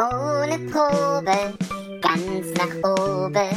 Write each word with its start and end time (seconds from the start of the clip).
Ohne 0.00 0.56
Probe, 0.70 1.58
ganz 2.00 2.54
nach 2.56 2.76
oben. 2.88 3.50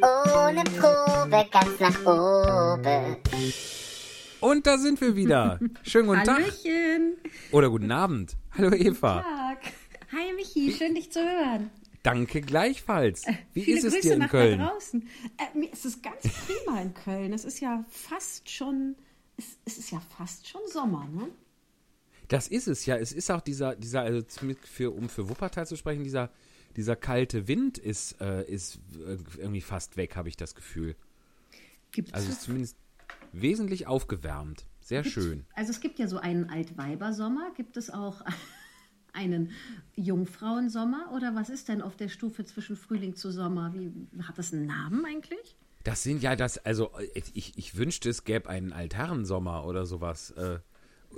Ohne 0.00 0.62
Probe, 0.78 1.48
ganz 1.50 1.80
nach 1.80 2.06
oben. 2.06 3.16
Und 4.38 4.66
da 4.68 4.78
sind 4.78 5.00
wir 5.00 5.16
wieder. 5.16 5.58
Schönen 5.82 6.06
guten 6.06 6.22
Tag. 6.22 6.42
Hallöchen. 6.42 7.16
Oder 7.50 7.70
guten 7.70 7.90
Abend. 7.90 8.36
Hallo 8.56 8.70
Eva. 8.72 9.22
Tag. 9.22 9.72
Hi 10.12 10.32
Michi, 10.36 10.72
schön 10.72 10.94
dich 10.94 11.10
zu 11.10 11.24
hören. 11.24 11.70
Danke 12.04 12.40
gleichfalls. 12.40 13.24
Wie 13.52 13.62
Viele 13.62 13.78
ist 13.78 13.84
es 13.84 13.94
Grüße 13.94 14.06
dir 14.06 14.12
in 14.12 14.18
nach 14.20 14.30
Köln? 14.30 14.58
Da 14.60 14.68
draußen. 14.68 15.08
Äh, 15.38 15.58
mir 15.58 15.72
ist 15.72 15.84
es 15.84 16.00
ganz 16.00 16.22
prima 16.22 16.82
in 16.82 16.94
Köln. 16.94 17.32
Es 17.32 17.44
ist 17.44 17.58
ja 17.58 17.84
fast 17.90 18.48
schon, 18.48 18.94
es, 19.36 19.58
es 19.64 19.78
ist 19.78 19.90
ja 19.90 20.00
fast 20.16 20.46
schon 20.46 20.60
Sommer, 20.68 21.08
ne? 21.12 21.30
Das 22.30 22.46
ist 22.46 22.68
es 22.68 22.86
ja. 22.86 22.96
Es 22.96 23.12
ist 23.12 23.30
auch 23.30 23.40
dieser, 23.40 23.74
dieser, 23.74 24.02
also 24.02 24.22
für, 24.62 24.92
um 24.92 25.08
für 25.08 25.28
Wuppertal 25.28 25.66
zu 25.66 25.76
sprechen, 25.76 26.04
dieser, 26.04 26.30
dieser 26.76 26.94
kalte 26.94 27.48
Wind 27.48 27.76
ist, 27.76 28.20
äh, 28.20 28.44
ist 28.44 28.78
irgendwie 29.36 29.60
fast 29.60 29.96
weg, 29.96 30.14
habe 30.14 30.28
ich 30.28 30.36
das 30.36 30.54
Gefühl. 30.54 30.94
Gibt's 31.90 32.14
Also 32.14 32.28
es 32.28 32.36
ist 32.36 32.42
zumindest 32.42 32.76
wesentlich 33.32 33.88
aufgewärmt. 33.88 34.64
Sehr 34.80 35.02
schön. 35.02 35.44
Also 35.54 35.72
es 35.72 35.80
gibt 35.80 35.98
ja 35.98 36.06
so 36.06 36.18
einen 36.18 36.48
Altweibersommer, 36.48 37.52
gibt 37.56 37.76
es 37.76 37.90
auch 37.90 38.22
einen 39.12 39.50
Jungfrauensommer 39.96 41.10
oder 41.12 41.34
was 41.34 41.50
ist 41.50 41.68
denn 41.68 41.82
auf 41.82 41.96
der 41.96 42.08
Stufe 42.08 42.44
zwischen 42.44 42.76
Frühling 42.76 43.16
zu 43.16 43.32
Sommer? 43.32 43.74
Wie 43.74 43.92
hat 44.22 44.38
das 44.38 44.52
einen 44.52 44.66
Namen 44.66 45.04
eigentlich? 45.04 45.56
Das 45.82 46.04
sind 46.04 46.22
ja 46.22 46.36
das, 46.36 46.58
also 46.58 46.92
ich, 47.14 47.58
ich 47.58 47.76
wünschte, 47.76 48.08
es 48.08 48.22
gäbe 48.22 48.48
einen 48.48 48.72
Altherrensommer 48.72 49.64
oder 49.64 49.84
sowas. 49.84 50.30
Äh, 50.32 50.60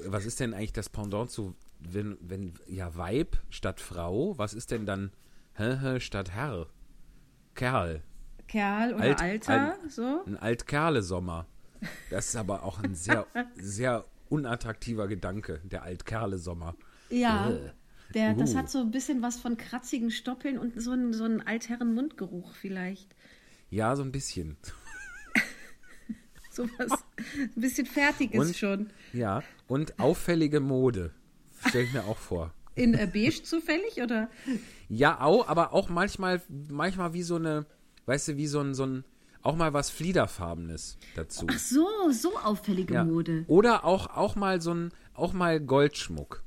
was 0.06 0.24
ist 0.26 0.40
denn 0.40 0.54
eigentlich 0.54 0.72
das 0.72 0.88
Pendant 0.88 1.30
zu, 1.30 1.54
wenn, 1.80 2.16
wenn, 2.20 2.54
ja, 2.66 2.94
Weib 2.96 3.36
statt 3.50 3.80
Frau, 3.80 4.36
was 4.38 4.54
ist 4.54 4.70
denn 4.70 4.86
dann 4.86 5.12
hä, 5.54 5.76
hä, 5.80 6.00
statt 6.00 6.30
Herr? 6.32 6.66
Kerl. 7.54 8.02
Kerl 8.48 8.94
oder 8.94 9.02
Alt- 9.04 9.20
Alter, 9.20 9.60
alt- 9.80 9.92
so? 9.92 10.22
Ein 10.26 10.36
Altkerle-Sommer. 10.36 11.46
Das 12.10 12.28
ist 12.28 12.36
aber 12.36 12.62
auch 12.62 12.82
ein 12.82 12.94
sehr, 12.94 13.26
sehr 13.56 14.04
unattraktiver 14.28 15.08
Gedanke, 15.08 15.60
der 15.64 15.82
Altkerle-Sommer. 15.82 16.74
Ja. 17.10 17.50
Äh. 17.50 17.70
Der, 18.14 18.34
das 18.34 18.52
Uh. 18.52 18.56
hat 18.58 18.70
so 18.70 18.78
ein 18.80 18.90
bisschen 18.90 19.22
was 19.22 19.38
von 19.40 19.56
kratzigen 19.56 20.10
Stoppeln 20.10 20.58
und 20.58 20.80
so 20.80 20.90
einen, 20.90 21.12
so 21.14 21.24
einen 21.24 21.40
Altherren-Mundgeruch 21.40 22.54
vielleicht. 22.54 23.14
Ja, 23.70 23.96
so 23.96 24.02
ein 24.02 24.12
bisschen. 24.12 24.56
So 26.50 26.68
was, 26.76 26.92
ein 27.32 27.50
bisschen 27.56 27.86
Fertiges 27.86 28.38
Und? 28.48 28.54
schon. 28.56 28.90
Ja, 29.14 29.42
und 29.72 29.98
auffällige 29.98 30.60
Mode. 30.60 31.12
Stell 31.66 31.84
ich 31.84 31.92
mir 31.94 32.04
auch 32.04 32.18
vor. 32.18 32.52
In 32.74 32.92
äh, 32.94 33.06
beige 33.10 33.42
zufällig 33.42 34.02
oder? 34.02 34.28
Ja, 34.88 35.20
auch, 35.20 35.48
aber 35.48 35.72
auch 35.72 35.88
manchmal, 35.88 36.42
manchmal 36.70 37.14
wie 37.14 37.22
so 37.22 37.36
eine, 37.36 37.64
weißt 38.06 38.28
du, 38.28 38.36
wie 38.36 38.46
so 38.46 38.60
ein, 38.60 38.74
so 38.74 38.84
ein, 38.84 39.04
auch 39.42 39.56
mal 39.56 39.72
was 39.72 39.88
Fliederfarbenes 39.90 40.98
dazu. 41.16 41.46
Ach 41.50 41.58
so, 41.58 41.86
so 42.10 42.36
auffällige 42.38 42.94
Ja. 42.94 43.04
Mode. 43.04 43.44
Oder 43.48 43.84
auch, 43.84 44.08
auch 44.14 44.36
mal 44.36 44.60
so 44.60 44.74
ein, 44.74 44.92
auch 45.14 45.32
mal 45.32 45.58
Goldschmuck. 45.60 46.42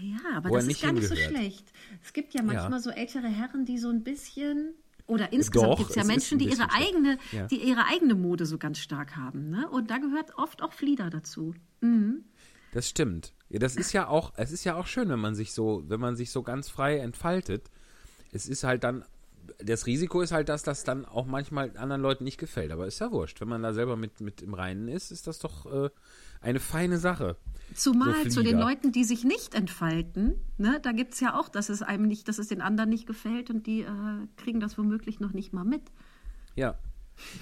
Ja, 0.00 0.36
aber 0.36 0.50
er 0.50 0.54
das 0.56 0.66
ist 0.68 0.82
gar 0.82 0.92
nicht 0.92 1.08
so 1.08 1.14
hingehört. 1.14 1.40
schlecht. 1.42 1.72
Es 2.04 2.12
gibt 2.12 2.34
ja 2.34 2.42
manchmal 2.42 2.72
Ja. 2.72 2.78
so 2.80 2.90
ältere 2.90 3.26
Herren, 3.28 3.64
die 3.64 3.78
so 3.78 3.88
ein 3.88 4.04
bisschen 4.04 4.74
oder 5.06 5.32
insgesamt 5.32 5.78
gibt 5.78 5.90
es 5.90 5.96
ja 5.96 6.04
Menschen, 6.04 6.38
die 6.38 6.44
ihre 6.50 6.70
eigene, 6.72 7.18
Ja. 7.32 7.46
die 7.46 7.56
ihre 7.66 7.86
eigene 7.86 8.14
Mode 8.14 8.44
so 8.46 8.58
ganz 8.58 8.78
stark 8.78 9.16
haben. 9.16 9.48
Ne? 9.50 9.66
Und 9.70 9.90
da 9.90 9.96
gehört 9.98 10.36
oft 10.36 10.62
auch 10.62 10.72
Flieder 10.74 11.08
dazu. 11.10 11.54
Mhm. 11.80 12.24
Das 12.72 12.88
stimmt. 12.88 13.32
Ja, 13.48 13.58
das 13.58 13.76
ist 13.76 13.92
ja 13.92 14.08
auch, 14.08 14.32
es 14.36 14.52
ist 14.52 14.64
ja 14.64 14.74
auch 14.74 14.86
schön, 14.86 15.08
wenn 15.08 15.20
man 15.20 15.34
sich 15.34 15.52
so, 15.52 15.82
wenn 15.88 16.00
man 16.00 16.16
sich 16.16 16.30
so 16.30 16.42
ganz 16.42 16.68
frei 16.68 16.98
entfaltet. 16.98 17.70
Es 18.30 18.46
ist 18.46 18.62
halt 18.64 18.84
dann, 18.84 19.04
das 19.58 19.86
Risiko 19.86 20.20
ist 20.20 20.32
halt, 20.32 20.50
dass 20.50 20.62
das 20.62 20.84
dann 20.84 21.06
auch 21.06 21.26
manchmal 21.26 21.76
anderen 21.78 22.02
Leuten 22.02 22.24
nicht 22.24 22.38
gefällt. 22.38 22.70
Aber 22.70 22.86
ist 22.86 22.98
ja 22.98 23.10
wurscht. 23.10 23.40
Wenn 23.40 23.48
man 23.48 23.62
da 23.62 23.72
selber 23.72 23.96
mit, 23.96 24.20
mit 24.20 24.42
im 24.42 24.52
Reinen 24.52 24.88
ist, 24.88 25.10
ist 25.10 25.26
das 25.26 25.38
doch 25.38 25.64
äh, 25.66 25.88
eine 26.42 26.60
feine 26.60 26.98
Sache. 26.98 27.36
Zumal 27.74 28.24
So 28.24 28.30
zu 28.30 28.42
den. 28.42 28.58
Leuten, 28.58 28.92
die 28.92 29.04
sich 29.04 29.24
nicht 29.24 29.54
entfalten, 29.54 30.34
ne, 30.58 30.78
da 30.82 30.92
gibt 30.92 31.14
es 31.14 31.20
ja 31.20 31.38
auch, 31.38 31.48
dass 31.48 31.68
es 31.68 31.82
einem 31.82 32.06
nicht, 32.06 32.28
dass 32.28 32.38
es 32.38 32.48
den 32.48 32.60
anderen 32.60 32.90
nicht 32.90 33.06
gefällt 33.06 33.50
und 33.50 33.66
die 33.66 33.80
äh, 33.80 33.86
kriegen 34.36 34.60
das 34.60 34.76
womöglich 34.78 35.20
noch 35.20 35.32
nicht 35.32 35.52
mal 35.52 35.64
mit. 35.64 35.82
Ja. 36.54 36.76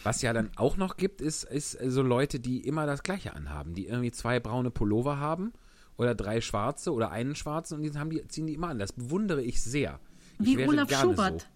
Was 0.02 0.22
ja 0.22 0.32
dann 0.32 0.50
auch 0.56 0.76
noch 0.76 0.96
gibt, 0.96 1.20
ist, 1.20 1.44
ist 1.44 1.72
so 1.72 2.02
Leute, 2.02 2.40
die 2.40 2.66
immer 2.66 2.86
das 2.86 3.02
Gleiche 3.02 3.34
anhaben, 3.34 3.74
die 3.74 3.86
irgendwie 3.86 4.10
zwei 4.12 4.40
braune 4.40 4.70
Pullover 4.70 5.18
haben 5.18 5.52
oder 5.96 6.14
drei 6.14 6.40
schwarze 6.40 6.92
oder 6.92 7.10
einen 7.10 7.34
schwarzen 7.34 7.74
und 7.76 7.82
die, 7.82 7.92
haben 7.98 8.10
die 8.10 8.26
ziehen 8.28 8.46
die 8.46 8.54
immer 8.54 8.68
an. 8.68 8.78
Das 8.78 8.92
bewundere 8.92 9.42
ich 9.42 9.62
sehr. 9.62 10.00
Ich 10.38 10.46
Wie 10.46 10.58
wäre 10.58 10.68
Olaf 10.70 10.88
gerne 10.88 11.02
Schubert. 11.10 11.40
So. 11.42 11.46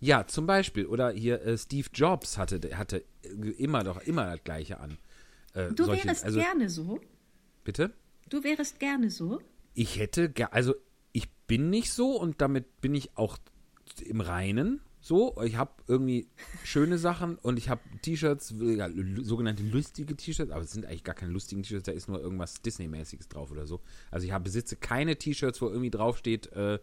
Ja, 0.00 0.26
zum 0.26 0.46
Beispiel. 0.46 0.86
Oder 0.86 1.10
hier 1.10 1.42
äh, 1.42 1.56
Steve 1.58 1.88
Jobs 1.92 2.38
hatte, 2.38 2.60
hatte 2.76 3.04
äh, 3.22 3.28
immer 3.58 3.82
doch 3.84 3.98
immer 4.02 4.26
das 4.26 4.44
Gleiche 4.44 4.80
an. 4.80 4.98
Äh, 5.54 5.72
Du 5.72 5.84
solche- 5.84 6.06
wärst 6.06 6.24
also, 6.24 6.38
gerne 6.40 6.68
so. 6.68 7.00
Bitte? 7.64 7.92
Du 8.28 8.42
wärst 8.44 8.78
gerne 8.80 9.10
so. 9.10 9.40
Ich 9.74 9.98
hätte, 9.98 10.28
ge- 10.30 10.46
also 10.50 10.74
ich 11.12 11.30
bin 11.46 11.70
nicht 11.70 11.92
so 11.92 12.18
und 12.20 12.40
damit 12.40 12.80
bin 12.80 12.94
ich 12.94 13.16
auch 13.16 13.38
im 14.04 14.20
Reinen 14.20 14.80
so. 15.04 15.36
Ich 15.44 15.56
habe 15.56 15.72
irgendwie 15.86 16.28
schöne 16.64 16.96
Sachen 16.98 17.36
und 17.36 17.58
ich 17.58 17.68
habe 17.68 17.82
T-Shirts, 18.00 18.54
ja, 18.58 18.88
sogenannte 19.22 19.62
lustige 19.62 20.16
T-Shirts, 20.16 20.50
aber 20.50 20.62
es 20.62 20.72
sind 20.72 20.86
eigentlich 20.86 21.04
gar 21.04 21.14
keine 21.14 21.32
lustigen 21.32 21.62
T-Shirts, 21.62 21.84
da 21.84 21.92
ist 21.92 22.08
nur 22.08 22.20
irgendwas 22.20 22.62
Disney-mäßiges 22.62 23.28
drauf 23.28 23.50
oder 23.50 23.66
so. 23.66 23.80
Also 24.10 24.26
ich 24.26 24.32
hab, 24.32 24.44
besitze 24.44 24.76
keine 24.76 25.16
T-Shirts, 25.16 25.60
wo 25.60 25.68
irgendwie 25.68 25.90
draufsteht, 25.90 26.52
äh, 26.52 26.78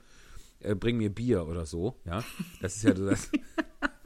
äh, 0.59 0.75
bring 0.75 0.97
mir 0.97 1.09
Bier 1.09 1.47
oder 1.47 1.65
so. 1.65 1.99
Ja, 2.05 2.23
das 2.61 2.75
ist 2.75 2.83
ja 2.83 2.95
so 2.95 3.07
das, 3.07 3.31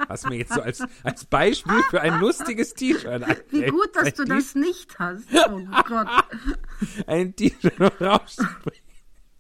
was 0.08 0.24
mir 0.30 0.38
jetzt 0.38 0.54
so 0.54 0.62
als, 0.62 0.82
als 1.04 1.26
Beispiel 1.26 1.82
für 1.90 2.00
ein 2.02 2.22
lustiges 2.22 2.74
T-Shirt 2.74 3.24
Wie 3.50 3.66
gut, 3.66 3.96
dass 3.96 4.14
du 4.14 4.24
das 4.24 4.56
nicht 4.56 4.98
hast. 4.98 5.28
Oh 5.50 5.60
Gott. 5.88 6.08
Ein 7.08 7.36
T-Shirt 7.36 7.80
wo 7.80 7.90
draufsteht. 7.90 8.48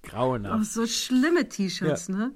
Grauenhaft. 0.03 0.59
Oh, 0.59 0.63
so 0.63 0.85
schlimme 0.85 1.47
T-Shirts, 1.47 2.09
ne? 2.09 2.33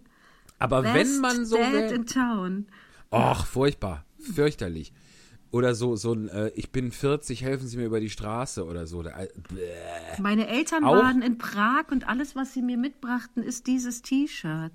Aber 0.59 0.84
wenn 0.84 0.94
Best 0.94 1.22
man 1.22 1.46
so 1.46 1.58
Dad 1.58 1.74
wär, 1.74 1.92
in 1.94 2.06
Town. 2.06 2.68
Och, 3.12 3.46
furchtbar. 3.46 4.06
Fürchterlich. 4.20 4.94
Oder 5.52 5.74
so, 5.74 5.96
so 5.96 6.14
ein, 6.14 6.30
äh, 6.30 6.50
ich 6.50 6.72
bin 6.72 6.92
40, 6.92 7.42
helfen 7.42 7.68
Sie 7.68 7.78
mir 7.78 7.86
über 7.86 8.00
die 8.00 8.09
Straße 8.12 8.64
oder 8.66 8.86
so. 8.86 9.02
Da, 9.02 9.12
äh. 9.12 9.28
Meine 10.22 10.48
Eltern 10.48 10.84
Auch- 10.84 10.96
waren 10.96 11.22
in 11.24 11.38
Prag 11.40 11.86
und 11.92 12.08
alles, 12.08 12.36
was 12.36 12.53
sie 12.53 12.62
mir 12.62 12.78
mitbrachten, 12.78 13.42
ist 13.42 13.66
dieses 13.66 14.03
T-Shirt. 14.03 14.74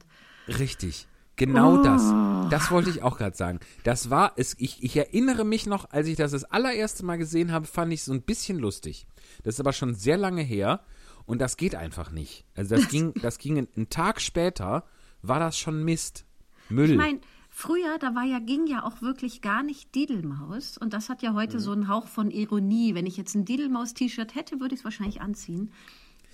Richtig. 0.48 1.06
Genau 1.36 1.82
das. 1.82 2.02
Oh. 2.02 2.48
Das 2.48 2.70
wollte 2.70 2.90
ich 2.90 3.02
auch 3.02 3.18
gerade 3.18 3.36
sagen. 3.36 3.58
Das 3.82 4.08
war 4.10 4.32
es. 4.36 4.54
Ich, 4.58 4.82
ich 4.82 4.96
erinnere 4.96 5.44
mich 5.44 5.66
noch, 5.66 5.90
als 5.90 6.06
ich 6.06 6.16
das 6.16 6.30
das 6.30 6.44
allererste 6.44 7.04
Mal 7.04 7.16
gesehen 7.18 7.50
habe, 7.50 7.66
fand 7.66 7.92
ich 7.92 8.00
es 8.00 8.06
so 8.06 8.12
ein 8.12 8.22
bisschen 8.22 8.58
lustig. 8.58 9.06
Das 9.42 9.54
ist 9.54 9.60
aber 9.60 9.72
schon 9.72 9.94
sehr 9.94 10.16
lange 10.16 10.42
her 10.42 10.80
und 11.26 11.40
das 11.40 11.56
geht 11.56 11.74
einfach 11.74 12.10
nicht. 12.10 12.44
Also 12.54 12.76
das 12.76 12.88
ging, 12.88 13.14
das 13.20 13.38
ging 13.38 13.58
einen 13.58 13.88
Tag 13.88 14.20
später, 14.20 14.84
war 15.26 15.40
das 15.40 15.58
schon 15.58 15.84
Mist. 15.84 16.24
Müll. 16.68 16.90
Ich 16.92 16.96
meine, 16.96 17.20
früher, 17.50 17.98
da 17.98 18.14
war 18.14 18.24
ja, 18.24 18.38
ging 18.38 18.66
ja 18.66 18.82
auch 18.84 19.02
wirklich 19.02 19.40
gar 19.42 19.62
nicht 19.62 19.94
Didelmaus. 19.94 20.78
Und 20.78 20.92
das 20.92 21.08
hat 21.08 21.22
ja 21.22 21.32
Mhm. 21.32 21.36
heute 21.36 21.60
so 21.60 21.72
einen 21.72 21.88
Hauch 21.88 22.06
von 22.08 22.30
Ironie. 22.30 22.94
Wenn 22.94 23.06
ich 23.06 23.16
jetzt 23.16 23.34
ein 23.34 23.44
Didelmaus-T-Shirt 23.44 24.34
hätte, 24.34 24.60
würde 24.60 24.74
ich 24.74 24.80
es 24.80 24.84
wahrscheinlich 24.84 25.20
anziehen. 25.20 25.72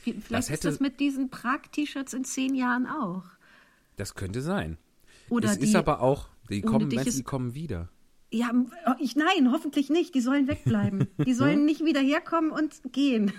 Vielleicht 0.02 0.48
hätte- 0.48 0.54
ist 0.54 0.64
das 0.64 0.80
mit 0.80 0.98
diesen 1.00 1.30
Prag-T-Shirts 1.30 2.14
in 2.14 2.24
zehn 2.24 2.54
Jahren 2.54 2.86
auch. 2.86 3.24
das 3.96 4.14
könnte 4.14 4.40
sein. 4.40 4.78
Oder 5.28 5.50
es 5.50 5.58
die, 5.58 5.64
ist 5.66 5.74
aber 5.76 6.00
auch, 6.00 6.28
die 6.48 6.62
kommen, 6.62 6.90
ist- 6.90 7.18
die 7.18 7.22
kommen 7.22 7.54
wieder. 7.54 7.90
Ja, 8.32 8.50
ich, 8.98 9.14
nein, 9.14 9.50
hoffentlich 9.52 9.90
nicht. 9.90 10.14
Die 10.14 10.20
sollen 10.22 10.46
wegbleiben. 10.48 11.08
Die 11.26 11.34
sollen 11.34 11.66
nicht 11.66 11.84
wieder 11.84 12.00
herkommen 12.00 12.50
und 12.50 12.80
gehen. 12.92 13.32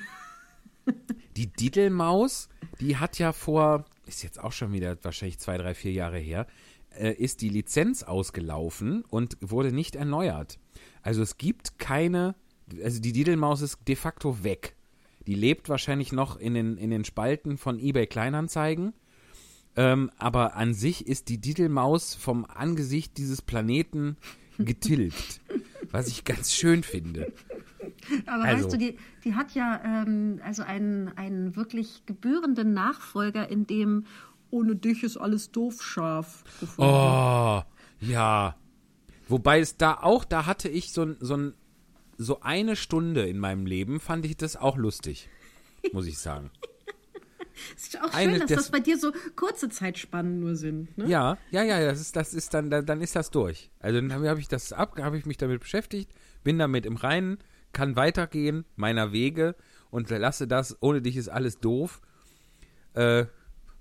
Die 1.38 1.48
Diddlemaus, 1.48 2.50
die 2.80 2.98
hat 2.98 3.18
ja 3.18 3.32
vor, 3.34 3.86
ist 4.06 4.24
jetzt 4.24 4.40
auch 4.40 4.52
schon 4.52 4.74
wieder 4.74 4.98
wahrscheinlich 5.04 5.40
zwei, 5.40 5.58
drei, 5.58 5.74
vier 5.74 5.92
Jahre 5.92 6.18
her, 6.18 6.48
äh, 6.92 7.14
ist 7.14 7.42
die 7.42 7.50
Lizenz 7.50 8.04
ausgelaufen 8.04 9.04
und 9.10 9.38
wurde 9.42 9.72
nicht 9.72 9.96
erneuert. 9.96 10.60
Also 11.02 11.22
es 11.22 11.38
gibt 11.38 11.80
keine, 11.80 12.36
also 12.84 13.00
die 13.00 13.14
Diddlemaus 13.14 13.62
ist 13.62 13.80
de 13.88 13.96
facto 13.96 14.44
weg. 14.44 14.76
Die 15.28 15.36
lebt 15.36 15.70
wahrscheinlich 15.70 16.12
noch 16.12 16.38
in 16.38 16.54
den, 16.54 16.78
in 16.78 16.90
den 16.90 17.06
Spalten 17.06 17.58
von 17.58 17.80
eBay 17.80 18.08
Kleinanzeigen. 18.08 18.94
Ähm, 19.76 20.12
aber 20.18 20.56
an 20.56 20.74
sich 20.74 21.08
ist 21.08 21.30
die 21.30 21.40
Diddlemaus 21.40 22.16
vom 22.16 22.46
Angesicht 22.46 23.18
dieses 23.18 23.42
Planeten 23.42 24.18
getilgt. 24.58 25.42
was 25.92 26.08
ich 26.08 26.24
ganz 26.24 26.54
schön 26.54 26.84
finde. 26.84 27.32
Aber 28.28 28.44
Also- 28.44 28.64
weißt 28.66 28.74
du, 28.74 28.78
die, 28.78 28.98
die 29.24 29.36
hat 29.36 29.54
ja 29.54 29.82
ähm, 29.84 30.40
also 30.44 30.64
einen, 30.64 31.10
einen 31.18 31.56
wirklich 31.56 32.04
gebührenden 32.06 32.74
Nachfolger, 32.74 33.50
in 33.50 33.66
dem 33.68 34.06
ohne 34.50 34.76
dich 34.76 35.04
ist 35.04 35.18
alles 35.18 35.52
doof 35.52 35.82
scharf 35.82 36.44
gefunden. 36.60 36.92
Oh, 36.94 37.62
ja. 38.02 38.56
Wobei 39.30 39.60
es 39.62 39.78
da 39.78 39.94
auch, 39.94 40.26
da 40.26 40.46
hatte 40.46 40.68
ich 40.68 40.92
so, 40.92 41.16
so, 41.22 41.52
so 42.18 42.42
eine 42.42 42.76
Stunde 42.76 43.26
in 43.28 43.40
meinem 43.40 43.66
Leben, 43.66 44.00
fand 44.02 44.26
ich 44.26 44.36
das 44.36 44.58
auch 44.58 44.76
lustig, 44.78 45.30
muss 45.94 46.06
ich 46.06 46.18
sagen. 46.18 46.52
Es 47.78 47.84
ist 47.88 48.02
auch 48.02 48.14
Eine 48.14 48.32
schön, 48.32 48.40
dass 48.42 48.48
des- 48.50 48.58
das 48.58 48.72
bei 48.72 48.82
dir 48.82 48.98
so 48.98 49.14
kurze 49.38 49.70
Zeitspannen 49.70 50.42
nur 50.42 50.56
sind. 50.58 50.98
Ne? 50.98 51.08
Ja, 51.08 51.38
ja, 51.52 51.64
ja, 51.64 51.80
das 51.86 52.02
ist, 52.02 52.16
das 52.18 52.34
ist 52.34 52.54
dann, 52.54 52.70
dann 52.70 52.86
dann 52.86 53.00
ist 53.00 53.16
das 53.16 53.32
durch. 53.32 53.72
Also 53.80 54.02
dann 54.02 54.12
habe 54.12 54.40
ich 54.42 54.50
das 54.50 54.74
ab, 54.74 55.00
habe 55.00 55.18
ich 55.18 55.26
mich 55.26 55.38
damit 55.38 55.62
beschäftigt, 55.62 56.12
bin 56.44 56.60
damit 56.60 56.86
im 56.86 56.98
Reinen, 56.98 57.38
kann 57.74 57.96
weitergehen, 57.96 58.66
meiner 58.76 59.12
Wege 59.12 59.56
und 59.90 60.10
lasse 60.10 60.48
das, 60.48 60.78
ohne 60.82 61.02
dich 61.02 61.18
ist 61.18 61.30
alles 61.30 61.60
doof. 61.60 62.02
Äh, 62.94 63.26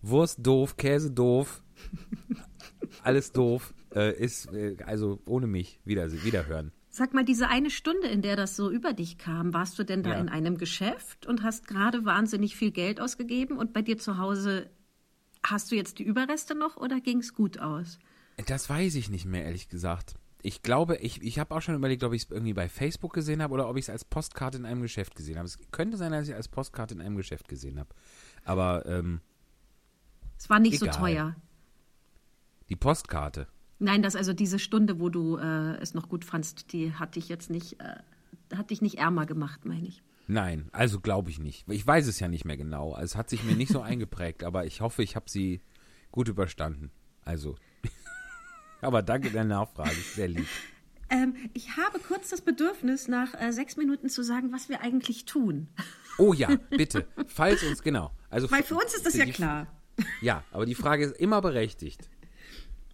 Wurst 0.03 0.39
doof, 0.47 0.77
Käse 0.77 1.11
doof, 1.11 1.63
alles 3.03 3.33
doof, 3.33 3.75
äh, 3.95 4.17
ist, 4.19 4.53
äh, 4.53 4.77
also 4.87 5.21
ohne 5.27 5.47
mich 5.47 5.81
wieder, 5.85 6.11
wiederhören. 6.25 6.73
Sag 6.89 7.15
mal, 7.15 7.25
diese 7.25 7.49
eine 7.49 7.71
Stunde, 7.71 8.09
in 8.09 8.23
der 8.23 8.35
das 8.37 8.57
so 8.57 8.71
über 8.71 8.93
dich 8.93 9.19
kam, 9.19 9.55
warst 9.55 9.79
du 9.79 9.85
denn 9.85 10.03
da 10.03 10.11
Ja. 10.13 10.19
in 10.21 10.29
einem 10.29 10.57
Geschäft 10.59 11.27
und 11.27 11.43
hast 11.43 11.69
gerade 11.69 12.05
wahnsinnig 12.05 12.57
viel 12.57 12.73
Geld 12.73 13.01
ausgegeben 13.01 13.59
und 13.59 13.73
bei 13.73 13.83
dir 13.83 13.99
zu 13.99 14.19
Hause 14.19 14.71
hast 15.43 15.71
du 15.71 15.77
jetzt 15.77 15.99
die 15.99 16.03
Überreste 16.05 16.55
noch 16.55 16.77
oder 16.77 17.01
ging 17.01 17.19
es 17.19 17.35
gut 17.35 17.59
aus? 17.59 17.99
Das 18.47 18.69
weiß 18.69 18.95
ich 18.95 19.11
nicht 19.11 19.27
mehr, 19.27 19.45
ehrlich 19.45 19.69
gesagt. 19.69 20.15
Ich 20.43 20.63
glaube, 20.63 20.97
ich, 20.97 21.23
ich 21.23 21.39
habe 21.39 21.55
auch 21.55 21.61
schon 21.61 21.75
überlegt, 21.75 22.03
ob 22.03 22.13
ich 22.13 22.25
es 22.25 22.31
irgendwie 22.31 22.55
bei 22.55 22.69
Facebook 22.69 23.13
gesehen 23.13 23.43
habe 23.43 23.53
oder 23.55 23.69
ob 23.69 23.77
ich 23.77 23.85
es 23.85 23.91
als 23.91 24.05
Postkarte 24.05 24.59
in 24.59 24.65
einem 24.65 24.83
Geschäft 24.83 25.15
gesehen 25.15 25.37
habe. 25.37 25.47
Es 25.47 25.59
könnte 25.71 25.97
sein, 25.97 26.13
dass 26.13 26.25
ich 26.25 26.31
es 26.31 26.37
als 26.37 26.49
Postkarte 26.49 26.95
in 26.95 27.01
einem 27.01 27.17
Geschäft 27.17 27.49
gesehen 27.49 27.79
habe. 27.79 27.91
Aber 28.45 28.87
ähm, 28.87 29.21
Es 30.39 30.49
war 30.49 30.59
nicht 30.59 30.81
Egal. 30.81 30.95
so 30.95 30.99
teuer. 31.01 31.37
die 32.69 32.77
Postkarte. 32.77 33.49
Nein, 33.79 34.03
das 34.03 34.17
also 34.17 34.33
diese 34.33 34.59
Stunde, 34.59 34.99
wo 35.01 35.09
du 35.09 35.37
äh, 35.39 35.77
es 35.81 35.95
noch 35.95 36.09
gut 36.09 36.25
fandst, 36.25 36.73
die 36.73 36.93
hat 36.95 37.17
dich 37.17 37.29
jetzt 37.29 37.51
nicht, 37.51 37.81
äh, 37.81 37.97
hat 38.55 38.71
dich 38.71 38.83
nicht 38.83 38.99
ärmer 38.99 39.27
gemacht, 39.27 39.65
meine 39.65 39.87
ich. 39.87 40.03
Nein, 40.27 40.69
also 40.73 41.01
glaube 41.01 41.31
ich 41.31 41.39
nicht. 41.39 41.69
Ich 41.69 41.87
weiß 41.87 42.07
es 42.07 42.21
ja 42.21 42.29
nicht 42.29 42.45
mehr 42.45 42.57
genau. 42.57 42.97
Es 42.97 43.17
hat 43.17 43.29
sich 43.31 43.43
mir 43.43 43.57
nicht 43.57 43.73
so 43.73 43.81
eingeprägt, 43.83 44.45
aber 44.45 44.65
ich 44.65 44.81
hoffe, 44.81 45.03
ich 45.03 45.17
habe 45.17 45.29
sie 45.29 45.61
gut 46.13 46.29
überstanden. 46.29 46.91
Also. 47.25 47.57
Aber 48.81 49.03
danke 49.03 49.31
der 49.31 49.45
Nachfrage, 49.45 49.91
ist 49.91 50.15
sehr 50.15 50.29
lieb. 50.29 50.47
Ähm, 51.13 51.35
ich 51.55 51.77
habe 51.77 51.99
kurz 51.99 52.31
das 52.31 52.41
Bedürfnis, 52.41 53.09
nach 53.09 53.35
äh, 53.35 53.51
sechs 53.53 53.77
Minuten 53.77 54.09
zu 54.09 54.23
sagen, 54.23 54.53
was 54.53 54.69
wir 54.69 54.81
eigentlich 54.81 55.25
tun. 55.25 55.67
Oh 56.19 56.33
ja, 56.33 56.55
bitte. 56.71 57.05
Falls 57.27 57.65
uns, 57.65 57.83
genau. 57.83 58.13
Also, 58.31 58.49
Weil 58.49 58.63
für 58.63 58.77
uns 58.77 58.95
ist 58.95 59.05
das 59.05 59.17
ja 59.17 59.27
klar. 59.27 59.67
Ja, 60.21 60.45
aber 60.53 60.67
die 60.67 60.77
Frage 60.77 61.05
ist 61.05 61.17
immer 61.17 61.43
berechtigt. 61.43 62.09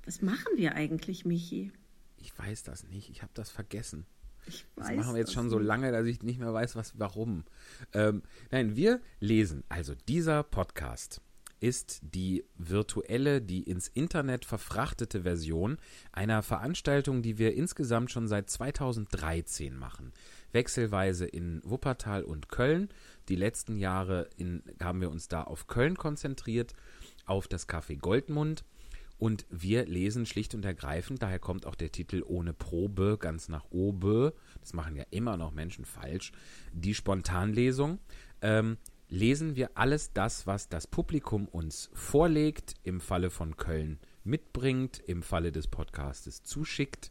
Was 0.06 0.22
machen 0.22 0.56
wir 0.56 0.74
eigentlich, 0.74 1.26
Michi? 1.26 1.72
Ich 2.16 2.36
weiß 2.38 2.62
das 2.62 2.84
nicht. 2.84 3.10
Ich 3.10 3.22
habe 3.22 3.32
das 3.34 3.50
vergessen. 3.50 4.06
Ich 4.46 4.64
Das 4.76 4.88
weiß 4.88 4.96
machen 4.96 5.14
wir 5.14 5.18
jetzt 5.18 5.28
das 5.28 5.34
schon 5.34 5.50
so 5.50 5.58
lange, 5.58 5.92
dass 5.92 6.06
ich 6.06 6.22
nicht 6.22 6.38
mehr 6.38 6.54
weiß, 6.54 6.76
was, 6.76 6.98
warum. 6.98 7.44
Ähm, 7.92 8.22
nein, 8.50 8.76
wir 8.76 9.00
lesen. 9.20 9.64
Also 9.68 9.94
dieser 10.08 10.42
Podcast 10.42 11.20
ist 11.60 12.00
die 12.02 12.44
virtuelle, 12.56 13.40
die 13.40 13.62
ins 13.62 13.88
Internet 13.88 14.44
verfrachtete 14.44 15.22
Version 15.22 15.78
einer 16.12 16.42
Veranstaltung, 16.42 17.22
die 17.22 17.38
wir 17.38 17.54
insgesamt 17.54 18.10
schon 18.10 18.28
seit 18.28 18.50
2013 18.50 19.76
machen. 19.76 20.12
Wechselweise 20.52 21.26
in 21.26 21.60
Wuppertal 21.64 22.24
und 22.24 22.48
Köln. 22.48 22.88
Die 23.28 23.36
letzten 23.36 23.76
Jahre 23.76 24.28
in, 24.36 24.62
haben 24.82 25.00
wir 25.00 25.10
uns 25.10 25.28
da 25.28 25.42
auf 25.42 25.66
Köln 25.66 25.96
konzentriert, 25.96 26.74
auf 27.24 27.48
das 27.48 27.68
Café 27.68 27.98
Goldmund. 27.98 28.64
Und 29.18 29.46
wir 29.48 29.86
lesen 29.86 30.26
schlicht 30.26 30.54
und 30.54 30.64
ergreifend, 30.64 31.22
daher 31.22 31.38
kommt 31.38 31.64
auch 31.64 31.74
der 31.74 31.90
Titel 31.90 32.22
ohne 32.26 32.52
Probe, 32.52 33.16
ganz 33.18 33.48
nach 33.48 33.64
oben. 33.70 34.32
Das 34.60 34.74
machen 34.74 34.94
ja 34.94 35.04
immer 35.10 35.38
noch 35.38 35.52
Menschen 35.52 35.86
falsch. 35.86 36.32
Die 36.72 36.94
Spontanlesung. 36.94 37.98
Ähm, 38.42 38.76
lesen 39.08 39.56
wir 39.56 39.70
alles 39.74 40.12
das, 40.12 40.46
was 40.46 40.68
das 40.68 40.86
Publikum 40.86 41.46
uns 41.48 41.90
vorlegt, 41.94 42.74
im 42.82 43.00
Falle 43.00 43.30
von 43.30 43.56
Köln 43.56 43.98
mitbringt, 44.24 44.98
im 45.06 45.22
Falle 45.22 45.52
des 45.52 45.68
Podcastes 45.68 46.42
zuschickt, 46.42 47.10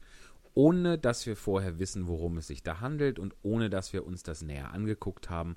ohne 0.53 0.97
dass 0.97 1.25
wir 1.25 1.35
vorher 1.35 1.79
wissen, 1.79 2.07
worum 2.07 2.37
es 2.37 2.47
sich 2.47 2.63
da 2.63 2.79
handelt 2.79 3.19
und 3.19 3.35
ohne 3.41 3.69
dass 3.69 3.93
wir 3.93 4.05
uns 4.05 4.23
das 4.23 4.41
näher 4.41 4.71
angeguckt 4.71 5.29
haben. 5.29 5.55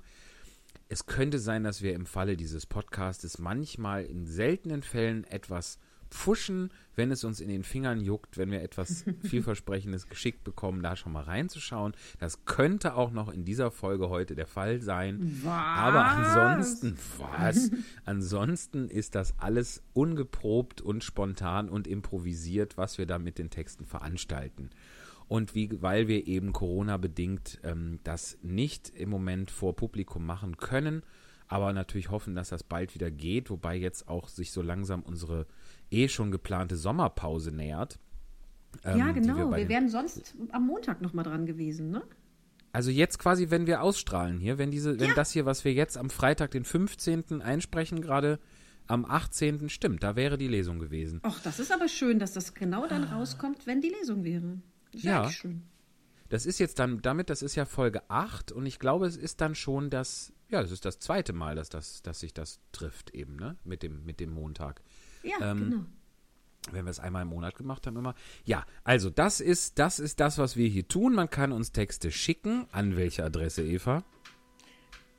Es 0.87 1.05
könnte 1.05 1.39
sein, 1.39 1.63
dass 1.63 1.81
wir 1.81 1.93
im 1.93 2.05
Falle 2.05 2.37
dieses 2.37 2.65
Podcastes 2.65 3.37
manchmal 3.37 4.05
in 4.05 4.25
seltenen 4.25 4.81
Fällen 4.81 5.23
etwas 5.25 5.79
pfuschen, 6.09 6.71
wenn 6.95 7.11
es 7.11 7.23
uns 7.23 7.39
in 7.39 7.49
den 7.49 7.63
Fingern 7.63 8.01
juckt, 8.01 8.37
wenn 8.37 8.51
wir 8.51 8.61
etwas 8.61 9.05
vielversprechendes 9.23 10.07
geschickt 10.07 10.43
bekommen, 10.43 10.83
da 10.83 10.95
schon 10.95 11.13
mal 11.13 11.23
reinzuschauen. 11.23 11.93
Das 12.19 12.45
könnte 12.45 12.95
auch 12.95 13.11
noch 13.11 13.29
in 13.29 13.45
dieser 13.45 13.71
Folge 13.71 14.09
heute 14.09 14.35
der 14.35 14.47
Fall 14.47 14.81
sein. 14.81 15.41
Aber 15.45 16.05
ansonsten, 16.05 16.97
was? 17.17 17.71
Ansonsten 18.05 18.89
ist 18.89 19.15
das 19.15 19.33
alles 19.37 19.83
ungeprobt 19.93 20.81
und 20.81 21.03
spontan 21.03 21.69
und 21.69 21.87
improvisiert, 21.87 22.77
was 22.77 22.97
wir 22.97 23.05
da 23.05 23.19
mit 23.19 23.37
den 23.37 23.49
Texten 23.49 23.85
veranstalten. 23.85 24.69
Und 25.27 25.53
wie, 25.53 25.69
weil 25.81 26.07
wir 26.07 26.27
eben 26.27 26.53
Corona-bedingt 26.53 27.59
ähm, 27.63 27.99
das 28.03 28.39
nicht 28.41 28.89
im 28.89 29.09
Moment 29.09 29.51
vor 29.51 29.75
Publikum 29.75 30.25
machen 30.25 30.57
können, 30.57 31.03
aber 31.47 31.71
natürlich 31.73 32.09
hoffen, 32.09 32.35
dass 32.35 32.49
das 32.49 32.63
bald 32.63 32.95
wieder 32.95 33.11
geht, 33.11 33.49
wobei 33.49 33.75
jetzt 33.75 34.07
auch 34.07 34.27
sich 34.27 34.51
so 34.51 34.61
langsam 34.61 35.01
unsere 35.01 35.45
eh 35.91 36.07
schon 36.07 36.31
geplante 36.31 36.75
Sommerpause 36.75 37.51
nähert. 37.51 37.99
ähm, 38.83 38.97
ja, 38.99 39.11
genau. 39.11 39.49
Wir, 39.51 39.57
den- 39.57 39.69
wären 39.69 39.89
sonst 39.89 40.35
am 40.51 40.65
Montag 40.67 41.01
noch 41.01 41.13
mal 41.13 41.23
dran 41.23 41.45
gewesen, 41.45 41.89
ne? 41.91 42.03
Also 42.71 42.91
jetzt 42.91 43.17
quasi, 43.17 43.49
wenn 43.49 43.65
wir 43.65 43.81
ausstrahlen 43.81 44.37
hier, 44.39 44.59
wenn 44.59 44.69
diese, 44.69 44.99
wenn 44.99 45.15
das 45.15 45.31
hier, 45.31 45.45
was 45.47 45.65
wir 45.65 45.73
jetzt 45.73 45.97
am 45.97 46.11
Freitag, 46.11 46.51
den 46.51 46.63
15. 46.65 47.41
einsprechen, 47.41 47.99
gerade 47.99 48.39
am 48.85 49.05
18. 49.05 49.69
stimmt, 49.69 50.03
da 50.03 50.15
wäre 50.15 50.37
die 50.37 50.47
Lesung 50.47 50.77
gewesen. 50.77 51.19
Ach, 51.23 51.39
das 51.41 51.59
ist 51.59 51.71
aber 51.71 51.87
schön, 51.87 52.19
dass 52.19 52.33
das 52.33 52.53
genau 52.53 52.87
dann 52.87 53.03
rauskommt, 53.05 53.65
wenn 53.65 53.81
die 53.81 53.89
Lesung 53.89 54.23
wäre. 54.23 54.59
Das 54.93 55.01
Ja. 55.03 55.29
schön. 55.31 55.63
Das 56.29 56.45
ist 56.45 56.59
jetzt 56.59 56.77
dann, 56.77 57.01
damit, 57.01 57.31
das 57.31 57.41
ist 57.41 57.55
ja 57.55 57.65
Folge 57.65 58.07
8 58.07 58.51
und 58.51 58.67
ich 58.67 58.77
glaube, 58.77 59.07
es 59.07 59.17
ist 59.17 59.41
dann 59.41 59.55
schon 59.55 59.89
das, 59.89 60.31
ja, 60.49 60.61
das 60.61 60.69
ist 60.71 60.85
das 60.85 60.99
zweite 60.99 61.33
Mal, 61.33 61.55
dass, 61.55 61.69
das, 61.69 62.03
dass 62.03 62.19
sich 62.19 62.35
das 62.35 62.59
trifft 62.71 63.09
eben, 63.15 63.35
ne, 63.35 63.57
mit 63.63 63.81
dem, 63.81 64.05
mit 64.05 64.19
dem 64.19 64.29
Montag. 64.31 64.81
Ja, 65.23 65.51
Ähm, 65.51 65.57
genau. 65.69 65.85
wenn 66.71 66.85
wir 66.85 66.91
es 66.91 66.99
einmal 66.99 67.23
im 67.23 67.29
Monat 67.29 67.55
gemacht 67.55 67.87
haben 67.87 67.97
immer. 67.97 68.15
Ja, 68.45 68.65
also 68.83 69.09
das 69.09 69.39
ist, 69.41 69.79
das 69.79 69.99
ist 69.99 70.19
das, 70.19 70.37
was 70.37 70.55
wir 70.55 70.67
hier 70.67 70.87
tun. 70.87 71.13
Man 71.15 71.29
kann 71.29 71.51
uns 71.51 71.71
Texte 71.71 72.11
schicken. 72.11 72.65
An 72.71 72.95
welche 72.95 73.23
Adresse, 73.23 73.63
Eva? 73.63 74.03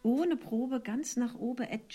Ohne 0.02 0.36
Probe 0.36 0.80
ganz 0.80 1.16
nach 1.16 1.34
oben 1.34 1.66
at 1.70 1.88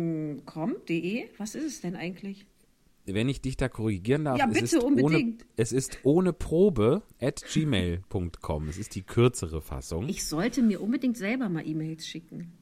gmail.com.de. 0.00 1.28
Was 1.38 1.54
ist 1.54 1.64
es 1.64 1.80
denn 1.80 1.96
eigentlich? 1.96 2.46
Wenn 3.06 3.28
ich 3.28 3.40
dich 3.40 3.56
da 3.56 3.68
korrigieren 3.68 4.24
darf, 4.24 4.38
Ja, 4.38 4.46
es, 4.46 4.52
bitte, 4.52 4.64
ist 4.76 4.84
unbedingt. 4.84 5.42
Ohne, 5.42 5.50
es 5.56 5.72
ist 5.72 5.98
ohne 6.04 6.32
Probe 6.32 7.02
at 7.20 7.42
gmail.com. 7.52 8.68
Es 8.68 8.78
ist 8.78 8.94
die 8.94 9.02
kürzere 9.02 9.60
Fassung. 9.60 10.08
Ich 10.08 10.24
sollte 10.26 10.62
mir 10.62 10.80
unbedingt 10.80 11.16
selber 11.16 11.48
mal 11.48 11.66
E-Mails 11.66 12.06
schicken. 12.06 12.52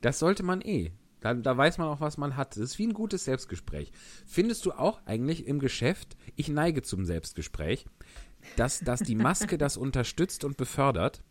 Das 0.00 0.18
sollte 0.18 0.42
man 0.42 0.60
eh. 0.62 0.92
Da, 1.20 1.34
da 1.34 1.56
weiß 1.56 1.78
man 1.78 1.88
auch, 1.88 2.00
was 2.00 2.16
man 2.16 2.36
hat. 2.36 2.56
Das 2.56 2.64
ist 2.64 2.78
wie 2.78 2.86
ein 2.86 2.94
gutes 2.94 3.24
Selbstgespräch. 3.24 3.92
Findest 4.26 4.64
du 4.66 4.72
auch 4.72 5.00
eigentlich 5.06 5.46
im 5.46 5.58
Geschäft, 5.58 6.16
ich 6.36 6.48
neige 6.48 6.82
zum 6.82 7.04
Selbstgespräch, 7.04 7.86
dass, 8.56 8.80
dass 8.80 9.00
die 9.00 9.16
Maske 9.16 9.58
das 9.58 9.76
unterstützt 9.76 10.44
und 10.44 10.56
befördert? 10.56 11.22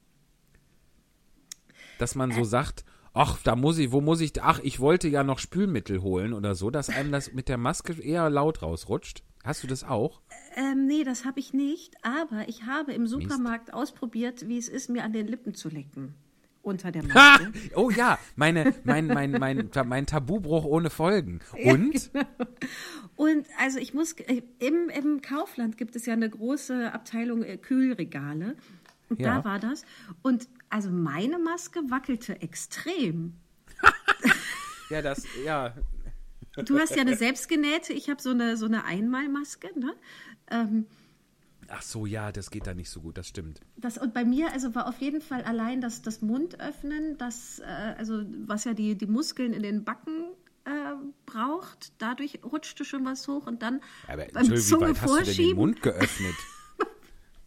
Dass 1.98 2.15
man 2.15 2.31
so 2.31 2.43
sagt, 2.43 2.86
ach, 3.13 3.39
da 3.43 3.55
muss 3.55 3.77
ich, 3.77 3.91
wo 3.91 4.00
muss 4.00 4.22
ich, 4.22 4.41
ach, 4.41 4.60
ich 4.63 4.79
wollte 4.79 5.08
ja 5.08 5.24
noch 5.24 5.39
Spülmittel 5.39 6.01
holen 6.01 6.34
oder 6.34 6.55
so, 6.55 6.69
dass 6.69 6.89
einem 6.89 7.12
das 7.12 7.34
mit 7.34 7.50
der 7.50 7.58
Maske 7.58 7.93
eher 8.01 8.29
laut 8.29 8.62
rausrutscht. 8.62 9.24
Hast 9.43 9.63
du 9.63 9.67
das 9.67 9.84
auch? 9.84 10.22
Ähm, 10.55 10.86
nee, 10.86 11.03
das 11.03 11.25
habe 11.25 11.39
ich 11.39 11.53
nicht, 11.53 11.96
aber 12.03 12.48
ich 12.48 12.63
habe 12.63 12.93
im 12.93 13.08
Supermarkt 13.08 13.74
ausprobiert, 13.74 14.48
wie 14.48 14.58
es 14.58 14.67
ist, 14.67 14.89
mir 14.89 15.03
an 15.03 15.13
den 15.13 15.27
Lippen 15.27 15.55
zu 15.55 15.69
lecken. 15.69 16.15
Unter 16.69 16.91
der! 16.91 17.03
Maske. 17.03 17.51
Oh 17.75 17.89
ja, 17.89 18.19
meine, 18.35 18.73
mein, 18.83 19.07
mein, 19.07 19.31
mein, 19.31 19.69
mein 19.85 20.05
Tabubruch 20.05 20.65
ohne 20.65 20.89
Folgen. 20.91 21.39
Und? 21.65 22.11
Und 23.15 23.47
also 23.59 23.79
ich 23.79 23.93
muss, 23.95 24.13
äh, 24.13 24.43
im, 24.59 24.89
im 24.89 25.21
Kaufland 25.21 25.77
gibt 25.77 25.95
es 25.95 26.05
ja 26.05 26.13
eine 26.13 26.29
große 26.29 26.93
Abteilung 26.93 27.43
äh, 27.43 27.57
Kühlregale. 27.57 28.55
Und 29.09 29.19
Ja. 29.19 29.38
da 29.38 29.45
war 29.45 29.59
das. 29.59 29.83
Und 30.21 30.47
also 30.69 30.91
meine 30.91 31.39
Maske 31.39 31.79
wackelte 31.89 32.41
extrem. 32.41 33.33
Ja, 34.89 35.03
das, 35.03 35.23
ja. 35.45 35.75
Du 36.65 36.79
hast 36.79 36.95
ja 36.95 37.01
eine 37.01 37.15
selbstgenähte, 37.15 37.93
ich 37.93 38.09
habe 38.09 38.19
so 38.19 38.31
eine, 38.31 38.57
so 38.57 38.65
eine 38.65 38.85
Einmalmaske. 38.85 39.69
Ne? 39.79 39.93
Ähm, 40.49 40.88
Ach 41.69 41.81
so, 41.81 42.05
ja, 42.05 42.31
das 42.31 42.49
geht 42.49 42.67
da 42.67 42.73
nicht 42.73 42.89
so 42.89 43.01
gut, 43.01 43.17
das 43.17 43.27
stimmt. 43.27 43.59
Das, 43.77 43.97
und 43.97 44.13
bei 44.13 44.25
mir 44.25 44.51
also 44.51 44.73
war 44.75 44.88
auf 44.88 44.99
jeden 44.99 45.21
Fall 45.21 45.43
allein 45.43 45.81
das, 45.81 46.01
das 46.01 46.21
Mundöffnen, 46.21 47.17
das, 47.17 47.59
äh, 47.59 47.95
also 47.97 48.23
was 48.45 48.63
ja 48.65 48.73
die, 48.73 48.95
die 48.97 49.05
Muskeln 49.05 49.53
in 49.53 49.63
den 49.63 49.83
Backen 49.83 50.25
äh, 50.65 50.69
braucht, 51.25 51.93
dadurch 51.99 52.39
rutschte 52.43 52.85
schon 52.85 53.05
was 53.05 53.27
hoch 53.27 53.47
und 53.47 53.61
dann 53.61 53.81
Aber 54.07 54.25
beim 54.25 54.45
Entschuldigung, 54.45 54.57
wie 54.57 54.61
Zunge 54.61 54.89
weit 54.89 55.01
hast 55.01 55.09
du 55.09 55.15
denn 55.15 55.17
den 55.17 55.25
vorschieben. 55.25 55.55
Mund 55.57 55.81
geöffnet? 55.81 56.35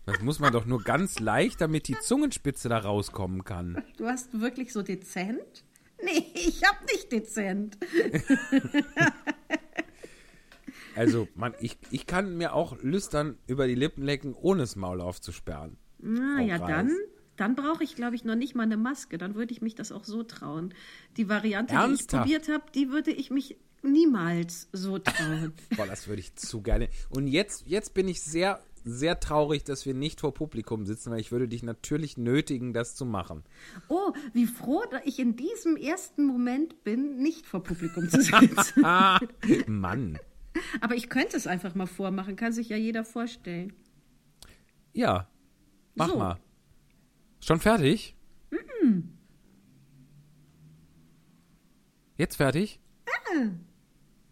Das 0.05 0.21
muss 0.21 0.41
man 0.41 0.53
doch 0.53 0.67
nur 0.67 0.83
ganz 0.83 1.21
leicht, 1.21 1.61
damit 1.61 1.87
die 1.87 1.97
Zungenspitze 1.97 2.69
da 2.69 2.79
rauskommen 2.79 3.45
kann. 3.45 3.85
Du 3.99 4.07
hast 4.07 4.41
wirklich 4.41 4.73
so 4.73 4.83
dezent 4.83 5.63
Nee, 6.03 6.27
ich 6.35 6.63
hab 6.65 6.85
nicht 6.85 7.13
dezent. 7.13 7.79
Also, 10.97 11.29
man, 11.35 11.55
ich, 11.61 11.79
ich 11.91 12.07
kann 12.07 12.37
mir 12.37 12.55
auch 12.55 12.81
lüstern 12.83 13.39
über 13.47 13.67
die 13.67 13.75
Lippen 13.75 14.03
lecken, 14.03 14.35
ohne 14.35 14.61
das 14.61 14.77
Maul 14.77 15.01
aufzusperren. 15.01 15.77
Na 15.99 16.37
Frau 16.37 16.45
ja, 16.45 16.59
Kreis. 16.59 16.69
dann, 16.69 16.97
dann 17.37 17.55
brauche 17.55 17.85
ich, 17.85 17.95
glaube 17.95 18.15
ich, 18.15 18.25
noch 18.25 18.35
nicht 18.35 18.55
mal 18.55 18.65
eine 18.65 18.77
Maske. 18.77 19.19
Dann 19.19 19.35
würde 19.35 19.53
ich 19.53 19.63
mich 19.63 19.75
das 19.75 19.93
auch 19.93 20.05
so 20.05 20.23
trauen. 20.23 20.75
Die 21.17 21.29
Variante, 21.29 21.75
Ernsthaft? 21.75 22.29
die 22.29 22.33
ich 22.33 22.41
probiert 22.43 22.49
habe, 22.49 22.73
die 22.75 22.91
würde 22.91 23.11
ich 23.13 23.31
mich 23.31 23.57
niemals 23.83 24.69
so 24.73 24.99
trauen. 24.99 25.53
Boah, 25.77 25.87
das 25.87 26.09
würde 26.09 26.21
ich 26.21 26.35
zu 26.37 26.63
gerne. 26.63 26.89
Und 27.11 27.27
jetzt, 27.27 27.67
jetzt 27.67 27.95
bin 27.95 28.09
ich 28.09 28.23
sehr, 28.23 28.63
sehr 28.85 29.21
traurig, 29.21 29.65
dass 29.65 29.87
wir 29.87 29.95
nicht 29.95 30.21
vor 30.21 30.35
Publikum 30.35 30.87
sitzen, 30.87 31.11
weil 31.11 31.21
ich 31.21 31.33
würde 31.33 31.49
dich 31.49 31.63
natürlich 31.63 32.17
nötigen, 32.17 32.73
das 32.73 32.95
zu 32.95 33.05
machen. 33.05 33.45
oh, 33.89 34.13
wie 34.33 34.47
froh, 34.47 34.83
dass 34.91 35.03
ich 35.05 35.19
in 35.19 35.37
diesem 35.37 35.77
ersten 35.77 36.27
Moment 36.27 36.85
bin, 36.85 37.19
nicht 37.19 37.47
vor 37.47 37.63
Publikum 37.63 38.09
zu 38.09 38.21
sitzen. 38.21 38.85
Ah, 38.85 39.21
Mann. 39.67 40.19
Aber 40.81 40.95
ich 40.95 41.09
könnte 41.09 41.37
es 41.37 41.47
einfach 41.47 41.75
mal 41.75 41.87
vormachen, 41.87 42.37
kann 42.37 42.53
sich 42.53 42.69
ja 42.69 42.77
jeder 42.77 43.05
vorstellen. 43.05 43.73
Ja, 44.93 45.29
mach 45.95 46.09
So. 46.09 46.19
mal. 46.19 46.39
Schon 47.41 47.59
fertig? 47.61 48.15
Jetzt 52.17 52.37
fertig? 52.37 52.79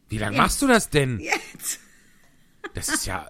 Wie 0.09 0.19
lange 0.19 0.37
machst 0.37 0.61
du 0.63 0.67
das 0.67 0.91
denn? 0.91 1.19
Jetzt. 1.19 1.81
Das 2.75 2.89
ist 2.89 3.07
ja, 3.07 3.29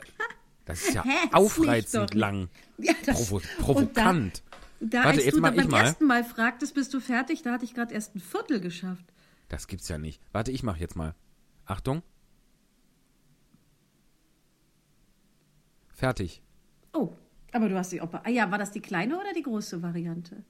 das 0.65 0.83
ist 0.83 0.95
ja 0.95 1.05
Hä? 1.05 1.29
Aufreizend 1.33 2.15
lang. 2.15 2.49
Ja, 2.79 2.93
Provo 3.07 3.41
provokant. 3.59 4.43
Da, 4.81 4.99
Warte, 5.05 5.09
als 5.19 5.25
jetzt 5.27 5.37
du 5.37 5.41
mach 5.41 5.51
da 5.51 5.57
beim 5.57 5.71
mal. 5.71 5.85
ersten 5.85 6.07
Mal 6.07 6.25
fragtest, 6.25 6.75
bist 6.75 6.93
du 6.95 7.01
fertig, 7.01 7.43
da 7.43 7.53
hatte 7.53 7.65
ich 7.65 7.75
gerade 7.75 7.95
erst 7.95 8.15
ein 8.17 8.21
Viertel 8.21 8.61
geschafft. 8.61 9.05
Das 9.49 9.67
gibt's 9.67 9.89
ja 9.89 9.99
nicht. 9.99 10.21
Warte, 10.33 10.51
ich 10.51 10.63
mach 10.63 10.77
jetzt 10.79 10.97
mal. 10.97 11.15
Achtung. 11.67 12.03
Fertig. 16.00 16.42
Oh, 16.95 17.12
aber 17.52 17.69
du 17.69 17.76
hast 17.76 17.92
die 17.92 18.00
Oper. 18.00 18.23
Ah 18.25 18.30
ja, 18.30 18.50
war 18.50 18.57
das 18.57 18.71
die 18.71 18.80
kleine 18.80 19.21
oder 19.21 19.35
die 19.37 19.42
große 19.42 19.83
Variante? 19.83 20.42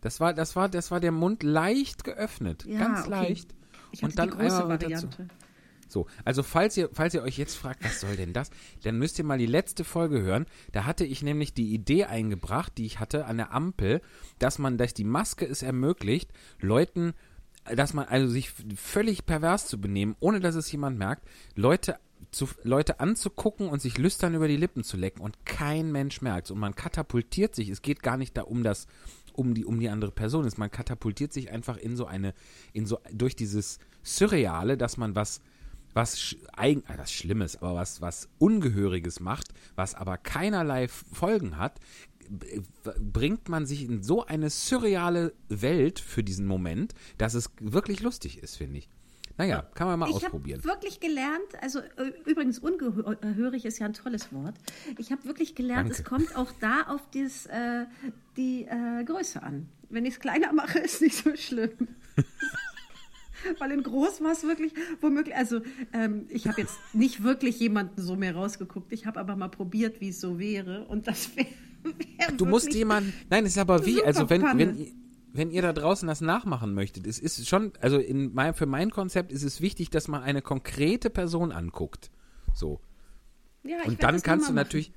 Das 0.00 0.18
war, 0.18 0.34
das 0.34 0.56
war, 0.56 0.68
das 0.68 0.90
war 0.90 0.98
der 0.98 1.12
Mund 1.12 1.44
leicht 1.44 2.02
geöffnet. 2.02 2.64
Ja, 2.66 2.80
ganz 2.80 3.02
okay. 3.02 3.10
leicht. 3.10 3.54
Ich 3.92 4.02
Und 4.02 4.18
dann 4.18 4.30
die 4.30 4.36
große. 4.36 4.68
Variante. 4.68 5.28
So, 5.86 6.08
also 6.24 6.42
falls 6.42 6.76
ihr, 6.76 6.90
falls 6.92 7.14
ihr 7.14 7.22
euch 7.22 7.38
jetzt 7.38 7.54
fragt, 7.54 7.84
was 7.84 8.00
soll 8.00 8.16
denn 8.16 8.32
das, 8.32 8.50
dann 8.82 8.98
müsst 8.98 9.16
ihr 9.20 9.24
mal 9.24 9.38
die 9.38 9.46
letzte 9.46 9.84
Folge 9.84 10.22
hören. 10.22 10.46
Da 10.72 10.86
hatte 10.86 11.04
ich 11.04 11.22
nämlich 11.22 11.54
die 11.54 11.72
Idee 11.72 12.06
eingebracht, 12.06 12.76
die 12.76 12.86
ich 12.86 12.98
hatte 12.98 13.26
an 13.26 13.36
der 13.36 13.52
Ampel, 13.52 14.00
dass 14.40 14.58
man, 14.58 14.76
dass 14.76 14.92
die 14.92 15.04
Maske 15.04 15.46
es 15.46 15.62
ermöglicht, 15.62 16.32
Leuten, 16.58 17.14
dass 17.64 17.94
man 17.94 18.06
also 18.06 18.26
sich 18.26 18.50
völlig 18.74 19.24
pervers 19.24 19.68
zu 19.68 19.80
benehmen, 19.80 20.16
ohne 20.18 20.40
dass 20.40 20.56
es 20.56 20.72
jemand 20.72 20.98
merkt, 20.98 21.28
Leute 21.54 21.96
zu, 22.30 22.48
Leute 22.62 23.00
anzugucken 23.00 23.68
und 23.68 23.82
sich 23.82 23.98
lüstern 23.98 24.34
über 24.34 24.48
die 24.48 24.56
Lippen 24.56 24.84
zu 24.84 24.96
lecken 24.96 25.20
und 25.20 25.44
kein 25.44 25.92
Mensch 25.92 26.20
merkt 26.20 26.50
und 26.50 26.58
man 26.58 26.74
katapultiert 26.74 27.54
sich. 27.54 27.68
Es 27.68 27.82
geht 27.82 28.02
gar 28.02 28.16
nicht 28.16 28.36
da 28.36 28.42
um 28.42 28.62
das, 28.62 28.86
um 29.32 29.54
die, 29.54 29.64
um 29.64 29.80
die 29.80 29.88
andere 29.88 30.12
Person 30.12 30.44
ist. 30.44 30.58
Man 30.58 30.70
katapultiert 30.70 31.32
sich 31.32 31.50
einfach 31.50 31.76
in 31.76 31.96
so 31.96 32.06
eine, 32.06 32.34
in 32.72 32.86
so, 32.86 32.98
durch 33.12 33.36
dieses 33.36 33.78
Surreale, 34.02 34.76
dass 34.76 34.96
man 34.96 35.14
was, 35.14 35.40
was 35.92 36.36
eigen, 36.52 36.82
äh, 36.84 36.98
was 36.98 37.12
Schlimmes, 37.12 37.56
aber 37.56 37.74
was, 37.74 38.00
was 38.00 38.28
Ungehöriges 38.38 39.20
macht, 39.20 39.48
was 39.74 39.94
aber 39.94 40.16
keinerlei 40.18 40.88
Folgen 40.88 41.56
hat, 41.56 41.80
bringt 43.00 43.48
man 43.48 43.66
sich 43.66 43.82
in 43.82 44.02
so 44.04 44.24
eine 44.24 44.50
surreale 44.50 45.34
Welt 45.48 45.98
für 45.98 46.22
diesen 46.22 46.46
Moment, 46.46 46.94
dass 47.18 47.34
es 47.34 47.50
wirklich 47.58 48.02
lustig 48.02 48.38
ist, 48.38 48.56
finde 48.56 48.78
ich. 48.78 48.88
Naja, 49.40 49.62
kann 49.74 49.86
man 49.86 49.98
mal 49.98 50.10
Ich 50.10 50.16
ausprobieren. 50.16 50.58
habe 50.58 50.68
wirklich 50.68 51.00
gelernt, 51.00 51.62
also 51.62 51.78
äh, 51.78 52.12
übrigens 52.26 52.58
ungehörig 52.58 53.64
ist 53.64 53.78
ja 53.78 53.86
ein 53.86 53.94
tolles 53.94 54.30
Wort. 54.34 54.54
Ich 54.98 55.12
habe 55.12 55.24
wirklich 55.24 55.54
gelernt, 55.54 55.88
Danke. 55.88 56.02
es 56.02 56.04
kommt 56.04 56.36
auch 56.36 56.52
da 56.60 56.82
auf 56.82 57.00
das, 57.14 57.46
äh, 57.46 57.86
die 58.36 58.66
äh, 58.66 59.02
Größe 59.02 59.42
an. 59.42 59.70
Wenn 59.88 60.04
ich 60.04 60.12
es 60.12 60.20
kleiner 60.20 60.52
mache, 60.52 60.78
ist 60.84 61.00
nicht 61.00 61.16
so 61.16 61.34
schlimm. 61.36 61.70
Weil 63.58 63.70
in 63.70 63.82
groß 63.82 64.22
war 64.22 64.32
es 64.32 64.42
wirklich 64.42 64.74
womöglich, 65.00 65.34
also 65.34 65.62
ähm, 65.94 66.26
ich 66.28 66.46
habe 66.46 66.60
jetzt 66.60 66.76
nicht 66.92 67.22
wirklich 67.22 67.58
jemanden 67.60 68.02
so 68.02 68.16
mehr 68.16 68.34
rausgeguckt, 68.34 68.92
ich 68.92 69.06
habe 69.06 69.18
aber 69.18 69.36
mal 69.36 69.48
probiert, 69.48 70.02
wie 70.02 70.10
es 70.10 70.20
so 70.20 70.38
wäre 70.38 70.84
und 70.84 71.06
das 71.06 71.34
wäre 71.36 71.48
wär 71.82 72.32
Du 72.36 72.44
musst 72.44 72.74
jemanden. 72.74 73.14
Nein, 73.30 73.46
ist 73.46 73.56
aber 73.56 73.86
wie, 73.86 74.04
also 74.04 74.28
wenn, 74.28 74.42
wenn, 74.42 74.99
wenn 75.32 75.50
ihr 75.50 75.62
da 75.62 75.72
draußen 75.72 76.06
das 76.08 76.20
nachmachen 76.20 76.74
möchtet, 76.74 77.06
es 77.06 77.18
ist 77.18 77.48
schon, 77.48 77.72
also 77.80 77.98
in 77.98 78.32
mein, 78.34 78.54
für 78.54 78.66
mein 78.66 78.90
Konzept 78.90 79.32
ist 79.32 79.42
es 79.42 79.60
wichtig, 79.60 79.90
dass 79.90 80.08
man 80.08 80.22
eine 80.22 80.42
konkrete 80.42 81.10
Person 81.10 81.52
anguckt. 81.52 82.10
So. 82.54 82.80
Ja, 83.62 83.78
ich 83.82 83.88
Und 83.88 84.02
dann 84.02 84.22
kannst 84.22 84.48
du 84.48 84.52
natürlich, 84.52 84.92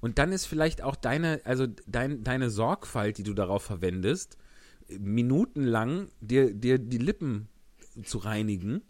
und 0.00 0.18
dann 0.18 0.32
ist 0.32 0.46
vielleicht 0.46 0.82
auch 0.82 0.96
deine, 0.96 1.40
also 1.44 1.66
dein, 1.86 2.24
deine 2.24 2.50
Sorgfalt, 2.50 3.18
die 3.18 3.22
du 3.22 3.34
darauf 3.34 3.62
verwendest, 3.62 4.38
minutenlang 4.88 6.10
dir, 6.20 6.54
dir 6.54 6.78
die 6.78 6.98
Lippen 6.98 7.48
zu 8.04 8.18
reinigen, 8.18 8.82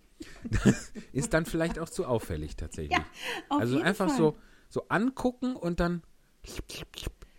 ist 1.13 1.33
dann 1.33 1.45
vielleicht 1.45 1.79
auch 1.79 1.89
zu 1.89 2.07
auffällig 2.07 2.57
tatsächlich. 2.57 2.99
Ja, 2.99 3.05
also 3.49 3.79
einfach 3.81 4.09
Fall. 4.09 4.17
so, 4.17 4.37
so 4.69 4.89
angucken 4.89 5.55
und 5.55 5.81
dann 5.81 6.03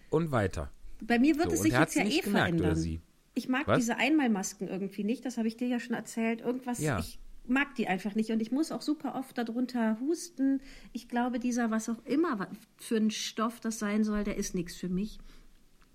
und 0.10 0.32
weiter. 0.32 0.72
Bei 1.02 1.20
mir 1.20 1.38
wird 1.38 1.50
So, 1.50 1.56
es 1.56 1.62
sich 1.62 1.74
jetzt 1.74 1.96
ja 1.96 2.04
eh 2.04 2.20
gemerkt, 2.20 2.60
verändern. 2.60 3.02
Ich 3.40 3.48
mag 3.48 3.68
Was? 3.68 3.78
diese 3.78 3.96
Einmalmasken 3.96 4.68
irgendwie 4.68 5.06
nicht, 5.06 5.24
das 5.24 5.38
habe 5.38 5.48
ich 5.48 5.56
dir 5.56 5.70
ja 5.70 5.80
schon 5.80 5.96
erzählt. 5.96 6.42
Irgendwas, 6.42 6.80
Ja. 6.80 7.00
ich 7.00 7.20
mag 7.48 7.74
die 7.76 7.88
einfach 7.88 8.14
nicht 8.16 8.32
und 8.32 8.42
ich 8.42 8.52
muss 8.52 8.70
auch 8.74 8.82
super 8.82 9.16
oft 9.16 9.38
darunter 9.38 9.98
husten. 10.02 10.60
Ich 10.92 11.08
glaube, 11.08 11.40
dieser, 11.40 11.72
was 11.72 11.88
auch 11.88 12.04
immer 12.04 12.50
für 12.76 12.98
ein 12.98 13.12
Stoff 13.12 13.62
das 13.62 13.80
sein 13.80 14.04
soll, 14.04 14.26
der 14.26 14.36
ist 14.36 14.56
nichts 14.56 14.76
für 14.76 14.90
mich. 14.90 15.20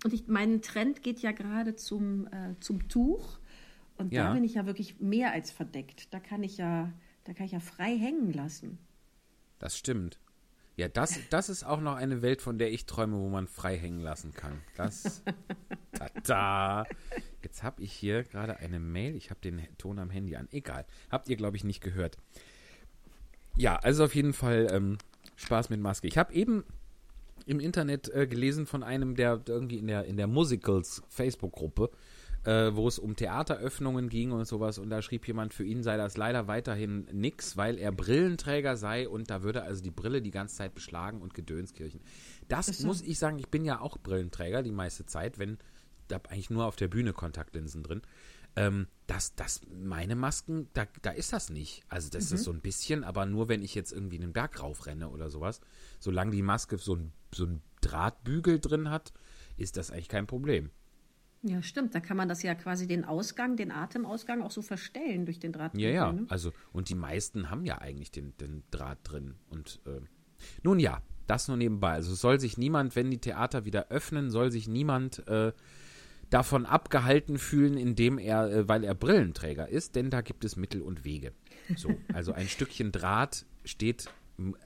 Und 0.05 0.15
ich, 0.15 0.27
mein 0.27 0.63
Trend 0.63 1.03
geht 1.03 1.21
ja 1.21 1.33
gerade 1.33 1.77
zum, 1.77 2.27
äh, 2.29 2.55
zum 2.61 2.89
Tuch 2.89 3.39
und 3.99 4.11
Ja. 4.13 4.29
da 4.29 4.33
bin 4.33 4.43
ich 4.43 4.55
ja 4.55 4.65
wirklich 4.65 5.01
mehr 5.01 5.33
als 5.33 5.51
verdeckt. 5.51 6.13
Da 6.15 6.21
kann 6.21 6.43
ich 6.43 6.57
ja, 6.57 6.91
da 7.25 7.35
kann 7.35 7.45
ich 7.45 7.53
ja 7.53 7.61
frei 7.61 7.95
hängen 7.99 8.33
lassen. 8.33 8.79
Das 9.59 9.77
stimmt. 9.77 10.19
Ja, 10.77 10.89
das, 10.89 11.19
das 11.31 11.49
ist 11.49 11.65
auch 11.65 11.81
noch 11.81 11.95
eine 11.95 12.21
Welt, 12.21 12.43
von 12.43 12.59
der 12.59 12.73
ich 12.73 12.87
träume, 12.87 13.17
wo 13.17 13.29
man 13.29 13.47
frei 13.47 13.77
hängen 13.77 14.01
lassen 14.01 14.33
kann. 14.33 14.61
Das. 14.77 15.23
Tada! 15.93 16.85
Jetzt 17.43 17.63
habe 17.63 17.83
ich 17.83 17.93
hier 17.93 18.25
gerade 18.25 18.57
eine 18.57 18.81
Mail. 18.81 19.15
Ich 19.15 19.31
habe 19.31 19.41
den 19.41 19.63
Ton 19.79 20.01
am 20.01 20.11
Handy 20.11 20.35
an. 20.35 20.49
Egal. 20.51 20.85
Habt 21.11 21.29
ihr, 21.29 21.37
glaube 21.37 21.57
ich, 21.57 21.63
nicht 21.63 21.81
gehört. 21.81 22.17
Ja, 23.57 23.77
also 23.77 24.05
auf 24.05 24.15
jeden 24.17 24.33
Fall 24.33 24.67
ähm, 24.71 24.99
Spaß 25.37 25.71
mit 25.71 25.79
Maske. 25.79 26.09
Ich 26.09 26.19
habe 26.19 26.35
eben 26.35 26.65
im 27.47 27.61
Internet 27.61 28.09
äh, 28.09 28.27
gelesen 28.27 28.67
von 28.67 28.83
einem, 28.83 29.15
der 29.15 29.43
irgendwie 29.47 29.79
in 29.79 29.87
der, 29.87 30.07
in 30.07 30.17
der 30.17 30.27
Musicals 30.27 31.03
Facebook-Gruppe, 31.09 31.91
äh, 32.45 32.75
wo 32.75 32.87
es 32.87 32.99
um 32.99 33.17
Theateröffnungen 33.17 34.09
ging 34.09 34.33
und 34.33 34.47
sowas. 34.47 34.79
Und 34.79 34.91
da 34.91 35.03
schrieb 35.03 35.27
jemand, 35.27 35.55
für 35.55 35.65
ihn 35.65 35.83
sei 35.83 35.97
das 35.97 36.17
leider 36.17 36.47
weiterhin 36.47 37.07
nix, 37.13 37.57
weil 37.57 37.79
er 37.79 37.93
Brillenträger 37.93 38.77
sei 38.77 39.09
und 39.09 39.31
da 39.31 39.43
würde 39.43 39.63
also 39.63 39.83
die 39.83 39.91
Brille 39.91 40.23
die 40.23 40.31
ganze 40.31 40.57
Zeit 40.57 40.75
beschlagen 40.75 41.23
und 41.23 41.35
Gedönskirchen. 41.35 42.01
Das 42.49 42.83
muss 42.83 43.01
ich 43.01 43.19
sagen, 43.19 43.39
ich 43.39 43.49
bin 43.49 43.65
ja 43.65 43.81
auch 43.81 43.99
Brillenträger 43.99 44.63
die 44.63 44.73
meiste 44.73 45.07
Zeit, 45.07 45.39
wenn, 45.39 45.59
da 46.09 46.17
hab 46.17 46.31
eigentlich 46.31 46.51
nur 46.51 46.67
auf 46.67 46.77
der 46.77 46.89
Bühne 46.89 47.13
Kontaktlinsen 47.13 47.83
drin. 47.83 48.03
Ähm, 48.57 48.87
das, 49.07 49.35
das, 49.35 49.63
meine 49.69 50.15
Masken, 50.15 50.69
da, 50.75 50.87
da 51.03 51.11
ist 51.11 51.33
das 51.33 51.51
nicht. 51.51 51.83
Also 51.89 52.09
das 52.11 52.31
ist 52.31 52.45
so 52.45 52.53
ein 52.53 52.61
bisschen, 52.61 53.05
aber 53.05 53.27
nur 53.27 53.49
wenn 53.49 53.63
ich 53.63 53.75
jetzt 53.75 53.93
irgendwie 53.93 54.17
einen 54.17 54.33
Berg 54.33 54.63
raufrenne 54.63 55.09
oder 55.09 55.29
sowas. 55.29 55.61
Solange 55.99 56.31
die 56.31 56.43
Maske 56.43 56.79
so 56.79 56.95
ein, 56.95 57.13
so 57.35 57.47
ein 57.47 57.63
Drahtbügel 57.81 58.61
drin 58.61 58.91
hat, 58.91 59.13
ist 59.57 59.77
das 59.77 59.91
eigentlich 59.91 60.09
kein 60.09 60.27
Problem. 60.27 60.71
Ja, 61.47 61.63
stimmt. 61.63 61.95
Da 61.95 62.01
kann 62.01 62.17
man 62.17 62.29
das 62.29 62.43
ja 62.43 62.55
quasi 62.55 62.87
den 62.87 63.05
Ausgang, 63.05 63.57
den 63.57 63.71
Atemausgang 63.71 64.43
auch 64.43 64.51
so 64.51 64.63
verstellen 64.63 65.27
durch 65.27 65.39
den 65.39 65.53
Draht. 65.53 65.77
Ja, 65.77 65.91
ja. 65.91 66.13
Ne? 66.13 66.25
Also, 66.29 66.53
und 66.73 66.89
die 66.89 66.95
meisten 66.95 67.51
haben 67.51 67.67
ja 67.67 67.79
eigentlich 67.79 68.11
den, 68.11 68.35
den 68.39 68.63
Draht 68.71 68.99
drin. 69.03 69.35
Und 69.51 69.81
äh, 69.87 70.01
nun 70.63 70.79
ja, 70.79 71.03
das 71.27 71.49
nur 71.49 71.59
nebenbei. 71.59 71.93
Also 71.93 72.15
es 72.15 72.21
soll 72.21 72.41
sich 72.41 72.57
niemand, 72.57 72.97
wenn 72.97 73.11
die 73.11 73.19
Theater 73.19 73.67
wieder 73.67 73.89
öffnen, 73.89 74.31
soll 74.31 74.51
sich 74.51 74.69
niemand 74.69 75.27
äh, 75.29 75.53
davon 76.31 76.65
abgehalten 76.65 77.39
fühlen, 77.39 77.77
indem 77.77 78.19
er, 78.19 78.51
äh, 78.51 78.69
weil 78.69 78.83
er 78.83 78.95
Brillenträger 78.95 79.69
ist, 79.69 79.97
denn 79.97 80.09
da 80.09 80.23
gibt 80.23 80.47
es 80.47 80.57
Mittel 80.57 80.81
und 80.81 81.05
Wege. 81.05 81.33
So, 81.77 81.91
also 82.15 82.33
ein 82.33 82.49
Stückchen 82.49 82.91
Draht 82.91 83.45
steht. 83.67 84.07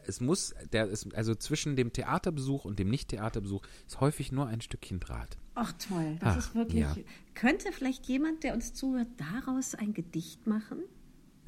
Es 0.06 0.20
muss, 0.20 0.54
der 0.72 0.86
ist, 0.86 1.14
also 1.14 1.34
zwischen 1.34 1.74
dem 1.74 1.92
Theaterbesuch 1.92 2.64
und 2.64 2.78
dem 2.78 2.88
Nicht-Theaterbesuch 2.88 3.62
ist 3.86 4.00
häufig 4.00 4.32
nur 4.32 4.46
ein 4.46 4.60
Stückchen 4.60 5.00
Draht. 5.00 5.36
Ach 5.60 5.72
toll, 5.72 6.16
das 6.20 6.34
Ach, 6.34 6.38
ist 6.38 6.54
wirklich. 6.54 6.80
ja. 6.80 6.94
Könnte 7.34 7.72
vielleicht 7.72 8.06
jemand, 8.06 8.44
der 8.44 8.54
uns 8.54 8.74
zuhört, 8.74 9.08
daraus 9.16 9.74
ein 9.74 9.92
Gedicht 9.94 10.46
machen? 10.46 10.78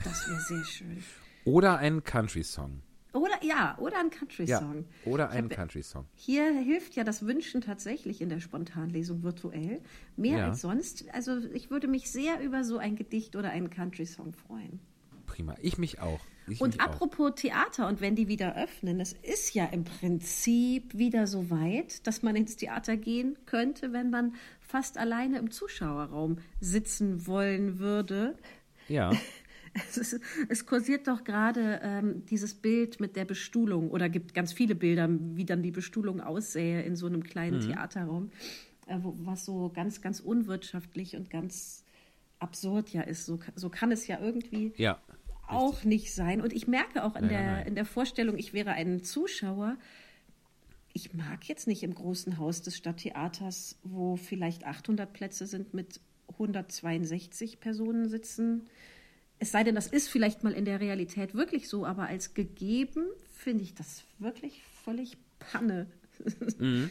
Das 0.03 0.29
wäre 0.29 0.41
sehr 0.41 0.65
schön. 0.65 1.03
Oder 1.45 1.79
einen 1.79 2.03
Country-Song. 2.03 2.83
Oder 3.13 3.43
ja, 3.43 3.77
oder 3.79 3.99
ein 3.99 4.11
Ja, 4.11 4.19
Country-Song. 4.19 4.85
oder 5.05 5.27
Ich 5.31 5.37
einen 5.37 5.51
hab- 5.51 5.57
Country-Song. 5.57 6.07
Hier 6.15 6.53
hilft 6.53 6.95
ja 6.95 7.03
das 7.05 7.27
Wünschen 7.27 7.61
tatsächlich 7.61 8.21
in 8.21 8.29
der 8.29 8.41
Spontanlesung 8.41 9.23
virtuell. 9.23 9.81
Mehr 10.17 10.39
Ja. 10.39 10.49
als 10.49 10.61
sonst. 10.61 11.13
Also 11.13 11.39
ich 11.53 11.71
würde 11.71 11.89
mich 11.89 12.11
sehr 12.11 12.41
über 12.41 12.63
so 12.65 12.79
ein 12.79 12.95
Gedicht 12.97 13.35
oder 13.37 13.51
einen 13.51 13.69
Country-Song 13.71 14.33
freuen. 14.33 14.79
Prima. 15.27 15.55
Ich 15.61 15.77
mich 15.79 16.01
auch. 16.01 16.21
Ich 16.51 16.61
Und 16.61 16.75
mich 16.75 16.81
auch. 16.81 16.87
apropos 16.87 17.33
Theater 17.37 17.89
und 17.89 18.01
wenn 18.01 18.15
die 18.17 18.29
wieder 18.29 18.57
öffnen, 18.57 19.01
es 19.01 19.13
ist 19.13 19.55
ja 19.55 19.67
im 19.67 19.85
Prinzip 19.85 20.97
wieder 20.97 21.27
so 21.27 21.51
weit, 21.51 22.07
dass 22.07 22.23
man 22.23 22.37
ins 22.37 22.57
Theater 22.57 22.97
gehen 22.97 23.37
könnte, 23.47 23.93
wenn 23.93 24.11
man 24.11 24.35
fast 24.61 24.99
alleine 24.99 25.39
im 25.39 25.51
Zuschauerraum 25.51 26.39
sitzen 26.61 27.27
wollen 27.27 27.79
würde. 27.79 28.37
Ja. 28.89 29.11
Es, 29.73 29.97
ist, 29.97 30.21
es 30.49 30.67
kursiert 30.67 31.07
doch 31.07 31.23
gerade 31.23 31.79
ähm, 31.85 32.27
dieses 32.27 32.55
Bild 32.55 32.99
mit 32.99 33.15
der 33.15 33.25
Bestuhlung 33.25 33.93
oder 33.93 34.09
gibt 34.09 34.35
ganz 34.35 34.53
viele 34.53 34.75
Bilder, 34.75 35.09
wie 35.09 35.45
dann 35.45 35.63
die 35.63 35.71
Bestuhlung 35.71 36.21
aussähe 36.21 36.83
in 36.83 36.97
so 36.97 37.07
einem 37.07 37.23
kleinen 37.23 37.61
Theaterraum, 37.61 38.33
äh, 38.89 38.99
wo, 39.01 39.15
was 39.19 39.45
so 39.45 39.71
ganz, 39.73 40.01
ganz 40.01 40.19
unwirtschaftlich 40.19 41.15
und 41.15 41.31
ganz 41.31 41.85
absurd 42.41 42.89
ja 42.91 43.03
ist. 43.03 43.27
So, 43.27 43.39
so 43.55 43.69
kann 43.69 43.93
es 43.93 44.09
ja 44.09 44.19
irgendwie 44.21 44.73
Ja. 44.77 45.01
Auch 45.51 45.85
nicht 45.85 46.15
sein. 46.15 46.41
Und 46.41 46.53
ich 46.53 46.67
merke 46.67 47.05
auch 47.05 47.17
in, 47.17 47.23
nein, 47.23 47.31
der, 47.31 47.53
nein. 47.53 47.67
in 47.67 47.75
der 47.75 47.85
Vorstellung, 47.85 48.39
ich 48.39 48.53
wäre 48.53 48.73
ein 48.73 49.03
Zuschauer. 49.03 49.77
Ich 50.93 51.15
mag 51.15 51.49
jetzt 51.49 51.67
nicht 51.67 51.83
im 51.83 51.95
großen 51.95 52.39
Haus 52.39 52.63
des 52.63 52.77
Stadttheaters, 52.77 53.79
wo 53.83 54.17
vielleicht 54.17 54.65
800 54.65 55.13
Plätze 55.13 55.47
sind, 55.47 55.75
mit 55.75 56.01
162 56.29 57.61
Personen 57.61 58.09
sitzen. 58.09 58.65
Es 59.39 59.53
sei 59.53 59.65
denn, 59.65 59.75
das 59.75 59.87
ist 59.87 60.09
vielleicht 60.09 60.45
mal 60.45 60.53
in 60.53 60.65
der 60.65 60.81
Realität 60.81 61.35
wirklich 61.35 61.69
so, 61.69 61.87
aber 61.87 62.09
als 62.09 62.35
gegeben 62.35 63.07
finde 63.33 63.65
ich 63.65 63.75
das 63.75 64.05
wirklich 64.19 64.63
völlig 64.85 65.17
Panne. 65.39 65.87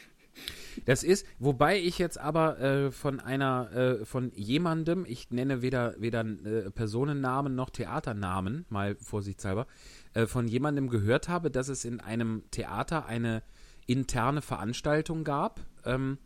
Das 0.86 1.04
ist, 1.04 1.26
wobei 1.40 1.80
ich 1.80 1.98
jetzt 1.98 2.18
aber 2.18 2.60
äh, 2.60 2.92
von 2.92 3.20
einer, 3.20 3.72
äh, 3.72 4.06
von 4.06 4.32
jemandem, 4.34 5.06
ich 5.08 5.30
nenne 5.32 5.62
weder, 5.62 5.96
weder 6.00 6.22
äh, 6.22 6.72
Personennamen 6.72 7.56
noch 7.56 7.70
Theaternamen, 7.70 8.66
mal 8.70 8.96
vorsichtshalber, 8.96 9.68
äh, 10.14 10.26
von 10.26 10.48
jemandem 10.48 10.90
gehört 10.90 11.30
habe, 11.30 11.52
dass 11.52 11.68
es 11.68 11.86
in 11.86 12.00
einem 12.00 12.44
Theater 12.52 13.06
eine 13.06 13.44
interne 13.88 14.42
Veranstaltung 14.42 15.24
gab, 15.24 15.60
ähm, 15.86 16.18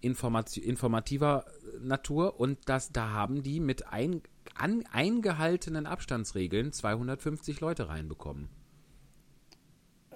informati 0.00 0.60
informativer 0.60 1.46
Natur, 1.82 2.38
und 2.38 2.58
das, 2.66 2.92
da 2.92 3.10
haben 3.10 3.42
die 3.42 3.60
mit 3.60 3.88
ein, 3.88 4.22
an, 4.54 4.84
eingehaltenen 4.92 5.86
Abstandsregeln 5.86 6.72
250 6.72 7.60
Leute 7.60 7.88
reinbekommen. 7.88 8.48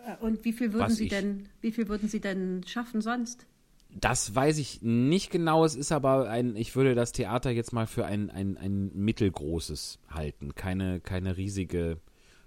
Äh, 0.06 0.16
Und 0.24 0.44
wie 0.44 0.52
viel 0.52 0.72
würden 0.72 0.86
Was 0.86 0.96
Sie 0.96 1.04
ich- 1.04 1.10
denn, 1.10 1.48
wie 1.60 1.72
viel 1.72 1.88
würden 1.88 2.08
Sie 2.08 2.20
denn 2.20 2.62
schaffen 2.66 3.00
sonst? 3.00 3.46
Das 3.92 4.34
weiß 4.34 4.58
ich 4.58 4.82
nicht 4.82 5.30
genau. 5.30 5.64
Es 5.64 5.74
ist 5.74 5.90
aber 5.90 6.30
ein, 6.30 6.54
ich 6.54 6.76
würde 6.76 6.94
das 6.94 7.10
Theater 7.10 7.50
jetzt 7.50 7.72
mal 7.72 7.88
für 7.88 8.06
ein, 8.06 8.30
ein, 8.30 8.56
ein 8.56 8.92
mittelgroßes 8.94 9.98
halten. 10.08 10.54
Keine, 10.54 11.00
keine 11.00 11.36
riesige 11.36 11.98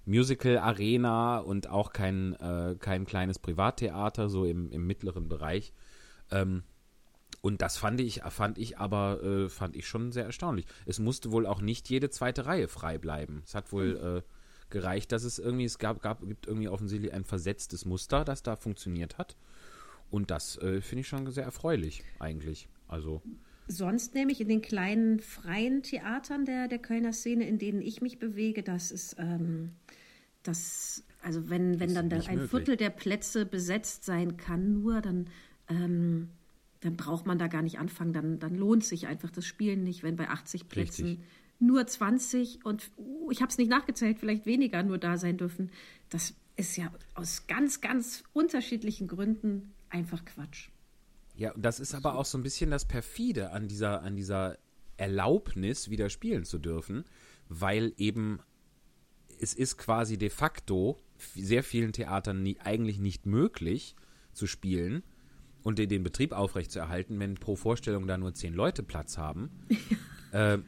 Musical-Arena 0.05 1.39
und 1.39 1.69
auch 1.69 1.91
kein, 1.93 2.33
äh, 2.39 2.75
kein 2.79 3.05
kleines 3.05 3.39
Privattheater, 3.39 4.29
so 4.29 4.45
im, 4.45 4.71
im 4.71 4.87
mittleren 4.87 5.27
Bereich. 5.27 5.73
Ähm, 6.31 6.63
und 7.41 7.61
das 7.61 7.77
fand 7.77 7.99
ich, 7.99 8.21
fand 8.29 8.57
ich 8.57 8.77
aber, 8.77 9.21
äh, 9.21 9.49
fand 9.49 9.75
ich 9.75 9.85
schon 9.87 10.11
sehr 10.13 10.25
erstaunlich. 10.25 10.65
Es 10.85 10.99
musste 10.99 11.31
wohl 11.31 11.45
auch 11.45 11.61
nicht 11.61 11.89
jede 11.89 12.09
zweite 12.09 12.45
Reihe 12.45 12.67
frei 12.69 12.97
bleiben. 12.97 13.41
Es 13.45 13.53
hat 13.53 13.71
wohl 13.73 14.23
äh, 14.25 14.29
gereicht, 14.69 15.11
dass 15.11 15.23
es 15.23 15.39
irgendwie, 15.39 15.65
es 15.65 15.77
gab, 15.77 16.01
gab, 16.01 16.25
gibt 16.27 16.47
irgendwie 16.47 16.67
offensichtlich 16.67 17.13
ein 17.13 17.23
versetztes 17.23 17.85
Muster, 17.85 18.23
das 18.23 18.43
da 18.43 18.55
funktioniert 18.55 19.17
hat. 19.17 19.35
Und 20.09 20.31
das 20.31 20.57
äh, 20.57 20.81
finde 20.81 21.01
ich 21.01 21.07
schon 21.07 21.29
sehr 21.31 21.43
erfreulich, 21.43 22.03
eigentlich. 22.19 22.69
Also, 22.87 23.21
Sonst 23.67 24.13
nämlich 24.13 24.41
in 24.41 24.49
den 24.49 24.61
kleinen 24.61 25.19
freien 25.21 25.83
Theatern 25.83 26.45
der, 26.45 26.67
der 26.67 26.79
Kölner 26.79 27.13
Szene, 27.13 27.47
in 27.47 27.57
denen 27.57 27.81
ich 27.81 28.01
mich 28.01 28.19
bewege, 28.19 28.61
das 28.61 28.91
ist, 28.91 29.15
ähm, 29.17 29.71
das, 30.43 31.03
also 31.21 31.49
wenn, 31.49 31.79
wenn 31.79 31.93
dann 31.93 32.09
da 32.09 32.17
ein 32.17 32.35
möglich. 32.35 32.49
Viertel 32.49 32.77
der 32.77 32.89
Plätze 32.89 33.45
besetzt 33.45 34.03
sein 34.03 34.35
kann, 34.35 34.73
nur 34.73 34.99
dann, 35.01 35.29
ähm, 35.69 36.29
dann 36.81 36.97
braucht 36.97 37.25
man 37.25 37.39
da 37.39 37.47
gar 37.47 37.61
nicht 37.61 37.79
anfangen, 37.79 38.11
dann, 38.11 38.39
dann 38.39 38.55
lohnt 38.55 38.83
sich 38.83 39.07
einfach 39.07 39.31
das 39.31 39.45
Spielen 39.45 39.83
nicht, 39.83 40.03
wenn 40.03 40.17
bei 40.17 40.27
80 40.27 40.67
Plätzen 40.67 41.05
Richtig. 41.05 41.25
Nur 41.63 41.85
20 41.85 42.65
und 42.65 42.91
uh, 42.97 43.31
ich 43.31 43.41
habe 43.41 43.49
es 43.49 43.57
nicht 43.57 43.69
nachgezählt, 43.69 44.19
vielleicht 44.19 44.45
weniger 44.45 44.83
nur 44.83 44.97
da 44.97 45.17
sein 45.17 45.37
dürfen. 45.37 45.71
Das 46.09 46.33
ist 46.55 46.75
ja 46.77 46.91
aus 47.15 47.47
ganz, 47.47 47.81
ganz 47.81 48.23
unterschiedlichen 48.33 49.07
Gründen 49.07 49.73
einfach 49.89 50.23
Quatsch. 50.25 50.69
ja, 51.35 51.51
und 51.51 51.63
das 51.63 51.79
ist 51.79 51.95
aber 51.95 52.15
auch 52.15 52.25
so 52.25 52.37
ein 52.37 52.43
bisschen 52.43 52.69
das 52.69 52.85
Perfide 52.85 53.51
an 53.51 53.67
dieser, 53.67 54.01
an 54.01 54.15
dieser 54.15 54.57
Erlaubnis, 54.97 55.89
wieder 55.89 56.09
spielen 56.09 56.45
zu 56.45 56.59
dürfen, 56.59 57.05
weil 57.49 57.93
eben 57.97 58.39
es 59.39 59.53
ist 59.53 59.77
quasi 59.77 60.17
de 60.17 60.29
facto 60.29 60.99
sehr 61.35 61.63
vielen 61.63 61.93
Theatern 61.93 62.43
nie, 62.43 62.59
eigentlich 62.59 62.99
nicht 62.99 63.25
möglich 63.25 63.95
zu 64.33 64.47
spielen 64.47 65.03
und 65.63 65.79
den, 65.79 65.89
den 65.89 66.03
Betrieb 66.03 66.33
aufrechtzuerhalten, 66.33 67.19
wenn 67.19 67.35
pro 67.35 67.55
Vorstellung 67.55 68.07
da 68.07 68.17
nur 68.17 68.33
zehn 68.33 68.53
Leute 68.53 68.83
Platz 68.83 69.17
haben. 69.17 69.49
äh, 70.31 70.59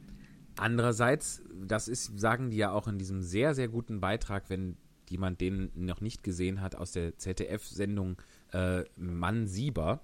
andererseits, 0.58 1.42
das 1.54 1.88
ist, 1.88 2.20
sagen 2.20 2.50
die 2.50 2.58
ja 2.58 2.72
auch 2.72 2.88
in 2.88 2.98
diesem 2.98 3.22
sehr, 3.22 3.56
sehr 3.56 3.68
guten 3.68 4.00
Beitrag, 4.00 4.50
wenn 4.50 4.78
jemand 5.10 5.42
den 5.42 5.72
noch 5.76 6.02
nicht 6.02 6.24
gesehen 6.24 6.62
hat, 6.62 6.76
aus 6.76 6.92
der 6.92 7.18
ZDF-Sendung 7.18 8.18
äh, 8.54 8.84
Mann 8.96 9.48
Sieber. 9.48 10.02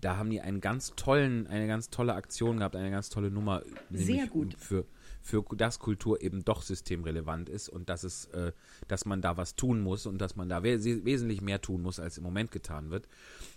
Da 0.00 0.16
haben 0.16 0.30
die 0.30 0.40
einen 0.40 0.60
ganz 0.60 0.92
tollen, 0.94 1.48
eine 1.48 1.66
ganz 1.66 1.90
tolle 1.90 2.14
Aktion 2.14 2.58
gehabt, 2.58 2.76
eine 2.76 2.90
ganz 2.90 3.08
tolle 3.08 3.32
Nummer, 3.32 3.62
Sehr 3.90 4.28
gut. 4.28 4.54
für 4.56 4.84
für 5.28 5.44
dass 5.56 5.78
Kultur 5.78 6.22
eben 6.22 6.44
doch 6.44 6.62
systemrelevant 6.62 7.48
ist 7.48 7.68
und 7.68 7.88
dass 7.88 8.02
es, 8.02 8.26
äh, 8.26 8.52
dass 8.88 9.04
man 9.04 9.20
da 9.20 9.36
was 9.36 9.56
tun 9.56 9.80
muss 9.80 10.06
und 10.06 10.18
dass 10.18 10.36
man 10.36 10.48
da 10.48 10.62
we 10.62 10.82
wesentlich 11.04 11.42
mehr 11.42 11.60
tun 11.60 11.82
muss, 11.82 12.00
als 12.00 12.18
im 12.18 12.24
Moment 12.24 12.50
getan 12.50 12.90
wird. 12.90 13.08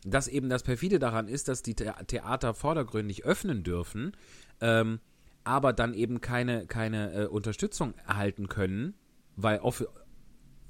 Dass 0.04 0.28
eben 0.28 0.50
das 0.50 0.64
perfide 0.64 1.00
daran 1.00 1.28
ist, 1.28 1.48
dass 1.48 1.64
die 1.64 1.76
The 1.78 1.92
Theater 2.08 2.54
vordergründig 2.54 3.24
öffnen 3.24 3.64
dürfen, 3.64 4.12
ähm, 4.60 5.00
aber 5.44 5.74
dann 5.74 5.94
eben 5.94 6.22
keine 6.22 6.68
keine 6.68 7.14
äh, 7.14 7.26
Unterstützung 7.28 7.94
erhalten 8.08 8.48
können, 8.48 8.94
weil 9.36 9.60
off 9.60 9.86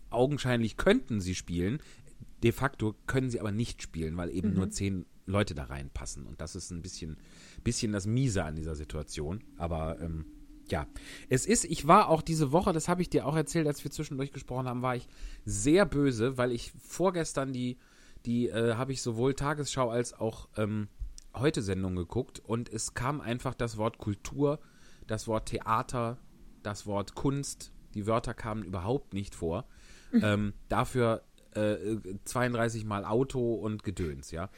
augenscheinlich 0.10 0.78
könnten 0.78 1.22
sie 1.22 1.36
spielen. 1.36 1.80
De 2.44 2.52
facto 2.52 2.96
können 3.06 3.30
sie 3.30 3.40
aber 3.40 3.52
nicht 3.52 3.82
spielen, 3.82 4.18
weil 4.18 4.32
eben 4.32 4.54
nur 4.54 4.70
zehn 4.72 5.06
Leute 5.26 5.56
da 5.56 5.66
reinpassen. 5.66 6.26
Und 6.26 6.42
das 6.42 6.56
ist 6.56 6.72
ein 6.72 6.82
bisschen, 6.82 7.18
bisschen 7.64 7.92
das 7.92 8.08
Miese 8.08 8.44
an 8.44 8.56
dieser 8.56 8.76
Situation. 8.76 9.44
Aber 9.58 10.00
ähm, 10.02 10.26
ja, 10.70 10.88
es 11.30 11.46
ist, 11.46 11.66
ich 11.66 11.88
war 11.88 12.10
auch 12.10 12.22
diese 12.22 12.52
Woche, 12.52 12.74
das 12.74 12.88
habe 12.88 13.02
ich 13.02 13.10
dir 13.10 13.26
auch 13.26 13.36
erzählt, 13.36 13.68
als 13.68 13.84
wir 13.84 13.92
zwischendurch 13.92 14.32
gesprochen 14.32 14.68
haben, 14.68 14.82
war 14.82 14.96
ich 14.96 15.08
sehr 15.46 15.86
böse, 15.86 16.38
weil 16.38 16.52
ich 16.52 16.72
vorgestern 16.80 17.54
die, 17.54 17.78
die 18.26 18.48
äh, 18.48 18.76
habe 18.76 18.92
ich 18.92 19.02
sowohl 19.02 19.34
Tagesschau 19.34 19.90
als 19.90 20.14
auch 20.14 20.50
ähm, 20.58 20.88
heute 21.36 21.62
Sendung 21.62 21.96
geguckt 21.96 22.39
und 22.39 22.70
es 22.70 22.94
kam 22.94 23.22
einfach 23.22 23.54
das 23.54 23.78
Wort 23.78 23.98
Kultur, 23.98 24.60
das 25.08 25.28
Wort 25.28 25.48
Theater, 25.48 26.17
das 26.63 26.86
Wort 26.86 27.15
Kunst, 27.15 27.72
die 27.94 28.08
Wörter 28.08 28.34
kamen 28.34 28.63
überhaupt 28.63 29.13
nicht 29.13 29.36
vor. 29.36 29.65
ähm, 30.13 30.54
dafür 30.67 31.24
äh, 31.56 31.98
32 32.26 32.86
Mal 32.86 33.06
Auto 33.06 33.54
und 33.56 33.84
Gedöns, 33.84 34.32
ja. 34.32 34.50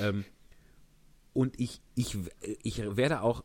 ähm, 0.00 0.24
und 1.32 1.58
ich, 1.60 1.80
ich, 1.94 2.18
ich 2.62 2.96
werde 2.96 3.22
auch 3.22 3.44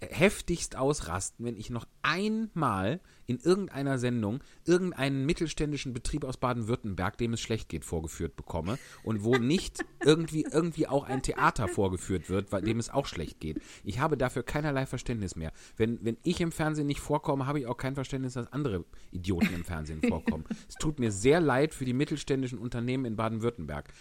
heftigst 0.00 0.76
ausrasten, 0.76 1.44
wenn 1.44 1.56
ich 1.56 1.70
noch 1.70 1.86
einmal 2.02 3.00
in 3.26 3.38
irgendeiner 3.38 3.98
Sendung 3.98 4.40
irgendeinen 4.64 5.24
mittelständischen 5.24 5.92
Betrieb 5.92 6.24
aus 6.24 6.36
Baden-Württemberg, 6.36 7.16
dem 7.16 7.32
es 7.32 7.40
schlecht 7.40 7.68
geht, 7.68 7.84
vorgeführt 7.84 8.34
bekomme 8.34 8.78
und 9.04 9.22
wo 9.22 9.36
nicht 9.36 9.84
irgendwie, 10.04 10.46
irgendwie 10.50 10.88
auch 10.88 11.04
ein 11.04 11.22
Theater 11.22 11.68
vorgeführt 11.68 12.28
wird, 12.28 12.52
dem 12.66 12.78
es 12.78 12.90
auch 12.90 13.06
schlecht 13.06 13.38
geht. 13.38 13.60
Ich 13.84 14.00
habe 14.00 14.16
dafür 14.16 14.42
keinerlei 14.42 14.84
Verständnis 14.86 15.36
mehr. 15.36 15.52
Wenn, 15.76 16.04
wenn 16.04 16.16
ich 16.24 16.40
im 16.40 16.50
Fernsehen 16.50 16.88
nicht 16.88 17.00
vorkomme, 17.00 17.46
habe 17.46 17.60
ich 17.60 17.66
auch 17.66 17.76
kein 17.76 17.94
Verständnis, 17.94 18.34
dass 18.34 18.52
andere 18.52 18.84
Idioten 19.12 19.54
im 19.54 19.64
Fernsehen 19.64 20.02
vorkommen. 20.02 20.44
es 20.68 20.74
tut 20.74 20.98
mir 20.98 21.12
sehr 21.12 21.40
leid 21.40 21.72
für 21.72 21.84
die 21.84 21.92
mittelständischen 21.92 22.58
Unternehmen 22.58 23.04
in 23.04 23.16
Baden-Württemberg. 23.16 23.92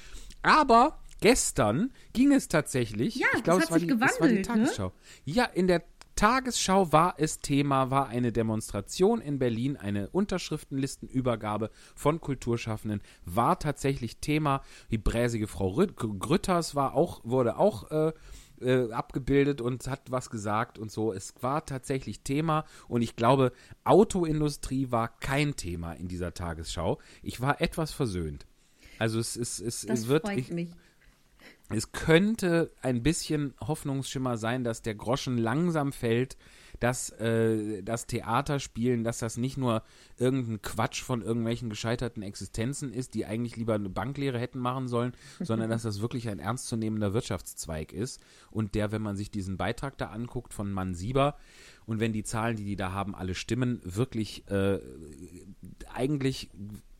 Aber 0.42 1.00
gestern 1.22 1.92
ging 2.14 2.32
es 2.34 2.48
tatsächlich. 2.48 3.16
Ja, 3.16 3.28
ich 3.36 3.44
glaube, 3.44 3.64
es 3.64 3.72
war 3.72 3.80
die- 3.80 3.90
es 3.90 4.20
war 4.22 4.28
die 4.28 4.36
ne? 4.36 4.42
Tagesschau. 4.42 4.92
Ja, 5.26 5.46
in 5.46 5.68
der 5.68 5.84
Tagesschau 6.16 6.92
war 6.92 7.16
es 7.18 7.40
Thema, 7.40 7.92
war 7.92 8.08
eine 8.10 8.34
Demonstration 8.34 9.22
in 9.22 9.40
Berlin, 9.40 9.78
eine 9.78 10.10
Unterschriftenlistenübergabe 10.10 11.70
von 11.96 12.20
Kulturschaffenden, 12.20 13.02
war 13.26 13.60
tatsächlich 13.60 14.18
Thema. 14.18 14.62
Die 14.92 14.98
bräsige 14.98 15.48
Frau 15.48 15.70
Rüt- 15.70 15.96
Grütters 15.96 16.76
war 16.76 16.94
auch, 16.94 17.22
wurde 17.24 17.58
auch 17.58 17.90
äh, 17.92 18.12
äh, 18.62 18.92
abgebildet 18.92 19.62
und 19.62 19.88
hat 19.88 20.12
was 20.12 20.30
gesagt 20.30 20.78
und 20.78 20.92
so. 20.92 21.14
Es 21.14 21.34
war 21.42 21.66
tatsächlich 21.66 22.22
Thema 22.22 22.66
und 22.90 23.02
ich 23.02 23.16
glaube, 23.16 23.54
Autoindustrie 23.86 24.92
war 24.92 25.08
kein 25.20 25.56
Thema 25.56 25.94
in 25.94 26.08
dieser 26.10 26.34
Tagesschau. 26.34 27.00
Ich 27.24 27.40
war 27.40 27.62
etwas 27.62 27.94
versöhnt. 27.94 28.46
Also 28.98 29.20
es, 29.20 29.38
es, 29.38 29.60
es, 29.62 29.86
es 29.86 30.08
wird. 30.08 30.26
freut 30.26 30.38
Ich, 30.38 30.52
mich. 30.52 30.72
Es 31.70 31.92
könnte 31.92 32.72
ein 32.82 33.04
bisschen 33.04 33.54
Hoffnungsschimmer 33.60 34.38
sein, 34.38 34.64
dass 34.64 34.82
der 34.82 34.96
Groschen 34.96 35.38
langsam 35.38 35.92
fällt, 35.92 36.36
dass 36.80 37.10
äh, 37.12 37.84
das 37.84 38.08
Theaterspielen, 38.08 39.04
dass 39.04 39.20
das 39.20 39.38
nicht 39.38 39.58
nur 39.58 39.84
irgendein 40.18 40.62
Quatsch 40.62 41.04
von 41.04 41.22
irgendwelchen 41.22 41.70
gescheiterten 41.70 42.24
Existenzen 42.24 42.94
ist, 42.94 43.14
die 43.14 43.26
eigentlich 43.26 43.56
lieber 43.58 43.76
eine 43.76 43.90
Banklehre 43.90 44.40
hätten 44.40 44.60
machen 44.60 44.88
sollen, 44.88 45.14
sondern 45.40 45.70
dass 45.70 45.84
das 45.84 46.02
wirklich 46.02 46.30
ein 46.30 46.40
ernstzunehmender 46.40 47.14
Wirtschaftszweig 47.14 47.92
ist. 47.92 48.22
Und 48.50 48.76
der, 48.76 48.92
wenn 48.92 49.02
man 49.02 49.18
sich 49.18 49.30
diesen 49.30 49.58
Beitrag 49.58 49.98
da 49.98 50.08
anguckt 50.08 50.54
von 50.54 50.72
Mann 50.72 50.96
Sieber 50.96 51.36
und 51.86 52.00
wenn 52.00 52.14
die 52.14 52.24
Zahlen, 52.24 52.56
die 52.56 52.66
die 52.66 52.78
da 52.78 52.94
haben, 52.94 53.14
alle 53.14 53.36
stimmen, 53.36 53.82
wirklich 53.84 54.50
äh, 54.50 54.80
eigentlich 55.94 56.50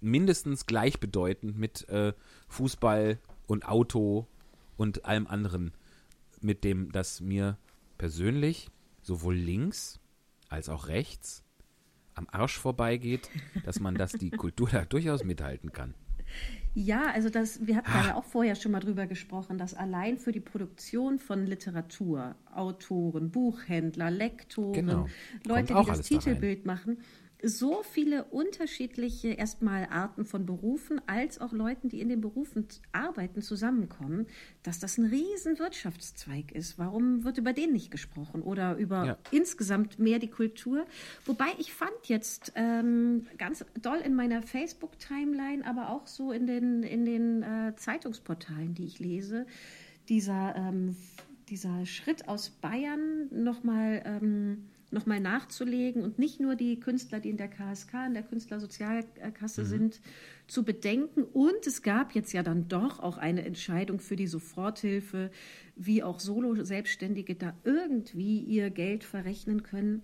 mindestens 0.02 0.66
gleichbedeutend 0.66 1.58
mit 1.58 1.88
äh, 1.90 2.14
Fußball 2.50 3.18
und 3.48 3.68
Auto 3.68 4.28
und 4.80 5.06
allem 5.06 5.28
anderen, 5.28 5.74
mit 6.42 6.64
dem 6.64 6.92
das 6.92 7.20
mir 7.22 7.58
persönlich 7.98 8.70
sowohl 9.02 9.36
links 9.36 10.00
als 10.48 10.70
auch 10.70 10.88
rechts 10.88 11.44
am 12.16 12.28
Arsch 12.32 12.58
vorbeigeht, 12.58 13.30
dass 13.66 13.80
man 13.80 13.96
das 13.96 14.14
die 14.14 14.32
Kultur 14.32 14.70
da 14.72 14.86
durchaus 14.86 15.24
mithalten 15.24 15.72
kann. 15.74 15.94
Ja, 16.76 17.12
also 17.12 17.30
das, 17.30 17.66
wir 17.66 17.76
hatten 17.76 17.92
da 17.92 18.08
ja 18.08 18.16
auch 18.16 18.24
vorher 18.24 18.56
schon 18.56 18.72
mal 18.72 18.80
drüber 18.80 19.08
gesprochen, 19.08 19.58
dass 19.58 19.74
allein 19.74 20.18
für 20.18 20.32
die 20.32 20.40
Produktion 20.40 21.18
von 21.18 21.46
Literatur, 21.46 22.36
Autoren, 22.54 23.32
Buchhändler, 23.32 24.12
Lektoren, 24.12 24.74
Genau. 24.74 25.08
Leute, 25.46 25.68
die 25.68 25.74
das 25.74 25.90
alles 25.90 26.10
da. 26.10 26.16
Titelbild 26.16 26.66
machen, 26.66 27.00
so 27.42 27.84
viele 27.84 28.26
unterschiedliche 28.26 29.30
erstmal 29.30 29.88
Arten 29.90 30.26
von 30.26 30.46
Berufen, 30.46 31.02
als 31.08 31.40
auch 31.40 31.54
Leuten, 31.54 31.88
die 31.88 32.02
in 32.02 32.10
den 32.10 32.20
Berufen 32.20 32.68
arbeiten, 32.92 33.42
zusammenkommen, 33.42 34.28
dass 34.64 34.80
das 34.80 34.98
ein 34.98 35.06
riesen 35.06 35.58
Wirtschaftszweig 35.58 36.52
ist. 36.52 36.78
Warum 36.78 37.24
wird 37.24 37.38
über 37.38 37.54
den 37.54 37.72
nicht 37.72 37.92
gesprochen 37.92 38.42
oder 38.42 38.76
über 38.76 39.06
Ja. 39.06 39.18
insgesamt 39.32 40.00
mehr 40.00 40.20
die 40.20 40.30
Kultur? 40.30 40.86
Wobei 41.26 41.48
ich 41.58 41.74
fand 41.74 41.92
jetzt 42.04 42.52
ähm, 42.56 43.26
ganz 43.38 43.66
doll 43.82 44.00
in 44.00 44.16
meiner 44.16 44.42
Facebook-Timeline, 44.42 45.66
aber 45.66 45.90
auch 45.92 46.08
so 46.08 46.32
in 46.32 46.46
den, 46.46 46.84
in 46.84 47.06
den 47.06 47.44
äh, 47.44 47.74
Zeitungsportalen, 47.78 48.74
die 48.74 48.86
ich 48.86 49.00
lese, 49.00 49.46
dieser, 50.10 50.56
ähm, 50.58 50.98
dieser 51.48 51.86
Schritt 51.86 52.28
aus 52.28 52.50
Bayern 52.50 53.30
nochmal 53.32 54.02
ähm, 54.06 54.66
noch 54.92 55.06
mal 55.06 55.20
nachzulegen 55.20 56.04
und 56.04 56.18
nicht 56.18 56.40
nur 56.40 56.56
die 56.56 56.80
Künstler, 56.80 57.20
die 57.20 57.30
in 57.30 57.38
der 57.38 57.48
KSK, 57.48 57.94
in 58.08 58.14
der 58.14 58.24
Künstlersozialkasse 58.24 59.66
sind, 59.66 60.02
zu 60.48 60.64
bedenken. 60.64 61.24
Und 61.24 61.68
es 61.68 61.82
gab 61.84 62.16
jetzt 62.16 62.34
ja 62.34 62.44
dann 62.44 62.68
doch 62.68 63.00
auch 63.00 63.18
eine 63.18 63.46
Entscheidung 63.46 64.00
für 64.00 64.16
die 64.16 64.28
Soforthilfe, 64.28 65.32
wie 65.76 66.04
auch 66.04 66.20
Solo-Selbstständige 66.20 67.36
da 67.36 67.54
irgendwie 67.64 68.40
ihr 68.40 68.70
Geld 68.70 69.04
verrechnen 69.04 69.64
können. 69.64 70.04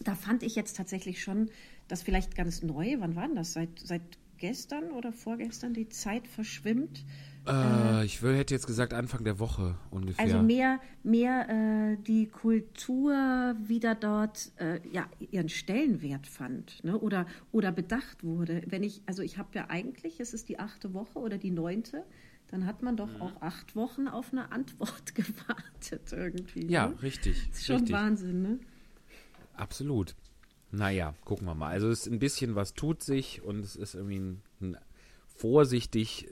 Da 0.00 0.14
fand 0.14 0.42
ich 0.42 0.54
jetzt 0.54 0.76
tatsächlich 0.76 1.22
schon, 1.22 1.50
das 1.88 2.02
vielleicht 2.02 2.34
ganz 2.36 2.62
neu, 2.62 2.96
wann 2.98 3.16
war 3.16 3.26
denn 3.26 3.36
das? 3.36 3.52
Seit, 3.52 3.78
seit 3.78 4.02
gestern 4.38 4.90
oder 4.90 5.12
vorgestern 5.12 5.74
die 5.74 5.88
Zeit 5.88 6.26
verschwimmt. 6.28 7.04
Äh, 7.46 8.04
ich 8.04 8.22
will, 8.22 8.36
hätte 8.36 8.54
jetzt 8.54 8.66
gesagt 8.66 8.94
Anfang 8.94 9.24
der 9.24 9.38
Woche 9.38 9.76
ungefähr. 9.90 10.24
Also 10.24 10.42
mehr, 10.42 10.80
mehr 11.02 11.48
äh, 11.48 11.96
die 12.02 12.26
Kultur 12.26 13.54
wieder 13.62 13.94
dort 13.94 14.52
äh, 14.56 14.80
ja, 14.90 15.06
ihren 15.30 15.48
Stellenwert 15.48 16.26
fand 16.26 16.82
ne? 16.84 16.98
oder, 16.98 17.26
oder 17.52 17.70
bedacht 17.70 18.24
wurde. 18.24 18.62
Wenn 18.66 18.82
ich, 18.82 19.02
also 19.06 19.22
ich 19.22 19.36
habe 19.36 19.50
ja 19.52 19.66
eigentlich, 19.68 20.20
es 20.20 20.32
ist 20.32 20.48
die 20.48 20.58
achte 20.58 20.94
Woche 20.94 21.18
oder 21.18 21.36
die 21.36 21.50
neunte, 21.50 22.04
dann 22.48 22.66
hat 22.66 22.82
man 22.82 22.96
doch 22.96 23.20
auch 23.20 23.42
acht 23.42 23.76
Wochen 23.76 24.08
auf 24.08 24.32
eine 24.32 24.50
Antwort 24.52 25.14
gewartet 25.14 26.12
irgendwie. 26.12 26.66
ja, 26.66 26.88
ne? 26.88 27.02
richtig. 27.02 27.48
Das 27.48 27.58
ist 27.58 27.66
schon 27.66 27.76
richtig. 27.76 27.94
Wahnsinn, 27.94 28.42
ne? 28.42 28.58
Absolut. 29.54 30.14
Naja, 30.70 31.14
gucken 31.24 31.46
wir 31.46 31.54
mal. 31.54 31.70
Also 31.70 31.88
es 31.90 32.06
ist 32.06 32.12
ein 32.12 32.18
bisschen 32.18 32.54
was 32.54 32.74
tut 32.74 33.02
sich 33.02 33.42
und 33.42 33.60
es 33.60 33.76
ist 33.76 33.94
irgendwie 33.94 34.18
ein, 34.18 34.42
ein 34.60 34.76
vorsichtig 35.26 36.28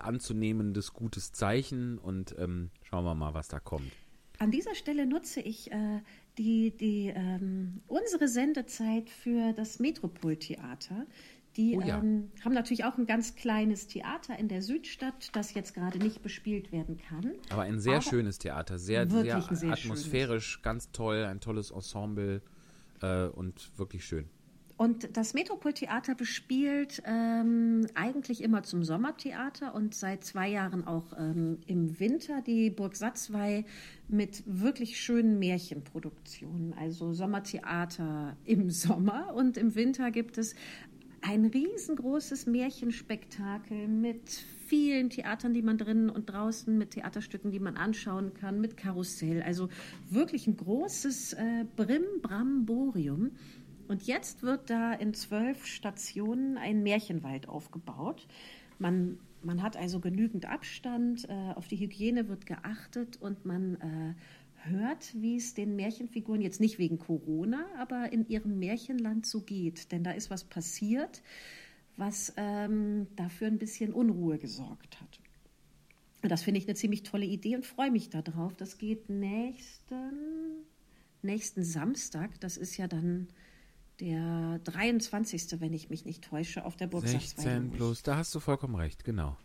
anzunehmendes 0.00 0.92
gutes 0.92 1.32
Zeichen 1.32 1.98
und 1.98 2.34
ähm, 2.38 2.70
schauen 2.82 3.04
wir 3.04 3.14
mal, 3.14 3.34
was 3.34 3.48
da 3.48 3.60
kommt. 3.60 3.90
An 4.38 4.50
dieser 4.50 4.74
Stelle 4.74 5.06
nutze 5.06 5.40
ich 5.40 5.70
äh, 5.70 6.00
die, 6.38 6.72
die, 6.76 7.12
ähm, 7.14 7.80
unsere 7.86 8.26
Sendezeit 8.28 9.08
für 9.08 9.52
das 9.52 9.78
Metropoltheater. 9.78 11.06
Die 11.56 11.76
Oh 11.76 11.80
ja. 11.80 11.98
ähm, 11.98 12.32
haben 12.44 12.52
natürlich 12.52 12.84
auch 12.84 12.98
ein 12.98 13.06
ganz 13.06 13.36
kleines 13.36 13.86
Theater 13.86 14.36
in 14.36 14.48
der 14.48 14.60
Südstadt, 14.60 15.30
das 15.36 15.54
jetzt 15.54 15.72
gerade 15.72 15.98
nicht 15.98 16.20
bespielt 16.20 16.72
werden 16.72 16.98
kann. 16.98 17.32
Aber 17.50 17.62
ein 17.62 17.78
sehr 17.78 17.94
Aber- 17.98 18.02
schönes 18.02 18.38
Theater, 18.38 18.78
sehr, 18.80 19.08
sehr, 19.08 19.40
sehr 19.52 19.72
atmosphärisch, 19.72 20.62
ganz 20.62 20.90
toll, 20.90 21.24
ein 21.24 21.38
tolles 21.40 21.70
Ensemble 21.70 22.42
äh, 23.02 23.26
und 23.26 23.70
wirklich 23.78 24.04
schön. 24.04 24.28
Und 24.76 25.16
das 25.16 25.34
Metropoltheater 25.34 26.16
bespielt 26.16 27.00
ähm, 27.06 27.86
eigentlich 27.94 28.42
immer 28.42 28.64
zum 28.64 28.82
Sommertheater 28.82 29.72
und 29.72 29.94
seit 29.94 30.24
zwei 30.24 30.48
Jahren 30.48 30.84
auch 30.84 31.16
ähm, 31.16 31.58
im 31.66 32.00
Winter 32.00 32.42
die 32.42 32.70
Burg 32.70 32.96
Satzwey 32.96 33.64
mit 34.08 34.42
wirklich 34.46 35.00
schönen 35.00 35.38
Märchenproduktionen. 35.38 36.74
Also 36.74 37.12
Sommertheater 37.12 38.36
im 38.44 38.70
Sommer 38.70 39.32
und 39.34 39.56
im 39.56 39.76
Winter 39.76 40.10
gibt 40.10 40.38
es 40.38 40.56
ein 41.20 41.46
riesengroßes 41.46 42.46
Märchenspektakel 42.46 43.88
mit 43.88 44.28
vielen 44.66 45.08
Theatern, 45.08 45.54
die 45.54 45.62
man 45.62 45.78
drinnen 45.78 46.10
und 46.10 46.26
draußen, 46.26 46.76
mit 46.76 46.92
Theaterstücken, 46.92 47.50
die 47.50 47.60
man 47.60 47.76
anschauen 47.76 48.34
kann, 48.34 48.60
mit 48.60 48.76
Karussell. 48.76 49.42
Also 49.42 49.68
wirklich 50.10 50.46
ein 50.46 50.56
großes 50.56 51.34
äh, 51.34 51.64
Brim-Bramborium. 51.76 53.30
Und 53.88 54.06
jetzt 54.06 54.42
wird 54.42 54.70
da 54.70 54.92
in 54.92 55.14
zwölf 55.14 55.66
Stationen 55.66 56.56
ein 56.56 56.82
Märchenwald 56.82 57.48
aufgebaut. 57.48 58.26
Man, 58.78 59.18
man 59.42 59.62
hat 59.62 59.76
also 59.76 60.00
genügend 60.00 60.46
Abstand, 60.46 61.28
äh, 61.28 61.52
auf 61.54 61.68
die 61.68 61.76
Hygiene 61.76 62.28
wird 62.28 62.46
geachtet 62.46 63.20
und 63.20 63.44
man 63.44 63.74
äh, 63.76 64.14
hört, 64.70 65.14
wie 65.14 65.36
es 65.36 65.54
den 65.54 65.76
Märchenfiguren 65.76 66.40
jetzt 66.40 66.60
nicht 66.60 66.78
wegen 66.78 66.98
Corona, 66.98 67.66
aber 67.78 68.12
in 68.12 68.26
ihrem 68.28 68.58
Märchenland 68.58 69.26
so 69.26 69.42
geht. 69.42 69.92
Denn 69.92 70.02
da 70.02 70.12
ist 70.12 70.30
was 70.30 70.44
passiert, 70.44 71.22
was 71.96 72.32
ähm, 72.36 73.06
dafür 73.16 73.48
ein 73.48 73.58
bisschen 73.58 73.92
Unruhe 73.92 74.38
gesorgt 74.38 75.00
hat. 75.00 75.20
Und 76.22 76.30
das 76.30 76.42
finde 76.42 76.58
ich 76.58 76.66
eine 76.66 76.74
ziemlich 76.74 77.02
tolle 77.02 77.26
Idee 77.26 77.54
und 77.54 77.66
freue 77.66 77.90
mich 77.90 78.08
darauf. 78.08 78.54
Das 78.56 78.78
geht 78.78 79.10
nächsten, 79.10 80.64
nächsten 81.20 81.62
Samstag. 81.62 82.40
Das 82.40 82.56
ist 82.56 82.78
ja 82.78 82.88
dann 82.88 83.28
der 84.00 84.60
23., 84.64 85.60
wenn 85.60 85.72
ich 85.72 85.90
mich 85.90 86.04
nicht 86.04 86.24
täusche, 86.24 86.64
auf 86.64 86.76
der 86.76 86.86
Burg 86.86 87.06
16 87.06 87.70
plus, 87.70 88.02
da 88.02 88.16
hast 88.16 88.34
du 88.34 88.40
vollkommen 88.40 88.74
recht, 88.74 89.04
genau. 89.04 89.36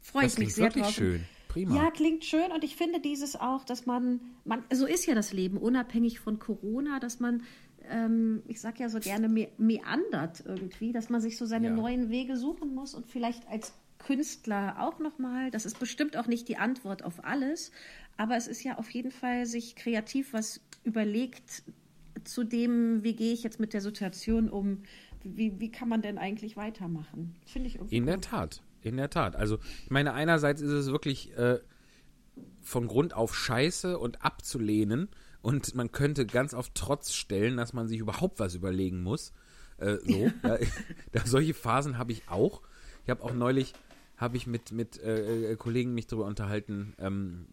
Freue 0.00 0.26
ich 0.26 0.38
mich 0.38 0.54
sehr 0.54 0.66
wirklich 0.66 0.84
drauf. 0.84 0.94
schön. 0.94 1.24
Prima. 1.48 1.74
Ja, 1.76 1.90
klingt 1.90 2.24
schön 2.24 2.52
und 2.52 2.62
ich 2.62 2.76
finde 2.76 3.00
dieses 3.00 3.34
auch, 3.36 3.64
dass 3.64 3.86
man, 3.86 4.20
man 4.44 4.64
so 4.72 4.86
ist 4.86 5.06
ja 5.06 5.14
das 5.14 5.32
Leben, 5.32 5.56
unabhängig 5.56 6.20
von 6.20 6.38
Corona, 6.38 7.00
dass 7.00 7.20
man, 7.20 7.42
ähm, 7.88 8.42
ich 8.46 8.60
sag 8.60 8.78
ja 8.78 8.88
so 8.90 9.00
gerne, 9.00 9.28
me 9.28 9.48
meandert 9.56 10.44
irgendwie, 10.44 10.92
dass 10.92 11.08
man 11.08 11.20
sich 11.22 11.38
so 11.38 11.46
seine 11.46 11.68
Ja. 11.68 11.74
neuen 11.74 12.10
Wege 12.10 12.36
suchen 12.36 12.74
muss 12.74 12.94
und 12.94 13.06
vielleicht 13.06 13.48
als 13.48 13.72
Künstler 13.98 14.76
auch 14.78 14.98
nochmal, 14.98 15.50
das 15.50 15.64
ist 15.66 15.78
bestimmt 15.78 16.16
auch 16.16 16.26
nicht 16.26 16.48
die 16.48 16.58
Antwort 16.58 17.02
auf 17.02 17.24
alles, 17.24 17.72
aber 18.16 18.36
es 18.36 18.46
ist 18.46 18.62
ja 18.62 18.78
auf 18.78 18.90
jeden 18.90 19.10
Fall 19.10 19.46
sich 19.46 19.74
kreativ 19.74 20.32
was 20.32 20.60
überlegt 20.84 21.62
zu 22.24 22.44
dem, 22.44 23.02
wie 23.02 23.14
gehe 23.14 23.32
ich 23.32 23.42
jetzt 23.42 23.60
mit 23.60 23.72
der 23.72 23.80
Situation 23.80 24.48
um, 24.48 24.82
wie, 25.24 25.58
wie 25.58 25.70
kann 25.70 25.88
man 25.88 26.02
denn 26.02 26.18
eigentlich 26.18 26.56
weitermachen? 26.56 27.34
Finde 27.46 27.68
ich 27.68 27.76
irgendwie 27.76 27.96
In 27.96 28.06
der 28.06 28.16
gut. 28.16 28.24
Tat, 28.24 28.62
in 28.82 28.96
der 28.96 29.10
Tat. 29.10 29.36
Also, 29.36 29.58
ich 29.84 29.90
meine, 29.90 30.12
einerseits 30.14 30.60
ist 30.60 30.70
es 30.70 30.90
wirklich 30.90 31.36
äh, 31.36 31.58
von 32.60 32.86
Grund 32.86 33.14
auf 33.14 33.34
scheiße 33.34 33.98
und 33.98 34.22
abzulehnen 34.24 35.08
und 35.42 35.74
man 35.74 35.92
könnte 35.92 36.26
ganz 36.26 36.54
auf 36.54 36.70
Trotz 36.74 37.12
stellen, 37.12 37.56
dass 37.56 37.72
man 37.72 37.88
sich 37.88 37.98
überhaupt 37.98 38.40
was 38.40 38.54
überlegen 38.54 39.02
muss. 39.02 39.32
Äh, 39.78 39.96
so, 40.04 40.30
ja, 40.42 40.58
da, 41.12 41.26
solche 41.26 41.54
Phasen 41.54 41.98
habe 41.98 42.12
ich 42.12 42.28
auch. 42.28 42.62
Ich 43.04 43.10
habe 43.10 43.22
auch 43.22 43.32
neulich 43.32 43.72
habe 44.18 44.36
ich 44.36 44.46
mit, 44.46 44.72
mit 44.72 44.98
äh, 44.98 45.56
Kollegen 45.56 45.94
mich 45.94 46.08
darüber 46.08 46.26
unterhalten, 46.26 46.94
ähm, 46.98 47.46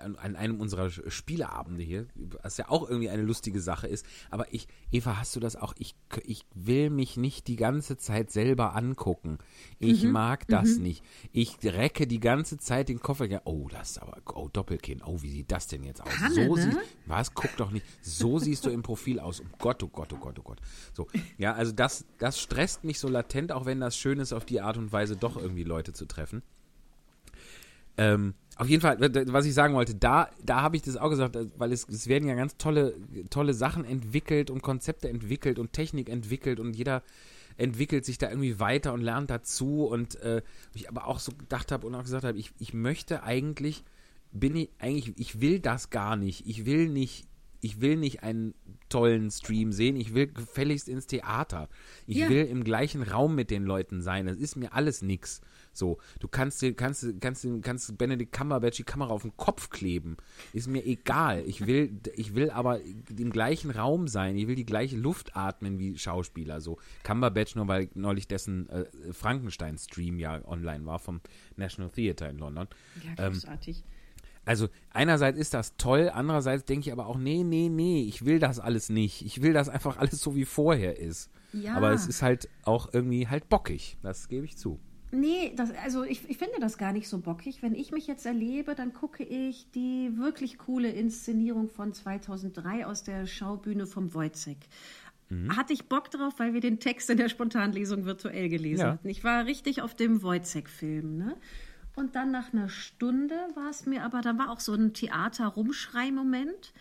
an, 0.00 0.16
an, 0.16 0.34
einem 0.34 0.60
unserer 0.60 0.90
Spieleabende 0.90 1.84
hier, 1.84 2.06
was 2.42 2.56
ja 2.56 2.70
auch 2.70 2.88
irgendwie 2.88 3.10
eine 3.10 3.22
lustige 3.22 3.60
Sache 3.60 3.86
ist. 3.86 4.06
Aber 4.30 4.52
ich, 4.52 4.66
Eva, 4.90 5.18
hast 5.18 5.36
du 5.36 5.40
das 5.40 5.56
auch? 5.56 5.74
Ich, 5.78 5.94
ich 6.24 6.46
will 6.54 6.88
mich 6.88 7.18
nicht 7.18 7.48
die 7.48 7.56
ganze 7.56 7.98
Zeit 7.98 8.30
selber 8.30 8.74
angucken. 8.74 9.38
Ich 9.78 10.04
mhm. 10.04 10.12
mag 10.12 10.48
das 10.48 10.78
mhm. 10.78 10.84
nicht. 10.84 11.04
Ich 11.32 11.58
recke 11.62 12.06
die 12.06 12.20
ganze 12.20 12.56
Zeit 12.56 12.88
den 12.88 13.00
Koffer. 13.00 13.26
Oh, 13.44 13.68
das 13.70 13.90
ist 13.90 14.02
aber, 14.02 14.16
oh, 14.34 14.48
Doppelkinn. 14.50 15.02
Oh, 15.04 15.20
wie 15.20 15.30
sieht 15.30 15.52
das 15.52 15.66
denn 15.66 15.84
jetzt 15.84 16.00
aus? 16.00 16.08
Panne, 16.08 16.34
so 16.34 16.56
ne? 16.56 16.62
siehst, 16.62 16.78
was? 17.04 17.34
Guck 17.34 17.54
doch 17.58 17.70
nicht. 17.70 17.84
So 18.00 18.38
siehst 18.38 18.64
du 18.64 18.70
im 18.70 18.82
Profil 18.82 19.20
aus. 19.20 19.42
Oh 19.42 19.56
Gott, 19.58 19.82
oh 19.82 19.88
Gott, 19.88 20.12
oh 20.14 20.16
Gott, 20.16 20.38
oh 20.38 20.42
Gott. 20.42 20.60
So, 20.94 21.08
ja, 21.36 21.52
also 21.52 21.72
das, 21.72 22.06
das 22.18 22.40
stresst 22.40 22.84
mich 22.84 22.98
so 22.98 23.08
latent, 23.08 23.52
auch 23.52 23.66
wenn 23.66 23.80
das 23.80 23.98
schön 23.98 24.18
ist, 24.18 24.32
auf 24.32 24.46
die 24.46 24.62
Art 24.62 24.78
und 24.78 24.92
Weise 24.92 25.16
doch 25.16 25.36
irgendwie 25.36 25.64
Leute 25.64 25.92
zu 25.92 26.05
treffen. 26.08 26.42
Ähm, 27.98 28.34
auf 28.56 28.68
jeden 28.68 28.80
Fall, 28.80 28.98
was 29.00 29.44
ich 29.44 29.54
sagen 29.54 29.74
wollte, 29.74 29.94
da, 29.94 30.30
da 30.42 30.62
habe 30.62 30.76
ich 30.76 30.82
das 30.82 30.96
auch 30.96 31.10
gesagt, 31.10 31.36
weil 31.58 31.72
es, 31.72 31.86
es 31.88 32.08
werden 32.08 32.28
ja 32.28 32.34
ganz 32.34 32.56
tolle, 32.56 32.94
tolle 33.28 33.52
Sachen 33.52 33.84
entwickelt 33.84 34.50
und 34.50 34.62
Konzepte 34.62 35.08
entwickelt 35.08 35.58
und 35.58 35.72
Technik 35.72 36.08
entwickelt 36.08 36.58
und 36.58 36.74
jeder 36.74 37.02
entwickelt 37.58 38.04
sich 38.04 38.18
da 38.18 38.28
irgendwie 38.28 38.58
weiter 38.58 38.92
und 38.92 39.00
lernt 39.00 39.30
dazu 39.30 39.86
und 39.86 40.16
äh, 40.16 40.42
ich 40.74 40.88
aber 40.88 41.06
auch 41.06 41.18
so 41.18 41.32
gedacht 41.32 41.72
habe 41.72 41.86
und 41.86 41.94
auch 41.94 42.02
gesagt 42.02 42.24
habe, 42.24 42.38
ich, 42.38 42.52
ich 42.58 42.74
möchte 42.74 43.22
eigentlich, 43.22 43.84
bin 44.32 44.56
ich 44.56 44.70
eigentlich, 44.78 45.18
ich 45.18 45.40
will 45.40 45.60
das 45.60 45.90
gar 45.90 46.16
nicht. 46.16 46.46
Ich 46.46 46.66
will 46.66 46.88
nicht 46.88 47.26
ich 47.60 47.80
will 47.80 47.96
nicht 47.96 48.22
einen 48.22 48.54
tollen 48.88 49.30
Stream 49.30 49.72
sehen, 49.72 49.96
ich 49.96 50.14
will 50.14 50.28
gefälligst 50.28 50.88
ins 50.88 51.06
Theater. 51.06 51.68
Ich 52.06 52.18
ja. 52.18 52.28
will 52.28 52.44
im 52.46 52.62
gleichen 52.62 53.02
Raum 53.02 53.34
mit 53.34 53.50
den 53.50 53.64
Leuten 53.64 54.02
sein. 54.02 54.26
Das 54.26 54.36
ist 54.36 54.56
mir 54.56 54.72
alles 54.72 55.02
nix. 55.02 55.40
So, 55.76 55.98
du 56.20 56.28
kannst 56.28 56.62
dir, 56.62 56.74
kannst, 56.74 57.06
kannst, 57.20 57.46
kannst 57.62 57.98
Benedict 57.98 58.32
Cumberbatch 58.32 58.76
die 58.78 58.84
Kamera 58.84 59.10
auf 59.10 59.22
den 59.22 59.36
Kopf 59.36 59.70
kleben. 59.70 60.16
Ist 60.52 60.68
mir 60.68 60.84
egal. 60.84 61.42
Ich 61.46 61.66
will, 61.66 62.00
ich 62.14 62.34
will 62.34 62.50
aber 62.50 62.80
im 62.82 63.30
gleichen 63.30 63.70
Raum 63.70 64.08
sein. 64.08 64.36
Ich 64.36 64.46
will 64.46 64.56
die 64.56 64.66
gleiche 64.66 64.96
Luft 64.96 65.36
atmen 65.36 65.78
wie 65.78 65.96
Schauspieler. 65.98 66.60
So, 66.60 66.78
Cumberbatch 67.02 67.56
nur, 67.56 67.68
weil 67.68 67.88
neulich 67.94 68.28
dessen 68.28 68.68
äh, 68.68 68.84
Frankenstein-Stream 69.12 70.18
ja 70.18 70.46
online 70.46 70.86
war 70.86 70.98
vom 70.98 71.20
National 71.56 71.90
Theatre 71.90 72.28
in 72.28 72.38
London. 72.38 72.68
Ja, 73.04 73.28
großartig. 73.28 73.78
Ähm, 73.78 73.96
also 74.46 74.68
einerseits 74.90 75.38
ist 75.38 75.54
das 75.54 75.76
toll, 75.76 76.08
andererseits 76.14 76.64
denke 76.64 76.86
ich 76.86 76.92
aber 76.92 77.06
auch, 77.06 77.18
nee, 77.18 77.42
nee, 77.42 77.68
nee, 77.68 78.02
ich 78.02 78.24
will 78.24 78.38
das 78.38 78.60
alles 78.60 78.88
nicht. 78.88 79.22
Ich 79.26 79.42
will 79.42 79.52
das 79.52 79.68
einfach 79.68 79.98
alles 79.98 80.20
so 80.20 80.36
wie 80.36 80.44
vorher 80.44 80.98
ist. 80.98 81.30
Ja. 81.52 81.74
Aber 81.74 81.90
es 81.92 82.06
ist 82.06 82.22
halt 82.22 82.48
auch 82.62 82.92
irgendwie 82.92 83.26
halt 83.26 83.48
bockig, 83.48 83.98
das 84.02 84.28
gebe 84.28 84.44
ich 84.44 84.56
zu. 84.56 84.78
Nee, 85.12 85.52
das, 85.54 85.72
also 85.84 86.02
ich, 86.02 86.28
ich 86.28 86.36
finde 86.36 86.54
das 86.60 86.78
gar 86.78 86.92
nicht 86.92 87.08
so 87.08 87.18
bockig. 87.18 87.62
Wenn 87.62 87.74
ich 87.74 87.92
mich 87.92 88.06
jetzt 88.06 88.26
erlebe, 88.26 88.74
dann 88.74 88.92
gucke 88.92 89.22
ich 89.22 89.70
die 89.70 90.16
wirklich 90.16 90.58
coole 90.58 90.90
Inszenierung 90.90 91.68
von 91.68 91.92
2003 91.92 92.86
aus 92.86 93.04
der 93.04 93.26
Schaubühne 93.26 93.86
vom 93.86 94.14
Wojcek. 94.14 94.58
Mhm. 95.28 95.56
Hatte 95.56 95.72
ich 95.72 95.88
Bock 95.88 96.10
drauf, 96.10 96.34
weil 96.38 96.54
wir 96.54 96.60
den 96.60 96.80
Text 96.80 97.08
in 97.10 97.18
der 97.18 97.28
Spontanlesung 97.28 98.04
virtuell 98.04 98.48
gelesen 98.48 98.80
ja. 98.80 98.92
hatten. 98.92 99.08
Ich 99.08 99.22
war 99.24 99.46
richtig 99.46 99.82
auf 99.82 99.94
dem 99.94 100.22
Wojcek-Film. 100.22 101.16
Ne? 101.16 101.36
Und 101.94 102.14
dann 102.14 102.30
nach 102.30 102.52
einer 102.52 102.68
Stunde 102.68 103.34
war 103.54 103.70
es 103.70 103.86
mir, 103.86 104.04
aber 104.04 104.20
da 104.20 104.36
war 104.38 104.50
auch 104.50 104.60
so 104.60 104.74
ein 104.74 104.92
Theater-Rumschrei-Moment. 104.92 106.72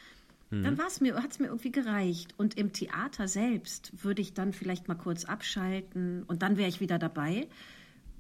Mhm. 0.49 0.63
Dann 0.63 0.77
war 0.77 0.87
es 0.87 0.99
mir, 0.99 1.15
hat 1.15 1.31
es 1.31 1.39
mir 1.39 1.47
irgendwie 1.47 1.71
gereicht. 1.71 2.33
Und 2.37 2.57
im 2.57 2.73
Theater 2.73 3.27
selbst 3.27 4.03
würde 4.03 4.21
ich 4.21 4.33
dann 4.33 4.51
vielleicht 4.51 4.87
mal 4.87 4.95
kurz 4.95 5.25
abschalten 5.25 6.23
und 6.23 6.41
dann 6.41 6.57
wäre 6.57 6.69
ich 6.69 6.81
wieder 6.81 6.99
dabei. 6.99 7.47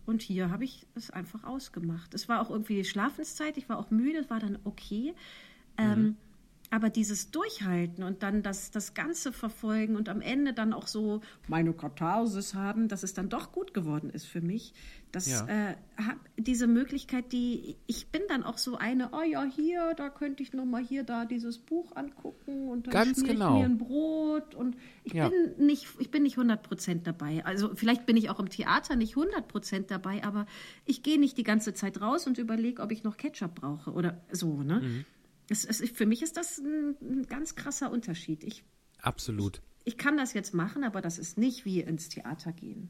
Und 0.05 0.21
hier 0.21 0.51
habe 0.51 0.63
ich 0.63 0.85
es 0.95 1.09
einfach 1.09 1.43
ausgemacht. 1.43 2.13
Es 2.13 2.29
war 2.29 2.41
auch 2.41 2.49
irgendwie 2.49 2.83
Schlafenszeit, 2.83 3.57
ich 3.57 3.69
war 3.69 3.79
auch 3.79 3.91
müde, 3.91 4.19
es 4.19 4.29
war 4.29 4.39
dann 4.39 4.59
okay. 4.63 5.13
Ähm, 5.77 5.87
mhm. 5.87 5.93
Ähm, 5.93 6.17
aber 6.71 6.89
dieses 6.89 7.31
Durchhalten 7.31 8.03
und 8.03 8.23
dann 8.23 8.41
das, 8.41 8.71
das 8.71 8.93
Ganze 8.93 9.31
verfolgen 9.31 9.95
und 9.95 10.09
am 10.09 10.21
Ende 10.21 10.51
dann 10.51 10.73
auch 10.73 10.87
so 10.87 11.21
meine 11.47 11.73
Katharsis 11.73 12.53
haben, 12.53 12.87
dass 12.87 13.03
es 13.03 13.13
dann 13.13 13.29
doch 13.29 13.51
gut 13.51 13.73
geworden 13.73 14.09
ist 14.09 14.25
für 14.25 14.41
mich, 14.41 14.73
das, 15.15 15.27
ja. 15.27 15.47
äh, 15.47 15.75
diese 16.37 16.67
Möglichkeit, 16.67 17.31
die 17.31 17.77
ich 17.87 18.07
bin 18.07 18.21
dann 18.27 18.43
auch 18.43 18.57
so 18.57 18.75
eine, 18.75 19.11
oh 19.13 19.23
ja, 19.23 19.43
hier, 19.45 19.93
da 19.95 20.09
könnte 20.09 20.43
ich 20.43 20.51
nochmal 20.51 20.83
hier 20.83 21.03
da 21.03 21.23
dieses 21.23 21.57
Buch 21.57 21.95
angucken 21.95 22.67
und 22.67 22.87
dann 22.87 22.93
Ganz 22.93 23.23
genau. 23.23 23.53
ich 23.53 23.59
mir 23.59 23.65
ein 23.65 23.77
Brot 23.77 24.55
und 24.55 24.75
ich 25.05 25.13
ja. 25.13 25.29
bin 25.29 25.65
nicht, 25.65 25.87
ich 25.99 26.11
bin 26.11 26.23
nicht 26.23 26.37
100% 26.37 27.03
dabei. 27.03 27.45
Also 27.45 27.73
vielleicht 27.75 28.05
bin 28.05 28.17
ich 28.17 28.29
auch 28.29 28.39
im 28.39 28.49
Theater 28.49 28.97
nicht 28.97 29.15
100% 29.15 29.87
dabei, 29.87 30.23
aber 30.23 30.47
ich 30.85 31.01
gehe 31.01 31.19
nicht 31.19 31.37
die 31.37 31.43
ganze 31.43 31.73
Zeit 31.73 32.01
raus 32.01 32.27
und 32.27 32.37
überlege, 32.37 32.81
ob 32.81 32.91
ich 32.91 33.03
noch 33.03 33.15
Ketchup 33.15 33.55
brauche 33.55 33.91
oder 33.93 34.21
so, 34.31 34.63
ne? 34.63 34.81
Mhm. 34.81 35.05
Es, 35.47 35.63
es, 35.63 35.87
für 35.91 36.07
mich 36.07 36.23
ist 36.23 36.37
das 36.37 36.57
ein, 36.57 36.95
ein 37.01 37.27
ganz 37.27 37.55
krasser 37.55 37.91
Unterschied. 37.91 38.43
Ich, 38.43 38.63
Absolut. 39.01 39.61
Ich, 39.85 39.93
ich 39.93 39.97
kann 39.97 40.17
das 40.17 40.33
jetzt 40.33 40.53
machen, 40.53 40.83
aber 40.83 41.01
das 41.01 41.19
ist 41.19 41.37
nicht 41.37 41.63
wie 41.63 41.81
ins 41.81 42.09
Theater 42.09 42.51
gehen. 42.51 42.89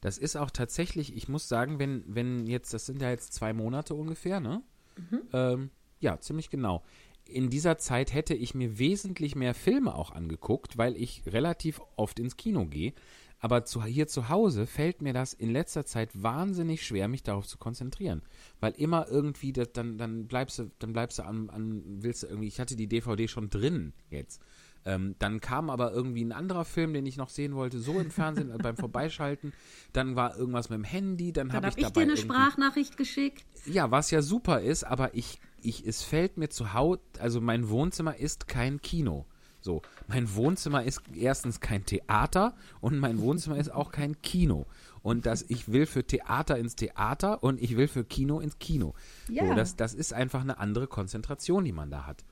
Das 0.00 0.18
ist 0.18 0.36
auch 0.36 0.50
tatsächlich, 0.50 1.14
ich 1.16 1.28
muss 1.28 1.48
sagen, 1.48 1.78
wenn, 1.78 2.04
wenn 2.06 2.46
jetzt, 2.46 2.72
das 2.72 2.86
sind 2.86 3.02
ja 3.02 3.10
jetzt 3.10 3.32
zwei 3.34 3.52
Monate 3.52 3.94
ungefähr, 3.94 4.40
ne? 4.40 4.62
Mhm. 4.96 5.20
Ähm, 5.32 5.70
ja, 6.00 6.18
ziemlich 6.20 6.50
genau. 6.50 6.82
In 7.26 7.50
dieser 7.50 7.78
Zeit 7.78 8.12
hätte 8.12 8.34
ich 8.34 8.54
mir 8.54 8.78
wesentlich 8.78 9.36
mehr 9.36 9.54
Filme 9.54 9.94
auch 9.94 10.10
angeguckt, 10.10 10.78
weil 10.78 10.96
ich 10.96 11.22
relativ 11.26 11.80
oft 11.96 12.18
ins 12.18 12.36
Kino 12.36 12.66
gehe. 12.66 12.92
Aber 13.40 13.64
zu, 13.64 13.82
hier 13.84 14.06
zu 14.06 14.28
Hause 14.28 14.66
fällt 14.66 15.00
mir 15.00 15.14
das 15.14 15.32
in 15.32 15.50
letzter 15.50 15.86
Zeit 15.86 16.10
wahnsinnig 16.22 16.86
schwer, 16.86 17.08
mich 17.08 17.22
darauf 17.22 17.46
zu 17.46 17.56
konzentrieren. 17.56 18.22
Weil 18.60 18.72
immer 18.72 19.08
irgendwie, 19.08 19.52
das, 19.52 19.72
dann, 19.72 19.96
dann 19.96 20.26
bleibst 20.26 20.58
du, 20.58 20.70
dann 20.78 20.92
bleibst 20.92 21.18
du 21.18 21.24
an, 21.24 21.48
an, 21.48 21.82
willst 21.84 22.22
du 22.22 22.26
irgendwie, 22.26 22.48
ich 22.48 22.60
hatte 22.60 22.76
die 22.76 22.86
DVD 22.86 23.28
schon 23.28 23.48
drin 23.48 23.94
jetzt. 24.10 24.42
Ähm, 24.86 25.14
dann 25.18 25.40
kam 25.40 25.68
aber 25.68 25.92
irgendwie 25.92 26.24
ein 26.24 26.32
anderer 26.32 26.64
Film, 26.64 26.94
den 26.94 27.04
ich 27.04 27.16
noch 27.16 27.28
sehen 27.28 27.54
wollte, 27.54 27.78
so 27.78 27.98
im 28.00 28.10
Fernsehen 28.10 28.56
beim 28.58 28.76
Vorbeischalten. 28.76 29.52
Dann 29.92 30.16
war 30.16 30.36
irgendwas 30.36 30.70
mit 30.70 30.78
dem 30.78 30.84
Handy. 30.84 31.32
Dann, 31.32 31.48
dann 31.48 31.56
habe 31.56 31.66
hab 31.66 31.78
ich, 31.78 31.84
ich 31.84 31.92
dir 31.92 32.00
eine 32.00 32.16
Sprachnachricht 32.16 32.96
geschickt. 32.96 33.44
Ja, 33.66 33.90
was 33.90 34.10
ja 34.10 34.22
super 34.22 34.60
ist, 34.60 34.84
aber 34.84 35.14
ich, 35.14 35.38
ich, 35.60 35.86
es 35.86 36.02
fällt 36.02 36.38
mir 36.38 36.48
zu 36.48 36.72
Haut, 36.72 37.00
also 37.18 37.40
mein 37.40 37.68
Wohnzimmer 37.68 38.16
ist 38.16 38.48
kein 38.48 38.80
Kino. 38.80 39.26
So, 39.62 39.82
mein 40.08 40.34
Wohnzimmer 40.34 40.84
ist 40.84 41.02
erstens 41.14 41.60
kein 41.60 41.84
Theater 41.84 42.54
und 42.80 42.98
mein 42.98 43.20
Wohnzimmer 43.20 43.58
ist 43.58 43.70
auch 43.70 43.92
kein 43.92 44.20
Kino. 44.22 44.66
Und 45.02 45.26
das, 45.26 45.44
ich 45.48 45.70
will 45.70 45.84
für 45.84 46.06
Theater 46.06 46.56
ins 46.58 46.76
Theater 46.76 47.42
und 47.42 47.60
ich 47.60 47.76
will 47.76 47.88
für 47.88 48.04
Kino 48.04 48.40
ins 48.40 48.58
Kino. 48.58 48.94
Ja. 49.28 49.46
So, 49.46 49.54
das, 49.54 49.76
das 49.76 49.92
ist 49.92 50.14
einfach 50.14 50.40
eine 50.40 50.58
andere 50.58 50.86
Konzentration, 50.86 51.64
die 51.64 51.72
man 51.72 51.90
da 51.90 52.06
hat. 52.06 52.24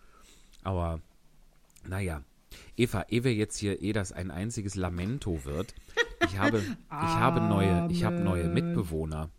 Aber, 0.64 1.00
naja, 1.86 2.22
Eva, 2.76 3.06
ehe 3.08 3.24
wir 3.24 3.34
jetzt 3.34 3.58
hier, 3.58 3.82
eh 3.82 3.92
das 3.92 4.12
ein 4.12 4.30
einziges 4.30 4.74
Lamento 4.74 5.44
wird, 5.44 5.74
ich 6.24 6.38
habe, 6.38 6.58
ich 6.58 6.90
habe 6.90 7.40
neue, 7.40 7.88
ich 7.90 8.04
habe 8.04 8.20
neue 8.20 8.48
Mitbewohner. 8.48 9.30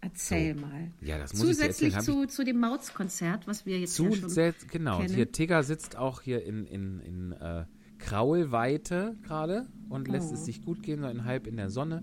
Erzähl 0.00 0.56
so. 0.56 0.62
mal. 0.62 0.90
Ja, 1.00 1.16
das 1.18 1.32
muss 1.32 1.42
Zusätzlich 1.42 1.96
ich 1.96 2.00
zu, 2.00 2.26
zu 2.26 2.44
dem 2.44 2.58
Mautz-Konzert, 2.58 3.46
was 3.46 3.66
wir 3.66 3.78
jetzt 3.78 3.96
ja 3.98 4.12
schon 4.12 4.32
Genau, 4.70 4.98
kennen. 4.98 5.14
hier 5.14 5.30
Tigger 5.30 5.62
sitzt 5.62 5.96
auch 5.96 6.22
hier 6.22 6.44
in, 6.44 6.66
in, 6.66 7.00
in 7.00 7.32
äh, 7.32 7.64
Kraulweite 7.98 9.16
gerade 9.22 9.68
und 9.88 10.08
lässt 10.08 10.32
oh. 10.32 10.34
es 10.34 10.44
sich 10.44 10.62
gut 10.62 10.82
gehen, 10.82 11.00
so 11.00 11.06
ein 11.06 11.24
halb 11.24 11.46
in 11.46 11.56
der 11.56 11.70
Sonne. 11.70 12.02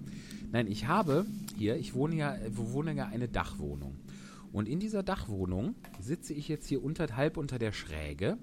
Nein, 0.52 0.68
ich 0.68 0.88
habe 0.88 1.26
hier, 1.58 1.76
ich 1.76 1.94
wohne 1.94 2.16
ja, 2.16 2.38
wohne 2.52 2.94
ja 2.94 3.08
eine 3.08 3.28
Dachwohnung. 3.28 4.00
Und 4.54 4.70
in 4.70 4.80
dieser 4.80 5.04
Dachwohnung 5.04 5.76
sitze 6.00 6.34
ich 6.34 6.48
jetzt 6.48 6.68
hier 6.68 6.82
unter, 6.82 7.18
halb 7.18 7.36
unter 7.36 7.60
der 7.60 7.74
Schräge 7.74 8.38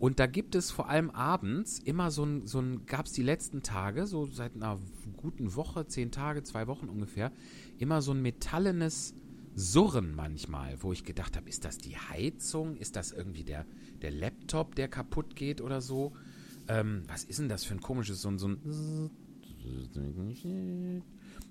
und 0.00 0.18
da 0.18 0.26
gibt 0.26 0.54
es 0.54 0.70
vor 0.70 0.88
allem 0.88 1.10
abends 1.10 1.78
immer 1.78 2.10
so 2.10 2.24
ein, 2.24 2.46
so 2.46 2.58
ein 2.58 2.86
gab 2.86 3.04
es 3.04 3.12
die 3.12 3.22
letzten 3.22 3.62
Tage, 3.62 4.06
so 4.06 4.24
seit 4.26 4.54
einer 4.54 4.78
guten 5.18 5.54
Woche, 5.54 5.86
zehn 5.86 6.10
Tage, 6.10 6.42
zwei 6.42 6.66
Wochen 6.66 6.88
ungefähr, 6.88 7.30
immer 7.78 8.00
so 8.00 8.12
ein 8.12 8.22
metallenes 8.22 9.14
Surren 9.54 10.14
manchmal, 10.14 10.82
wo 10.82 10.94
ich 10.94 11.04
gedacht 11.04 11.36
habe, 11.36 11.50
ist 11.50 11.66
das 11.66 11.76
die 11.76 11.98
Heizung? 11.98 12.78
Ist 12.78 12.96
das 12.96 13.12
irgendwie 13.12 13.44
der, 13.44 13.66
der 14.00 14.10
Laptop, 14.10 14.74
der 14.74 14.88
kaputt 14.88 15.36
geht 15.36 15.60
oder 15.60 15.82
so? 15.82 16.14
Ähm, 16.66 17.02
was 17.06 17.24
ist 17.24 17.38
denn 17.38 17.50
das 17.50 17.64
für 17.64 17.74
ein 17.74 17.82
komisches, 17.82 18.22
so 18.22 18.30
ein, 18.30 18.38
so 18.38 18.48
ein 18.48 19.10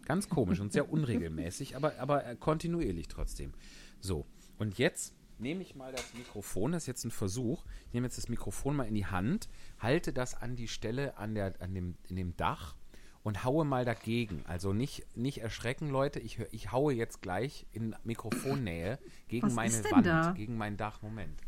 ganz 0.06 0.28
komisch 0.28 0.60
und 0.60 0.74
sehr 0.74 0.90
unregelmäßig, 0.92 1.76
aber, 1.76 2.00
aber 2.00 2.24
kontinuierlich 2.40 3.10
trotzdem. 3.10 3.54
So, 4.00 4.26
und 4.58 4.80
jetzt 4.80 5.14
nehme 5.40 5.62
ich 5.62 5.76
mal 5.76 5.92
das 5.92 6.14
Mikrofon, 6.14 6.72
das 6.72 6.84
ist 6.84 6.88
jetzt 6.88 7.06
ein 7.06 7.12
Versuch. 7.12 7.66
Ich 7.88 7.94
nehme 7.94 8.08
jetzt 8.08 8.18
das 8.18 8.30
Mikrofon 8.30 8.76
mal 8.76 8.88
in 8.88 8.96
die 8.96 9.06
Hand, 9.06 9.50
halte 9.80 10.14
das 10.14 10.36
an 10.36 10.56
die 10.56 10.68
Stelle 10.68 11.18
an 11.18 11.36
der, 11.36 11.62
an 11.62 11.74
dem, 11.74 11.98
in 12.08 12.16
dem 12.16 12.36
Dach 12.38 12.76
und 13.24 13.44
haue 13.44 13.66
mal 13.66 13.86
dagegen. 13.86 14.44
Also 14.46 14.74
nicht, 14.74 15.06
nicht 15.16 15.40
erschrecken, 15.40 15.90
Leute. 15.90 16.20
Ich, 16.20 16.40
ich 16.52 16.72
haue 16.72 16.94
jetzt 16.94 17.22
gleich 17.22 17.66
in 17.72 17.96
Mikrofonnähe 18.04 19.00
gegen 19.28 19.48
Was 19.48 19.54
meine 19.54 19.84
Wand, 19.92 20.06
da? 20.06 20.32
gegen 20.32 20.58
mein 20.58 20.78
Dach. 20.78 21.02
Moment. 21.02 21.40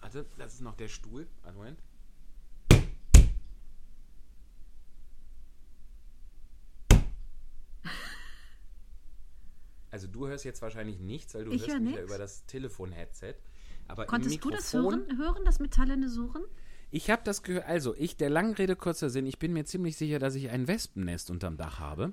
Also, 0.00 0.24
das 0.36 0.54
ist 0.54 0.60
noch 0.60 0.76
der 0.76 0.88
Stuhl. 0.88 1.26
Moment. 1.54 1.80
Also 9.90 10.06
du 10.06 10.26
hörst 10.26 10.44
jetzt 10.44 10.62
wahrscheinlich 10.62 11.00
nichts, 11.00 11.34
weil 11.34 11.44
du 11.44 11.52
Ich 11.52 11.62
hörst 11.62 11.74
hör 11.74 11.80
mich 11.80 11.96
ja 11.96 12.02
über 12.02 12.18
das 12.18 12.44
Telefon-Headset. 12.46 13.34
Aber 13.86 14.04
Konntest 14.06 14.44
du 14.44 14.50
das 14.50 14.72
hören, 14.74 15.18
hören 15.18 15.44
das 15.44 15.60
metallene 15.60 16.08
Surren? 16.08 16.44
Ich 16.90 17.10
habe 17.10 17.22
das 17.24 17.42
gehört. 17.42 17.66
Also, 17.66 17.94
ich, 17.96 18.16
der 18.16 18.30
langen 18.30 18.54
Rede, 18.54 18.76
kurzer 18.76 19.10
Sinn, 19.10 19.26
ich 19.26 19.38
bin 19.38 19.52
mir 19.52 19.64
ziemlich 19.64 19.96
sicher, 19.96 20.18
dass 20.18 20.34
ich 20.34 20.50
ein 20.50 20.68
Wespennest 20.68 21.30
unterm 21.30 21.56
Dach 21.56 21.78
habe. 21.78 22.12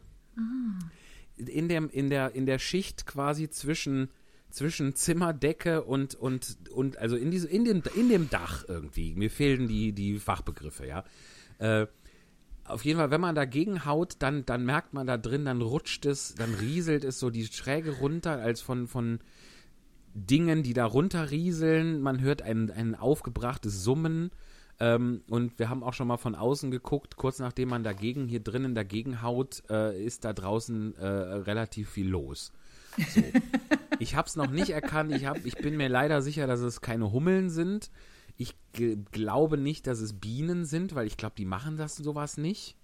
In, 1.37 1.69
dem, 1.69 1.89
in, 1.89 2.09
der, 2.09 2.33
in 2.33 2.45
der 2.45 2.59
Schicht 2.59 3.05
quasi 3.05 3.49
zwischen, 3.49 4.09
zwischen 4.49 4.95
Zimmerdecke 4.95 5.83
und, 5.83 6.15
und, 6.15 6.57
und 6.71 6.97
also 6.97 7.15
in, 7.15 7.31
diese, 7.31 7.47
in, 7.47 7.65
dem, 7.65 7.83
in 7.95 8.09
dem 8.09 8.29
Dach 8.29 8.65
irgendwie. 8.67 9.15
Mir 9.15 9.29
fehlen 9.29 9.67
die, 9.67 9.93
die 9.93 10.19
Fachbegriffe, 10.19 10.85
ja. 10.85 11.03
Äh, 11.57 11.87
auf 12.65 12.83
jeden 12.83 12.99
Fall, 12.99 13.11
wenn 13.11 13.21
man 13.21 13.35
dagegen 13.35 13.85
haut, 13.85 14.15
dann, 14.19 14.45
dann 14.45 14.65
merkt 14.65 14.93
man 14.93 15.05
da 15.05 15.17
drin, 15.17 15.45
dann 15.45 15.61
rutscht 15.61 16.05
es, 16.05 16.35
dann 16.35 16.53
rieselt 16.55 17.03
es 17.03 17.19
so 17.19 17.29
die 17.29 17.45
Schräge 17.45 17.91
runter, 17.97 18.41
als 18.41 18.61
von, 18.61 18.87
von 18.87 19.19
Dingen, 20.13 20.63
die 20.63 20.73
da 20.73 20.85
runterrieseln. 20.85 22.01
Man 22.01 22.21
hört 22.21 22.41
ein, 22.41 22.71
ein 22.71 22.95
aufgebrachtes 22.95 23.83
Summen. 23.83 24.31
Ähm, 24.79 25.21
und 25.29 25.57
wir 25.59 25.69
haben 25.69 25.83
auch 25.83 25.93
schon 25.93 26.07
mal 26.07 26.17
von 26.17 26.35
außen 26.35 26.71
geguckt, 26.71 27.15
kurz 27.15 27.39
nachdem 27.39 27.69
man 27.69 27.83
dagegen, 27.83 28.27
hier 28.27 28.41
drinnen 28.41 28.75
dagegen 28.75 29.21
haut, 29.21 29.63
äh, 29.69 30.03
ist 30.03 30.25
da 30.25 30.33
draußen 30.33 30.97
äh, 30.97 31.05
relativ 31.05 31.89
viel 31.89 32.09
los. 32.09 32.51
So. 33.13 33.21
ich 33.99 34.15
habe 34.15 34.27
es 34.27 34.35
noch 34.35 34.49
nicht 34.49 34.71
erkannt. 34.71 35.13
Ich, 35.13 35.25
hab, 35.25 35.45
ich 35.45 35.55
bin 35.55 35.77
mir 35.77 35.87
leider 35.87 36.21
sicher, 36.21 36.47
dass 36.47 36.59
es 36.61 36.81
keine 36.81 37.11
Hummeln 37.11 37.49
sind. 37.49 37.89
Ich 38.37 38.53
glaube 39.11 39.57
nicht, 39.57 39.87
dass 39.87 39.99
es 39.99 40.13
Bienen 40.13 40.65
sind, 40.65 40.95
weil 40.95 41.07
ich 41.07 41.15
glaube, 41.17 41.35
die 41.37 41.45
machen 41.45 41.77
das 41.77 41.95
sowas 41.95 42.37
nicht. 42.37 42.75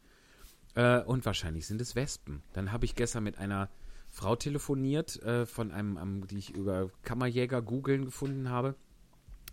Äh, 0.76 1.02
und 1.02 1.26
wahrscheinlich 1.26 1.68
sind 1.68 1.82
es 1.82 1.96
Wespen. 1.96 2.42
Dann 2.54 2.72
habe 2.72 2.86
ich 2.86 2.96
gestern 2.96 3.24
mit 3.26 3.38
einer 3.38 3.70
Frau 4.10 4.36
telefoniert, 4.38 5.22
äh, 5.24 5.46
von 5.46 5.72
einem, 5.72 5.98
am- 5.98 6.28
die 6.28 6.38
ich 6.38 6.52
über 6.56 6.90
Kammerjäger 7.04 7.62
googeln 7.62 8.06
gefunden 8.06 8.50
habe, 8.50 8.76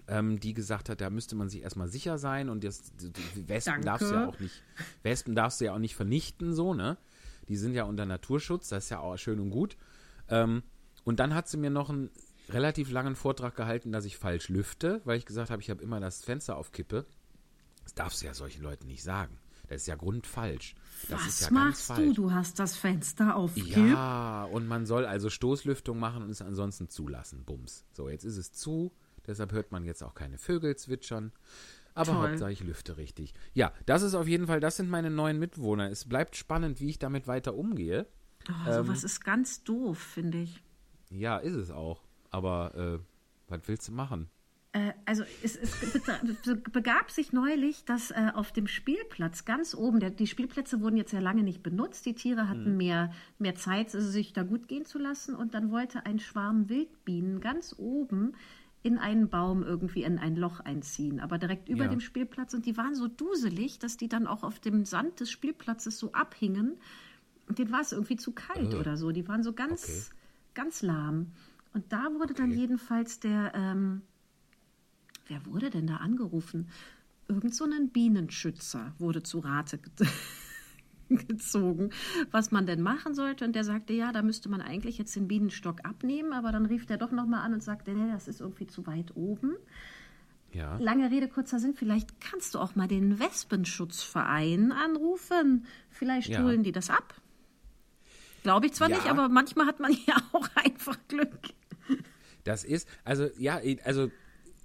ähm, 0.07 0.39
die 0.39 0.55
gesagt 0.55 0.89
hat, 0.89 1.01
da 1.01 1.11
müsste 1.11 1.35
man 1.35 1.49
sich 1.49 1.63
erstmal 1.63 1.89
sicher 1.89 2.19
sein 2.19 2.49
und 2.49 2.63
das, 2.63 2.93
Wespen 3.35 3.73
Danke. 3.75 3.85
darfst 3.85 4.11
du 4.11 4.15
ja 4.15 4.27
auch 4.27 4.39
nicht, 4.39 4.63
Wespen 5.03 5.35
darfst 5.35 5.61
du 5.61 5.65
ja 5.67 5.75
auch 5.75 5.79
nicht 5.79 5.97
vernichten, 5.97 6.55
so, 6.55 6.75
ne? 6.75 6.97
Die 7.49 7.57
sind 7.57 7.75
ja 7.75 7.85
unter 7.85 8.07
Naturschutz, 8.07 8.69
das 8.69 8.85
ist 8.85 8.91
ja 8.91 9.01
auch 9.01 9.17
schön 9.17 9.41
und 9.41 9.51
gut. 9.51 9.77
Ähm, 10.29 10.63
und 11.05 11.19
dann 11.19 11.35
hat 11.35 11.49
sie 11.49 11.57
mir 11.57 11.71
noch 11.71 11.89
einen 11.91 12.11
relativ 12.51 12.91
langen 12.91 13.15
Vortrag 13.17 13.55
gehalten, 13.57 13.93
dass 13.93 14.05
ich 14.05 14.17
falsch 14.17 14.49
lüfte, 14.49 15.01
weil 15.05 15.19
ich 15.19 15.27
gesagt 15.27 15.51
habe, 15.51 15.63
ich 15.63 15.71
habe 15.71 15.83
immer 15.83 16.01
das 16.01 16.25
Fenster 16.25 16.57
auf 16.57 16.73
Kippe. 16.73 17.07
Das 17.85 17.95
darfst 17.95 18.23
du 18.23 18.27
ja 18.27 18.35
solchen 18.35 18.63
Leuten 18.63 18.87
nicht 18.87 19.03
sagen. 19.03 19.39
Das 19.69 19.83
ist 19.83 19.87
ja 19.87 19.97
grundfalsch. 19.97 20.75
Das 21.09 21.27
Was 21.27 21.41
ja 21.41 21.51
machst 21.51 21.91
du? 21.91 22.15
Du 22.15 22.33
hast 22.33 22.59
das 22.59 22.77
Fenster 22.77 23.37
auf 23.37 23.55
Kipp. 23.55 23.77
Ja, 23.77 24.45
und 24.45 24.67
man 24.67 24.87
soll 24.87 25.05
also 25.05 25.29
Stoßlüftung 25.29 25.99
machen 25.99 26.23
und 26.23 26.31
es 26.31 26.41
ansonsten 26.41 26.89
zulassen. 26.89 27.45
Bums. 27.45 27.85
So, 27.93 28.09
jetzt 28.09 28.25
ist 28.25 28.39
es 28.39 28.53
zu, 28.53 28.93
deshalb 29.27 29.53
hört 29.53 29.71
man 29.71 29.85
jetzt 29.85 30.03
auch 30.03 30.15
keine 30.15 30.39
Vögel 30.39 30.77
zwitschern. 30.77 31.33
Aber 31.95 32.13
Toll. 32.13 32.29
Hauptsache 32.31 32.53
ich 32.53 32.63
lüfte 32.63 32.97
richtig. 32.97 33.35
Ja, 33.53 33.73
das 33.85 34.03
ist 34.03 34.15
auf 34.15 34.27
jeden 34.27 34.47
Fall, 34.47 34.61
das 34.61 34.77
sind 34.77 34.89
meine 34.89 35.11
neuen 35.11 35.39
Mitbewohner. 35.39 35.91
Es 35.91 36.07
bleibt 36.09 36.37
spannend, 36.37 36.81
wie 36.81 36.89
ich 36.89 36.99
damit 36.99 37.27
weiter 37.27 37.55
umgehe. 37.55 38.07
Oh, 38.49 38.69
Ähm. 38.69 38.87
sowas 38.87 39.05
ist 39.05 39.23
ganz 39.25 39.65
doof, 39.65 39.99
finde 39.99 40.39
ich. 40.39 40.63
Ja, 41.11 41.39
ist 41.39 41.55
es 41.57 41.71
auch. 41.71 42.03
Aber 42.31 42.75
äh, 42.75 42.99
was 43.49 43.61
willst 43.67 43.89
du 43.89 43.93
machen? 43.93 44.29
Äh, 44.73 44.93
also 45.07 45.25
es, 45.43 45.57
es 45.57 45.73
be- 45.81 46.57
begab 46.71 47.11
sich 47.11 47.33
neulich, 47.33 47.85
dass 47.87 48.11
äh, 48.11 48.31
auf 48.35 48.53
dem 48.53 48.67
Spielplatz 48.67 49.47
ganz 49.47 49.75
oben, 49.75 49.99
der, 49.99 50.11
die 50.11 50.27
Spielplätze 50.27 50.81
wurden 50.83 50.99
jetzt 50.99 51.13
ja 51.13 51.21
lange 51.21 51.43
nicht 51.43 51.63
benutzt, 51.63 52.05
die 52.05 52.15
Tiere 52.15 52.49
hatten 52.49 52.77
mehr, 52.77 53.11
mehr 53.39 53.55
Zeit, 53.55 53.91
sich 53.91 54.35
da 54.35 54.43
gut 54.43 54.69
gehen 54.69 54.85
zu 54.85 54.99
lassen 54.99 55.35
und 55.35 55.55
dann 55.55 55.71
wollte 55.71 56.05
ein 56.05 56.19
Schwarm 56.19 56.69
Wildbienen 56.69 57.41
ganz 57.41 57.75
oben 57.79 58.33
in 58.83 58.99
einen 58.99 59.29
Baum 59.31 59.63
irgendwie 59.63 60.05
in 60.05 60.19
ein 60.19 60.37
Loch 60.37 60.61
einziehen, 60.61 61.19
aber 61.19 61.39
direkt 61.39 61.69
über 61.71 61.85
Ja. 61.85 61.91
dem 61.91 62.01
Spielplatz 62.01 62.53
und 62.55 62.65
die 62.67 62.77
waren 62.77 62.95
so 62.95 63.09
duselig, 63.09 63.79
dass 63.79 63.97
die 63.97 64.09
dann 64.09 64.27
auch 64.27 64.43
auf 64.45 64.61
dem 64.61 64.85
Sand 64.85 65.19
des 65.21 65.31
Spielplatzes 65.31 65.99
so 65.99 66.13
abhingen 66.13 66.77
und 67.49 67.59
denen 67.59 67.73
war 67.73 67.81
es 67.81 67.93
irgendwie 67.93 68.17
zu 68.17 68.33
kalt 68.33 68.75
Ugh. 68.75 68.81
oder 68.81 68.97
so, 68.99 69.11
die 69.13 69.27
waren 69.27 69.43
so 69.43 69.55
ganz, 69.55 69.85
Okay. 69.85 70.03
ganz 70.55 70.83
lahm. 70.83 71.33
Und 71.79 71.93
da 71.93 72.09
wurde 72.19 72.35
dann 72.35 72.51
Okay. 72.51 72.59
jedenfalls 72.59 73.21
der, 73.21 73.53
ähm, 73.55 74.03
wer 75.29 75.47
wurde 75.47 75.71
denn 75.71 75.87
da 75.87 75.99
angerufen? 75.99 76.69
Irgend 77.29 77.55
so 77.55 77.65
ein 77.65 77.91
Bienenschützer 77.91 78.95
wurde 78.99 79.23
zu 79.23 79.39
Rate 79.39 79.79
ge- 79.79 80.09
gezogen, 81.29 81.91
was 82.33 82.51
man 82.51 82.67
denn 82.67 82.83
machen 82.83 83.15
sollte. 83.15 83.45
Und 83.45 83.55
der 83.55 83.63
sagte, 83.63 83.93
ja, 83.93 84.11
da 84.11 84.23
müsste 84.23 84.49
man 84.49 84.61
eigentlich 84.61 84.99
jetzt 84.99 85.15
den 85.15 85.29
Bienenstock 85.29 85.85
abnehmen, 85.85 86.33
aber 86.33 86.51
dann 86.51 86.67
rief 86.67 86.85
der 86.85 86.97
doch 86.97 87.13
nochmal 87.13 87.45
an 87.45 87.53
und 87.55 87.63
sagte, 87.63 87.93
nee, 87.93 88.11
das 88.11 88.27
ist 88.27 88.41
irgendwie 88.41 88.67
zu 88.67 88.85
weit 88.89 89.15
oben. 89.15 89.55
Ja. 90.51 90.79
Lange 90.79 91.13
Rede, 91.13 91.29
kurzer 91.29 91.61
Sinn, 91.61 91.75
vielleicht 91.75 92.21
kannst 92.21 92.57
du 92.57 92.59
auch 92.59 92.75
mal 92.75 92.89
den 92.89 93.21
Wespenschutzverein 93.21 94.73
anrufen. 94.73 95.65
Vielleicht 95.91 96.31
Ja. 96.31 96.43
holen 96.43 96.65
die 96.65 96.73
das 96.73 96.91
ab. 96.91 97.15
Glaube 98.43 98.67
ich 98.67 98.73
zwar 98.73 98.89
Ja. 98.91 98.97
nicht, 98.97 99.07
aber 99.09 99.29
manchmal 99.29 99.67
hat 99.67 99.79
man 99.79 99.93
ja 100.07 100.17
auch 100.33 100.49
einfach 100.57 100.97
Glück. 101.07 101.39
Das 102.45 102.65
ist, 102.65 102.89
also, 103.05 103.29
ja, 103.39 103.61
also, 103.85 104.11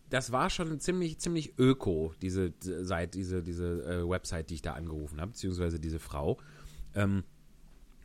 das 0.09 0.31
war 0.31 0.49
schon 0.49 0.79
ziemlich, 0.79 1.19
ziemlich 1.19 1.57
öko, 1.57 2.13
diese 2.21 2.53
Seite, 2.61 3.17
diese, 3.17 3.41
diese 3.41 3.83
äh, 3.83 4.09
Website, 4.09 4.49
die 4.49 4.55
ich 4.55 4.61
da 4.61 4.73
angerufen 4.73 5.19
habe, 5.19 5.31
beziehungsweise 5.31 5.79
diese 5.79 5.99
Frau. 5.99 6.37
Ähm, 6.95 7.23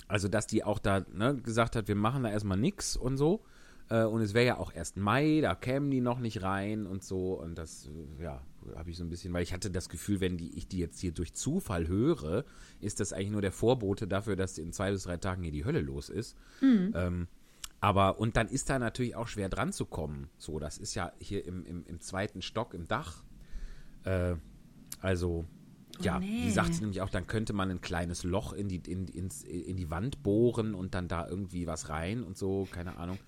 also, 0.08 0.28
dass 0.28 0.46
die 0.46 0.64
auch 0.64 0.78
da 0.78 1.04
ne, 1.12 1.36
gesagt 1.36 1.76
hat, 1.76 1.86
wir 1.86 1.94
machen 1.94 2.22
da 2.22 2.30
erstmal 2.30 2.58
nix 2.58 2.96
und 2.96 3.18
so. 3.18 3.44
Äh, 3.90 4.04
und 4.04 4.20
es 4.20 4.34
wäre 4.34 4.46
ja 4.46 4.56
auch 4.58 4.72
erst 4.72 4.96
Mai, 4.96 5.40
da 5.42 5.54
kämen 5.54 5.90
die 5.90 6.00
noch 6.00 6.18
nicht 6.18 6.42
rein 6.42 6.86
und 6.86 7.04
so. 7.04 7.34
Und 7.34 7.56
das, 7.56 7.88
äh, 8.18 8.22
ja, 8.22 8.42
habe 8.74 8.90
ich 8.90 8.96
so 8.96 9.04
ein 9.04 9.10
bisschen, 9.10 9.32
weil 9.32 9.42
ich 9.42 9.52
hatte 9.52 9.70
das 9.70 9.88
Gefühl, 9.88 10.20
wenn 10.20 10.36
die, 10.36 10.56
ich 10.56 10.66
die 10.66 10.78
jetzt 10.78 10.98
hier 10.98 11.12
durch 11.12 11.34
Zufall 11.34 11.88
höre, 11.88 12.44
ist 12.80 13.00
das 13.00 13.12
eigentlich 13.12 13.30
nur 13.30 13.42
der 13.42 13.52
Vorbote 13.52 14.08
dafür, 14.08 14.36
dass 14.36 14.58
in 14.58 14.72
zwei 14.72 14.90
bis 14.90 15.04
drei 15.04 15.18
Tagen 15.18 15.42
hier 15.42 15.52
die 15.52 15.64
Hölle 15.64 15.80
los 15.80 16.08
ist. 16.08 16.36
Ähm, 16.94 17.28
aber, 17.80 18.18
und 18.18 18.36
dann 18.36 18.48
ist 18.48 18.70
da 18.70 18.78
natürlich 18.78 19.14
auch 19.16 19.28
schwer 19.28 19.48
dran 19.48 19.72
zu 19.72 19.86
kommen. 19.86 20.28
So, 20.36 20.58
das 20.58 20.78
ist 20.78 20.94
ja 20.94 21.12
hier 21.20 21.44
im, 21.46 21.64
im, 21.64 21.84
im 21.86 22.00
zweiten 22.00 22.42
Stock 22.42 22.74
im 22.74 22.88
Dach. 22.88 23.22
Äh, 24.04 24.34
also, 25.00 25.44
ja, 26.00 26.18
nee. 26.18 26.42
die 26.44 26.50
sagt 26.50 26.74
sie 26.74 26.80
nämlich 26.80 27.00
auch, 27.02 27.10
dann 27.10 27.26
könnte 27.26 27.52
man 27.52 27.70
ein 27.70 27.80
kleines 27.80 28.24
Loch 28.24 28.52
in 28.52 28.68
die, 28.68 28.76
in, 28.90 29.06
ins, 29.08 29.42
in 29.42 29.76
die 29.76 29.90
Wand 29.90 30.22
bohren 30.22 30.74
und 30.74 30.94
dann 30.94 31.08
da 31.08 31.28
irgendwie 31.28 31.66
was 31.66 31.88
rein 31.88 32.22
und 32.24 32.36
so, 32.36 32.66
keine 32.70 32.96
Ahnung. 32.98 33.18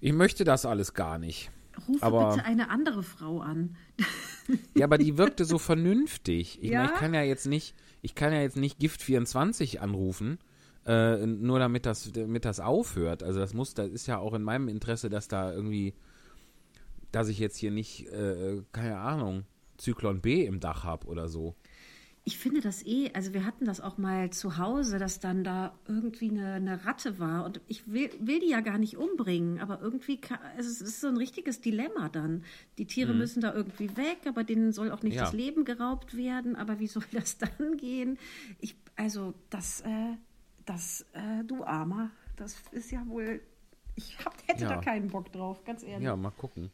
Ich 0.00 0.12
möchte 0.12 0.44
das 0.44 0.66
alles 0.66 0.94
gar 0.94 1.18
nicht. 1.18 1.50
Rufe 1.88 2.02
Aber- 2.02 2.30
bitte 2.34 2.44
eine 2.46 2.70
andere 2.70 3.02
Frau 3.02 3.40
an. 3.40 3.76
Ja, 4.74 4.84
aber 4.86 4.98
die 4.98 5.18
wirkte 5.18 5.44
so 5.44 5.58
vernünftig. 5.58 6.58
Ich, 6.62 6.70
Ja? 6.70 6.80
meine, 6.82 6.92
ich 6.94 6.98
kann 7.00 7.14
ja 7.14 7.22
jetzt 7.22 7.46
nicht, 7.46 7.74
ich 8.02 8.14
kann 8.14 8.32
ja 8.32 8.40
jetzt 8.40 8.56
nicht 8.56 8.78
Gift 8.78 9.02
24 9.02 9.80
anrufen, 9.80 10.38
äh, 10.86 11.26
nur 11.26 11.58
damit 11.58 11.84
das, 11.86 12.12
damit 12.12 12.44
das 12.44 12.60
aufhört. 12.60 13.22
Also 13.22 13.40
das 13.40 13.54
muss, 13.54 13.74
das 13.74 13.90
ist 13.90 14.06
ja 14.06 14.18
auch 14.18 14.34
in 14.34 14.42
meinem 14.42 14.68
Interesse, 14.68 15.08
dass 15.10 15.28
da 15.28 15.52
irgendwie, 15.52 15.94
dass 17.12 17.28
ich 17.28 17.38
jetzt 17.38 17.56
hier 17.56 17.70
nicht, 17.70 18.06
äh, 18.08 18.62
keine 18.72 18.98
Ahnung, 18.98 19.44
Zyklon 19.78 20.20
B 20.20 20.44
im 20.44 20.60
Dach 20.60 20.84
habe 20.84 21.06
oder 21.06 21.28
so. 21.28 21.54
Ich 22.28 22.38
finde 22.38 22.60
das 22.60 22.84
eh, 22.84 23.10
also 23.14 23.32
wir 23.34 23.44
hatten 23.44 23.66
das 23.66 23.80
auch 23.80 23.98
mal 23.98 24.30
zu 24.30 24.58
Hause, 24.58 24.98
dass 24.98 25.20
dann 25.20 25.44
da 25.44 25.78
irgendwie 25.86 26.28
eine, 26.30 26.54
eine 26.54 26.84
Ratte 26.84 27.20
war 27.20 27.44
und 27.44 27.60
ich 27.68 27.92
will, 27.92 28.10
will 28.18 28.40
die 28.40 28.48
ja 28.48 28.62
gar 28.62 28.78
nicht 28.78 28.96
umbringen, 28.96 29.60
aber 29.60 29.80
irgendwie, 29.80 30.20
ka- 30.20 30.40
also 30.56 30.68
es 30.68 30.80
ist 30.80 31.00
so 31.00 31.06
ein 31.06 31.16
richtiges 31.18 31.60
Dilemma 31.60 32.08
dann. 32.08 32.42
Die 32.78 32.86
Tiere 32.86 33.14
müssen 33.14 33.42
da 33.42 33.54
irgendwie 33.54 33.96
weg, 33.96 34.18
aber 34.26 34.42
denen 34.42 34.72
soll 34.72 34.90
auch 34.90 35.04
nicht 35.04 35.14
Ja. 35.14 35.22
das 35.22 35.34
Leben 35.34 35.64
geraubt 35.64 36.16
werden, 36.16 36.56
aber 36.56 36.80
wie 36.80 36.88
soll 36.88 37.04
das 37.12 37.38
dann 37.38 37.76
gehen? 37.76 38.18
Ich, 38.58 38.74
also 38.96 39.32
das, 39.48 39.82
äh, 39.82 40.16
das, 40.66 41.06
äh, 41.14 41.42
du 41.44 41.64
Armer, 41.64 42.10
das 42.36 42.56
ist 42.72 42.90
ja 42.90 43.02
wohl, 43.06 43.40
ich 43.94 44.18
hab, 44.24 44.34
hätte 44.46 44.62
Ja. 44.64 44.68
da 44.74 44.76
keinen 44.80 45.08
Bock 45.08 45.32
drauf, 45.32 45.64
ganz 45.64 45.82
ehrlich. 45.82 46.04
Ja, 46.04 46.14
mal 46.16 46.30
gucken. 46.32 46.70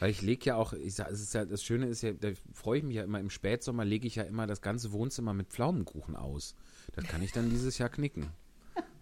Weil 0.00 0.10
ich 0.10 0.22
lege 0.22 0.46
ja 0.46 0.56
auch, 0.56 0.72
ich 0.72 0.94
sag, 0.94 1.08
es 1.10 1.20
ist 1.20 1.34
ja, 1.34 1.44
das 1.44 1.62
Schöne 1.62 1.86
ist 1.86 2.02
ja, 2.02 2.12
da 2.12 2.28
freue 2.52 2.78
ich 2.78 2.84
mich 2.84 2.96
ja 2.96 3.04
immer, 3.04 3.20
im 3.20 3.30
Spätsommer 3.30 3.84
lege 3.84 4.06
ich 4.08 4.16
ja 4.16 4.24
immer 4.24 4.46
das 4.46 4.60
ganze 4.60 4.92
Wohnzimmer 4.92 5.34
mit 5.34 5.48
Pflaumenkuchen 5.50 6.16
aus. 6.16 6.56
Das 6.94 7.04
kann 7.04 7.22
ich 7.22 7.32
dann 7.32 7.48
dieses 7.50 7.78
Jahr 7.78 7.88
knicken. 7.88 8.26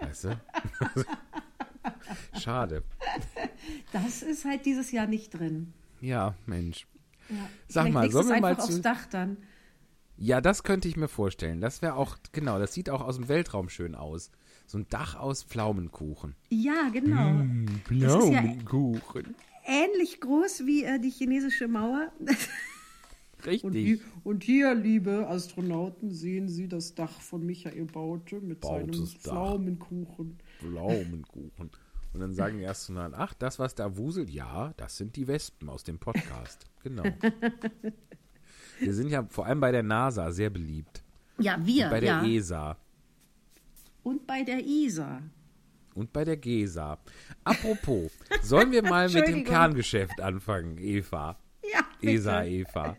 Weißt 0.01 0.25
du? 0.25 0.41
Schade. 2.39 2.83
Das 3.93 4.23
ist 4.23 4.45
halt 4.45 4.67
dieses 4.67 4.93
Jahr 4.93 5.07
nicht 5.07 5.31
drin. 5.31 5.73
Ja, 6.01 6.35
Mensch. 6.47 6.87
Ja. 7.29 7.37
Sag 7.69 7.83
Vielleicht 7.85 7.95
mal, 7.95 8.11
sollen 8.11 8.29
wir 8.29 8.41
mal 8.41 8.57
zu- 8.57 8.63
aufs 8.65 8.81
Dach 8.83 9.07
dann. 9.07 9.39
Ja, 10.19 10.41
das 10.41 10.63
könnte 10.63 10.89
ich 10.89 10.97
mir 10.97 11.09
vorstellen. 11.09 11.61
Das 11.61 11.83
wäre 11.83 11.95
auch, 11.95 12.17
genau, 12.33 12.59
das 12.59 12.73
sieht 12.73 12.89
auch 12.91 13.03
aus 13.03 13.17
dem 13.17 13.29
Weltraum 13.29 13.69
schön 13.69 13.95
aus. 13.95 14.31
So 14.67 14.79
ein 14.79 14.87
Dach 14.89 15.15
aus 15.15 15.45
Pflaumenkuchen. 15.45 16.35
Ja, 16.51 16.89
genau. 16.93 17.31
Mm, 17.31 17.67
ist 17.91 18.03
ja 18.03 18.09
Pflaumenkuchen. 18.09 19.35
ähnlich 19.65 20.21
groß 20.21 20.67
wie 20.67 20.85
äh, 20.85 20.99
die 20.99 21.11
chinesische 21.11 21.69
Mauer. 21.69 22.13
Richtig. 23.45 23.65
Und 23.65 23.75
hier, 23.75 23.99
und 24.25 24.45
hier, 24.45 24.75
liebe 24.75 25.29
Astronauten, 25.29 26.11
sehen 26.11 26.49
Sie 26.49 26.69
das 26.69 26.95
Dach 26.95 27.21
von 27.21 27.45
Michael 27.45 27.85
Baute 27.85 28.41
mit 28.41 28.61
Bautes 28.61 28.97
seinem 28.97 29.13
Dach. 29.13 29.21
Pflaumenkuchen. 29.21 30.39
Pflaumenkuchen. 30.59 31.71
Und 32.13 32.21
dann 32.21 32.33
sagen 32.33 32.59
die 32.59 32.67
Astronauten, 32.67 33.15
ach, 33.15 33.35
das, 33.35 33.59
was 33.59 33.75
da 33.75 33.97
wuselt, 33.99 34.31
ja, 34.31 34.73
das 34.79 34.97
sind 34.97 35.17
die 35.17 35.29
Wespen 35.29 35.69
aus 35.69 35.85
dem 35.85 35.99
Podcast. 35.99 36.65
Genau. 36.83 37.05
Wir 38.79 38.93
sind 38.95 39.09
ja 39.09 39.25
vor 39.29 39.47
allem 39.47 39.61
bei 39.61 39.73
der 39.73 39.83
NASA 39.83 40.31
sehr 40.33 40.51
beliebt. 40.51 41.03
Ja, 41.39 41.59
wir, 41.65 41.89
Bei 41.91 42.01
der 42.01 42.23
ja. 42.23 42.25
ESA 42.25 42.77
Und 44.03 44.27
bei 44.27 44.43
der 44.43 44.65
ISA. 44.65 45.21
und 45.95 46.13
bei 46.13 46.25
der 46.25 46.37
GESA. 46.37 46.99
Apropos, 47.45 48.11
sollen 48.43 48.73
wir 48.73 48.83
mal 48.83 49.09
mit 49.11 49.27
dem. 49.29 49.45
Kerngeschäft 49.45 50.21
anfangen, 50.21 50.79
Eva? 50.79 51.37
Ja, 51.73 51.81
bitte. 52.01 52.13
ESA, 52.13 52.45
Eva. 52.45 52.97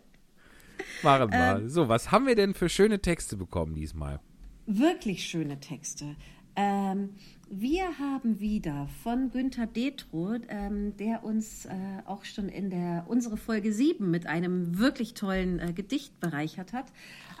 Machen 1.02 1.30
wir. 1.32 1.68
so, 1.68 1.88
was 1.88 2.10
haben 2.12 2.26
wir 2.26 2.34
denn 2.36 2.54
für 2.54 2.68
schöne 2.68 3.00
Texte 3.00 3.36
bekommen 3.36 3.74
diesmal? 3.74 4.20
Wirklich 4.66 5.24
schöne 5.24 5.58
Texte. 5.60 6.16
Ähm, 6.56 7.10
wir 7.50 7.98
haben 7.98 8.40
wieder 8.40 8.88
von 9.02 9.30
Günther 9.30 9.66
Detroth, 9.66 10.42
ähm, 10.48 10.96
der 10.96 11.24
uns 11.24 11.64
äh, 11.66 11.70
auch 12.04 12.24
schon 12.24 12.48
in 12.48 12.70
der 12.70 13.04
unsere 13.08 13.36
Folge 13.36 13.72
7 13.72 14.10
mit 14.10 14.26
einem 14.26 14.78
wirklich 14.78 15.14
tollen 15.14 15.58
äh, 15.58 15.72
Gedicht 15.72 16.18
bereichert 16.20 16.72
hat, 16.72 16.86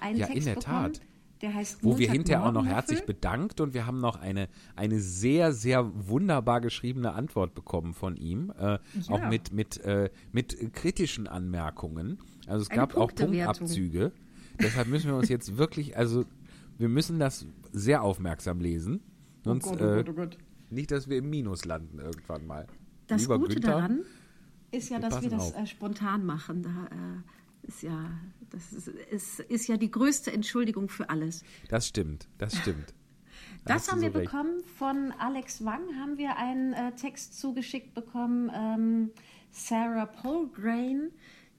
einen 0.00 0.18
Ja, 0.18 0.26
Text 0.26 0.38
in 0.38 0.44
der 0.46 0.54
bekommen, 0.60 0.92
Tat. 0.94 1.00
der 1.42 1.54
heißt 1.54 1.84
Wo 1.84 1.98
wir 1.98 2.10
hinterher 2.10 2.44
auch 2.46 2.52
noch 2.52 2.64
herzlich 2.66 3.04
bedankt 3.04 3.60
und 3.60 3.74
wir 3.74 3.86
haben 3.86 4.00
noch 4.00 4.16
eine, 4.16 4.48
eine 4.76 4.98
sehr, 5.00 5.52
sehr 5.52 5.90
wunderbar 6.08 6.60
geschriebene 6.60 7.12
Antwort 7.12 7.54
bekommen 7.54 7.92
von 7.94 8.16
ihm. 8.16 8.52
Äh, 8.58 8.78
Auch 9.08 9.28
mit, 9.28 9.52
mit, 9.52 9.78
äh, 9.84 10.10
mit 10.32 10.72
kritischen 10.72 11.26
Anmerkungen. 11.26 12.18
Also 12.46 12.62
es 12.62 12.70
Eine 12.70 12.80
gab 12.80 12.96
auch. 12.96 13.12
Punktabzüge. 13.14 14.12
Deshalb 14.60 14.88
müssen 14.88 15.08
wir 15.08 15.16
uns 15.16 15.28
jetzt 15.28 15.56
wirklich, 15.58 15.96
also 15.96 16.24
wir 16.78 16.88
müssen 16.88 17.18
das 17.18 17.46
sehr 17.72 18.02
aufmerksam 18.02 18.60
lesen. 18.60 19.00
Oh 19.40 19.50
Sonst 19.50 19.64
Gott, 19.64 19.80
oh 19.80 19.84
äh, 19.84 19.96
Gott, 19.96 20.08
oh 20.08 20.12
Gott. 20.14 20.38
nicht, 20.70 20.90
dass 20.90 21.08
wir 21.08 21.18
im 21.18 21.30
Minus 21.30 21.64
landen 21.64 21.98
irgendwann 21.98 22.46
mal. 22.46 22.66
Das 23.06 23.22
Lieber 23.22 23.38
Gute 23.38 23.54
Günther, 23.54 23.70
daran 23.72 24.00
ist 24.70 24.90
ja, 24.90 25.00
wir 25.00 25.08
dass 25.08 25.22
wir 25.22 25.30
das 25.30 25.52
äh, 25.52 25.66
spontan 25.66 26.26
machen. 26.26 26.62
Da 26.62 26.86
äh, 26.90 27.66
ist 27.68 27.82
ja, 27.82 28.10
das 28.50 28.72
ist, 28.72 28.88
ist, 28.88 29.40
ist 29.40 29.66
ja 29.68 29.76
die 29.76 29.90
größte 29.90 30.32
Entschuldigung 30.32 30.88
für 30.88 31.08
alles. 31.10 31.42
Das 31.68 31.86
stimmt, 31.88 32.28
das 32.38 32.56
stimmt. 32.56 32.94
Da 33.64 33.74
Das 33.74 33.86
du 33.86 33.92
haben 33.92 33.98
so 34.00 34.06
wir 34.06 34.14
recht. 34.14 34.30
bekommen 34.30 34.62
von 34.76 35.12
Alex 35.18 35.64
Wang, 35.64 35.82
haben 36.00 36.18
wir 36.18 36.36
einen 36.36 36.72
äh, 36.72 36.92
Text 36.92 37.38
zugeschickt 37.38 37.94
bekommen. 37.94 38.50
Ähm, 38.54 39.10
Sarah 39.50 40.06
Polgrain, 40.06 41.10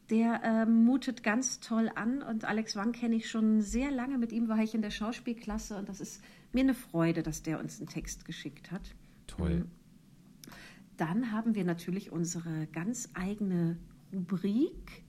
der 0.10 0.42
ähm, 0.44 0.84
mutet 0.86 1.24
ganz 1.24 1.60
toll 1.60 1.90
an 1.96 2.22
und 2.22 2.46
Alex 2.46 2.76
Wang 2.76 2.92
kenne 2.92 3.16
ich 3.16 3.30
schon 3.30 3.62
sehr 3.62 3.92
lange. 3.92 4.18
Mit 4.18 4.32
ihm 4.32 4.48
war 4.50 4.60
ich 4.60 4.76
in 4.76 4.82
der 4.82 4.92
Schauspielklasse 4.92 5.78
und 5.78 5.88
das 5.90 6.00
ist 6.02 6.22
mir 6.54 6.62
eine 6.62 6.74
Freude, 6.74 7.24
dass 7.24 7.43
der 7.43 7.60
uns 7.60 7.80
einen 7.80 7.88
Text 7.88 8.26
geschickt 8.26 8.72
hat. 8.72 8.95
Toll. 9.28 9.66
Dann 10.97 11.32
haben 11.32 11.56
wir 11.56 11.64
natürlich 11.64 12.12
unsere 12.12 12.68
ganz 12.74 13.10
eigene 13.14 13.78
Rubrik, 14.14 15.04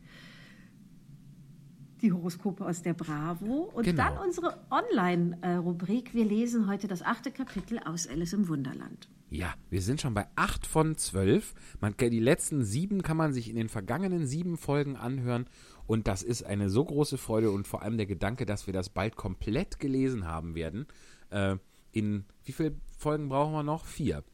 die 2.01 2.13
Horoskope 2.13 2.65
aus 2.65 2.83
der 2.83 2.95
Bravo. 2.95 3.71
Und 3.75 3.85
Genau. 3.85 4.05
dann 4.05 4.19
unsere 4.19 4.65
Online-Rubrik. 4.71 6.15
Wir 6.15 6.25
lesen 6.25 6.67
heute 6.69 6.89
das 6.89 7.03
achte 7.03 7.31
Kapitel 7.31 7.79
aus 7.79 8.07
Alice 8.07 8.33
im 8.33 8.49
Wunderland. 8.49 9.09
Ja, 9.31 9.55
wir 9.69 9.81
sind 9.81 10.01
schon 10.01 10.15
bei 10.15 10.27
8 10.35 10.67
von 10.67 10.97
12. 10.97 11.55
Man, 11.81 11.95
die 11.97 12.19
letzten 12.19 12.65
sieben 12.65 13.03
kann 13.03 13.17
man 13.17 13.33
sich 13.33 13.49
in 13.49 13.57
den 13.57 13.69
vergangenen 13.69 14.27
sieben 14.27 14.57
Folgen 14.57 14.97
anhören. 14.97 15.47
Und 15.87 16.09
das 16.09 16.23
ist 16.23 16.45
eine 16.45 16.71
so 16.71 16.85
große 16.85 17.19
Freude 17.19 17.51
und 17.51 17.67
vor 17.67 17.83
allem 17.83 17.97
der 17.97 18.07
Gedanke, 18.07 18.47
dass 18.47 18.67
wir 18.67 18.75
das 18.75 18.89
bald 18.89 19.17
komplett 19.17 19.79
gelesen 19.79 20.27
haben 20.27 20.55
werden. 20.55 20.87
Äh, 21.31 21.57
in 21.93 22.25
wie 22.45 22.53
viele 22.53 22.75
Folgen 22.97 23.29
brauchen 23.29 23.53
wir 23.53 23.63
noch? 23.63 23.87
Vier. 23.87 24.25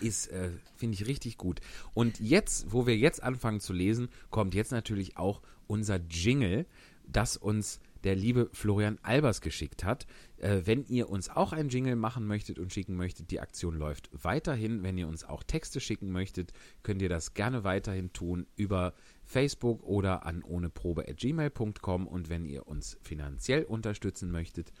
Ist, 0.00 0.28
äh, 0.28 0.50
finde 0.76 0.94
ich, 0.94 1.06
richtig 1.06 1.36
gut. 1.36 1.60
Und 1.92 2.20
jetzt, 2.20 2.72
wo 2.72 2.86
wir 2.86 2.96
jetzt 2.96 3.22
anfangen 3.22 3.60
zu 3.60 3.72
lesen, 3.72 4.08
kommt 4.30 4.54
jetzt 4.54 4.72
natürlich 4.72 5.16
auch 5.18 5.42
unser 5.66 5.96
Jingle, 5.96 6.66
das 7.06 7.36
uns 7.36 7.80
der 8.04 8.14
liebe 8.14 8.48
Florian 8.52 8.98
Albers 9.02 9.40
geschickt 9.40 9.84
hat. 9.84 10.06
Äh, 10.38 10.62
wenn 10.64 10.84
ihr 10.86 11.10
uns 11.10 11.28
auch 11.28 11.52
ein 11.52 11.68
Jingle 11.68 11.96
machen 11.96 12.26
möchtet 12.26 12.58
und 12.58 12.72
schicken 12.72 12.96
möchtet, 12.96 13.30
die 13.30 13.40
Aktion 13.40 13.76
läuft 13.76 14.08
weiterhin. 14.12 14.82
Wenn 14.82 14.98
ihr 14.98 15.08
uns 15.08 15.24
auch 15.24 15.42
Texte 15.42 15.80
schicken 15.80 16.10
möchtet, 16.10 16.52
könnt 16.82 17.02
ihr 17.02 17.08
das 17.08 17.34
gerne 17.34 17.64
weiterhin 17.64 18.12
tun 18.12 18.46
über 18.56 18.94
Facebook 19.24 19.82
oder 19.82 20.24
an 20.24 20.42
ohneprobe.gmail.com. 20.42 22.06
Und 22.06 22.28
wenn 22.28 22.44
ihr 22.44 22.68
uns 22.68 22.96
finanziell 23.02 23.64
unterstützen 23.64 24.30
möchtet, 24.30 24.72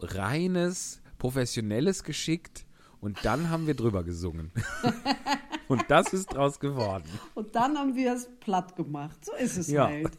reines, 0.00 1.00
professionelles 1.18 2.02
geschickt 2.04 2.66
und 3.00 3.24
dann 3.24 3.50
haben 3.50 3.66
wir 3.66 3.74
drüber 3.74 4.04
gesungen. 4.04 4.50
und 5.68 5.84
das 5.88 6.12
ist 6.12 6.34
draus 6.34 6.60
geworden. 6.60 7.08
Und 7.34 7.54
dann 7.54 7.78
haben 7.78 7.94
wir 7.94 8.12
es 8.14 8.28
platt 8.40 8.76
gemacht. 8.76 9.24
So 9.24 9.32
ist 9.34 9.56
es 9.56 9.68
Ja. 9.68 9.86
halt. 9.88 10.10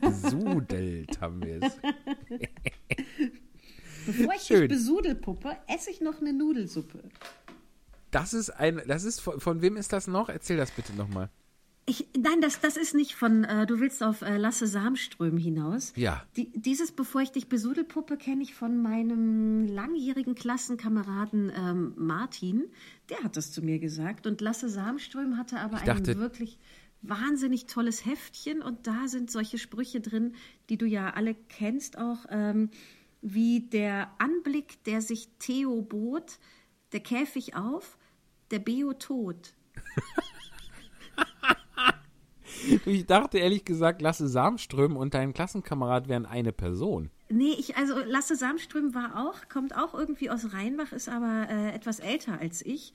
Besudelt 0.00 1.20
haben 1.20 1.42
wir 1.42 1.62
es. 1.62 1.76
Bevor 4.06 4.32
ich 4.34 4.42
Schön. 4.42 4.60
dich 4.62 4.70
besudelpuppe, 4.70 5.56
esse 5.66 5.90
ich 5.90 6.00
noch 6.00 6.20
eine 6.20 6.32
Nudelsuppe. 6.32 7.02
Das 8.10 8.32
ist 8.32 8.48
ein, 8.50 8.80
das 8.86 9.04
ist, 9.04 9.20
von, 9.20 9.38
von 9.38 9.60
wem 9.60 9.76
ist 9.76 9.92
das 9.92 10.06
noch? 10.06 10.30
Erzähl 10.30 10.56
das 10.56 10.70
bitte 10.70 10.94
nochmal. 10.94 11.28
Ich, 11.88 12.06
nein, 12.14 12.42
das, 12.42 12.60
das 12.60 12.76
ist 12.76 12.94
nicht 12.94 13.14
von, 13.14 13.44
äh, 13.44 13.66
du 13.66 13.80
willst 13.80 14.02
auf 14.02 14.20
äh, 14.20 14.36
Lasse 14.36 14.66
Samström 14.66 15.38
hinaus. 15.38 15.94
Ja. 15.96 16.22
Die, 16.36 16.50
dieses 16.54 16.92
Bevor 16.92 17.22
ich 17.22 17.32
dich 17.32 17.48
besudelpuppe 17.48 18.18
kenne 18.18 18.42
ich 18.42 18.54
von 18.54 18.82
meinem 18.82 19.66
langjährigen 19.66 20.34
Klassenkameraden 20.34 21.50
ähm, 21.56 21.94
Martin. 21.96 22.66
Der 23.08 23.24
hat 23.24 23.38
das 23.38 23.52
zu 23.52 23.62
mir 23.62 23.78
gesagt. 23.78 24.26
Und 24.26 24.42
Lasse 24.42 24.68
Samström 24.68 25.38
hatte 25.38 25.60
aber 25.60 25.78
Ich 25.78 25.84
dachte- 25.84 26.10
ein 26.10 26.18
wirklich 26.18 26.58
wahnsinnig 27.00 27.64
tolles 27.64 28.04
Heftchen. 28.04 28.60
Und 28.60 28.86
da 28.86 29.08
sind 29.08 29.30
solche 29.30 29.56
Sprüche 29.56 30.02
drin, 30.02 30.34
die 30.68 30.76
du 30.76 30.84
ja 30.84 31.14
alle 31.14 31.34
kennst 31.48 31.96
auch. 31.96 32.26
Ähm, 32.28 32.68
wie 33.22 33.60
der 33.60 34.10
Anblick, 34.18 34.84
der 34.84 35.00
sich 35.00 35.30
Theo 35.38 35.80
bot, 35.80 36.38
der 36.92 37.00
Käfig 37.00 37.56
auf, 37.56 37.96
der 38.50 38.58
Beo 38.58 38.92
tot. 38.92 39.54
Ich 42.86 43.06
dachte 43.06 43.38
ehrlich 43.38 43.64
gesagt, 43.64 44.02
Lasse 44.02 44.28
Samström 44.28 44.96
und 44.96 45.14
dein 45.14 45.34
Klassenkamerad 45.34 46.08
wären 46.08 46.26
eine 46.26 46.52
Person. 46.52 47.10
Nee, 47.28 47.54
ich, 47.58 47.76
also 47.76 47.94
Lasse 48.04 48.36
Samström 48.36 48.94
war 48.94 49.26
auch, 49.28 49.48
kommt 49.48 49.76
auch 49.76 49.94
irgendwie 49.94 50.30
aus 50.30 50.52
Rheinbach, 50.52 50.92
ist 50.92 51.08
aber 51.08 51.48
äh, 51.50 51.72
etwas 51.74 52.00
älter 52.00 52.40
als 52.40 52.64
ich. 52.64 52.92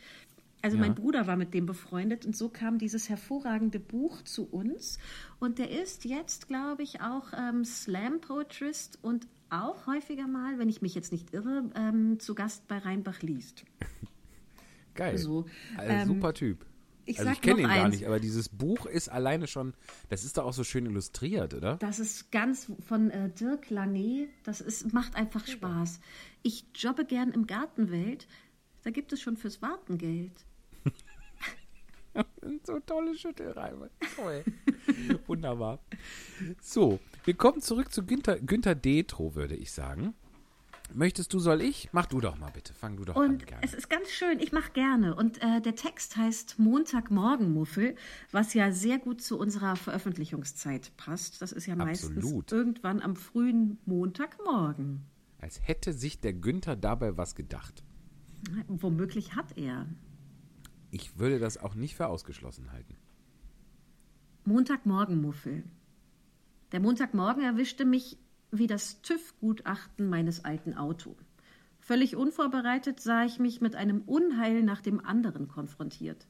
Also 0.61 0.77
Ja. 0.77 0.81
mein 0.83 0.95
Bruder 0.95 1.27
war 1.27 1.35
mit 1.35 1.53
dem 1.53 1.65
befreundet 1.65 2.25
und 2.25 2.35
so 2.35 2.47
kam 2.49 2.77
dieses 2.77 3.09
hervorragende 3.09 3.79
Buch 3.79 4.21
zu 4.23 4.45
uns. 4.49 4.97
Und 5.39 5.59
der 5.59 5.69
ist 5.69 6.05
jetzt, 6.05 6.47
glaube 6.47 6.83
ich, 6.83 7.01
auch 7.01 7.33
ähm, 7.37 7.65
Slam-Poetrist 7.65 8.97
und 9.01 9.27
auch 9.49 9.85
häufiger 9.87 10.27
mal, 10.27 10.57
wenn 10.57 10.69
ich 10.69 10.81
mich 10.81 10.95
jetzt 10.95 11.11
nicht 11.11 11.33
irre, 11.33 11.69
ähm, 11.75 12.19
zu 12.19 12.33
Gast 12.33 12.67
bei 12.67 12.77
Rheinbach 12.77 13.21
liest. 13.21 13.65
Geil. 14.95 15.17
So, 15.17 15.45
also, 15.77 15.91
ähm, 15.93 16.07
super 16.07 16.33
Typ. 16.33 16.65
Ich 17.05 17.19
also 17.19 17.31
ich 17.31 17.41
kenne 17.41 17.61
ihn 17.61 17.67
gar 17.67 17.85
eins. 17.85 17.95
nicht, 17.95 18.05
aber 18.07 18.19
dieses 18.19 18.49
Buch 18.49 18.85
ist 18.85 19.09
alleine 19.09 19.47
schon, 19.47 19.73
das 20.09 20.23
ist 20.23 20.37
doch 20.37 20.45
auch 20.45 20.53
so 20.53 20.63
schön 20.63 20.85
illustriert, 20.85 21.53
oder? 21.53 21.75
Das 21.77 21.99
ist 21.99 22.31
ganz 22.31 22.71
von 22.87 23.09
äh, 23.09 23.29
Dirk 23.29 23.69
Lange. 23.69 24.27
Das 24.43 24.61
ist, 24.61 24.93
macht 24.93 25.15
einfach 25.15 25.45
Spaß. 25.45 25.99
Ich 26.43 26.65
jobbe 26.75 27.05
gern 27.05 27.31
im 27.31 27.47
Gartenwelt. 27.47 28.27
Da 28.83 28.91
gibt 28.91 29.13
es 29.13 29.21
schon 29.21 29.37
fürs 29.37 29.61
Warten 29.61 29.97
Geld. 29.97 30.45
so 32.63 32.79
tolle 32.79 33.15
Schüttelreime. 33.15 33.89
Toll. 34.15 34.43
Wunderbar. 35.27 35.79
So, 36.61 36.99
wir 37.23 37.33
kommen 37.33 37.61
zurück 37.61 37.91
zu 37.91 38.05
Günther, 38.05 38.39
Günther 38.39 38.75
Detro, 38.75 39.35
würde 39.35 39.55
ich 39.55 39.71
sagen. 39.71 40.13
Möchtest 40.93 41.33
du, 41.33 41.39
soll 41.39 41.61
ich? 41.61 41.89
Mach 41.91 42.05
du 42.05 42.19
doch 42.19 42.37
mal 42.37 42.51
bitte. 42.51 42.73
Fang 42.73 42.97
du 42.97 43.05
doch 43.05 43.15
an. 43.15 43.31
Und 43.31 43.47
Gerne. 43.47 43.63
es 43.63 43.73
ist 43.73 43.89
ganz 43.89 44.09
schön, 44.09 44.39
ich 44.39 44.51
mache 44.51 44.71
gerne. 44.71 45.15
Und 45.15 45.41
äh, 45.41 45.61
der 45.61 45.75
Text 45.75 46.17
heißt 46.17 46.59
Montagmorgenmuffel, 46.59 47.95
was 48.31 48.53
ja 48.53 48.71
sehr 48.71 48.99
gut 48.99 49.21
zu 49.21 49.39
unserer 49.39 49.75
Veröffentlichungszeit 49.75 50.95
passt. 50.97 51.41
Das 51.41 51.51
ist 51.51 51.65
ja 51.65 51.75
meistens 51.75 52.17
Absolut. 52.17 52.51
irgendwann 52.51 53.01
am 53.01 53.15
frühen 53.15 53.79
Montagmorgen. 53.85 55.05
Als 55.39 55.59
hätte 55.67 55.93
sich 55.93 56.21
der 56.21 56.33
Günther 56.33 56.75
dabei 56.75 57.17
was 57.17 57.35
gedacht. 57.35 57.83
Womöglich 58.67 59.35
hat 59.35 59.57
er. 59.57 59.87
Ich 60.91 61.17
würde 61.17 61.39
das 61.39 61.57
auch 61.57 61.75
nicht 61.75 61.95
für 61.95 62.07
ausgeschlossen 62.07 62.71
halten. 62.71 62.95
Montagmorgenmuffel. 64.45 65.63
Der 66.71 66.79
Montagmorgen 66.79 67.43
erwischte 67.43 67.85
mich 67.85 68.17
wie 68.53 68.67
das 68.67 69.01
TÜV-Gutachten 69.01 70.07
meines 70.07 70.45
alten 70.45 70.75
Auto. 70.75 71.15
Völlig 71.79 72.15
unvorbereitet 72.15 72.99
sah 72.99 73.25
ich 73.25 73.39
mich 73.39 73.59
mit 73.59 73.75
einem 73.75 74.01
Unheil 74.03 74.63
nach 74.63 74.81
dem 74.81 75.03
anderen 75.03 75.47
konfrontiert. 75.47 76.27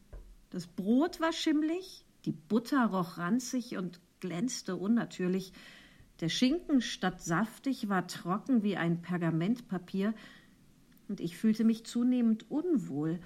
Das 0.49 0.65
Brot 0.65 1.19
war 1.19 1.33
schimmlig, 1.33 2.05
die 2.25 2.31
Butter 2.31 2.85
roch 2.85 3.17
ranzig 3.17 3.77
und 3.77 3.99
glänzte 4.21 4.77
unnatürlich. 4.77 5.51
Der 6.21 6.29
Schinken 6.29 6.81
statt 6.81 7.21
saftig 7.21 7.89
war 7.89 8.07
trocken 8.07 8.63
wie 8.63 8.77
ein 8.77 9.01
Pergamentpapier, 9.01 10.13
und 11.09 11.19
ich 11.19 11.37
fühlte 11.37 11.65
mich 11.65 11.85
zunehmend 11.85 12.49
unwohl, 12.49 13.19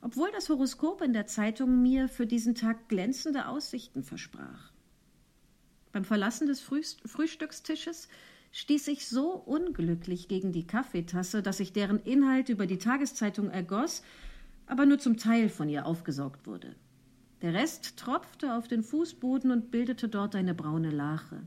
obwohl 0.00 0.30
das 0.32 0.48
Horoskop 0.48 1.00
in 1.00 1.12
der 1.12 1.26
Zeitung 1.26 1.80
mir 1.80 2.08
für 2.08 2.26
diesen 2.26 2.56
Tag 2.56 2.88
glänzende 2.88 3.46
Aussichten 3.46 4.02
versprach. 4.02 4.72
Beim 5.92 6.04
Verlassen 6.04 6.48
des 6.48 6.60
Frühst 6.60 7.00
Frühstückstisches 7.08 8.08
stieß 8.52 8.88
ich 8.88 9.08
so 9.08 9.32
unglücklich 9.32 10.28
gegen 10.28 10.52
die 10.52 10.66
Kaffeetasse, 10.66 11.42
dass 11.42 11.60
ich 11.60 11.72
deren 11.72 11.98
Inhalt 11.98 12.48
über 12.48 12.66
die 12.66 12.78
Tageszeitung 12.78 13.50
ergoss, 13.50 14.02
aber 14.66 14.86
nur 14.86 14.98
zum 14.98 15.16
Teil 15.16 15.48
von 15.48 15.68
ihr 15.68 15.86
aufgesaugt 15.86 16.46
wurde. 16.46 16.76
Der 17.40 17.54
Rest 17.54 17.96
tropfte 17.96 18.54
auf 18.54 18.68
den 18.68 18.84
Fußboden 18.84 19.50
und 19.50 19.70
bildete 19.70 20.08
dort 20.08 20.36
eine 20.36 20.54
braune 20.54 20.90
Lache. 20.90 21.42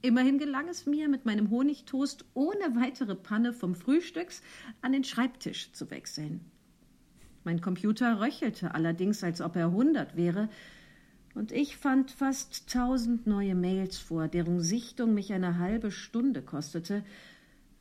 Immerhin 0.00 0.38
gelang 0.38 0.68
es 0.68 0.86
mir, 0.86 1.08
mit 1.08 1.26
meinem 1.26 1.50
Honigtoast 1.50 2.24
ohne 2.32 2.76
weitere 2.76 3.16
Panne 3.16 3.52
vom 3.52 3.74
Frühstücks 3.74 4.42
an 4.80 4.92
den 4.92 5.04
Schreibtisch 5.04 5.72
zu 5.72 5.90
wechseln. 5.90 6.40
Mein 7.42 7.60
Computer 7.60 8.20
röchelte 8.20 8.74
allerdings, 8.74 9.24
als 9.24 9.40
ob 9.40 9.56
er 9.56 9.72
hundert 9.72 10.16
wäre, 10.16 10.48
und 11.34 11.52
ich 11.52 11.76
fand 11.76 12.10
fast 12.10 12.68
tausend 12.70 13.26
neue 13.26 13.54
Mails 13.54 13.98
vor, 13.98 14.28
deren 14.28 14.60
Sichtung 14.60 15.14
mich 15.14 15.32
eine 15.32 15.58
halbe 15.58 15.90
Stunde 15.90 16.42
kostete, 16.42 17.04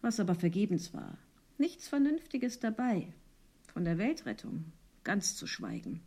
was 0.01 0.19
aber 0.19 0.35
vergebens 0.35 0.93
war. 0.93 1.17
Nichts 1.57 1.87
Vernünftiges 1.87 2.59
dabei. 2.59 3.07
Von 3.73 3.85
der 3.85 3.97
Weltrettung 3.97 4.65
ganz 5.03 5.35
zu 5.35 5.47
schweigen. 5.47 6.01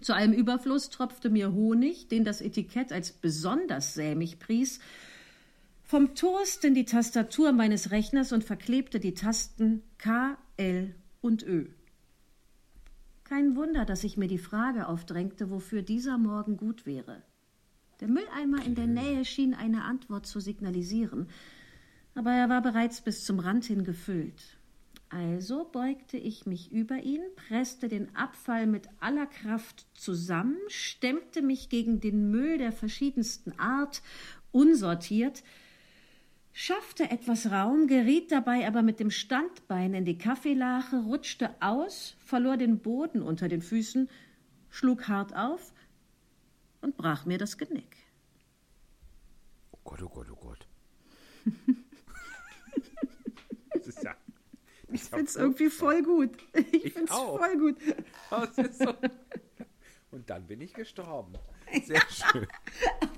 Zu 0.00 0.14
allem 0.14 0.32
Überfluss 0.32 0.90
tropfte 0.90 1.30
mir 1.30 1.52
Honig, 1.52 2.08
den 2.08 2.24
das 2.24 2.40
Etikett 2.40 2.92
als 2.92 3.12
besonders 3.12 3.94
sämig 3.94 4.38
pries, 4.40 4.80
vom 5.84 6.14
Toast 6.14 6.64
in 6.64 6.74
die 6.74 6.86
Tastatur 6.86 7.52
meines 7.52 7.90
Rechners 7.90 8.32
und 8.32 8.44
verklebte 8.44 8.98
die 8.98 9.14
Tasten 9.14 9.82
K, 9.98 10.38
L 10.56 10.94
und 11.20 11.42
Ö. 11.42 11.66
Kein 13.32 13.56
Wunder, 13.56 13.86
dass 13.86 14.04
ich 14.04 14.18
mir 14.18 14.28
die 14.28 14.36
Frage 14.36 14.88
aufdrängte, 14.88 15.48
wofür 15.48 15.80
dieser 15.80 16.18
Morgen 16.18 16.58
gut 16.58 16.84
wäre. 16.84 17.22
Der 18.00 18.08
Mülleimer 18.08 18.62
in 18.62 18.74
der 18.74 18.86
Nähe 18.86 19.24
schien 19.24 19.54
eine 19.54 19.84
Antwort 19.84 20.26
zu 20.26 20.38
signalisieren, 20.38 21.28
aber 22.14 22.30
er 22.30 22.50
war 22.50 22.60
bereits 22.60 23.00
bis 23.00 23.24
zum 23.24 23.38
Rand 23.38 23.64
hin 23.64 23.84
gefüllt. 23.84 24.58
Also 25.08 25.64
beugte 25.64 26.18
ich 26.18 26.44
mich 26.44 26.72
über 26.72 26.96
ihn, 26.96 27.22
presste 27.36 27.88
den 27.88 28.14
Abfall 28.14 28.66
mit 28.66 28.90
aller 29.00 29.24
Kraft 29.24 29.86
zusammen, 29.94 30.58
stemmte 30.68 31.40
mich 31.40 31.70
gegen 31.70 32.00
den 32.00 32.30
Müll 32.30 32.58
der 32.58 32.70
verschiedensten 32.70 33.58
Art, 33.58 34.02
unsortiert, 34.50 35.42
schaffte 36.52 37.10
etwas 37.10 37.50
Raum, 37.50 37.86
geriet 37.86 38.30
dabei 38.30 38.66
aber 38.66 38.82
mit 38.82 39.00
dem 39.00 39.10
Standbein 39.10 39.94
in 39.94 40.04
die 40.04 40.18
Kaffeelache, 40.18 41.02
rutschte 41.04 41.54
aus, 41.60 42.16
verlor 42.24 42.56
den 42.56 42.78
Boden 42.80 43.22
unter 43.22 43.48
den 43.48 43.62
Füßen, 43.62 44.08
schlug 44.70 45.08
hart 45.08 45.34
auf 45.34 45.72
und 46.80 46.96
brach 46.96 47.24
mir 47.26 47.38
das 47.38 47.58
Genick. 47.58 47.96
Oh 49.72 49.78
Gott, 49.84 50.02
oh 50.02 50.08
Gott, 50.08 50.26
oh 50.30 50.36
Gott. 50.36 50.66
das 53.74 53.86
ist 53.88 54.02
ja. 54.02 54.14
Ich 54.92 55.04
find's 55.04 55.36
irgendwie 55.36 55.70
voll 55.70 56.02
gut. 56.02 56.36
Ich, 56.52 56.84
Ich 56.84 56.92
find's 56.92 57.10
auch. 57.10 57.38
voll 57.38 57.56
gut. 57.56 57.76
Das 58.30 58.58
ist 58.58 58.78
so. 58.78 58.94
Und 60.10 60.28
dann 60.28 60.46
bin 60.46 60.60
ich 60.60 60.74
gestorben. 60.74 61.32
Sehr 61.86 62.02
schön. 62.10 62.46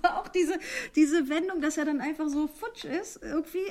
Aber 0.02 0.20
auch 0.20 0.28
diese, 0.28 0.58
diese 0.96 1.28
Wendung, 1.28 1.60
dass 1.60 1.76
er 1.76 1.84
dann 1.84 2.00
einfach 2.00 2.28
so 2.28 2.46
futsch 2.48 2.84
ist, 2.84 3.20
irgendwie, 3.22 3.66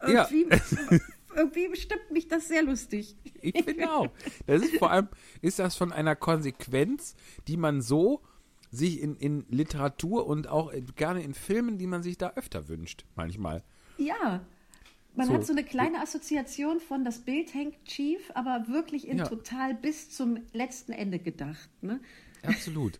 Ja. 0.06 0.28
irgendwie, 0.30 1.00
irgendwie 1.34 1.76
stimmt 1.76 2.10
mich 2.10 2.28
das 2.28 2.48
sehr 2.48 2.62
lustig. 2.62 3.16
Ich 3.40 3.64
finde 3.64 3.90
auch. 3.92 4.08
Das 4.46 4.62
ist 4.62 4.76
vor 4.78 4.90
allem, 4.90 5.08
ist 5.42 5.58
das 5.58 5.76
von 5.76 5.92
einer 5.92 6.16
Konsequenz, 6.16 7.14
die 7.48 7.56
man 7.56 7.80
so 7.82 8.22
sich 8.70 9.00
in, 9.00 9.16
in 9.16 9.46
Literatur 9.48 10.26
und 10.26 10.48
auch 10.48 10.70
in- 10.70 10.94
gerne 10.96 11.22
in 11.22 11.32
Filmen, 11.34 11.78
die 11.78 11.86
man 11.86 12.02
sich 12.02 12.18
da 12.18 12.32
öfter 12.36 12.68
wünscht, 12.68 13.04
manchmal. 13.14 13.62
Ja. 13.96 14.44
Man 15.14 15.28
So. 15.28 15.32
hat 15.34 15.46
so 15.46 15.52
eine 15.54 15.64
kleine 15.64 16.00
Assoziation 16.02 16.78
von 16.80 17.02
das 17.04 17.20
Bild 17.20 17.54
hängt 17.54 17.90
schief, 17.90 18.30
aber 18.34 18.66
wirklich 18.68 19.08
in 19.08 19.16
Ja. 19.18 19.26
total 19.26 19.74
bis 19.74 20.10
zum 20.10 20.38
letzten 20.52 20.92
Ende 20.92 21.18
gedacht. 21.18 21.70
Ne? 21.80 22.00
Absolut. 22.42 22.98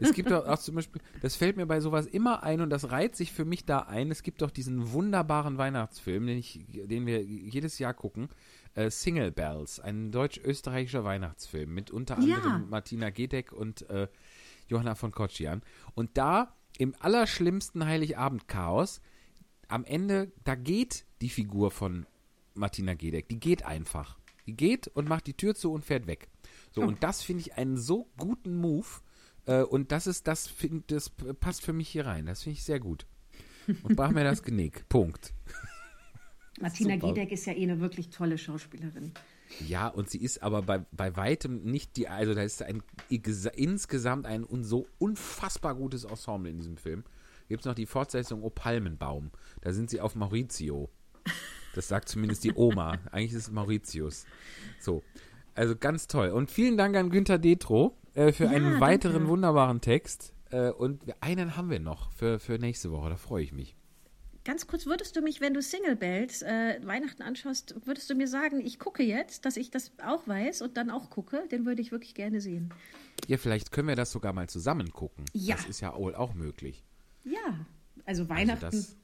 Es 0.00 0.12
gibt 0.12 0.30
doch 0.30 0.46
auch 0.46 0.58
zum 0.58 0.74
Beispiel, 0.76 1.00
das 1.20 1.36
fällt 1.36 1.56
mir 1.56 1.66
bei 1.66 1.80
sowas 1.80 2.06
immer 2.06 2.42
ein 2.42 2.60
und 2.60 2.70
das 2.70 2.90
reiht 2.90 3.16
sich 3.16 3.32
für 3.32 3.44
mich 3.44 3.64
da 3.64 3.80
ein. 3.80 4.10
Es 4.10 4.22
gibt 4.22 4.42
doch 4.42 4.50
diesen 4.50 4.92
wunderbaren 4.92 5.58
Weihnachtsfilm, 5.58 6.26
den, 6.26 6.38
ich, 6.38 6.64
den 6.68 7.06
wir 7.06 7.22
jedes 7.22 7.78
Jahr 7.78 7.94
gucken. 7.94 8.28
Äh, 8.74 8.90
Single 8.90 9.30
Bells, 9.30 9.78
ein 9.80 10.10
deutsch-österreichischer 10.10 11.04
Weihnachtsfilm 11.04 11.72
mit 11.72 11.90
unter 11.90 12.18
Ja. 12.20 12.36
anderem 12.36 12.68
Martina 12.70 13.10
Gedeck 13.10 13.52
und 13.52 13.88
äh, 13.88 14.08
Johanna 14.68 14.94
von 14.94 15.12
Kotschian. 15.12 15.62
Und 15.94 16.16
da 16.18 16.54
im 16.78 16.94
allerschlimmsten 16.98 17.84
Heiligabend-Chaos, 17.86 19.00
am 19.68 19.84
Ende, 19.84 20.32
da 20.44 20.54
geht 20.56 21.04
die 21.20 21.28
Figur 21.28 21.70
von 21.70 22.06
Martina 22.54 22.94
Gedeck, 22.94 23.28
die 23.28 23.38
geht 23.40 23.64
einfach. 23.64 24.18
Die 24.46 24.56
geht 24.56 24.88
und 24.88 25.08
macht 25.08 25.26
die 25.26 25.34
Tür 25.34 25.54
zu 25.54 25.72
und 25.72 25.84
fährt 25.84 26.06
weg. 26.06 26.28
So, 26.72 26.82
und 26.82 27.02
das 27.02 27.22
finde 27.22 27.40
ich 27.40 27.54
einen 27.56 27.76
so 27.78 28.08
guten 28.18 28.56
Move. 28.56 28.86
Äh, 29.46 29.62
und 29.62 29.92
das 29.92 30.06
ist, 30.06 30.26
das, 30.26 30.46
find, 30.46 30.90
das 30.90 31.10
passt 31.40 31.62
für 31.62 31.72
mich 31.72 31.88
hier 31.88 32.06
rein. 32.06 32.26
Das 32.26 32.42
finde 32.42 32.58
ich 32.58 32.64
sehr 32.64 32.80
gut. 32.80 33.06
Und 33.82 33.96
brach 33.96 34.10
mir 34.10 34.24
das 34.24 34.42
Genick. 34.42 34.84
Punkt. 34.88 35.32
Martina 36.60 36.94
Super. 36.94 37.08
Gedeck 37.08 37.32
ist 37.32 37.46
ja 37.46 37.52
eh 37.52 37.62
eine 37.62 37.80
wirklich 37.80 38.10
tolle 38.10 38.38
Schauspielerin. 38.38 39.12
Ja, 39.66 39.88
und 39.88 40.08
sie 40.08 40.18
ist 40.18 40.42
aber 40.42 40.62
bei, 40.62 40.84
bei 40.92 41.16
weitem 41.16 41.62
nicht 41.64 41.96
die, 41.96 42.08
also 42.08 42.34
da 42.34 42.42
ist 42.42 42.62
ein 42.62 42.82
insgesamt 43.08 44.26
ein 44.26 44.46
so 44.62 44.86
unfassbar 44.98 45.74
gutes 45.74 46.04
Ensemble 46.04 46.50
in 46.50 46.56
diesem 46.56 46.76
Film. 46.76 47.04
Gibt 47.48 47.60
es 47.60 47.66
noch 47.66 47.74
die 47.74 47.86
Fortsetzung 47.86 48.42
O 48.42 48.50
Palmenbaum. 48.50 49.30
Da 49.60 49.72
sind 49.72 49.90
sie 49.90 50.00
auf 50.00 50.14
Maurizio. 50.14 50.90
Das 51.74 51.88
sagt 51.88 52.08
zumindest 52.08 52.44
die 52.44 52.54
Oma. 52.54 52.98
Eigentlich 53.12 53.32
ist 53.32 53.48
es 53.48 53.50
Mauritius. 53.50 54.24
So. 54.80 55.02
Also 55.54 55.76
ganz 55.76 56.06
toll. 56.06 56.30
Und 56.30 56.50
vielen 56.50 56.76
Dank 56.76 56.96
an 56.96 57.10
Günther 57.10 57.38
Detro 57.38 57.96
äh, 58.14 58.32
für 58.32 58.44
Ja, 58.44 58.50
einen 58.50 58.80
weiteren 58.80 59.14
danke. 59.14 59.28
wunderbaren 59.28 59.80
Text. 59.80 60.32
Äh, 60.50 60.70
und 60.70 61.02
einen 61.20 61.56
haben 61.56 61.70
wir 61.70 61.80
noch 61.80 62.10
für, 62.12 62.38
für 62.38 62.58
nächste 62.58 62.90
Woche. 62.90 63.10
Da 63.10 63.16
freue 63.16 63.42
ich 63.42 63.52
mich. 63.52 63.76
Ganz 64.44 64.66
kurz, 64.66 64.84
würdest 64.84 65.16
du 65.16 65.22
mich, 65.22 65.40
wenn 65.40 65.54
du 65.54 65.62
Single 65.62 65.96
Bells 65.96 66.42
äh, 66.42 66.78
Weihnachten 66.84 67.22
anschaust, 67.22 67.74
würdest 67.86 68.10
du 68.10 68.14
mir 68.14 68.28
sagen, 68.28 68.60
ich 68.60 68.78
gucke 68.78 69.02
jetzt, 69.02 69.46
dass 69.46 69.56
ich 69.56 69.70
das 69.70 69.92
auch 70.04 70.28
weiß 70.28 70.60
und 70.60 70.76
dann 70.76 70.90
auch 70.90 71.08
gucke? 71.08 71.48
Den 71.50 71.64
würde 71.64 71.80
ich 71.80 71.92
wirklich 71.92 72.14
gerne 72.14 72.42
sehen. 72.42 72.68
Ja, 73.26 73.38
vielleicht 73.38 73.72
können 73.72 73.88
wir 73.88 73.96
das 73.96 74.12
sogar 74.12 74.34
mal 74.34 74.46
zusammen 74.48 74.92
gucken. 74.92 75.24
Ja. 75.32 75.56
Das 75.56 75.64
ist 75.66 75.80
ja 75.80 75.96
wohl 75.96 76.14
auch 76.14 76.34
möglich. 76.34 76.84
Ja, 77.24 77.38
also 78.04 78.24
Also 78.24 78.28
Weihnachten 78.28 78.60
das 78.70 78.96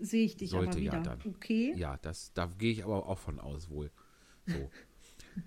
sehe 0.00 0.24
ich 0.24 0.38
dich 0.38 0.48
sollte 0.50 0.70
aber 0.70 0.80
wieder. 0.80 0.92
ja 0.94 1.00
dann. 1.02 1.18
Okay. 1.26 1.74
Ja, 1.76 1.98
das, 2.00 2.32
da 2.32 2.46
gehe 2.58 2.72
ich 2.72 2.82
aber 2.82 3.06
auch 3.06 3.18
von 3.18 3.38
aus 3.38 3.68
wohl. 3.68 3.90
So. 4.46 4.70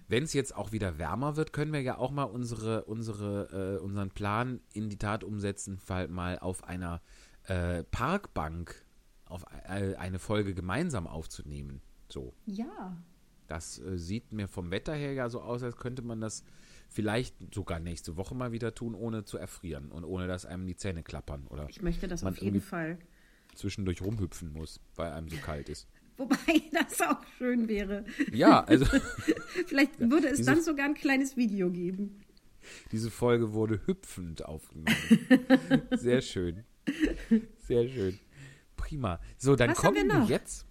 Wenn 0.08 0.24
es 0.24 0.34
jetzt 0.34 0.56
auch 0.56 0.72
wieder 0.72 0.98
wärmer 0.98 1.36
wird, 1.36 1.54
können 1.54 1.74
wir 1.74 1.82
ja 1.82 1.98
auch 1.98 2.12
mal 2.12 2.24
unsere, 2.24 2.86
unsere, 2.86 3.78
äh, 3.78 3.84
unseren 3.84 4.10
Plan 4.10 4.62
in 4.74 4.90
die 4.90 4.98
Tat 4.98 5.24
umsetzen, 5.24 5.78
fall 5.80 6.08
mal 6.08 6.40
auf 6.40 6.64
einer 6.64 7.02
äh, 7.44 7.84
Parkbank 7.84 8.86
auf 9.26 9.44
e- 9.68 9.96
eine 9.96 10.20
Folge 10.20 10.54
gemeinsam 10.54 11.08
aufzunehmen. 11.08 11.82
So. 12.10 12.34
Ja. 12.46 12.98
Das 13.48 13.80
äh, 13.80 13.98
sieht 13.98 14.32
mir 14.32 14.48
vom 14.48 14.72
Wetter 14.72 14.94
her 14.94 15.14
ja 15.14 15.30
so 15.30 15.42
aus, 15.42 15.64
als 15.64 15.76
könnte 15.78 16.02
man 16.02 16.22
das 16.22 16.44
vielleicht 16.88 17.36
sogar 17.54 17.80
nächste 17.80 18.18
Woche 18.18 18.36
mal 18.36 18.52
wieder 18.52 18.74
tun, 18.74 18.96
ohne 18.96 19.24
zu 19.26 19.38
erfrieren 19.38 19.92
und 19.92 20.04
ohne 20.04 20.28
dass 20.28 20.46
einem 20.46 20.66
die 20.66 20.76
Zähne 20.76 21.04
klappern 21.04 21.46
oder 21.48 21.68
Ich 21.70 21.82
möchte 21.82 22.08
das 22.08 22.24
Man 22.24 22.34
auf 22.34 22.40
jeden 22.42 22.62
Fall. 22.62 22.98
zwischendurch 23.56 24.02
rumhüpfen 24.02 24.52
muss, 24.54 24.80
weil 24.96 25.12
einem 25.12 25.30
so 25.30 25.38
kalt 25.38 25.70
ist. 25.70 25.88
Wobei 26.20 26.62
das 26.72 27.02
auch 27.02 27.24
schön 27.38 27.68
wäre. 27.68 28.06
Ja, 28.32 28.64
also 28.66 28.86
Vielleicht 29.68 30.00
würde 30.00 30.28
es 30.28 30.38
diese- 30.38 30.52
dann 30.52 30.62
sogar 30.62 30.86
ein 30.86 30.94
kleines 30.94 31.36
Video 31.38 31.72
geben. 31.72 32.22
diese 32.92 33.10
Folge 33.10 33.54
wurde 33.54 33.82
hüpfend 33.88 34.46
aufgenommen. 34.46 34.96
Sehr 35.96 36.22
schön. 36.22 36.64
Sehr 37.68 37.88
schön. 37.90 38.20
Prima. 38.76 39.20
So, 39.38 39.56
dann 39.56 39.70
Was 39.72 39.78
kommen 39.78 39.96
wir 39.96 40.06
wir 40.08 40.24
jetzt. 40.26 40.66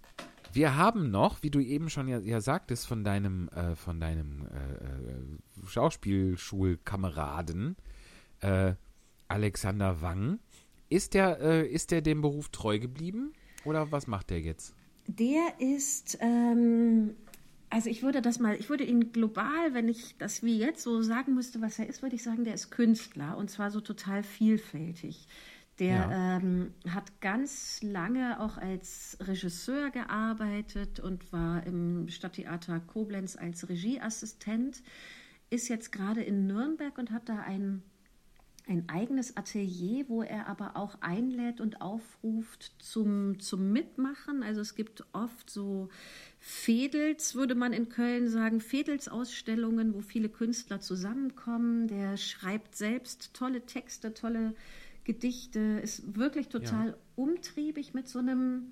Wir 0.53 0.75
haben 0.75 1.11
noch, 1.11 1.43
wie 1.43 1.51
du 1.51 1.59
eben 1.59 1.89
schon 1.91 2.07
ja, 2.07 2.17
ja 2.19 2.41
sagtest, 2.41 2.87
von 2.87 3.03
deinem, 3.03 3.49
äh, 3.49 3.75
von 3.75 3.99
deinem 3.99 4.47
äh, 4.47 4.53
äh, 4.53 5.67
Schauspielschulkameraden 5.67 7.75
äh, 8.41 8.73
Alexander 9.27 10.01
Wang. 10.01 10.39
Ist 10.89 11.13
der, 11.13 11.39
äh, 11.39 11.67
ist 11.67 11.91
der 11.91 12.01
dem 12.01 12.21
Beruf 12.21 12.49
treu 12.49 12.79
geblieben? 12.79 13.33
Oder 13.63 13.91
was 13.91 14.07
macht 14.07 14.31
der 14.31 14.41
jetzt? 14.41 14.73
Der 15.11 15.59
ist, 15.59 16.19
ähm, 16.21 17.15
also 17.71 17.89
ich 17.89 18.03
würde 18.03 18.21
das 18.21 18.39
mal, 18.39 18.55
ich 18.55 18.69
würde 18.69 18.83
ihn 18.83 19.11
global, 19.11 19.73
wenn 19.73 19.87
ich 19.87 20.15
das 20.19 20.43
wie 20.43 20.59
jetzt 20.59 20.83
so 20.83 21.01
sagen 21.01 21.33
müsste, 21.33 21.61
was 21.61 21.79
er 21.79 21.87
ist, 21.87 22.03
würde 22.03 22.15
ich 22.15 22.21
sagen, 22.23 22.43
der 22.43 22.53
ist 22.53 22.69
Künstler 22.69 23.35
und 23.37 23.49
zwar 23.49 23.71
so 23.71 23.81
total 23.81 24.21
vielfältig. 24.23 25.27
Der 25.79 26.11
Ja. 26.11 26.37
ähm, 26.37 26.73
hat 26.89 27.21
ganz 27.21 27.81
lange 27.81 28.39
auch 28.39 28.57
als 28.57 29.17
Regisseur 29.21 29.89
gearbeitet 29.89 30.99
und 30.99 31.31
war 31.33 31.65
im 31.65 32.07
Stadttheater 32.09 32.79
Koblenz 32.79 33.35
als 33.35 33.67
Regieassistent, 33.67 34.83
ist 35.49 35.69
jetzt 35.69 35.91
gerade 35.91 36.21
in 36.21 36.45
Nürnberg 36.45 36.95
und 36.99 37.11
hat 37.11 37.29
da 37.29 37.39
ein 37.39 37.81
ein 38.69 38.87
eigenes 38.87 39.35
Atelier, 39.35 40.05
wo 40.07 40.21
er 40.21 40.47
aber 40.47 40.75
auch 40.75 41.01
einlädt 41.01 41.59
und 41.59 41.81
aufruft 41.81 42.71
zum, 42.77 43.39
zum 43.39 43.71
Mitmachen. 43.71 44.43
Also 44.43 44.61
es 44.61 44.75
gibt 44.75 45.03
oft 45.11 45.49
so 45.49 45.89
Fädels, 46.39 47.33
würde 47.33 47.55
man 47.55 47.73
in 47.73 47.89
Köln 47.89 48.27
sagen, 48.27 48.61
Fädelsausstellungen, 48.61 49.95
wo 49.95 50.01
viele 50.01 50.29
Künstler 50.29 50.79
zusammenkommen. 50.79 51.87
Der 51.87 52.15
schreibt 52.15 52.75
selbst 52.75 53.33
tolle 53.33 53.65
Texte, 53.65 54.13
tolle 54.13 54.53
Gedichte, 55.03 55.59
ist 55.81 56.15
wirklich 56.15 56.49
total 56.49 56.95
umtriebig 57.15 57.95
mit 57.95 58.07
so 58.07 58.19
einem, 58.19 58.67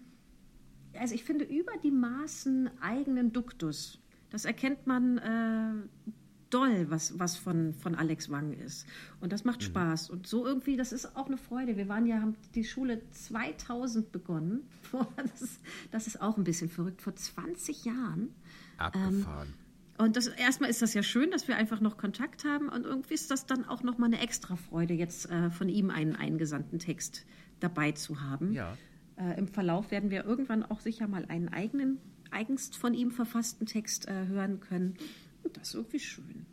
also 0.93 1.15
ich 1.15 1.23
finde, 1.23 1.45
über 1.45 1.73
die 1.83 1.91
Maßen 1.91 2.69
eigenen 2.81 3.33
Duktus. 3.33 3.99
Das 4.29 4.45
erkennt 4.45 4.85
man 4.85 5.17
äh, 5.17 6.11
doll, 6.49 6.89
was, 6.89 7.19
was 7.19 7.37
von, 7.37 7.73
von 7.73 7.95
Alex 7.95 8.29
Wang 8.29 8.53
ist. 8.53 8.85
Und 9.19 9.33
das 9.33 9.43
macht 9.43 9.63
Spaß. 9.63 10.09
Und 10.09 10.27
so 10.27 10.45
irgendwie, 10.45 10.77
das 10.77 10.91
ist 10.91 11.15
auch 11.15 11.27
eine 11.27 11.37
Freude. 11.37 11.77
Wir 11.77 11.87
waren 11.87 12.05
ja, 12.05 12.21
haben 12.21 12.35
die 12.55 12.63
Schule 12.63 13.01
2000 13.11 14.11
begonnen. 14.11 14.63
Das 15.17 15.41
ist, 15.41 15.59
das 15.91 16.07
ist 16.07 16.21
auch 16.21 16.37
ein 16.37 16.43
bisschen 16.43 16.69
verrückt. 16.69 17.01
Vor 17.01 17.15
20 17.15 17.85
Jahren. 17.85 18.29
Abgefahren. 18.77 19.53
Und 19.97 20.15
das, 20.15 20.27
erstmal 20.27 20.69
ist 20.69 20.81
das 20.81 20.93
ja 20.93 21.01
schön, 21.01 21.31
dass 21.31 21.47
wir 21.47 21.57
einfach 21.57 21.81
noch 21.81 21.97
Kontakt 21.97 22.45
haben. 22.45 22.69
Und 22.69 22.85
irgendwie 22.85 23.15
ist 23.15 23.31
das 23.31 23.45
dann 23.45 23.65
auch 23.65 23.83
nochmal 23.83 24.07
eine 24.07 24.21
extra 24.21 24.55
Freude, 24.55 24.93
jetzt 24.93 25.29
äh, 25.29 25.49
von 25.49 25.69
ihm 25.69 25.89
einen 25.89 26.15
eingesandten 26.15 26.79
Text 26.79 27.25
dabei 27.59 27.91
zu 27.91 28.21
haben. 28.21 28.53
Ja. 28.53 28.77
Äh, 29.17 29.37
Im 29.39 29.47
Verlauf 29.47 29.89
werden 29.89 30.11
wir 30.11 30.23
irgendwann 30.23 30.63
auch 30.63 30.79
sicher 30.79 31.07
mal 31.07 31.25
einen 31.25 31.49
eigenen, 31.49 31.97
eigens 32.29 32.75
von 32.75 32.93
ihm 32.93 33.11
verfassten 33.11 33.65
Text 33.65 34.07
äh, 34.07 34.27
hören 34.27 34.59
können. 34.59 34.95
Und 35.47 35.55
das 35.55 35.69
ist 35.69 35.75
irgendwie 35.75 35.99
schön. 35.99 36.45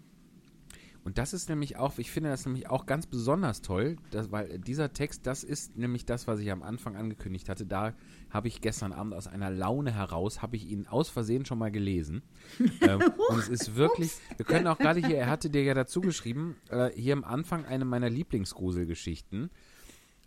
Und 1.03 1.19
das 1.19 1.35
ist 1.35 1.49
nämlich 1.49 1.77
auch, 1.77 1.99
ich 1.99 2.11
finde 2.11 2.31
das 2.31 2.47
nämlich 2.47 2.71
auch 2.71 2.87
ganz 2.87 3.07
besonders 3.07 3.61
toll, 3.61 3.97
dass, 4.11 4.31
weil 4.31 4.59
dieser 4.61 4.93
Text, 4.93 5.27
das 5.27 5.45
ist 5.45 5.77
nämlich 5.77 6.07
das, 6.07 6.27
was 6.27 6.39
ich 6.39 6.51
am 6.51 6.63
Anfang 6.63 6.97
angekündigt 6.97 7.49
hatte. 7.49 7.67
Da 7.67 7.93
habe 8.31 8.49
ich 8.49 8.63
gestern 8.63 8.93
Abend 8.93 9.13
aus 9.13 9.27
einer 9.27 9.51
Laune 9.51 9.93
heraus, 9.93 10.41
habe 10.41 10.57
ich 10.57 10.67
ihn 10.67 10.87
aus 10.87 11.11
Versehen 11.11 11.45
schon 11.45 11.59
mal 11.59 11.71
gelesen. 11.73 12.23
ähm, 12.81 13.03
und 13.29 13.39
es 13.39 13.49
ist 13.49 13.75
wirklich, 13.75 14.13
wir 14.37 14.47
können 14.47 14.69
auch 14.69 14.79
gerade 14.79 15.01
hier, 15.01 15.19
er 15.19 15.27
hatte 15.29 15.51
dir 15.51 15.65
ja 15.65 15.75
dazu 15.75 16.01
geschrieben, 16.01 16.57
äh, 16.71 16.91
hier 16.95 17.13
am 17.15 17.25
Anfang 17.25 17.67
eine 17.67 17.85
meiner 17.85 18.09
Lieblingsgruselgeschichten. 18.09 19.51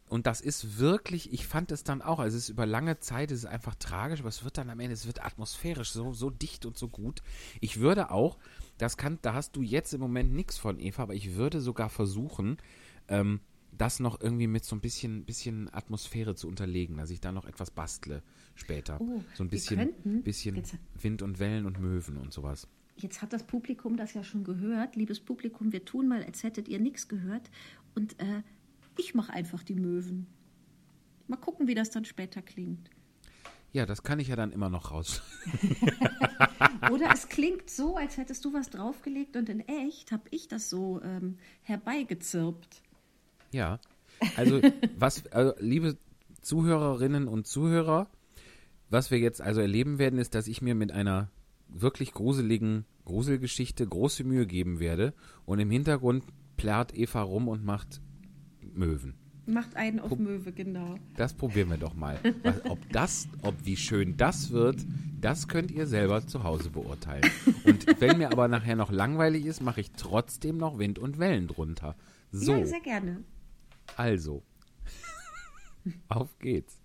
Und 0.10 0.26
das 0.26 0.40
ist 0.40 0.80
wirklich, 0.80 1.34
ich 1.34 1.46
fand 1.46 1.72
es 1.72 1.84
dann 1.84 2.02
auch, 2.02 2.20
also 2.20 2.38
es 2.38 2.44
ist 2.46 2.50
über 2.50 2.66
lange 2.66 3.00
Zeit, 3.00 3.30
es 3.32 3.40
ist 3.40 3.46
einfach 3.46 3.76
tragisch, 3.76 4.22
aber 4.22 4.30
es 4.30 4.44
wird 4.44 4.58
dann 4.58 4.70
am 4.70 4.80
Ende, 4.80 4.94
es 4.94 5.06
wird 5.06 5.24
atmosphärisch, 5.24 5.92
so, 5.92 6.14
so 6.14 6.30
dicht 6.30 6.66
und 6.66 6.78
so 6.78 6.88
gut. 6.88 7.22
Ich 7.60 7.80
würde 7.82 8.10
auch, 8.12 8.38
das 8.78 8.96
kann, 8.96 9.20
da 9.22 9.34
hast 9.34 9.56
du 9.58 9.62
jetzt 9.62 9.94
im 9.94 10.00
Moment 10.00 10.32
nichts 10.34 10.58
von, 10.58 10.80
Eva, 10.80 11.04
aber 11.04 11.14
ich 11.14 11.36
würde 11.36 11.60
sogar 11.60 11.90
versuchen, 11.90 12.58
ähm, 13.10 13.42
das 13.78 14.00
noch 14.00 14.22
irgendwie 14.22 14.48
mit 14.48 14.64
so 14.66 14.76
ein 14.76 14.80
bisschen, 14.82 15.26
bisschen 15.26 15.72
Atmosphäre 15.74 16.36
zu 16.36 16.48
unterlegen, 16.48 16.98
dass 16.98 17.10
ich 17.12 17.20
da 17.20 17.32
noch 17.32 17.46
etwas 17.46 17.70
bastle 17.70 18.24
später. 18.56 19.00
Oh, 19.02 19.22
so 19.36 19.44
ein 19.44 19.50
bisschen, 19.50 19.78
könnten- 19.78 20.24
bisschen 20.24 20.56
jetzt- 20.56 20.78
Wind 21.00 21.22
und 21.22 21.38
Wellen 21.40 21.66
und 21.66 21.80
Möwen 21.80 22.18
und 22.18 22.32
sowas. 22.34 22.68
Jetzt 22.96 23.22
hat 23.22 23.34
das 23.34 23.46
Publikum 23.46 23.96
das 23.98 24.16
ja 24.16 24.24
schon 24.24 24.44
gehört. 24.44 24.96
Liebes 24.96 25.20
Publikum, 25.20 25.72
wir 25.72 25.86
tun 25.86 26.08
mal, 26.08 26.24
als 26.24 26.42
hättet 26.42 26.68
ihr 26.68 26.80
nichts 26.80 27.08
gehört. 27.08 27.52
Und 27.94 28.20
äh, 28.20 28.42
ich 28.98 29.16
mache 29.16 29.34
einfach 29.34 29.64
die 29.64 29.76
Möwen. 29.76 30.28
Mal 31.28 31.38
gucken, 31.38 31.68
wie 31.68 31.76
das 31.76 31.90
dann 31.90 32.06
später 32.06 32.42
klingt. 32.42 32.90
Ja, 33.74 33.86
das 33.86 34.04
kann 34.04 34.20
ich 34.20 34.30
ja 34.30 34.36
dann 34.36 34.52
immer 34.52 34.70
noch 34.70 34.92
raus. 34.92 35.22
Oder 36.92 37.12
es 37.14 37.28
klingt 37.28 37.70
so, 37.70 37.98
als 37.98 38.18
hättest 38.18 38.46
du 38.46 38.54
was 38.54 38.70
draufgelegt 38.70 39.36
und 39.36 39.50
in 39.50 39.60
echt 39.60 40.12
habe 40.12 40.24
ich 40.32 40.48
das 40.48 40.70
so 40.70 41.02
ähm, 41.04 41.38
herbeigezirpt. 41.64 42.82
Ja. 43.52 43.80
Also, 44.36 44.62
was, 44.98 45.28
also, 45.28 45.54
liebe 45.60 45.98
Zuhörerinnen 46.42 47.28
und 47.28 47.46
Zuhörer, 47.46 48.10
was 48.90 49.12
wir 49.12 49.20
jetzt 49.20 49.42
also 49.42 49.60
erleben 49.60 50.00
werden, 50.00 50.18
ist, 50.18 50.34
dass 50.34 50.48
ich 50.48 50.62
mir 50.62 50.76
mit 50.76 50.92
einer 50.92 51.30
wirklich 51.68 52.14
gruseligen 52.14 52.86
Gruselgeschichte 53.04 53.86
große 53.86 54.24
Mühe 54.24 54.48
geben 54.48 54.80
werde 54.80 55.14
und 55.46 55.60
im 55.60 55.70
Hintergrund 55.70 56.24
plärrt 56.56 56.98
Eva 56.98 57.22
rum 57.22 57.48
und 57.48 57.66
macht 57.66 58.02
Möwen. 58.78 59.16
Macht 59.50 59.78
einen 59.78 60.02
auf 60.02 60.18
Möwe, 60.20 60.52
genau. 60.52 60.96
Das 61.16 61.34
probieren 61.34 61.70
wir 61.70 61.78
doch 61.78 61.94
mal. 61.94 62.20
Was, 62.44 62.66
ob 62.66 62.90
das, 62.92 63.30
ob 63.44 63.56
wie 63.66 63.78
schön 63.78 64.18
das 64.18 64.52
wird, 64.52 64.86
das 65.22 65.48
könnt 65.48 65.72
ihr 65.72 65.88
selber 65.88 66.28
zu 66.28 66.44
Hause 66.44 66.70
beurteilen. 66.70 67.24
Und 67.64 68.02
wenn 68.02 68.18
mir 68.18 68.30
aber 68.32 68.50
nachher 68.50 68.76
noch 68.76 68.92
langweilig 68.92 69.46
ist, 69.46 69.62
mache 69.62 69.80
ich 69.80 69.92
trotzdem 69.92 70.58
noch 70.58 70.80
Wind 70.80 71.00
und 71.00 71.18
Wellen 71.18 71.48
drunter. 71.48 71.96
So. 72.32 72.58
Ja, 72.58 72.66
sehr 72.66 72.82
gerne. 72.82 73.24
Also, 73.96 74.44
auf 76.10 76.38
geht's. 76.40 76.78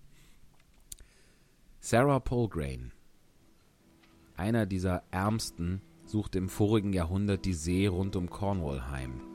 Sarah 1.81 2.21
Polgrain, 2.21 2.93
einer 4.37 4.67
dieser 4.67 5.03
Ärmsten, 5.11 5.83
suchte 6.05 6.39
im 6.39 6.49
vorigen 6.49 6.93
Jahrhundert 6.93 7.45
die 7.45 7.55
See 7.55 7.89
rund 7.89 8.15
um 8.15 8.31
Cornwall 8.31 8.89
heim. 8.89 9.32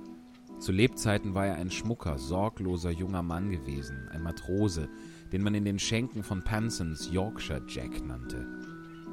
Zu 0.60 0.72
Lebzeiten 0.72 1.36
war 1.36 1.46
er 1.46 1.56
ein 1.56 1.70
schmucker, 1.70 2.18
sorgloser 2.18 2.92
junger 2.92 3.22
Mann 3.22 3.52
gewesen, 3.52 4.10
ein 4.12 4.24
Matrose, 4.24 4.90
den 5.32 5.44
man 5.44 5.54
in 5.54 5.66
den 5.66 5.80
Schenken 5.80 6.24
von 6.24 6.44
Pansons 6.44 7.12
Yorkshire 7.12 7.62
Jack 7.68 8.06
nannte. 8.06 8.48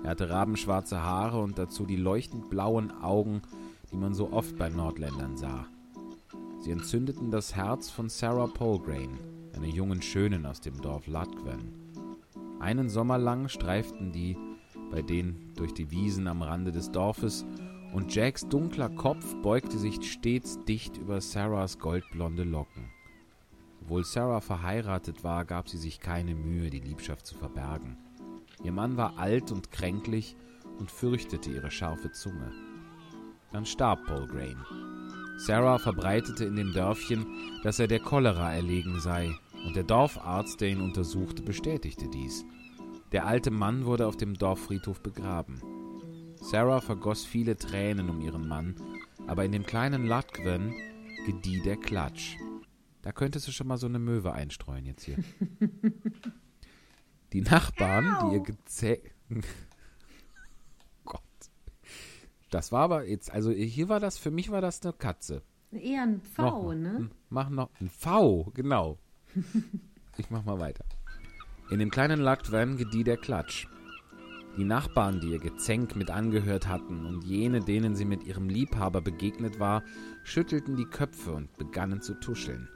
Er 0.02 0.10
hatte 0.10 0.30
rabenschwarze 0.30 1.02
Haare 1.02 1.40
und 1.40 1.58
dazu 1.58 1.86
die 1.86 1.96
leuchtend 1.96 2.50
blauen 2.50 2.90
Augen, 2.90 3.42
die 3.90 3.96
man 3.96 4.14
so 4.14 4.32
oft 4.32 4.56
bei 4.56 4.70
Nordländern 4.70 5.36
sah. 5.36 5.66
Sie 6.60 6.70
entzündeten 6.70 7.30
das 7.30 7.54
Herz 7.54 7.90
von 7.90 8.08
Sarah 8.08 8.46
Polgrain, 8.46 9.18
einer 9.54 9.66
jungen 9.66 10.00
Schönen 10.00 10.46
aus 10.46 10.60
dem 10.60 10.80
Dorf 10.80 11.06
Latgwen. 11.06 11.74
Einen 12.58 12.88
Sommer 12.88 13.18
lang 13.18 13.48
streiften 13.48 14.12
die 14.12 14.36
bei 14.90 15.02
denen 15.02 15.52
durch 15.56 15.74
die 15.74 15.90
Wiesen 15.90 16.28
am 16.28 16.42
Rande 16.42 16.70
des 16.70 16.92
Dorfes, 16.92 17.44
und 17.94 18.12
Jacks 18.12 18.46
dunkler 18.48 18.88
Kopf 18.90 19.36
beugte 19.40 19.78
sich 19.78 20.02
stets 20.02 20.58
dicht 20.64 20.96
über 20.96 21.20
Sarahs 21.20 21.78
goldblonde 21.78 22.42
Locken. 22.42 22.90
Obwohl 23.80 24.04
Sarah 24.04 24.40
verheiratet 24.40 25.22
war, 25.22 25.44
gab 25.44 25.68
sie 25.68 25.78
sich 25.78 26.00
keine 26.00 26.34
Mühe, 26.34 26.70
die 26.70 26.80
Liebschaft 26.80 27.24
zu 27.24 27.36
verbergen. 27.36 27.96
Ihr 28.64 28.72
Mann 28.72 28.96
war 28.96 29.18
alt 29.18 29.52
und 29.52 29.70
kränklich 29.70 30.36
und 30.78 30.90
fürchtete 30.90 31.50
ihre 31.50 31.70
scharfe 31.70 32.10
Zunge. 32.10 32.50
Dann 33.52 33.64
starb 33.64 34.04
Paul 34.06 34.26
Grain. 34.26 34.56
Sarah 35.36 35.78
verbreitete 35.78 36.44
in 36.44 36.56
dem 36.56 36.72
Dörfchen, 36.72 37.26
dass 37.62 37.78
er 37.78 37.86
der 37.86 38.00
Cholera 38.00 38.52
erlegen 38.52 38.98
sei, 39.00 39.32
und 39.66 39.76
der 39.76 39.84
Dorfarzt, 39.84 40.60
der 40.60 40.70
ihn 40.70 40.80
untersuchte, 40.80 41.42
bestätigte 41.42 42.08
dies. 42.08 42.44
Der 43.12 43.26
alte 43.26 43.52
Mann 43.52 43.84
wurde 43.84 44.08
auf 44.08 44.16
dem 44.16 44.34
Dorffriedhof 44.34 45.00
begraben. 45.00 45.60
Sarah 46.50 46.80
vergoss 46.80 47.24
viele 47.24 47.56
Tränen 47.56 48.10
um 48.10 48.20
ihren 48.20 48.46
Mann, 48.46 48.74
aber 49.26 49.44
in 49.44 49.52
dem 49.52 49.64
kleinen 49.64 50.06
Latgwen 50.06 50.74
gedieh 51.26 51.60
der 51.62 51.76
Klatsch. 51.76 52.36
Da 53.02 53.12
könntest 53.12 53.46
du 53.48 53.52
schon 53.52 53.66
mal 53.66 53.78
so 53.78 53.86
eine 53.86 53.98
Möwe 53.98 54.32
einstreuen 54.32 54.84
jetzt 54.86 55.04
hier. 55.04 55.16
Die 57.32 57.40
Nachbarn, 57.42 58.16
die 58.28 58.34
ihr 58.36 58.42
gezäh 58.42 59.00
Gott. 61.04 61.20
Das 62.50 62.72
war 62.72 62.82
aber 62.82 63.06
jetzt, 63.06 63.30
also 63.30 63.50
hier 63.50 63.88
war 63.88 64.00
das, 64.00 64.18
für 64.18 64.30
mich 64.30 64.50
war 64.50 64.60
das 64.60 64.82
eine 64.82 64.92
Katze. 64.92 65.42
Eher 65.72 66.02
ein 66.02 66.20
Noch 66.36 66.50
V, 66.52 66.62
mal. 66.62 66.76
ne? 66.76 66.98
Hm, 66.98 67.10
Mach 67.30 67.48
noch 67.50 67.70
ein 67.80 67.88
V, 67.90 68.50
genau. 68.54 68.98
ich 70.18 70.30
mach 70.30 70.44
mal 70.44 70.60
weiter. 70.60 70.84
In 71.70 71.78
dem 71.78 71.90
kleinen 71.90 72.20
Lackvan 72.20 72.76
gedieh 72.76 73.02
der 73.02 73.16
Klatsch. 73.16 73.66
Die 74.56 74.64
Nachbarn, 74.64 75.18
die 75.18 75.30
ihr 75.30 75.40
Gezänk 75.40 75.96
mit 75.96 76.10
angehört 76.10 76.68
hatten, 76.68 77.06
und 77.06 77.24
jene, 77.24 77.60
denen 77.60 77.96
sie 77.96 78.04
mit 78.04 78.24
ihrem 78.24 78.48
Liebhaber 78.48 79.00
begegnet 79.00 79.58
war, 79.58 79.82
schüttelten 80.22 80.76
die 80.76 80.84
Köpfe 80.84 81.32
und 81.32 81.56
begannen 81.56 82.00
zu 82.00 82.14
tuscheln. 82.14 82.68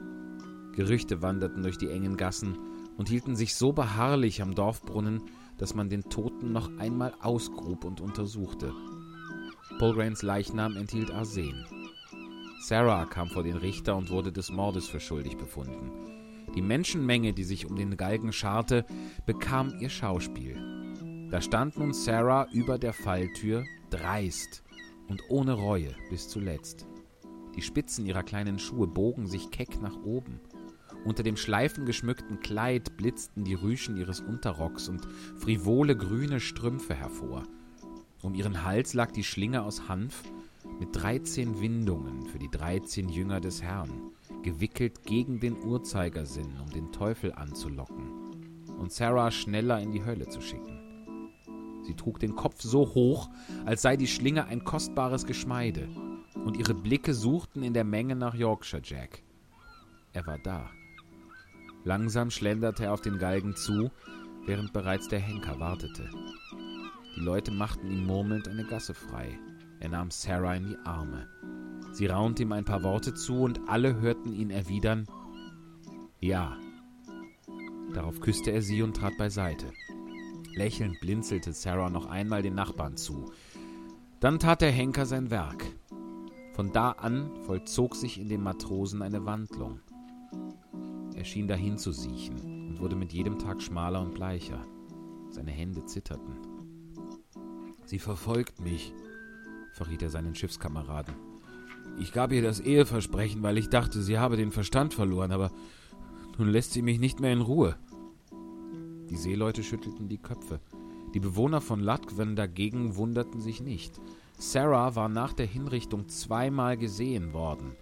Gerüchte 0.74 1.22
wanderten 1.22 1.62
durch 1.62 1.78
die 1.78 1.88
engen 1.88 2.16
Gassen 2.16 2.58
und 2.96 3.08
hielten 3.08 3.36
sich 3.36 3.54
so 3.54 3.72
beharrlich 3.72 4.42
am 4.42 4.54
Dorfbrunnen, 4.54 5.22
dass 5.56 5.74
man 5.74 5.88
den 5.88 6.02
Toten 6.02 6.52
noch 6.52 6.76
einmal 6.78 7.14
ausgrub 7.20 7.84
und 7.84 8.00
untersuchte. 8.00 8.72
Polgrains 9.78 10.22
Leichnam 10.22 10.76
enthielt 10.76 11.12
Arsen. 11.12 11.64
Sarah 12.60 13.06
kam 13.06 13.28
vor 13.28 13.44
den 13.44 13.56
Richter 13.56 13.96
und 13.96 14.10
wurde 14.10 14.32
des 14.32 14.50
Mordes 14.50 14.88
für 14.88 14.98
schuldig 14.98 15.36
befunden. 15.36 15.92
Die 16.56 16.62
Menschenmenge, 16.62 17.32
die 17.32 17.44
sich 17.44 17.66
um 17.66 17.76
den 17.76 17.96
Galgen 17.96 18.32
scharte, 18.32 18.84
bekam 19.26 19.78
ihr 19.78 19.90
Schauspiel. 19.90 20.77
Da 21.30 21.42
stand 21.42 21.76
nun 21.76 21.92
Sarah 21.92 22.46
über 22.52 22.78
der 22.78 22.92
Falltür, 22.92 23.64
dreist 23.90 24.62
und 25.08 25.22
ohne 25.28 25.52
Reue 25.52 25.94
bis 26.08 26.28
zuletzt. 26.28 26.86
Die 27.54 27.62
Spitzen 27.62 28.06
ihrer 28.06 28.22
kleinen 28.22 28.58
Schuhe 28.58 28.86
bogen 28.86 29.26
sich 29.26 29.50
keck 29.50 29.80
nach 29.82 29.96
oben. 30.04 30.40
Unter 31.04 31.22
dem 31.22 31.36
schleifengeschmückten 31.36 32.40
Kleid 32.40 32.96
blitzten 32.96 33.44
die 33.44 33.54
Rüschen 33.54 33.96
ihres 33.96 34.20
Unterrocks 34.20 34.88
und 34.88 35.06
frivole 35.36 35.96
grüne 35.96 36.40
Strümpfe 36.40 36.94
hervor. 36.94 37.42
Um 38.22 38.34
ihren 38.34 38.64
Hals 38.64 38.94
lag 38.94 39.12
die 39.12 39.24
Schlinge 39.24 39.62
aus 39.62 39.88
Hanf 39.88 40.22
mit 40.80 40.88
dreizehn 40.92 41.60
Windungen 41.60 42.26
für 42.26 42.38
die 42.38 42.50
dreizehn 42.50 43.08
Jünger 43.08 43.40
des 43.40 43.62
Herrn, 43.62 44.12
gewickelt 44.42 45.04
gegen 45.04 45.40
den 45.40 45.56
Uhrzeigersinn, 45.62 46.58
um 46.62 46.70
den 46.70 46.90
Teufel 46.90 47.32
anzulocken 47.32 48.28
und 48.78 48.92
Sarah 48.92 49.30
schneller 49.30 49.80
in 49.80 49.92
die 49.92 50.04
Hölle 50.04 50.28
zu 50.28 50.40
schicken. 50.40 50.77
Sie 51.88 51.94
trug 51.94 52.18
den 52.20 52.36
Kopf 52.36 52.60
so 52.60 52.80
hoch, 52.94 53.30
als 53.64 53.80
sei 53.80 53.96
die 53.96 54.06
Schlinge 54.06 54.44
ein 54.44 54.62
kostbares 54.62 55.24
Geschmeide, 55.24 55.88
und 56.34 56.58
ihre 56.58 56.74
Blicke 56.74 57.14
suchten 57.14 57.62
in 57.62 57.72
der 57.72 57.84
Menge 57.84 58.14
nach 58.14 58.34
Yorkshire 58.34 58.82
Jack. 58.84 59.22
Er 60.12 60.26
war 60.26 60.36
da. 60.38 60.68
Langsam 61.84 62.30
schlenderte 62.30 62.84
er 62.84 62.92
auf 62.92 63.00
den 63.00 63.18
Galgen 63.18 63.56
zu, 63.56 63.90
während 64.44 64.74
bereits 64.74 65.08
der 65.08 65.20
Henker 65.20 65.58
wartete. 65.60 66.10
Die 67.16 67.20
Leute 67.20 67.52
machten 67.52 67.90
ihm 67.90 68.04
murmelnd 68.04 68.48
eine 68.48 68.66
Gasse 68.66 68.92
frei. 68.92 69.38
Er 69.80 69.88
nahm 69.88 70.10
Sarah 70.10 70.56
in 70.56 70.68
die 70.68 70.78
Arme. 70.84 71.26
Sie 71.92 72.04
raunte 72.04 72.42
ihm 72.42 72.52
ein 72.52 72.66
paar 72.66 72.82
Worte 72.82 73.14
zu 73.14 73.40
und 73.40 73.66
alle 73.66 73.98
hörten 73.98 74.34
ihn 74.34 74.50
erwidern 74.50 75.06
Ja. 76.20 76.54
Darauf 77.94 78.20
küsste 78.20 78.50
er 78.50 78.60
sie 78.60 78.82
und 78.82 78.94
trat 78.94 79.16
beiseite. 79.16 79.72
Lächelnd 80.58 80.98
blinzelte 81.00 81.52
Sarah 81.52 81.88
noch 81.88 82.06
einmal 82.06 82.42
den 82.42 82.56
Nachbarn 82.56 82.96
zu. 82.96 83.30
Dann 84.18 84.40
tat 84.40 84.60
der 84.60 84.72
Henker 84.72 85.06
sein 85.06 85.30
Werk. 85.30 85.64
Von 86.52 86.72
da 86.72 86.90
an 86.90 87.30
vollzog 87.46 87.94
sich 87.94 88.20
in 88.20 88.28
dem 88.28 88.42
Matrosen 88.42 89.00
eine 89.00 89.24
Wandlung. 89.24 89.78
Er 91.14 91.24
schien 91.24 91.46
dahin 91.46 91.78
zu 91.78 91.92
siechen 91.92 92.68
und 92.68 92.80
wurde 92.80 92.96
mit 92.96 93.12
jedem 93.12 93.38
Tag 93.38 93.62
schmaler 93.62 94.00
und 94.00 94.14
bleicher. 94.14 94.60
Seine 95.30 95.52
Hände 95.52 95.86
zitterten. 95.86 96.36
Sie 97.84 98.00
verfolgt 98.00 98.60
mich, 98.60 98.92
verriet 99.74 100.02
er 100.02 100.10
seinen 100.10 100.34
Schiffskameraden. 100.34 101.14
Ich 102.00 102.12
gab 102.12 102.32
ihr 102.32 102.42
das 102.42 102.58
Eheversprechen, 102.58 103.44
weil 103.44 103.58
ich 103.58 103.68
dachte, 103.68 104.02
sie 104.02 104.18
habe 104.18 104.36
den 104.36 104.50
Verstand 104.50 104.92
verloren, 104.92 105.30
aber 105.30 105.52
nun 106.36 106.48
lässt 106.48 106.72
sie 106.72 106.82
mich 106.82 106.98
nicht 106.98 107.20
mehr 107.20 107.32
in 107.32 107.42
Ruhe. 107.42 107.76
Die 109.10 109.16
Seeleute 109.16 109.62
schüttelten 109.62 110.08
die 110.08 110.18
Köpfe. 110.18 110.60
Die 111.14 111.20
Bewohner 111.20 111.60
von 111.60 111.80
Latgwen 111.80 112.36
dagegen 112.36 112.96
wunderten 112.96 113.40
sich 113.40 113.60
nicht. 113.60 113.98
Sarah 114.38 114.94
war 114.94 115.08
nach 115.08 115.32
der 115.32 115.46
Hinrichtung 115.46 116.08
zweimal 116.08 116.76
gesehen 116.76 117.32
worden. 117.32 117.72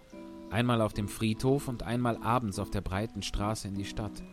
Einmal 0.49 0.81
auf 0.81 0.93
dem 0.93 1.09
Friedhof 1.09 1.67
und 1.67 1.83
einmal 1.83 2.17
abends 2.23 2.57
auf 2.57 2.71
der 2.71 2.81
breiten 2.81 3.21
Straße 3.21 3.67
in 3.67 3.75
die 3.75 3.85
Stadt. 3.85 4.23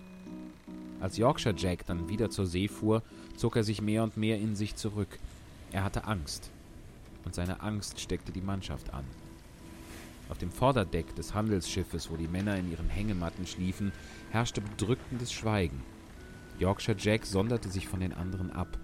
Als 1.00 1.16
Yorkshire 1.16 1.56
Jack 1.56 1.84
dann 1.86 2.08
wieder 2.08 2.30
zur 2.30 2.46
See 2.46 2.68
fuhr, 2.68 3.02
zog 3.36 3.56
er 3.56 3.64
sich 3.64 3.82
mehr 3.82 4.04
und 4.04 4.16
mehr 4.16 4.38
in 4.38 4.54
sich 4.54 4.76
zurück. 4.76 5.18
Er 5.72 5.82
hatte 5.82 6.04
Angst. 6.04 6.50
Und 7.24 7.34
seine 7.34 7.60
Angst 7.60 8.00
steckte 8.00 8.30
die 8.30 8.40
Mannschaft 8.40 8.94
an. 8.94 9.04
Auf 10.30 10.38
dem 10.38 10.52
Vorderdeck 10.52 11.14
des 11.16 11.34
Handelsschiffes, 11.34 12.10
wo 12.10 12.16
die 12.16 12.28
Männer 12.28 12.56
in 12.56 12.70
ihren 12.70 12.88
Hängematten 12.88 13.46
schliefen, 13.46 13.92
herrschte 14.30 14.60
bedrückendes 14.60 15.32
Schweigen. 15.32 15.82
Yorkshire 16.58 16.96
Jack 16.98 17.26
sonderte 17.26 17.68
sich 17.68 17.88
von 17.88 18.00
den 18.00 18.12
anderen 18.12 18.50
ab. 18.50 18.78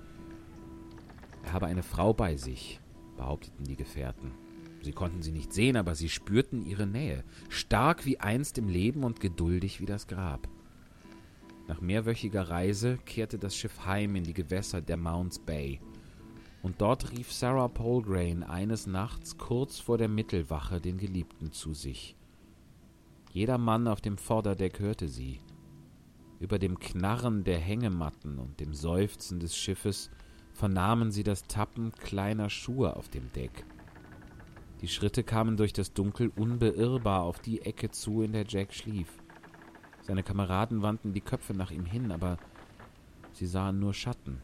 Er 1.44 1.52
habe 1.52 1.66
eine 1.66 1.82
Frau 1.82 2.12
bei 2.12 2.36
sich, 2.36 2.80
behaupteten 3.16 3.64
die 3.64 3.76
Gefährten. 3.76 4.32
Sie 4.82 4.92
konnten 4.92 5.22
sie 5.22 5.32
nicht 5.32 5.52
sehen, 5.52 5.76
aber 5.76 5.94
sie 5.94 6.08
spürten 6.08 6.64
ihre 6.64 6.86
Nähe, 6.86 7.22
stark 7.48 8.06
wie 8.06 8.18
einst 8.18 8.58
im 8.58 8.68
Leben 8.68 9.04
und 9.04 9.20
geduldig 9.20 9.80
wie 9.80 9.86
das 9.86 10.06
Grab. 10.06 10.48
Nach 11.68 11.80
mehrwöchiger 11.80 12.50
Reise 12.50 12.98
kehrte 13.04 13.38
das 13.38 13.54
Schiff 13.54 13.86
heim 13.86 14.16
in 14.16 14.24
die 14.24 14.34
Gewässer 14.34 14.80
der 14.80 14.96
Mounts 14.96 15.38
Bay. 15.38 15.80
Und 16.62 16.80
dort 16.80 17.12
rief 17.12 17.32
Sarah 17.32 17.68
Polgrain 17.68 18.42
eines 18.42 18.86
Nachts 18.86 19.38
kurz 19.38 19.78
vor 19.78 19.96
der 19.96 20.08
Mittelwache 20.08 20.80
den 20.80 20.98
Geliebten 20.98 21.52
zu 21.52 21.72
sich. 21.72 22.16
Jeder 23.32 23.58
Mann 23.58 23.86
auf 23.86 24.00
dem 24.00 24.18
Vorderdeck 24.18 24.80
hörte 24.80 25.08
sie. 25.08 25.40
Über 26.40 26.58
dem 26.58 26.78
Knarren 26.78 27.44
der 27.44 27.58
Hängematten 27.58 28.38
und 28.38 28.60
dem 28.60 28.72
Seufzen 28.72 29.40
des 29.40 29.54
Schiffes 29.54 30.10
vernahmen 30.54 31.10
sie 31.10 31.22
das 31.22 31.44
Tappen 31.44 31.92
kleiner 31.92 32.48
Schuhe 32.48 32.96
auf 32.96 33.10
dem 33.10 33.30
Deck. 33.34 33.66
Die 34.80 34.88
Schritte 34.88 35.22
kamen 35.22 35.58
durch 35.58 35.74
das 35.74 35.92
Dunkel 35.92 36.32
unbeirrbar 36.34 37.22
auf 37.22 37.40
die 37.40 37.60
Ecke 37.60 37.90
zu, 37.90 38.22
in 38.22 38.32
der 38.32 38.46
Jack 38.48 38.72
schlief. 38.72 39.08
Seine 40.00 40.22
Kameraden 40.22 40.80
wandten 40.80 41.12
die 41.12 41.20
Köpfe 41.20 41.52
nach 41.52 41.70
ihm 41.70 41.84
hin, 41.84 42.10
aber 42.10 42.38
sie 43.32 43.46
sahen 43.46 43.78
nur 43.78 43.92
Schatten. 43.92 44.40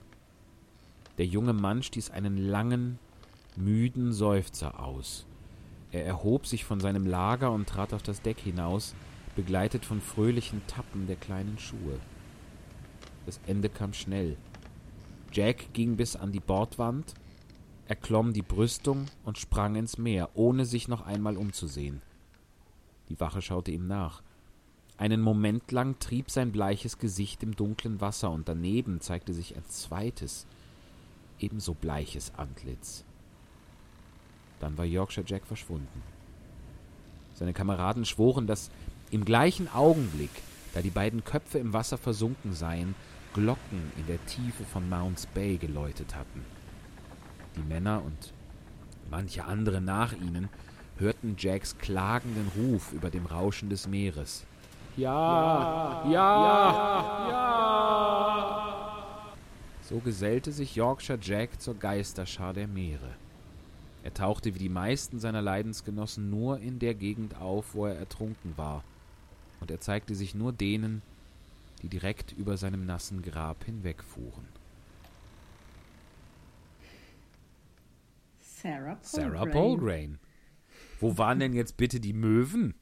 Der 1.16 1.24
junge 1.24 1.54
Mann 1.54 1.82
stieß 1.82 2.10
einen 2.10 2.36
langen, 2.36 2.98
müden 3.56 4.12
Seufzer 4.12 4.78
aus. 4.80 5.26
Er 5.92 6.04
erhob 6.04 6.46
sich 6.46 6.66
von 6.66 6.78
seinem 6.78 7.06
Lager 7.06 7.52
und 7.52 7.66
trat 7.66 7.94
auf 7.94 8.02
das 8.02 8.20
Deck 8.20 8.38
hinaus, 8.38 8.94
begleitet 9.36 9.84
von 9.84 10.00
fröhlichen 10.00 10.66
Tappen 10.66 11.06
der 11.06 11.16
kleinen 11.16 11.58
Schuhe. 11.58 12.00
Das 13.26 13.38
Ende 13.46 13.68
kam 13.68 13.92
schnell. 13.92 14.36
Jack 15.32 15.72
ging 15.74 15.96
bis 15.96 16.16
an 16.16 16.32
die 16.32 16.40
Bordwand, 16.40 17.14
erklomm 17.86 18.32
die 18.32 18.42
Brüstung 18.42 19.06
und 19.24 19.38
sprang 19.38 19.76
ins 19.76 19.98
Meer, 19.98 20.30
ohne 20.34 20.64
sich 20.64 20.88
noch 20.88 21.06
einmal 21.06 21.36
umzusehen. 21.36 22.02
Die 23.08 23.20
Wache 23.20 23.42
schaute 23.42 23.70
ihm 23.70 23.86
nach. 23.86 24.22
Einen 24.98 25.20
Moment 25.20 25.70
lang 25.72 25.98
trieb 25.98 26.30
sein 26.30 26.52
bleiches 26.52 26.98
Gesicht 26.98 27.42
im 27.42 27.54
dunklen 27.54 28.00
Wasser, 28.00 28.30
und 28.30 28.48
daneben 28.48 29.00
zeigte 29.00 29.34
sich 29.34 29.54
ein 29.54 29.64
zweites, 29.68 30.46
ebenso 31.38 31.74
bleiches 31.74 32.32
Antlitz. 32.36 33.04
Dann 34.58 34.78
war 34.78 34.86
Yorkshire 34.86 35.26
Jack 35.28 35.46
verschwunden. 35.46 36.02
Seine 37.34 37.52
Kameraden 37.52 38.06
schworen, 38.06 38.46
dass 38.46 38.70
im 39.10 39.24
gleichen 39.24 39.72
Augenblick, 39.72 40.30
da 40.74 40.82
die 40.82 40.90
beiden 40.90 41.24
Köpfe 41.24 41.58
im 41.58 41.72
Wasser 41.72 41.98
versunken 41.98 42.52
seien, 42.54 42.94
Glocken 43.34 43.92
in 43.96 44.06
der 44.06 44.24
Tiefe 44.26 44.64
von 44.64 44.88
Mounts 44.88 45.26
Bay 45.26 45.58
geläutet 45.58 46.14
hatten. 46.16 46.44
Die 47.56 47.62
Männer 47.62 48.02
und 48.04 48.32
manche 49.10 49.44
andere 49.44 49.80
nach 49.80 50.12
ihnen 50.12 50.48
hörten 50.98 51.36
Jacks 51.38 51.76
klagenden 51.78 52.50
Ruf 52.56 52.92
über 52.92 53.10
dem 53.10 53.26
Rauschen 53.26 53.68
des 53.68 53.86
Meeres. 53.86 54.44
Ja, 54.96 56.04
ja, 56.10 57.28
ja. 57.30 57.66
So 59.82 59.98
gesellte 59.98 60.50
sich 60.52 60.74
Yorkshire 60.74 61.18
Jack 61.20 61.60
zur 61.60 61.74
Geisterschar 61.74 62.54
der 62.54 62.66
Meere. 62.66 63.10
Er 64.02 64.14
tauchte 64.14 64.54
wie 64.54 64.58
die 64.58 64.68
meisten 64.68 65.20
seiner 65.20 65.42
Leidensgenossen 65.42 66.30
nur 66.30 66.58
in 66.60 66.78
der 66.78 66.94
Gegend 66.94 67.40
auf, 67.40 67.74
wo 67.74 67.86
er 67.86 67.96
ertrunken 67.96 68.54
war, 68.56 68.82
und 69.60 69.70
er 69.70 69.80
zeigte 69.80 70.14
sich 70.14 70.34
nur 70.34 70.52
denen, 70.52 71.02
die 71.82 71.88
direkt 71.88 72.32
über 72.32 72.56
seinem 72.56 72.86
nassen 72.86 73.22
Grab 73.22 73.64
hinwegfuhren. 73.64 74.46
Sarah 78.40 78.94
Polgrain. 78.96 79.02
Sarah 79.02 79.46
Polgrain. 79.46 80.18
Wo 81.00 81.18
waren 81.18 81.38
denn 81.38 81.52
jetzt 81.52 81.76
bitte 81.76 82.00
die 82.00 82.12
Möwen? 82.14 82.74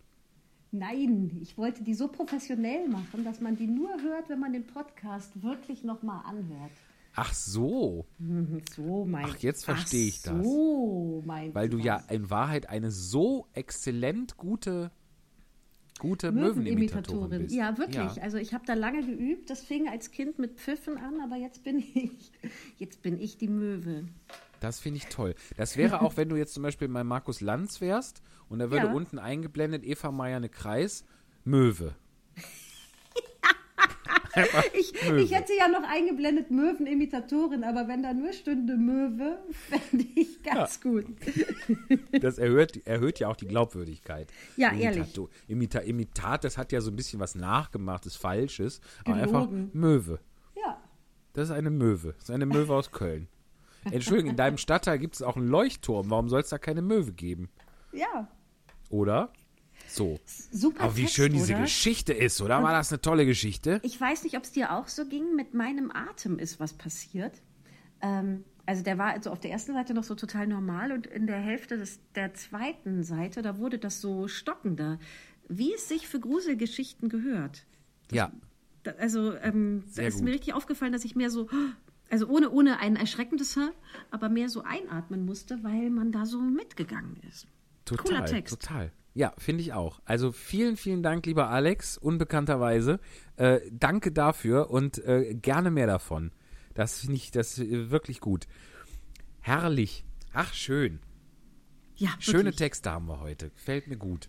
Nein, 0.70 1.38
ich 1.40 1.56
wollte 1.56 1.84
die 1.84 1.94
so 1.94 2.08
professionell 2.08 2.88
machen, 2.88 3.24
dass 3.24 3.40
man 3.40 3.56
die 3.56 3.66
nur 3.66 3.90
hört, 4.02 4.28
wenn 4.28 4.40
man 4.40 4.52
den 4.52 4.66
Podcast 4.66 5.42
wirklich 5.42 5.84
nochmal 5.84 6.24
anhört. 6.26 6.72
Ach 7.16 7.32
so, 7.32 8.06
So 8.74 9.04
mein. 9.04 9.26
Ach, 9.28 9.36
jetzt 9.36 9.64
verstehe 9.64 10.08
ich 10.08 10.22
das. 10.22 10.44
So 10.44 11.22
mein. 11.24 11.54
weil 11.54 11.68
du 11.68 11.78
ja 11.78 12.02
in 12.08 12.28
Wahrheit 12.28 12.68
eine 12.68 12.90
so 12.90 13.46
exzellent 13.52 14.36
gute, 14.36 14.90
gute 15.98 16.32
Möwenimitatorin 16.32 17.42
bist. 17.42 17.54
Ja, 17.54 17.78
wirklich. 17.78 18.16
Ja. 18.16 18.22
Also 18.22 18.38
ich 18.38 18.52
habe 18.52 18.64
da 18.66 18.74
lange 18.74 19.04
geübt. 19.04 19.48
Das 19.50 19.62
fing 19.62 19.88
als 19.88 20.10
Kind 20.10 20.38
mit 20.38 20.58
Pfiffen 20.58 20.96
an, 20.98 21.20
aber 21.22 21.36
jetzt 21.36 21.62
bin 21.62 21.78
ich, 21.78 22.32
jetzt 22.78 23.02
bin 23.02 23.20
ich 23.20 23.36
die 23.38 23.48
Möwe. 23.48 24.04
Das 24.60 24.80
finde 24.80 24.98
ich 24.98 25.06
toll. 25.06 25.34
Das 25.56 25.76
wäre 25.76 26.00
auch, 26.00 26.16
wenn 26.16 26.28
du 26.28 26.36
jetzt 26.36 26.54
zum 26.54 26.62
Beispiel 26.62 26.88
bei 26.88 27.04
Markus 27.04 27.40
Lanz 27.40 27.80
wärst 27.80 28.22
und 28.48 28.58
da 28.60 28.70
würde 28.70 28.86
Ja. 28.86 28.92
unten 28.92 29.18
eingeblendet 29.18 29.84
Eva 29.84 30.10
Meier 30.10 30.40
Kreis, 30.48 31.04
Möwe. 31.44 31.94
Ich, 34.72 34.92
ich 34.94 35.32
hätte 35.34 35.52
ja 35.56 35.68
noch 35.68 35.82
eingeblendet 35.88 36.50
Möwenimitatorin, 36.50 37.64
aber 37.64 37.88
wenn 37.88 38.02
da 38.02 38.12
nur 38.12 38.32
stünde 38.32 38.76
Möwe, 38.76 39.38
fände 39.52 40.04
ich 40.14 40.42
ganz 40.42 40.80
gut. 40.80 41.06
Das 42.20 42.38
erhöht, 42.38 42.86
erhöht 42.86 43.18
ja 43.20 43.28
auch 43.28 43.36
die 43.36 43.46
Glaubwürdigkeit. 43.46 44.32
Ja, 44.56 44.72
ehrlich. 44.72 45.14
Imitato- 45.14 45.28
Imita, 45.48 45.78
Imitat, 45.80 46.44
das 46.44 46.58
hat 46.58 46.72
ja 46.72 46.80
so 46.80 46.90
ein 46.90 46.96
bisschen 46.96 47.20
was 47.20 47.34
Nachgemachtes, 47.34 48.16
Falsches. 48.16 48.80
Aber 49.04 49.14
einfach. 49.16 49.48
Möwe. 49.72 50.18
Ja. 50.56 50.80
Das 51.32 51.44
ist 51.48 51.54
eine 51.54 51.70
Möwe. 51.70 52.12
Das 52.18 52.24
ist 52.24 52.30
eine 52.34 52.46
Möwe 52.46 52.74
aus 52.74 52.90
Köln. 52.92 53.28
Entschuldigung, 53.90 54.30
in 54.30 54.36
deinem 54.36 54.56
Stadtteil 54.58 54.98
gibt 54.98 55.14
es 55.14 55.22
auch 55.22 55.36
einen 55.36 55.48
Leuchtturm. 55.48 56.08
Warum 56.10 56.28
soll 56.28 56.40
es 56.40 56.48
da 56.48 56.58
keine 56.58 56.80
Möwe 56.82 57.12
geben? 57.12 57.50
Ja. 57.92 58.28
Oder? 58.88 59.30
So. 59.88 60.18
Super. 60.50 60.84
Aber 60.84 60.96
wie 60.96 61.02
Text, 61.02 61.16
schön 61.16 61.32
diese 61.32 61.52
oder? 61.52 61.62
Geschichte 61.62 62.12
ist, 62.12 62.40
oder? 62.40 62.62
War 62.62 62.72
das 62.72 62.92
eine 62.92 63.00
tolle 63.00 63.26
Geschichte? 63.26 63.80
Ich 63.82 64.00
weiß 64.00 64.24
nicht, 64.24 64.36
ob 64.36 64.44
es 64.44 64.52
dir 64.52 64.72
auch 64.72 64.88
so 64.88 65.06
ging. 65.06 65.34
Mit 65.36 65.54
meinem 65.54 65.90
Atem 65.90 66.38
ist 66.38 66.60
was 66.60 66.72
passiert. 66.72 67.42
Ähm, 68.00 68.44
also 68.66 68.82
der 68.82 68.98
war 68.98 69.12
also 69.12 69.30
auf 69.30 69.40
der 69.40 69.50
ersten 69.50 69.74
Seite 69.74 69.94
noch 69.94 70.04
so 70.04 70.14
total 70.14 70.46
normal 70.46 70.92
und 70.92 71.06
in 71.06 71.26
der 71.26 71.38
Hälfte 71.38 71.76
des, 71.76 72.00
der 72.14 72.34
zweiten 72.34 73.02
Seite, 73.02 73.42
da 73.42 73.58
wurde 73.58 73.78
das 73.78 74.00
so 74.00 74.26
stockender, 74.26 74.98
wie 75.48 75.74
es 75.74 75.88
sich 75.88 76.08
für 76.08 76.20
Gruselgeschichten 76.20 77.08
gehört. 77.08 77.66
Ja. 78.10 78.32
Da, 78.82 78.92
also 78.92 79.34
ähm, 79.36 79.84
da 79.94 80.02
ist 80.02 80.16
gut. 80.16 80.24
mir 80.24 80.32
richtig 80.32 80.54
aufgefallen, 80.54 80.92
dass 80.92 81.04
ich 81.04 81.14
mehr 81.14 81.30
so, 81.30 81.48
also 82.10 82.26
ohne, 82.26 82.50
ohne 82.50 82.78
ein 82.78 82.96
erschreckendes 82.96 83.58
aber 84.10 84.28
mehr 84.28 84.48
so 84.48 84.62
einatmen 84.62 85.24
musste, 85.24 85.62
weil 85.62 85.90
man 85.90 86.12
da 86.12 86.24
so 86.24 86.40
mitgegangen 86.40 87.16
ist. 87.28 87.46
Total, 87.84 88.04
Cooler 88.04 88.24
Text. 88.26 88.60
total. 88.60 88.92
Ja, 89.14 89.32
finde 89.38 89.62
ich 89.62 89.72
auch. 89.72 90.00
Also 90.04 90.32
vielen, 90.32 90.76
vielen 90.76 91.02
Dank, 91.02 91.24
lieber 91.26 91.48
Alex, 91.48 91.96
unbekannterweise. 91.96 92.98
Äh, 93.36 93.60
danke 93.70 94.10
dafür 94.10 94.70
und 94.70 94.98
äh, 95.04 95.34
gerne 95.34 95.70
mehr 95.70 95.86
davon. 95.86 96.32
Das 96.74 97.00
finde 97.00 97.14
ich 97.14 97.30
das 97.30 97.58
äh, 97.60 97.90
wirklich 97.90 98.20
gut. 98.20 98.46
Herrlich. 99.40 100.04
Ach, 100.32 100.52
schön. 100.52 100.98
Ja, 101.96 102.10
Schöne 102.18 102.38
wirklich. 102.46 102.56
Texte 102.56 102.90
haben 102.90 103.06
wir 103.06 103.20
heute. 103.20 103.50
Gefällt 103.50 103.86
mir 103.86 103.96
gut. 103.96 104.28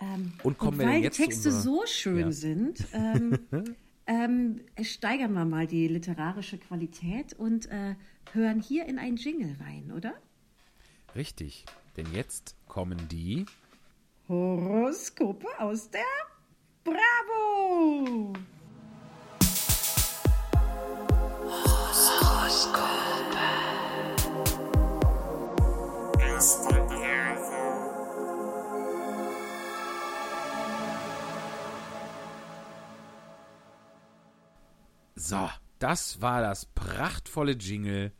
Ähm, 0.00 0.32
Und 0.42 0.58
kommen 0.58 0.80
wir 0.80 0.86
weil 0.86 0.98
die 0.98 1.04
jetzt 1.04 1.16
zu 1.16 1.22
Texte 1.22 1.52
so 1.52 1.84
schön 1.86 2.18
Ja. 2.18 2.32
sind, 2.32 2.84
ähm, 2.92 3.38
ähm, 4.08 4.60
steigern 4.82 5.32
wir 5.32 5.44
mal 5.44 5.68
die 5.68 5.86
literarische 5.86 6.58
Qualität 6.58 7.34
und 7.34 7.66
äh, 7.70 7.94
hören 8.32 8.60
hier 8.60 8.86
in 8.86 8.98
einen 8.98 9.16
Jingle 9.16 9.56
rein, 9.60 9.92
oder? 9.92 10.14
Richtig. 11.14 11.64
Denn 11.96 12.12
jetzt 12.12 12.56
kommen 12.66 13.08
die. 13.08 13.46
Horoskope 14.28 15.46
aus 15.58 15.90
der 15.90 16.02
Bravo! 16.82 18.32
So, 35.16 35.48
das 35.78 36.20
war 36.20 36.42
das 36.42 36.66
prachtvolle 36.66 37.52
Jingle 37.52 38.12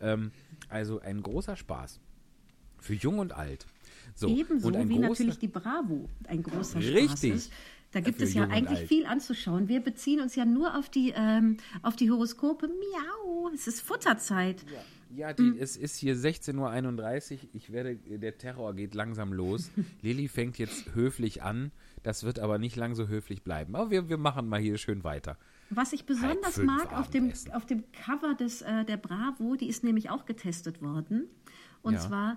Ähm, 0.00 0.32
also 0.68 1.00
ein 1.00 1.22
großer 1.22 1.56
Spaß. 1.56 2.00
Für 2.78 2.94
jung 2.94 3.18
und 3.18 3.32
alt. 3.34 3.66
So, 4.14 4.28
Ebenso 4.28 4.68
und 4.68 4.88
wie 4.88 4.94
großer- 4.96 5.00
natürlich 5.08 5.38
die 5.38 5.48
Bravo 5.48 6.08
ein 6.28 6.42
großer 6.42 6.80
Spaß 6.82 6.94
Richtig. 6.94 7.34
ist. 7.34 7.52
Da 7.92 7.98
gibt 8.00 8.20
es 8.22 8.34
ja 8.34 8.44
eigentlich 8.44 8.78
Alt. 8.80 8.88
viel 8.88 9.04
anzuschauen. 9.04 9.66
Wir 9.66 9.80
beziehen 9.80 10.20
uns 10.20 10.36
ja 10.36 10.44
nur 10.44 10.76
auf 10.78 10.88
die, 10.90 11.12
ähm, 11.16 11.56
auf 11.82 11.96
die 11.96 12.08
Horoskope. 12.10 12.68
Miau, 12.68 13.50
es 13.52 13.66
ist 13.66 13.80
Futterzeit. 13.80 14.64
Ja, 15.16 15.32
die, 15.32 15.58
es 15.58 15.76
ist 15.76 15.96
hier 15.96 16.14
16.31 16.14 17.32
Uhr. 17.32 17.48
Ich 17.52 17.72
werde, 17.72 17.96
der 17.96 18.38
Terror 18.38 18.74
geht 18.74 18.94
langsam 18.94 19.32
los. 19.32 19.70
Lilly 20.02 20.28
fängt 20.28 20.56
jetzt 20.58 20.94
höflich 20.94 21.42
an. 21.42 21.72
Das 22.04 22.22
wird 22.22 22.38
aber 22.38 22.58
nicht 22.58 22.76
lang 22.76 22.94
so 22.94 23.08
höflich 23.08 23.42
bleiben. 23.42 23.74
Aber 23.74 23.90
wir, 23.90 24.08
wir 24.08 24.18
machen 24.18 24.48
mal 24.48 24.60
hier 24.60 24.78
schön 24.78 25.02
weiter. 25.02 25.36
Was 25.70 25.92
ich 25.92 26.04
besonders 26.06 26.58
mag 26.58 26.96
auf 26.96 27.10
dem, 27.10 27.32
auf 27.52 27.66
dem 27.66 27.82
Cover 27.92 28.34
des, 28.34 28.62
äh, 28.62 28.84
der 28.84 28.96
Bravo, 28.98 29.56
die 29.56 29.68
ist 29.68 29.82
nämlich 29.82 30.10
auch 30.10 30.26
getestet 30.26 30.80
worden. 30.80 31.24
Und 31.82 31.94
Ja. 31.94 32.00
zwar 32.00 32.36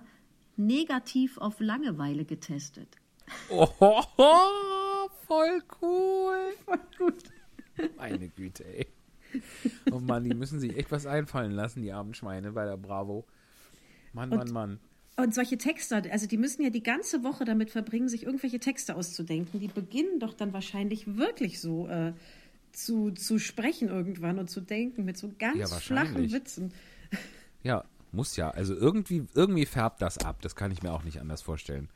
negativ 0.56 1.38
auf 1.38 1.60
Langeweile 1.60 2.24
getestet. 2.24 2.88
Oh, 3.48 3.66
voll 5.26 5.62
cool. 5.80 6.52
Voll 6.64 6.80
gut. 6.98 7.24
Meine 7.96 8.28
Güte, 8.28 8.64
ey. 8.64 8.86
Oh 9.90 9.98
Mann, 9.98 10.24
die 10.24 10.34
müssen 10.34 10.60
sich 10.60 10.76
echt 10.76 10.92
was 10.92 11.06
einfallen 11.06 11.50
lassen, 11.52 11.82
die 11.82 11.92
armen 11.92 12.14
Schweine 12.14 12.52
bei 12.52 12.64
der 12.64 12.76
Bravo. 12.76 13.24
Mann, 14.12 14.28
Mann, 14.28 14.52
Mann. 14.52 14.80
Und 15.16 15.34
solche 15.34 15.58
Texte, 15.58 16.02
also 16.10 16.26
die 16.26 16.36
müssen 16.36 16.62
ja 16.62 16.70
die 16.70 16.82
ganze 16.82 17.24
Woche 17.24 17.44
damit 17.44 17.70
verbringen, 17.70 18.08
sich 18.08 18.24
irgendwelche 18.24 18.58
Texte 18.60 18.94
auszudenken. 18.96 19.60
Die 19.60 19.68
beginnen 19.68 20.18
doch 20.20 20.34
dann 20.34 20.52
wahrscheinlich 20.52 21.16
wirklich 21.16 21.60
so 21.60 21.88
äh, 21.88 22.12
zu, 22.72 23.10
zu 23.12 23.38
sprechen 23.38 23.88
irgendwann 23.88 24.38
und 24.38 24.50
zu 24.50 24.60
denken 24.60 25.04
mit 25.04 25.16
so 25.16 25.32
ganz 25.38 25.56
Ja, 25.58 25.66
flachen. 25.66 26.30
Witzen. 26.32 26.72
Ja, 27.62 27.84
muss 28.14 28.36
ja. 28.36 28.50
Also 28.50 28.74
irgendwie, 28.74 29.26
irgendwie 29.34 29.66
färbt 29.66 30.00
das 30.02 30.18
ab. 30.18 30.40
Das 30.42 30.56
kann 30.56 30.70
ich 30.70 30.82
mir 30.82 30.92
auch 30.92 31.04
nicht 31.04 31.20
anders 31.20 31.42
vorstellen. 31.42 31.88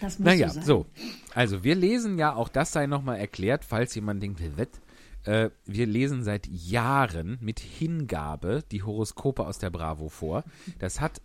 Das 0.00 0.18
muss 0.18 0.26
Naja, 0.26 0.48
so 0.48 0.54
sein. 0.54 0.64
so. 0.64 0.86
Also 1.34 1.64
wir 1.64 1.74
lesen 1.74 2.18
ja, 2.18 2.34
auch 2.34 2.48
das 2.48 2.72
sei 2.72 2.86
nochmal 2.86 3.18
erklärt, 3.18 3.64
falls 3.64 3.94
jemand 3.94 4.22
denkt, 4.22 4.40
wett. 4.56 4.80
Äh, 5.24 5.50
wir 5.66 5.86
lesen 5.86 6.22
seit 6.22 6.46
Jahren 6.46 7.38
mit 7.40 7.60
Hingabe 7.60 8.64
die 8.70 8.82
Horoskope 8.82 9.46
aus 9.46 9.58
der 9.58 9.70
Bravo 9.70 10.08
vor. 10.08 10.44
Das 10.78 11.00
hat 11.00 11.20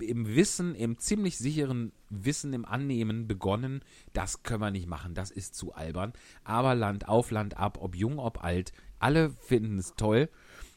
im 0.00 0.28
Wissen, 0.28 0.74
im 0.74 0.98
ziemlich 0.98 1.38
sicheren 1.38 1.92
Wissen, 2.08 2.52
im 2.52 2.64
Annehmen 2.64 3.26
begonnen, 3.26 3.82
das 4.12 4.42
können 4.44 4.60
wir 4.60 4.70
nicht 4.70 4.86
machen, 4.86 5.14
das 5.14 5.32
ist 5.32 5.54
zu 5.56 5.74
albern. 5.74 6.12
Aber 6.44 6.74
Land 6.76 7.08
auf, 7.08 7.30
Land 7.30 7.56
ab, 7.56 7.78
ob 7.80 7.96
jung, 7.96 8.18
ob 8.20 8.44
alt, 8.44 8.72
alle 8.98 9.30
finden 9.30 9.78
es 9.78 9.94
toll. 9.96 10.28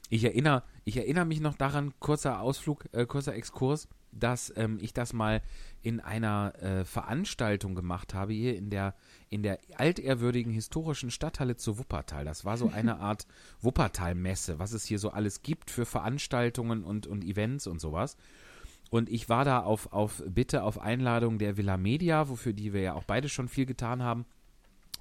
Ich 0.10 0.24
erinnere, 0.24 0.64
ich 0.84 0.97
erinnere 0.97 1.26
mich 1.26 1.39
noch 1.39 1.56
daran, 1.56 1.93
kurzer 1.99 2.39
Ausflug, 2.39 2.86
äh, 2.91 3.06
kurzer 3.06 3.34
Exkurs, 3.34 3.88
dass 4.12 4.53
ähm, 4.56 4.78
ich 4.82 4.93
das 4.93 5.14
mal 5.14 5.41
in 5.82 5.99
einer 5.99 6.53
äh, 6.62 6.86
Veranstaltung 6.86 7.76
gemacht 7.76 8.14
habe, 8.14 8.34
hier 8.34 8.56
in 8.56 8.70
der, 8.70 8.95
in 9.30 9.43
der 9.43 9.60
altehrwürdigen 9.78 10.51
historischen 10.51 11.12
Stadthalle 11.12 11.58
zu 11.58 11.78
Wuppertal. 11.78 12.24
Das 12.24 12.45
war 12.45 12.58
so 12.58 12.70
eine 12.70 12.99
Art 12.99 13.28
Wuppertal-Messe, 13.62 14.60
was 14.60 14.74
es 14.74 14.86
hier 14.86 14.99
so 14.99 15.10
alles 15.10 15.41
gibt 15.41 15.70
für 15.70 15.86
Veranstaltungen 15.86 16.84
und, 16.84 17.08
und 17.08 17.24
Events 17.24 17.68
und 17.68 17.80
sowas. 17.80 18.16
Und 18.91 19.10
ich 19.10 19.28
war 19.30 19.43
da 19.43 19.60
auf, 19.60 19.91
auf 19.91 20.24
Bitte, 20.28 20.64
auf 20.64 20.80
Einladung 20.80 21.39
der 21.39 21.58
Villa 21.58 21.78
Media, 21.78 22.30
wofür 22.30 22.53
die 22.53 22.74
wir 22.74 22.82
ja 22.82 22.93
auch 22.93 23.03
beide 23.03 23.28
schon 23.30 23.49
viel 23.49 23.66
getan 23.66 24.03
haben, 24.03 24.26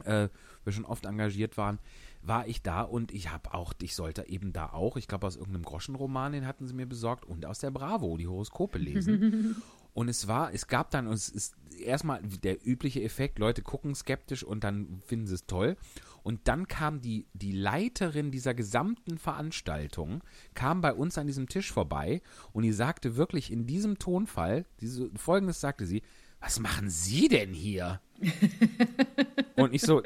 äh, 0.05 0.29
wir 0.65 0.73
schon 0.73 0.87
oft 0.87 1.05
engagiert 1.07 1.57
waren, 1.57 1.79
war 2.27 2.47
ich 2.47 2.63
da 2.63 2.83
und 2.83 3.13
ich 3.13 3.31
habe 3.31 3.55
auch, 3.55 3.75
ich 3.83 3.95
sollte 3.95 4.29
eben 4.29 4.53
da 4.53 4.71
auch, 4.71 4.97
ich 4.97 5.09
glaube 5.09 5.27
aus 5.27 5.37
irgendeinem 5.37 5.65
Groschenroman, 5.65 6.33
den 6.33 6.47
hatten 6.47 6.67
sie 6.67 6.75
mir 6.75 6.87
besorgt 6.87 7.25
und 7.25 7.47
aus 7.47 7.59
der 7.59 7.71
Bravo 7.71 8.17
die 8.17 8.27
Horoskope 8.27 8.79
lesen. 8.79 9.57
und 9.95 10.09
es 10.09 10.27
war, 10.27 10.53
es 10.53 10.67
gab 10.67 10.91
dann, 10.91 11.07
und 11.07 11.15
es 11.15 11.29
ist 11.29 11.55
erstmal 11.79 12.23
der 12.23 12.67
übliche 12.67 13.03
Effekt, 13.03 13.39
Leute 13.39 13.63
gucken 13.63 13.95
skeptisch 13.95 14.43
und 14.43 14.65
dann 14.65 15.03
finden 15.05 15.27
sie 15.27 15.35
es 15.35 15.47
toll. 15.47 15.77
Und 16.23 16.49
dann 16.49 16.69
kam 16.69 17.03
die, 17.03 17.27
die 17.35 17.53
Leiterin 17.53 18.31
dieser 18.31 18.55
gesamten 18.55 19.19
Veranstaltung, 19.19 20.23
kam 20.55 20.81
bei 20.81 20.95
uns 20.95 21.19
an 21.19 21.27
diesem 21.27 21.49
Tisch 21.49 21.71
vorbei 21.71 22.23
und 22.53 22.63
die 22.63 22.73
sagte 22.73 23.17
wirklich 23.17 23.53
in 23.53 23.67
diesem 23.67 23.99
Tonfall, 23.99 24.65
diese, 24.81 25.11
folgendes 25.17 25.61
sagte 25.61 25.85
sie, 25.85 26.03
was 26.41 26.61
machen 26.61 26.91
Sie 26.91 27.29
denn 27.29 27.55
hier? 27.55 28.01
und 29.57 29.75
ich 29.75 29.83
so, 29.83 30.03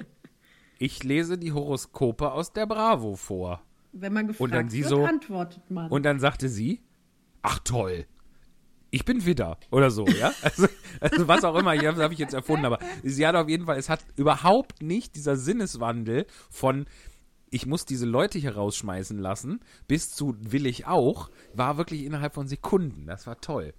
ich 0.78 1.02
lese 1.04 1.38
die 1.38 1.52
Horoskope 1.52 2.32
aus 2.32 2.52
der 2.52 2.66
Bravo 2.66 3.16
vor. 3.16 3.62
Wenn 3.92 4.12
man 4.12 4.26
gefragt 4.28 4.40
Und 4.40 4.54
dann 4.54 4.68
sie 4.68 4.80
wird, 4.80 4.90
so- 4.90 5.04
antwortet 5.04 5.70
man. 5.70 5.90
Und 5.90 6.04
dann 6.04 6.20
sagte 6.20 6.48
sie, 6.48 6.80
ach 7.42 7.58
toll, 7.60 8.06
ich 8.90 9.04
bin 9.04 9.26
Widder 9.26 9.58
oder 9.70 9.90
so, 9.90 10.06
ja? 10.06 10.32
Also, 10.42 10.66
also 11.00 11.28
was 11.28 11.44
auch 11.44 11.56
immer, 11.56 11.74
ich 11.74 11.84
habe 11.86 12.02
hab 12.02 12.12
ich 12.12 12.18
jetzt 12.18 12.34
erfunden, 12.34 12.64
aber 12.64 12.78
sie 13.02 13.26
hat 13.26 13.34
auf 13.34 13.48
jeden 13.48 13.66
Fall, 13.66 13.76
es 13.78 13.88
hat 13.88 14.00
überhaupt 14.16 14.82
nicht 14.82 15.14
dieser 15.16 15.36
Sinneswandel 15.36 16.26
von 16.50 16.86
ich 17.50 17.64
muss 17.64 17.86
diese 17.86 18.04
Leute 18.04 18.38
hier 18.38 18.56
rausschmeißen 18.56 19.18
lassen, 19.18 19.60
bis 19.86 20.10
zu 20.10 20.36
will 20.38 20.66
ich 20.66 20.86
auch, 20.86 21.30
war 21.54 21.78
wirklich 21.78 22.04
innerhalb 22.04 22.34
von 22.34 22.46
Sekunden. 22.46 23.06
Das 23.06 23.26
war 23.26 23.40
toll. 23.40 23.72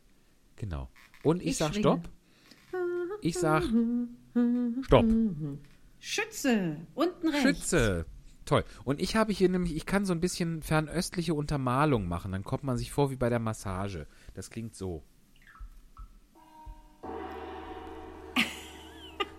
genau. 0.56 0.90
Und 1.22 1.40
ich, 1.42 1.48
Ich 1.48 1.56
sag 1.56 1.72
schwinge. 1.74 1.80
Stopp. 1.82 2.08
Ich 3.22 3.38
sag 3.38 3.62
Stopp. 4.82 5.06
Schütze, 6.00 6.76
unten 6.94 7.28
rechts. 7.28 7.42
Schütze. 7.42 8.06
Toll. 8.48 8.64
Und 8.84 8.98
ich 8.98 9.14
habe 9.14 9.30
hier 9.30 9.50
nämlich, 9.50 9.76
ich 9.76 9.84
kann 9.84 10.06
so 10.06 10.14
ein 10.14 10.20
bisschen 10.20 10.62
fernöstliche 10.62 11.34
Untermalung 11.34 12.08
machen. 12.08 12.32
Dann 12.32 12.44
kommt 12.44 12.64
man 12.64 12.78
sich 12.78 12.90
vor 12.90 13.10
wie 13.10 13.16
bei 13.16 13.28
der 13.28 13.40
Massage. 13.40 14.06
Das 14.32 14.48
klingt 14.48 14.74
so. 14.74 15.02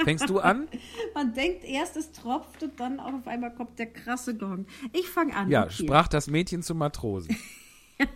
Fängst 0.04 0.30
du 0.30 0.40
an? 0.40 0.68
Man 1.16 1.34
denkt 1.34 1.64
erst, 1.64 1.98
es 1.98 2.12
tropft 2.12 2.62
und 2.62 2.80
dann 2.80 3.00
auf 3.00 3.28
einmal 3.28 3.54
kommt 3.54 3.80
der 3.80 3.92
krasse 3.92 4.38
Gong. 4.38 4.68
Ich 4.94 5.10
fange 5.10 5.36
an. 5.36 5.50
Ja, 5.50 5.64
okay. 5.64 5.84
sprach 5.84 6.08
das 6.08 6.28
Mädchen 6.28 6.62
zum 6.62 6.78
Matrosen. 6.78 7.36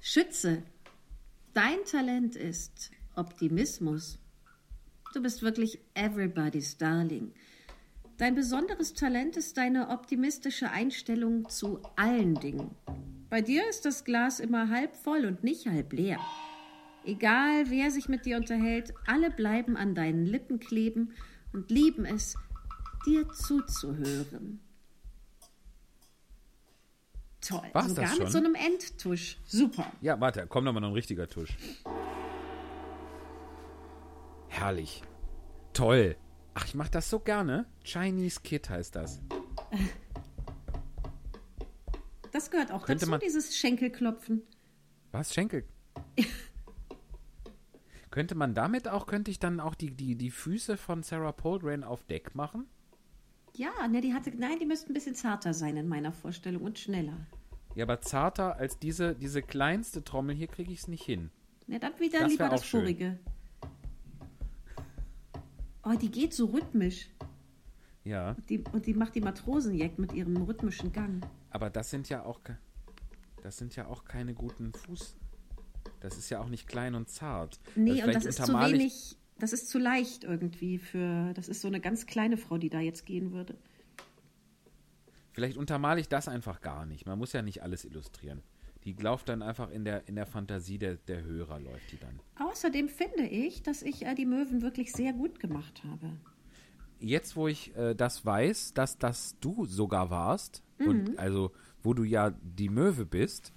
Schütze, 0.00 0.62
dein 1.52 1.84
Talent 1.84 2.36
ist 2.36 2.92
Optimismus. 3.16 4.20
Du 5.12 5.20
bist 5.20 5.42
wirklich 5.42 5.80
everybody's 5.94 6.78
darling. 6.78 7.34
Dein 8.16 8.34
besonderes 8.36 8.94
Talent 8.94 9.36
ist 9.36 9.56
deine 9.56 9.88
optimistische 9.88 10.70
Einstellung 10.70 11.48
zu 11.48 11.80
allen 11.96 12.36
Dingen. 12.36 12.70
Bei 13.28 13.40
dir 13.40 13.68
ist 13.68 13.84
das 13.84 14.04
Glas 14.04 14.38
immer 14.38 14.68
halb 14.68 14.94
voll 14.94 15.24
und 15.24 15.42
nicht 15.42 15.66
halb 15.66 15.92
leer. 15.92 16.20
Egal, 17.04 17.70
wer 17.70 17.90
sich 17.90 18.08
mit 18.08 18.24
dir 18.24 18.36
unterhält, 18.36 18.94
alle 19.06 19.30
bleiben 19.30 19.76
an 19.76 19.94
deinen 19.94 20.24
Lippen 20.26 20.60
kleben 20.60 21.12
und 21.52 21.70
lieben 21.70 22.04
es, 22.04 22.36
dir 23.04 23.28
zuzuhören. 23.30 24.60
Toll, 27.40 27.68
War's 27.72 27.88
sogar 27.88 28.04
das 28.04 28.12
mit 28.12 28.22
schon? 28.22 28.30
so 28.32 28.38
einem 28.38 28.54
Endtusch. 28.54 29.38
Super. 29.44 29.92
Ja, 30.00 30.18
warte, 30.20 30.46
kommt 30.46 30.64
noch 30.64 30.72
mal 30.72 30.80
noch 30.80 30.88
ein 30.88 30.94
richtiger 30.94 31.28
Tusch. 31.28 31.56
Herrlich. 34.48 35.02
Toll. 35.74 36.16
Ach, 36.54 36.66
ich 36.66 36.74
mach 36.74 36.88
das 36.88 37.10
so 37.10 37.18
gerne. 37.20 37.66
Chinese 37.84 38.40
Kid 38.42 38.70
heißt 38.70 38.94
das. 38.96 39.20
Das 42.32 42.50
gehört 42.50 42.72
auch 42.72 42.84
Könnte 42.84 43.00
dazu, 43.02 43.10
man- 43.10 43.20
dieses 43.20 43.56
Schenkelklopfen. 43.56 44.42
Was? 45.12 45.32
Schenkel? 45.34 45.64
könnte 48.10 48.34
man 48.34 48.54
damit 48.54 48.88
auch, 48.88 49.06
könnte 49.06 49.30
ich 49.30 49.38
dann 49.38 49.60
auch 49.60 49.74
die, 49.74 49.90
die, 49.90 50.16
die 50.16 50.30
Füße 50.30 50.76
von 50.76 51.02
Sarah 51.02 51.32
Poldran 51.32 51.84
auf 51.84 52.04
Deck 52.04 52.34
machen? 52.34 52.66
Ja, 53.56 53.86
ne, 53.88 54.00
die 54.00 54.12
hatte, 54.14 54.32
nein, 54.36 54.58
die 54.58 54.66
müssten 54.66 54.90
ein 54.90 54.94
bisschen 54.94 55.14
zarter 55.14 55.54
sein 55.54 55.76
in 55.76 55.86
meiner 55.86 56.12
Vorstellung 56.12 56.62
und 56.62 56.78
schneller. 56.78 57.26
Ja, 57.76 57.84
aber 57.84 58.00
zarter 58.00 58.56
als 58.56 58.78
diese, 58.78 59.14
diese 59.14 59.42
kleinste 59.42 60.02
Trommel 60.02 60.34
hier 60.34 60.48
kriege 60.48 60.72
ich 60.72 60.80
es 60.80 60.88
nicht 60.88 61.04
hin. 61.04 61.30
Ne, 61.66 61.78
dann 61.78 61.98
wieder 62.00 62.20
Das 62.20 62.30
lieber 62.30 62.48
das 62.48 62.60
auch 62.60 62.64
schön. 62.64 63.18
Oh, 65.84 65.94
die 66.00 66.10
geht 66.10 66.32
so 66.34 66.46
rhythmisch. 66.46 67.08
Ja, 68.04 68.34
Die, 68.50 68.62
und 68.72 68.86
die 68.86 68.92
macht 68.94 69.14
die 69.14 69.20
Matrosenjagd 69.22 69.98
mit 69.98 70.12
ihrem 70.12 70.36
rhythmischen 70.42 70.92
Gang. 70.92 71.24
aber 71.50 71.70
das 71.70 71.88
sind 71.90 72.08
ja 72.10 72.22
auch, 72.24 72.40
das 73.42 73.56
sind 73.56 73.74
ja 73.76 73.86
auch 73.86 74.04
keine 74.04 74.34
guten 74.34 74.72
Fuß. 74.74 75.16
Das 76.00 76.18
ist 76.18 76.28
ja 76.28 76.40
auch 76.40 76.48
nicht 76.48 76.66
klein 76.68 76.94
und 76.94 77.08
zart. 77.08 77.58
Nee, 77.76 78.02
Also 78.02 78.06
und 78.08 78.14
das 78.14 78.24
ist 78.26 78.44
zu 78.44 78.52
wenig, 78.52 79.16
das 79.38 79.52
ist 79.54 79.70
zu 79.70 79.78
leicht 79.78 80.24
irgendwie 80.24 80.76
für, 80.78 81.32
das 81.32 81.48
ist 81.48 81.62
so 81.62 81.68
eine 81.68 81.80
ganz 81.80 82.04
kleine 82.04 82.36
Frau, 82.36 82.58
die 82.58 82.68
da 82.68 82.80
jetzt 82.80 83.06
gehen 83.06 83.32
würde. 83.32 83.56
Vielleicht 85.32 85.56
untermale 85.56 86.00
ich 86.00 86.08
das 86.08 86.28
einfach 86.28 86.60
gar 86.60 86.84
nicht. 86.86 87.06
Man 87.06 87.18
muss 87.18 87.32
ja 87.32 87.40
nicht 87.42 87.62
alles 87.62 87.84
illustrieren. 87.86 88.42
Die 88.84 88.92
läuft 88.94 89.28
dann 89.30 89.40
einfach 89.42 89.70
in 89.70 89.84
der, 89.84 90.06
in 90.08 90.14
der 90.16 90.26
Fantasie 90.26 90.78
der, 90.78 90.96
der 90.96 91.22
Hörer, 91.22 91.58
läuft 91.58 91.90
die 91.92 91.98
dann. 91.98 92.20
Außerdem 92.38 92.88
finde 92.88 93.24
ich, 93.26 93.62
dass 93.62 93.82
ich 93.82 94.04
äh, 94.04 94.14
die 94.14 94.26
Möwen 94.26 94.60
wirklich 94.62 94.92
sehr 94.92 95.12
gut 95.14 95.40
gemacht 95.40 95.82
habe. 95.88 96.10
Jetzt, 97.00 97.34
wo 97.36 97.48
ich 97.48 97.74
äh, 97.76 97.94
das 97.94 98.24
weiß, 98.26 98.74
dass 98.74 98.98
das 98.98 99.36
du 99.40 99.64
sogar 99.66 100.10
warst, 100.10 100.62
Mhm. 100.78 100.86
und 100.88 101.18
also 101.20 101.52
wo 101.84 101.94
du 101.94 102.02
ja 102.02 102.30
die 102.42 102.68
Möwe 102.68 103.06
bist, 103.06 103.52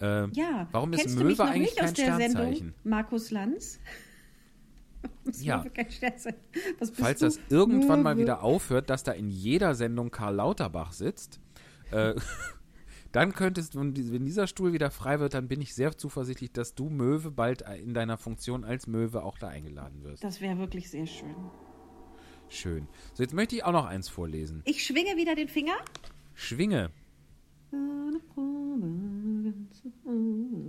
äh, 0.00 0.28
Ja, 0.32 0.68
warum 0.72 0.92
ist 0.92 1.00
kennst 1.00 1.18
du 1.18 1.24
mich 1.24 1.38
Möwe 1.38 1.46
noch 1.48 1.52
eigentlich 1.54 1.70
nicht 1.70 1.78
kein 1.78 1.88
aus 1.88 1.94
der 1.94 2.04
Sternzeichen? 2.04 2.54
Sendung 2.56 2.74
Markus 2.84 3.30
Lanz? 3.30 3.80
Ist 5.24 5.42
Ja. 5.42 5.64
Falls 6.94 7.18
du? 7.20 7.24
das 7.26 7.40
irgendwann 7.48 8.02
mal 8.02 8.14
Möwe. 8.14 8.24
wieder 8.24 8.42
aufhört, 8.42 8.90
dass 8.90 9.02
da 9.04 9.12
in 9.12 9.30
jeder 9.30 9.74
Sendung 9.74 10.10
Karl 10.10 10.34
Lauterbach 10.36 10.92
sitzt, 10.92 11.40
äh, 11.90 12.14
dann 13.14 13.32
könntest, 13.32 13.76
wenn 13.78 13.94
die- 13.94 14.12
wenn 14.12 14.24
dieser 14.24 14.46
Stuhl 14.46 14.72
wieder 14.72 14.90
frei 14.90 15.20
wird, 15.20 15.34
dann 15.34 15.46
bin 15.48 15.60
ich 15.62 15.74
sehr 15.74 15.96
zuversichtlich, 15.96 16.52
dass 16.52 16.74
du 16.74 16.90
Möwe 16.90 17.30
bald 17.30 17.62
in 17.82 17.94
deiner 17.94 18.18
Funktion 18.18 18.64
als 18.64 18.86
Möwe 18.86 19.22
auch 19.22 19.38
da 19.38 19.48
eingeladen 19.48 20.02
wirst. 20.02 20.24
Das 20.24 20.40
wäre 20.40 20.58
wirklich 20.58 20.90
sehr 20.90 21.06
schön. 21.06 21.34
Schön. 22.48 22.88
So, 23.14 23.22
jetzt 23.22 23.32
möchte 23.32 23.54
ich 23.56 23.64
auch 23.64 23.72
noch 23.72 23.86
eins 23.86 24.08
vorlesen. 24.08 24.62
Ich 24.64 24.84
schwinge 24.84 25.16
wieder 25.16 25.34
den 25.34 25.48
Finger. 25.48 25.74
Schwinge. 26.34 26.90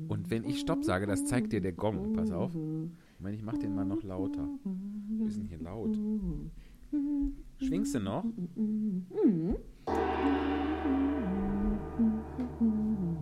Und 0.07 0.29
wenn 0.29 0.43
ich 0.45 0.59
Stopp 0.59 0.83
sage, 0.83 1.07
das 1.07 1.25
zeigt 1.25 1.51
dir 1.51 1.61
der 1.61 1.73
Gong. 1.73 2.13
Pass 2.13 2.31
auf. 2.31 2.53
Moment, 2.53 3.35
ich 3.35 3.43
mach 3.43 3.57
den 3.57 3.73
mal 3.75 3.85
noch 3.85 4.03
lauter. 4.03 4.47
Wir 4.63 5.31
sind 5.31 5.47
hier 5.47 5.59
laut. 5.59 5.97
Schwingst 7.59 7.95
du 7.95 7.99
noch? 7.99 8.23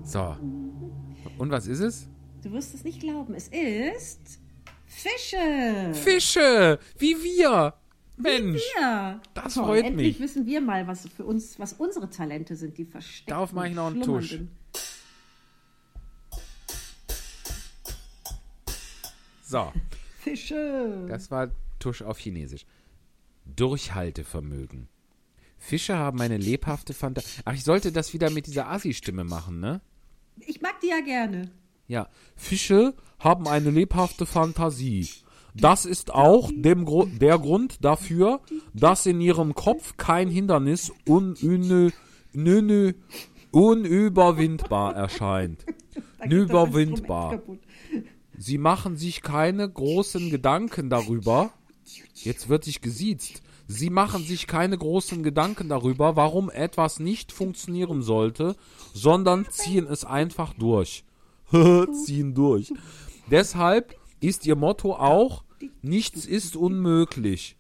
So. 0.04 0.38
Und 1.38 1.50
was 1.52 1.68
ist 1.68 1.80
es? 1.80 2.08
Du 2.44 2.52
wirst 2.52 2.74
es 2.76 2.84
nicht 2.84 3.00
glauben. 3.00 3.34
Es 3.34 3.48
ist 3.48 4.40
Fische. 4.86 5.94
Fische! 5.94 6.80
Wie 7.00 7.16
wir! 7.16 7.74
Mensch! 8.18 8.62
Ja. 8.80 9.22
Das 9.34 9.56
Toll, 9.56 9.66
freut 9.66 9.86
endlich 9.86 10.20
mich. 10.20 10.20
wissen 10.20 10.46
wir 10.46 10.62
mal, 10.62 10.86
was 10.88 11.08
für 11.08 11.26
uns, 11.26 11.58
was 11.58 11.74
unsere 11.74 12.10
Talente 12.10 12.56
sind, 12.56 12.78
die 12.78 12.86
verstecken. 12.86 13.30
Darauf 13.32 13.54
mache 13.54 13.70
ich 13.70 13.76
noch 13.76 13.88
einen 13.88 14.02
Tusch. 14.02 14.40
So. 19.44 19.72
Fische. 20.20 21.06
Das 21.10 21.32
war 21.32 21.50
Tusch 21.80 22.02
auf 22.02 22.18
Chinesisch. 22.20 22.66
Durchhaltevermögen. 23.46 24.88
Fische 25.58 25.98
haben 25.98 26.22
eine 26.22 26.38
lebhafte 26.38 26.94
Fantasie. 26.94 27.42
Ach, 27.46 27.54
ich 27.54 27.64
sollte 27.64 27.92
das 27.92 28.14
wieder 28.14 28.30
mit 28.30 28.48
dieser 28.48 28.70
Assi-Stimme 28.70 29.24
machen, 29.24 29.60
ne? 29.60 29.82
Ich 30.40 30.62
mag 30.62 30.80
die 30.82 30.88
ja 30.88 31.02
gerne. 31.02 31.52
Ja. 31.88 32.08
Fische 32.36 32.94
haben 33.20 33.48
eine 33.48 33.70
lebhafte 33.70 34.26
Fantasie. 34.26 35.08
Das 35.56 35.86
ist 35.86 36.14
auch 36.14 36.52
Gru 36.52 37.06
der 37.06 37.38
Grund 37.38 37.84
dafür, 37.84 38.42
dass 38.74 39.06
in 39.06 39.22
ihrem 39.22 39.54
Kopf 39.54 39.98
kein 39.98 40.30
Hindernis 40.30 40.92
un 41.08 41.36
unüberwindbar 43.52 44.96
erscheint. 44.96 45.64
Unüberwindbar. 46.24 47.42
Sie 48.36 48.58
machen 48.58 48.98
sich 48.98 49.22
keine 49.22 49.70
großen 49.70 50.32
Gedanken 50.32 50.90
darüber. 50.90 51.52
Jetzt 52.16 52.50
wird 52.50 52.64
sich 52.64 52.82
gesiezt. 52.82 53.44
Sie 53.74 53.90
machen 53.90 54.24
sich 54.24 54.46
keine 54.46 54.78
großen 54.78 55.24
Gedanken 55.24 55.68
darüber, 55.68 56.16
warum 56.16 56.52
etwas 56.52 57.00
nicht 57.00 57.32
funktionieren 57.32 58.04
sollte, 58.04 58.56
sondern 58.94 59.50
ziehen 59.50 59.88
es 59.88 60.06
einfach 60.06 60.54
durch. 60.54 61.04
ziehen 62.06 62.36
durch. 62.36 62.72
Deshalb 63.32 63.96
ist 64.20 64.46
ihr 64.46 64.56
Motto 64.56 64.94
auch, 64.94 65.44
nichts 65.82 66.28
ist 66.28 66.56
unmöglich. 66.56 67.58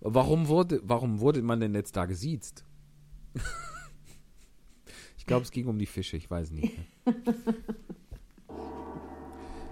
Warum 0.00 0.46
wurde, 0.46 0.80
warum 0.84 1.18
wurde 1.18 1.42
man 1.42 1.58
denn 1.58 1.74
jetzt 1.74 1.96
da 1.96 2.06
gesiezt? 2.06 2.64
ich 5.18 5.26
glaube, 5.26 5.42
es 5.42 5.50
ging 5.50 5.66
um 5.66 5.78
die 5.78 5.86
Fische, 5.86 6.16
ich 6.16 6.30
weiß 6.30 6.52
nicht. 6.52 6.72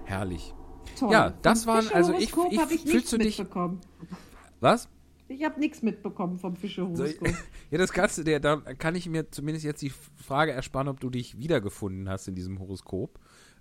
Herrlich. 0.04 0.52
Toll. 0.98 1.12
Ja, 1.12 1.32
das 1.42 1.66
waren- 1.66 1.88
also 1.92 2.12
ich- 2.14 2.32
ich- 2.50 2.70
ich 2.70 2.80
fühlst 2.90 3.12
du 3.12 3.18
dich-. 3.18 3.44
Was? 4.60 4.88
Ich 5.28 5.42
habe 5.44 5.58
nichts 5.58 5.82
mitbekommen 5.82 6.38
vom 6.38 6.52
Soll 6.54 6.56
ich, 6.56 6.60
Fischehoroskop. 6.60 7.28
ja, 7.70 7.78
das 7.78 7.92
kannst 7.92 8.18
du 8.18 8.22
dir, 8.24 8.40
da 8.40 8.56
kann 8.56 8.94
ich 8.94 9.08
mir 9.08 9.30
zumindest 9.30 9.64
jetzt 9.64 9.80
die 9.82 9.90
Frage 10.16 10.52
ersparen, 10.52 10.88
ob 10.88 11.00
du 11.00 11.08
dich 11.10 11.38
wiedergefunden 11.38 12.08
hast 12.08 12.28
in 12.28 12.34
diesem 12.34 12.58
Horoskop. 12.58 13.18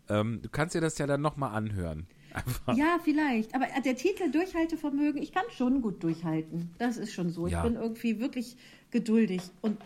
Ähm, 0.10 0.42
du 0.42 0.50
kannst 0.50 0.76
dir 0.76 0.82
das 0.82 0.98
ja 0.98 1.08
dann 1.08 1.22
nochmal 1.22 1.56
anhören. 1.56 2.08
Einfach. 2.34 2.76
Ja, 2.76 2.98
vielleicht. 3.04 3.56
Aber 3.56 3.66
der 3.86 3.96
Titel 3.96 4.30
Durchhaltevermögen, 4.32 5.22
ich 5.22 5.32
kann 5.32 5.44
schon 5.56 5.82
gut 5.82 6.04
durchhalten. 6.04 6.72
Das 6.80 6.98
ist 6.98 7.14
schon 7.14 7.30
so. 7.30 7.46
Ich 7.48 7.54
Ja. 7.54 7.64
bin 7.64 7.76
irgendwie 7.76 8.20
wirklich 8.20 8.58
geduldig. 8.92 9.42
Und 9.62 9.78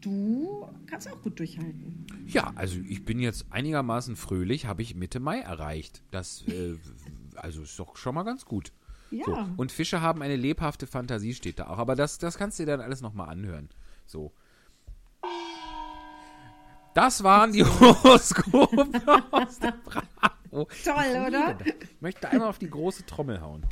du 0.00 0.68
kannst 0.86 1.10
auch 1.10 1.20
gut 1.22 1.38
durchhalten. 1.38 2.06
Ja, 2.26 2.52
also 2.54 2.78
ich 2.88 3.04
bin 3.04 3.18
jetzt 3.18 3.46
einigermaßen 3.50 4.16
fröhlich, 4.16 4.66
habe 4.66 4.82
ich 4.82 4.94
Mitte 4.94 5.20
Mai 5.20 5.40
erreicht. 5.40 6.02
Das, 6.10 6.46
äh, 6.48 6.76
also 7.34 7.62
ist 7.62 7.78
doch 7.78 7.96
schon 7.96 8.14
mal 8.14 8.22
ganz 8.22 8.44
gut. 8.44 8.72
Ja. 9.10 9.24
So. 9.24 9.46
Und 9.56 9.72
Fische 9.72 10.00
haben 10.00 10.22
eine 10.22 10.36
lebhafte 10.36 10.86
Fantasie, 10.86 11.34
steht 11.34 11.58
da 11.58 11.68
auch. 11.68 11.78
Aber 11.78 11.96
das, 11.96 12.18
das 12.18 12.38
kannst 12.38 12.58
du 12.58 12.64
dir 12.64 12.72
dann 12.72 12.80
alles 12.80 13.00
nochmal 13.00 13.28
anhören. 13.28 13.68
So. 14.06 14.32
Das 16.94 17.22
waren 17.22 17.52
die 17.52 17.64
Horoskope 17.80 18.90
aus 19.30 19.58
der 19.58 19.74
Bravo. 19.84 20.68
Toll, 20.84 21.26
oder? 21.28 21.58
Ich 21.64 22.00
möchte 22.00 22.28
einmal 22.28 22.48
auf 22.48 22.58
die 22.58 22.70
große 22.70 23.06
Trommel 23.06 23.40
hauen. 23.40 23.64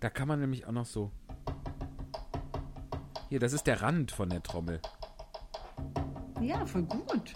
Da 0.00 0.10
kann 0.10 0.28
man 0.28 0.40
nämlich 0.40 0.66
auch 0.66 0.72
noch 0.72 0.86
so. 0.86 1.10
Hier, 3.28 3.40
das 3.40 3.52
ist 3.52 3.66
der 3.66 3.82
Rand 3.82 4.10
von 4.10 4.30
der 4.30 4.42
Trommel. 4.42 4.80
Ja, 6.40 6.64
voll 6.64 6.84
gut. 6.84 7.34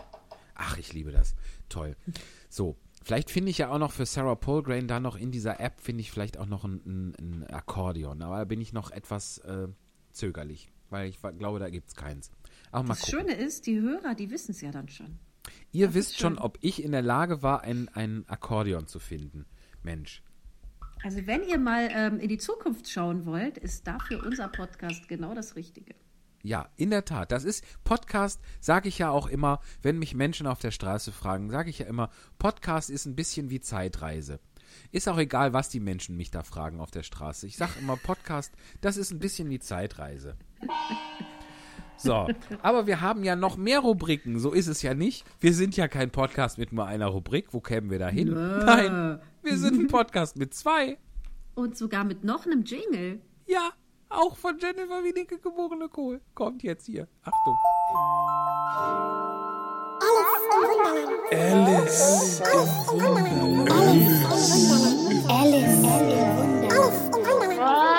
Ach, 0.54 0.78
ich 0.78 0.92
liebe 0.92 1.12
das. 1.12 1.34
Toll. 1.68 1.96
So, 2.48 2.76
vielleicht 3.02 3.30
finde 3.30 3.50
ich 3.50 3.58
ja 3.58 3.68
auch 3.70 3.78
noch 3.78 3.92
für 3.92 4.06
Sarah 4.06 4.34
Polgrain 4.36 4.88
da 4.88 5.00
noch 5.00 5.16
in 5.16 5.30
dieser 5.30 5.60
App, 5.60 5.80
finde 5.80 6.00
ich 6.00 6.10
vielleicht 6.10 6.38
auch 6.38 6.46
noch 6.46 6.64
ein, 6.64 6.80
ein, 6.86 7.14
ein 7.18 7.46
Akkordeon. 7.50 8.22
Aber 8.22 8.38
da 8.38 8.44
bin 8.44 8.60
ich 8.60 8.72
noch 8.72 8.90
etwas 8.90 9.38
äh, 9.38 9.68
zögerlich, 10.12 10.72
weil 10.88 11.08
ich 11.10 11.18
glaube, 11.38 11.58
da 11.58 11.68
gibt 11.68 11.88
es 11.88 11.94
keins. 11.94 12.30
Aber 12.70 12.88
Das. 12.88 13.06
Schöne 13.06 13.34
ist, 13.34 13.66
die 13.66 13.80
Hörer, 13.80 14.14
die 14.14 14.30
wissen 14.30 14.52
es 14.52 14.60
ja 14.60 14.70
dann 14.70 14.88
schon. 14.88 15.18
Ihr 15.72 15.88
das 15.88 15.94
wisst 15.94 16.18
schon, 16.18 16.38
ob 16.38 16.58
ich 16.62 16.82
in 16.82 16.92
der 16.92 17.02
Lage 17.02 17.42
war, 17.42 17.62
ein, 17.62 17.88
ein 17.88 18.24
Akkordeon 18.28 18.86
zu 18.86 18.98
finden. 18.98 19.44
Mensch. 19.82 20.22
Also 21.04 21.26
wenn 21.26 21.42
ihr 21.42 21.58
mal 21.58 21.88
ähm, 21.92 22.20
in 22.20 22.28
die 22.28 22.38
Zukunft 22.38 22.88
schauen 22.88 23.26
wollt, 23.26 23.58
ist 23.58 23.86
dafür 23.86 24.24
unser 24.24 24.48
Podcast 24.48 25.08
genau 25.08 25.34
das 25.34 25.56
Richtige. 25.56 25.94
Ja, 26.44 26.68
in 26.76 26.90
der 26.90 27.04
Tat. 27.04 27.32
Das 27.32 27.44
ist 27.44 27.64
Podcast, 27.84 28.40
sage 28.60 28.88
ich 28.88 28.98
ja 28.98 29.10
auch 29.10 29.28
immer, 29.28 29.60
wenn 29.80 29.98
mich 29.98 30.14
Menschen 30.14 30.46
auf 30.46 30.58
der 30.58 30.70
Straße 30.70 31.12
fragen, 31.12 31.50
sage 31.50 31.70
ich 31.70 31.80
ja 31.80 31.86
immer, 31.86 32.10
Podcast 32.38 32.90
ist 32.90 33.06
ein 33.06 33.16
bisschen 33.16 33.50
wie 33.50 33.60
Zeitreise. 33.60 34.40
Ist 34.90 35.08
auch 35.08 35.18
egal, 35.18 35.52
was 35.52 35.68
die 35.68 35.80
Menschen 35.80 36.16
mich 36.16 36.30
da 36.30 36.42
fragen 36.42 36.80
auf 36.80 36.90
der 36.90 37.02
Straße. 37.02 37.46
Ich 37.46 37.56
sage 37.56 37.72
immer, 37.80 37.96
Podcast, 37.96 38.52
das 38.80 38.96
ist 38.96 39.12
ein 39.12 39.18
bisschen 39.18 39.50
wie 39.50 39.58
Zeitreise. 39.58 40.36
So, 41.96 42.28
aber 42.62 42.86
wir 42.88 43.00
haben 43.00 43.22
ja 43.22 43.36
noch 43.36 43.56
mehr 43.56 43.78
Rubriken, 43.78 44.40
so 44.40 44.50
ist 44.50 44.66
es 44.66 44.82
ja 44.82 44.94
nicht. 44.94 45.24
Wir 45.38 45.54
sind 45.54 45.76
ja 45.76 45.86
kein 45.86 46.10
Podcast 46.10 46.58
mit 46.58 46.72
nur 46.72 46.86
einer 46.86 47.06
Rubrik, 47.06 47.52
wo 47.52 47.60
kämen 47.60 47.90
wir 47.90 48.00
da 48.00 48.08
hin? 48.08 48.32
Nein, 48.32 49.20
wir 49.42 49.58
sind 49.58 49.78
ein 49.78 49.88
Podcast 49.88 50.36
mit 50.36 50.54
zwei. 50.54 50.98
Und 51.54 51.76
sogar 51.76 52.04
mit 52.04 52.24
noch 52.24 52.46
einem 52.46 52.64
Jingle. 52.64 53.20
Ja, 53.46 53.72
auch 54.08 54.36
von 54.36 54.58
Jennifer 54.58 55.04
Wiedeke 55.04 55.38
geborene 55.38 55.88
Kohl. 55.88 56.20
Kommt 56.34 56.62
jetzt 56.62 56.86
hier. 56.86 57.08
Achtung. 57.22 57.56
Alice 61.32 62.40
im 62.92 62.98
Wunderland. 67.24 67.92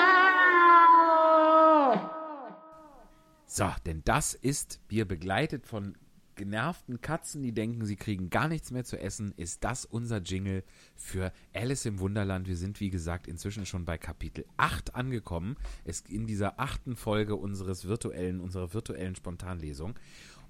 So, 3.46 3.70
denn 3.86 4.02
das 4.04 4.34
ist, 4.34 4.80
wir 4.88 5.06
begleitet 5.06 5.66
von 5.66 5.96
genervten 6.36 7.00
Katzen, 7.00 7.42
die 7.42 7.52
denken, 7.52 7.84
sie 7.86 7.96
kriegen 7.96 8.30
gar 8.30 8.48
nichts 8.48 8.70
mehr 8.70 8.84
zu 8.84 8.98
essen, 8.98 9.32
ist 9.36 9.64
das 9.64 9.84
unser 9.84 10.18
Jingle 10.18 10.64
für 10.94 11.32
Alice 11.52 11.86
im 11.86 11.98
Wunderland. 11.98 12.48
Wir 12.48 12.56
sind, 12.56 12.80
wie 12.80 12.90
gesagt, 12.90 13.26
inzwischen 13.26 13.66
schon 13.66 13.84
bei 13.84 13.98
Kapitel 13.98 14.44
8 14.56 14.94
angekommen. 14.94 15.56
Es 15.84 16.00
in 16.02 16.26
dieser 16.26 16.60
achten 16.60 16.96
Folge 16.96 17.36
unseres 17.36 17.86
virtuellen, 17.86 18.40
unserer 18.40 18.72
virtuellen 18.74 19.14
Spontanlesung. 19.14 19.98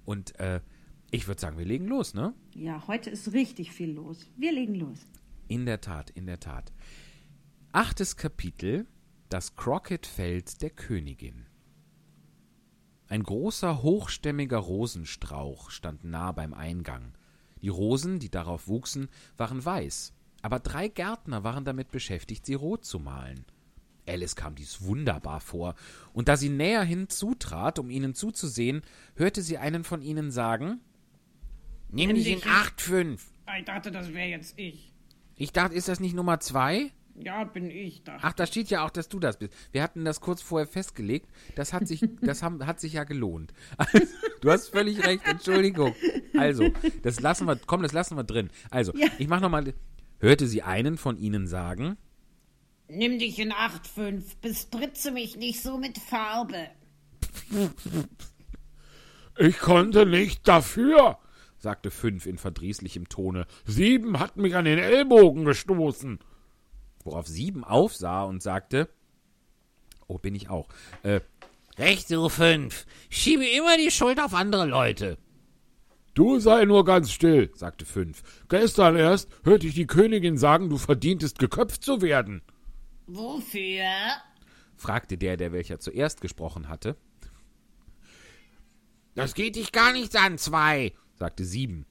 Und 0.05 0.39
äh, 0.39 0.61
ich 1.11 1.27
würde 1.27 1.41
sagen, 1.41 1.57
wir 1.57 1.65
legen 1.65 1.87
los, 1.87 2.13
ne? 2.13 2.33
Ja, 2.53 2.87
heute 2.87 3.09
ist 3.09 3.33
richtig 3.33 3.71
viel 3.71 3.91
los. 3.91 4.29
Wir 4.37 4.51
legen 4.51 4.75
los. 4.75 5.05
In 5.47 5.65
der 5.65 5.81
Tat, 5.81 6.09
in 6.09 6.25
der 6.25 6.39
Tat. 6.39 6.73
Achtes 7.71 8.15
Kapitel, 8.15 8.87
das 9.29 9.55
Crockett-Feld 9.55 10.61
der 10.61 10.69
Königin. 10.69 11.44
Ein 13.15 13.23
großer, 13.23 13.81
hochstämmiger 13.81 14.57
Rosenstrauch 14.57 15.69
stand 15.69 16.03
nah 16.03 16.33
beim 16.33 16.53
Eingang. 16.53 17.13
Die 17.61 17.69
Rosen, 17.69 18.19
die 18.19 18.29
darauf 18.29 18.67
wuchsen, 18.67 19.07
waren 19.37 19.63
weiß, 19.63 20.11
aber 20.41 20.59
drei 20.59 20.89
Gärtner 20.89 21.45
waren 21.45 21.63
damit 21.63 21.91
beschäftigt, 21.91 22.45
sie 22.45 22.55
rot 22.55 22.83
zu 22.83 22.99
malen. 22.99 23.45
Alice 24.05 24.35
kam 24.35 24.55
dies 24.55 24.81
wunderbar 24.81 25.39
vor, 25.39 25.75
und 26.11 26.27
da 26.27 26.35
sie 26.35 26.49
näher 26.49 26.83
hinzutrat, 26.83 27.79
um 27.79 27.89
ihnen 27.89 28.15
zuzusehen, 28.15 28.81
hörte 29.15 29.41
sie 29.41 29.59
einen 29.59 29.85
von 29.85 30.01
ihnen 30.01 30.29
sagen: 30.29 30.81
Nimm 31.91 32.13
dich 32.15 32.27
in 32.27 32.41
Acht, 32.45 32.81
fünf. 32.81 33.31
Ich 33.57 33.63
dachte, 33.63 33.93
das 33.93 34.13
wäre 34.13 34.27
jetzt 34.27 34.59
ich. 34.59 34.91
Ich 35.37 35.53
dachte, 35.53 35.73
ist 35.73 35.87
das 35.87 36.01
nicht 36.01 36.15
Nummer 36.15 36.41
zwei? 36.41 36.91
Ja, 37.17 37.45
bin 37.45 37.69
ich. 37.69 38.03
Dachte. 38.03 38.19
Ach, 38.23 38.33
da 38.33 38.45
steht 38.45 38.69
ja 38.69 38.85
auch, 38.85 38.89
dass 38.89 39.07
du 39.07 39.19
das 39.19 39.37
bist. 39.37 39.53
Wir 39.71 39.81
hatten 39.81 40.03
das 40.03 40.19
kurz 40.19 40.41
vorher 40.41 40.67
festgelegt. 40.67 41.29
Das 41.55 41.71
hat 41.71 41.87
sich, 41.87 42.01
das 42.21 42.43
haben, 42.43 42.65
hat 42.65 42.79
sich 42.79 42.93
ja 42.93 43.03
gelohnt. 43.03 43.53
Also, 43.77 44.05
du 44.41 44.51
hast 44.51 44.69
völlig 44.69 45.05
recht. 45.05 45.25
Entschuldigung. 45.25 45.95
Also, 46.37 46.69
das 47.03 47.21
lassen 47.21 47.47
wir, 47.47 47.57
komm, 47.65 47.81
das 47.83 47.93
lassen 47.93 48.17
wir 48.17 48.23
drin. 48.23 48.49
Also, 48.69 48.93
ich 49.17 49.27
mach 49.27 49.39
noch 49.41 49.49
mal. 49.49 49.73
Hörte 50.19 50.47
sie 50.47 50.61
einen 50.61 50.97
von 50.97 51.17
ihnen 51.17 51.47
sagen? 51.47 51.97
Nimm 52.87 53.19
dich 53.19 53.39
in 53.39 53.51
Acht, 53.51 53.87
fünf. 53.87 54.35
Bespritze 54.37 55.11
mich 55.11 55.37
nicht 55.37 55.61
so 55.61 55.77
mit 55.77 55.97
Farbe. 55.97 56.67
Ich 59.37 59.59
konnte 59.59 60.05
nicht 60.05 60.47
dafür. 60.47 61.17
sagte 61.57 61.91
fünf 61.91 62.25
in 62.25 62.37
verdrießlichem 62.37 63.09
Tone, 63.09 63.47
Sieben 63.65 64.19
hat 64.19 64.37
mich 64.37 64.55
an 64.55 64.65
den 64.65 64.79
Ellbogen 64.79 65.45
gestoßen. 65.45 66.19
Worauf 67.05 67.27
sieben 67.27 67.63
aufsah 67.63 68.23
und 68.23 68.43
sagte: 68.43 68.89
Oh, 70.07 70.17
bin 70.17 70.35
ich 70.35 70.49
auch. 70.49 70.67
Äh, 71.03 71.21
Recht, 71.77 72.09
du 72.09 72.29
fünf. 72.29 72.85
Schiebe 73.09 73.45
immer 73.45 73.77
die 73.77 73.91
Schuld 73.91 74.19
auf 74.19 74.33
andere 74.33 74.65
Leute. 74.65 75.17
Du 76.13 76.39
sei 76.39 76.63
nur 76.63 76.85
ganz 76.85 77.11
still. 77.11 77.51
sagte 77.53 77.85
fünf. 77.85 78.23
Gestern 78.47 78.95
erst 78.95 79.29
hörte 79.43 79.67
ich 79.67 79.73
die 79.75 79.87
Königin 79.87 80.37
sagen, 80.37 80.69
du 80.69 80.77
verdientest 80.77 81.39
geköpft 81.39 81.83
zu 81.83 82.01
werden. 82.01 82.41
Wofür? 83.07 83.83
fragte 84.77 85.17
der, 85.17 85.35
der 85.35 85.51
welcher 85.51 85.79
zuerst 85.79 86.21
gesprochen 86.21 86.69
hatte, 86.69 86.95
Das 89.13 89.33
geht 89.33 89.55
dich 89.57 89.71
gar 89.73 89.91
nichts 89.93 90.15
an, 90.15 90.37
zwei. 90.37 90.93
sagte 91.15 91.43
sieben. 91.45 91.85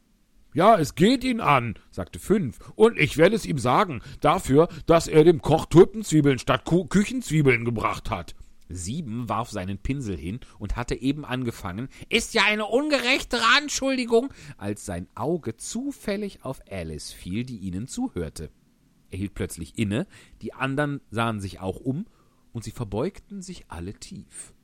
Ja, 0.54 0.78
es 0.78 0.94
geht 0.94 1.24
ihn 1.24 1.40
an, 1.40 1.74
sagte 1.90 2.20
fünf. 2.20 2.58
Und 2.76 2.96
ich 2.96 3.16
werde 3.16 3.34
es 3.34 3.44
ihm 3.44 3.58
sagen, 3.58 4.02
dafür, 4.20 4.68
dass 4.86 5.08
er 5.08 5.24
dem 5.24 5.42
Koch 5.42 5.66
Tulpenzwiebeln 5.66 6.38
statt 6.38 6.64
Ku 6.64 6.86
Küchenzwiebeln 6.86 7.64
gebracht 7.64 8.08
hat. 8.08 8.36
Sieben 8.68 9.28
warf 9.28 9.50
seinen 9.50 9.78
Pinsel 9.78 10.16
hin 10.16 10.38
und 10.60 10.76
hatte 10.76 10.94
eben 10.94 11.24
angefangen, 11.24 11.88
Ist 12.08 12.34
ja 12.34 12.44
eine 12.44 12.66
ungerechtere 12.66 13.42
Anschuldigung. 13.58 14.32
als 14.56 14.86
sein 14.86 15.08
Auge 15.16 15.56
zufällig 15.56 16.44
auf 16.44 16.60
Alice 16.70 17.10
fiel, 17.12 17.44
die 17.44 17.58
ihnen 17.58 17.88
zuhörte. 17.88 18.50
Er 19.10 19.18
hielt 19.18 19.34
plötzlich 19.34 19.76
inne, 19.76 20.06
die 20.40 20.54
anderen 20.54 21.00
sahen 21.10 21.40
sich 21.40 21.60
auch 21.60 21.80
um, 21.80 22.06
und 22.52 22.62
sie 22.62 22.70
verbeugten 22.70 23.42
sich 23.42 23.64
alle 23.68 23.94
tief. 23.94 24.54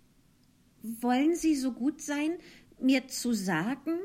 Wollen 0.82 1.34
Sie 1.34 1.56
so 1.56 1.72
gut 1.72 2.00
sein, 2.00 2.38
mir 2.80 3.08
zu 3.08 3.32
sagen, 3.32 3.98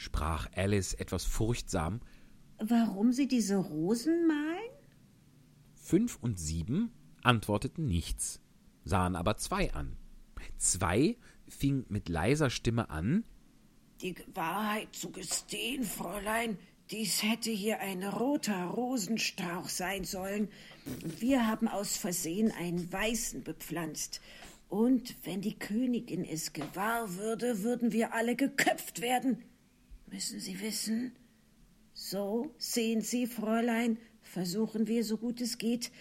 sprach 0.00 0.48
Alice 0.54 0.94
etwas 0.94 1.24
furchtsam. 1.24 2.00
warum 2.58 3.12
Sie 3.12 3.28
diese 3.28 3.56
Rosen 3.56 4.26
malen? 4.26 4.70
Fünf 5.74 6.18
und 6.22 6.38
sieben 6.38 6.90
antworteten 7.22 7.86
nichts, 7.86 8.40
sahen 8.84 9.14
aber 9.14 9.36
zwei 9.36 9.72
an. 9.74 9.96
Zwei 10.56 11.18
fing 11.48 11.84
mit 11.88 12.08
leiser 12.08 12.48
Stimme 12.48 12.88
an, 12.88 13.24
Die 14.00 14.14
Wahrheit 14.32 14.94
zu 14.96 15.10
gestehen, 15.10 15.84
Fräulein, 15.84 16.56
dies 16.90 17.22
hätte 17.22 17.50
hier 17.50 17.80
ein 17.80 18.02
roter 18.02 18.64
Rosenstrauch 18.68 19.68
sein 19.68 20.04
sollen. 20.04 20.48
Wir 21.18 21.46
haben 21.46 21.68
aus 21.68 21.98
Versehen 21.98 22.50
einen 22.52 22.90
weißen 22.90 23.44
bepflanzt. 23.44 24.22
Und 24.70 25.14
wenn 25.24 25.42
die 25.42 25.58
Königin 25.58 26.24
es 26.24 26.54
gewahr 26.54 27.16
würde, 27.16 27.62
würden 27.62 27.92
wir 27.92 28.14
alle 28.14 28.34
geköpft 28.34 29.02
werden. 29.02 29.44
Müssen 30.10 30.40
Sie 30.40 30.60
wissen? 30.60 31.12
So, 31.94 32.52
sehen 32.58 33.00
Sie, 33.00 33.28
Fräulein, 33.28 33.98
versuchen 34.22 34.88
wir 34.88 35.04
so 35.04 35.16
gut 35.16 35.40
es 35.40 35.56
geht, 35.56 35.92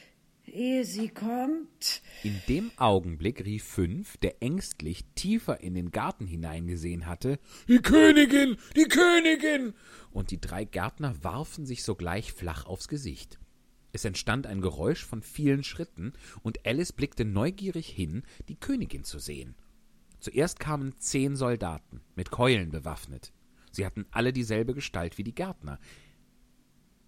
ehe 0.48 0.84
sie 0.84 1.10
kommt. 1.10 2.02
In 2.24 2.42
dem 2.48 2.72
Augenblick 2.78 3.46
rief 3.46 3.64
Fünf, 3.64 4.18
der 4.18 4.42
ängstlich 4.42 5.06
tiefer 5.14 5.62
in 5.62 5.76
den 5.76 5.92
Garten 5.92 6.26
hineingesehen 6.26 7.06
hatte, 7.06 7.38
Die 7.68 7.80
Königin, 7.80 8.58
die 8.76 8.86
Königin! 8.86 9.74
und 10.12 10.32
die 10.32 10.42
drei 10.42 10.64
Gärtner 10.64 11.24
warfen 11.24 11.68
sich 11.68 11.84
sogleich 11.84 12.34
flach 12.34 12.66
aufs 12.66 12.88
Gesicht. 12.88 13.38
Es 13.92 14.06
entstand 14.06 14.48
ein 14.48 14.62
Geräusch 14.62 15.06
von 15.06 15.22
vielen 15.22 15.64
Schritten, 15.64 16.14
und 16.42 16.66
Alice 16.66 16.94
blickte 16.94 17.26
neugierig 17.26 17.88
hin, 17.88 18.24
die 18.48 18.56
Königin 18.56 19.04
zu 19.04 19.20
sehen. 19.20 19.54
Zuerst 20.20 20.60
kamen 20.60 20.96
zehn 20.98 21.36
Soldaten, 21.36 22.02
mit 22.16 22.32
Keulen 22.32 22.72
bewaffnet. 22.72 23.34
Sie 23.72 23.86
hatten 23.86 24.06
alle 24.12 24.34
dieselbe 24.34 24.74
Gestalt 24.74 25.18
wie 25.18 25.24
die 25.24 25.36
Gärtner, 25.36 25.80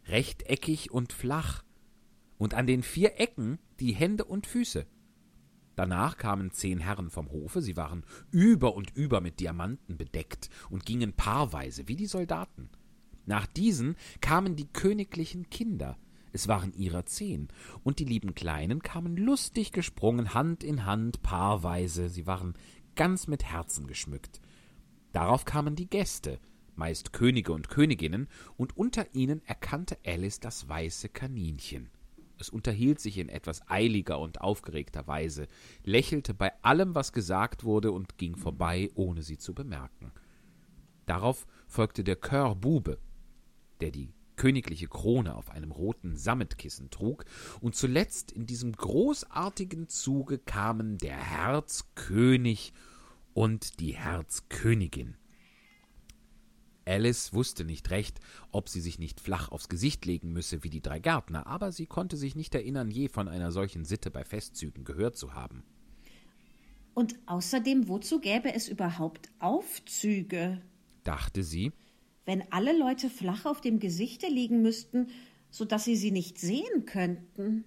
rechteckig 0.08 0.92
und 0.92 1.14
flach, 1.14 1.64
und 2.38 2.56
an 2.56 2.66
den 2.66 2.82
vier 2.82 3.20
Ecken 3.20 3.60
die 3.80 3.94
Hände 3.94 4.26
und 4.26 4.48
Füße. 4.48 4.88
Danach 5.76 6.18
kamen 6.18 6.52
zehn 6.52 6.80
Herren 6.80 7.10
vom 7.10 7.32
Hofe, 7.32 7.62
sie 7.62 7.78
waren 7.78 8.04
über 8.32 8.76
und 8.76 8.96
über 8.96 9.22
mit 9.22 9.40
Diamanten 9.40 9.98
bedeckt 9.98 10.50
und 10.70 10.86
gingen 10.86 11.14
paarweise 11.14 11.88
wie 11.88 11.96
die 11.96 12.08
Soldaten. 12.08 12.70
Nach 13.26 13.46
diesen 13.46 13.96
kamen 14.20 14.56
die 14.56 14.68
königlichen 14.68 15.50
Kinder, 15.50 15.98
es 16.34 16.48
waren 16.48 16.74
ihrer 16.74 17.06
zehn, 17.06 17.50
und 17.84 18.00
die 18.00 18.06
lieben 18.06 18.34
Kleinen 18.34 18.82
kamen 18.82 19.18
lustig 19.18 19.72
gesprungen, 19.72 20.34
Hand 20.34 20.64
in 20.64 20.86
Hand, 20.86 21.22
paarweise, 21.22 22.10
sie 22.10 22.26
waren 22.26 22.56
ganz 22.96 23.28
mit 23.28 23.44
Herzen 23.44 23.88
geschmückt. 23.88 24.42
Darauf 25.12 25.46
kamen 25.46 25.76
die 25.76 25.90
Gäste, 25.90 26.40
meist 26.76 27.14
Könige 27.14 27.54
und 27.54 27.70
Königinnen, 27.70 28.28
und 28.58 28.78
unter 28.78 29.14
ihnen 29.14 29.42
erkannte 29.46 29.98
Alice 30.06 30.40
das 30.40 30.68
weiße 30.68 31.10
Kaninchen. 31.10 31.90
Es 32.38 32.50
unterhielt 32.50 33.00
sich 33.00 33.20
in 33.20 33.30
etwas 33.30 33.62
eiliger 33.70 34.20
und 34.20 34.42
aufgeregter 34.42 35.06
Weise, 35.06 35.48
lächelte 35.84 36.34
bei 36.34 36.52
allem, 36.64 36.96
was 36.96 37.14
gesagt 37.14 37.64
wurde, 37.64 37.92
und 37.92 38.18
ging 38.18 38.36
vorbei, 38.36 38.90
ohne 38.96 39.22
sie 39.22 39.38
zu 39.38 39.54
bemerken. 39.54 40.12
Darauf 41.06 41.46
folgte 41.68 42.04
der 42.04 42.16
Chörbube, 42.16 42.98
der 43.80 43.92
die 43.92 44.14
königliche 44.38 44.88
Krone 44.88 45.36
auf 45.36 45.52
einem 45.52 45.72
roten 45.72 46.16
Sammetkissen 46.16 46.90
trug, 46.90 47.26
und 47.60 47.76
zuletzt 47.76 48.32
in 48.32 48.48
diesem 48.48 48.72
großartigen 48.72 49.88
Zuge 49.88 50.40
kamen 50.40 50.98
der 50.98 51.18
Herzkönig 51.18 52.74
und 53.34 53.80
die 53.80 53.96
Herzkönigin. 53.96 55.16
Alice 56.92 57.34
wusste 57.34 57.64
nicht 57.64 57.90
recht, 57.90 58.20
ob 58.52 58.68
sie 58.68 58.82
sich 58.82 59.00
nicht 59.00 59.22
flach 59.22 59.50
aufs 59.50 59.70
Gesicht 59.70 60.06
legen 60.06 60.34
müsse 60.34 60.66
wie 60.66 60.70
die 60.70 60.82
drei 60.82 61.00
Gärtner, 61.00 61.48
aber 61.48 61.72
sie 61.72 61.86
konnte 61.86 62.18
sich 62.18 62.36
nicht 62.36 62.54
erinnern, 62.54 62.92
je 62.92 63.08
von 63.08 63.30
einer 63.30 63.54
solchen 63.54 63.86
Sitte 63.86 64.12
bei 64.12 64.26
Festzügen 64.26 64.84
gehört 64.84 65.16
zu 65.16 65.34
haben. 65.34 65.64
Und 66.94 67.16
außerdem, 67.28 67.88
wozu 67.88 68.20
gäbe 68.20 68.54
es 68.54 68.68
überhaupt 68.68 69.30
Aufzüge? 69.40 70.62
Dachte 71.06 71.44
sie, 71.44 71.72
wenn 72.26 72.44
alle 72.52 72.78
Leute 72.78 73.10
flach 73.10 73.46
auf 73.46 73.62
dem 73.62 73.80
Gesichte 73.80 74.28
liegen 74.28 74.62
müssten, 74.62 75.08
so 75.50 75.64
dass 75.64 75.86
sie 75.86 75.96
sie 75.96 76.12
nicht 76.12 76.40
sehen 76.40 76.86
könnten. 76.86 77.64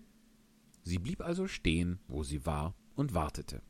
Sie 0.83 0.99
blieb 0.99 1.23
also 1.23 1.47
stehen, 1.47 1.99
wo 2.09 2.23
sie 2.23 2.45
war, 2.45 2.75
und 2.95 3.15
wartete. 3.15 3.63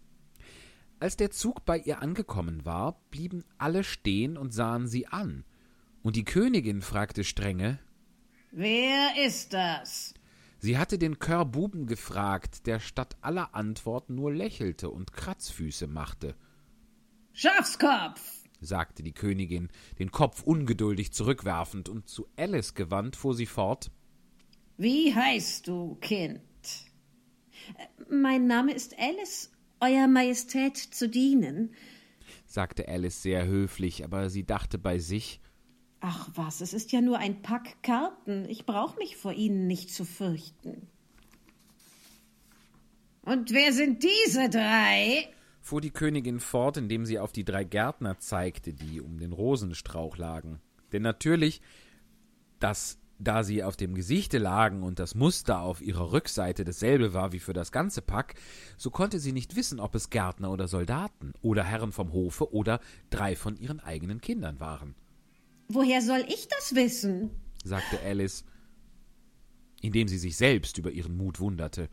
Als 1.04 1.18
der 1.18 1.30
Zug 1.30 1.66
bei 1.66 1.76
ihr 1.76 2.00
angekommen 2.00 2.64
war, 2.64 2.98
blieben 3.10 3.44
alle 3.58 3.84
stehen 3.84 4.38
und 4.38 4.54
sahen 4.54 4.88
sie 4.88 5.06
an, 5.06 5.44
und 6.02 6.16
die 6.16 6.24
Königin 6.24 6.80
fragte 6.80 7.24
strenge 7.24 7.78
Wer 8.52 9.10
ist 9.22 9.52
das? 9.52 10.14
Sie 10.60 10.78
hatte 10.78 10.96
den 10.96 11.18
Chörbuben 11.18 11.86
gefragt, 11.86 12.66
der 12.66 12.80
statt 12.80 13.18
aller 13.20 13.54
Antwort 13.54 14.08
nur 14.08 14.32
lächelte 14.32 14.88
und 14.88 15.12
Kratzfüße 15.12 15.88
machte. 15.88 16.36
Schafskopf! 17.34 18.22
sagte 18.62 19.02
die 19.02 19.12
Königin, 19.12 19.68
den 19.98 20.10
Kopf 20.10 20.42
ungeduldig 20.42 21.12
zurückwerfend, 21.12 21.90
und 21.90 22.08
zu 22.08 22.28
Alice 22.38 22.72
gewandt 22.72 23.16
fuhr 23.16 23.34
sie 23.34 23.44
fort. 23.44 23.90
Wie 24.78 25.14
heißt 25.14 25.68
du, 25.68 25.96
Kind? 25.96 26.40
Mein 28.08 28.46
Name 28.46 28.72
ist 28.72 28.98
Alice, 28.98 29.53
Euer 29.84 30.08
Majestät 30.08 30.78
zu 30.78 31.10
dienen. 31.10 31.74
sagte 32.46 32.88
Alice 32.88 33.20
sehr 33.22 33.46
höflich, 33.46 34.02
aber 34.02 34.30
sie 34.30 34.44
dachte 34.44 34.78
bei 34.78 34.98
sich, 34.98 35.40
Ach 36.00 36.30
was, 36.34 36.60
es 36.62 36.72
ist 36.72 36.92
ja 36.92 37.00
nur 37.00 37.18
ein 37.18 37.42
Pack 37.42 37.82
Karten. 37.82 38.46
Ich 38.48 38.64
brauche 38.66 38.98
mich 38.98 39.16
vor 39.16 39.32
Ihnen 39.32 39.66
nicht 39.66 39.90
zu 39.90 40.04
fürchten. 40.04 40.88
Und 43.22 43.52
wer 43.52 43.72
sind 43.72 44.02
diese 44.02 44.48
drei? 44.48 45.28
fuhr 45.60 45.80
die 45.80 45.90
Königin 45.90 46.40
fort, 46.40 46.76
indem 46.76 47.06
sie 47.06 47.18
auf 47.18 47.32
die 47.32 47.44
drei 47.44 47.64
Gärtner 47.64 48.18
zeigte, 48.18 48.74
die 48.74 49.00
um 49.00 49.18
den 49.18 49.32
Rosenstrauch 49.32 50.18
lagen. 50.18 50.60
Denn 50.92 51.00
natürlich, 51.02 51.62
dass 52.58 52.98
da 53.18 53.44
sie 53.44 53.62
auf 53.62 53.76
dem 53.76 53.94
Gesichte 53.94 54.38
lagen 54.38 54.82
und 54.82 54.98
das 54.98 55.14
Muster 55.14 55.60
auf 55.60 55.80
ihrer 55.80 56.12
Rückseite 56.12 56.64
dasselbe 56.64 57.14
war 57.14 57.32
wie 57.32 57.40
für 57.40 57.52
das 57.52 57.72
ganze 57.72 58.02
Pack, 58.02 58.34
so 58.76 58.90
konnte 58.90 59.18
sie 59.18 59.32
nicht 59.32 59.56
wissen, 59.56 59.80
ob 59.80 59.94
es 59.94 60.10
Gärtner 60.10 60.50
oder 60.50 60.68
Soldaten 60.68 61.32
oder 61.42 61.64
Herren 61.64 61.92
vom 61.92 62.12
Hofe 62.12 62.52
oder 62.52 62.80
drei 63.10 63.36
von 63.36 63.56
ihren 63.56 63.80
eigenen 63.80 64.20
Kindern 64.20 64.60
waren, 64.60 64.94
Woher 65.68 66.02
soll 66.02 66.24
ich 66.28 66.48
das 66.48 66.74
wissen? 66.74 67.30
sagte 67.64 67.98
Alice, 68.00 68.44
indem 69.80 70.08
sie 70.08 70.18
sich 70.18 70.36
selbst 70.36 70.78
über 70.78 70.90
ihren 70.90 71.16
Mut 71.16 71.40
wunderte. 71.40 71.88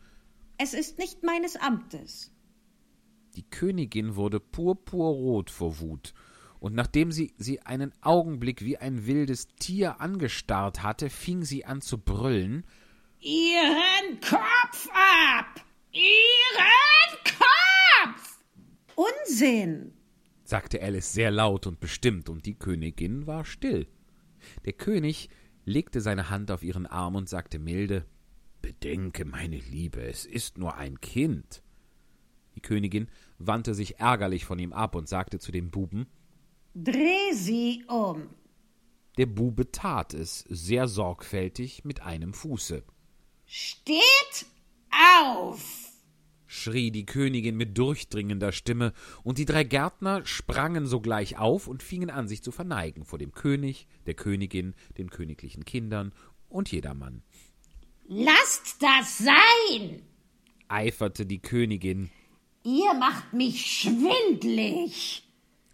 Es 0.58 0.74
ist 0.74 0.98
nicht 0.98 1.22
meines 1.22 1.56
Amtes. 1.56 2.30
Die 3.34 3.48
Königin 3.48 4.14
wurde 4.16 4.40
purpurrot 4.40 5.50
vor 5.50 5.80
Wut, 5.80 6.12
und 6.62 6.76
nachdem 6.76 7.10
sie 7.10 7.34
sie 7.38 7.60
einen 7.62 7.92
Augenblick 8.02 8.64
wie 8.64 8.78
ein 8.78 9.04
wildes 9.04 9.48
Tier 9.56 10.00
angestarrt 10.00 10.84
hatte, 10.84 11.10
fing 11.10 11.42
sie 11.42 11.64
an 11.64 11.80
zu 11.80 11.98
brüllen. 11.98 12.64
Ihren 13.18 14.20
Kopf 14.20 14.88
ab! 14.94 15.60
Ihren 15.90 17.18
Kopf! 17.24 18.38
Unsinn! 18.94 19.92
sagte 20.44 20.80
Alice 20.80 21.12
sehr 21.12 21.32
laut 21.32 21.66
und 21.66 21.80
bestimmt, 21.80 22.28
und 22.28 22.46
die 22.46 22.54
Königin 22.54 23.26
war 23.26 23.44
still. 23.44 23.88
Der 24.64 24.72
König 24.72 25.30
legte 25.64 26.00
seine 26.00 26.30
Hand 26.30 26.52
auf 26.52 26.62
ihren 26.62 26.86
Arm 26.86 27.16
und 27.16 27.28
sagte 27.28 27.58
milde 27.58 28.06
Bedenke, 28.60 29.24
meine 29.24 29.58
Liebe, 29.58 30.00
es 30.00 30.24
ist 30.24 30.58
nur 30.58 30.76
ein 30.76 31.00
Kind. 31.00 31.64
Die 32.54 32.60
Königin 32.60 33.08
wandte 33.38 33.74
sich 33.74 33.98
ärgerlich 33.98 34.44
von 34.44 34.60
ihm 34.60 34.72
ab 34.72 34.94
und 34.94 35.08
sagte 35.08 35.40
zu 35.40 35.50
dem 35.50 35.72
Buben 35.72 36.06
Dreh 36.74 37.32
sie 37.32 37.84
um. 37.88 38.28
Der 39.18 39.26
Bube 39.26 39.70
tat 39.70 40.14
es, 40.14 40.44
sehr 40.48 40.88
sorgfältig 40.88 41.84
mit 41.84 42.02
einem 42.02 42.32
Fuße. 42.32 42.82
Steht 43.44 44.46
auf! 44.90 45.62
schrie 46.46 46.90
die 46.90 47.06
Königin 47.06 47.56
mit 47.56 47.78
durchdringender 47.78 48.52
Stimme, 48.52 48.92
und 49.22 49.38
die 49.38 49.46
drei 49.46 49.64
Gärtner 49.64 50.24
sprangen 50.26 50.86
sogleich 50.86 51.38
auf 51.38 51.66
und 51.66 51.82
fingen 51.82 52.10
an, 52.10 52.28
sich 52.28 52.42
zu 52.42 52.52
verneigen 52.52 53.04
vor 53.04 53.18
dem 53.18 53.32
König, 53.32 53.86
der 54.06 54.14
Königin, 54.14 54.74
den 54.98 55.08
königlichen 55.08 55.64
Kindern 55.64 56.12
und 56.48 56.70
jedermann. 56.70 57.22
Lasst 58.06 58.82
das 58.82 59.18
sein! 59.18 60.02
Eiferte 60.68 61.26
die 61.26 61.40
Königin, 61.40 62.10
Ihr 62.64 62.94
macht 62.94 63.32
mich 63.32 63.80
schwindlig. 63.80 65.24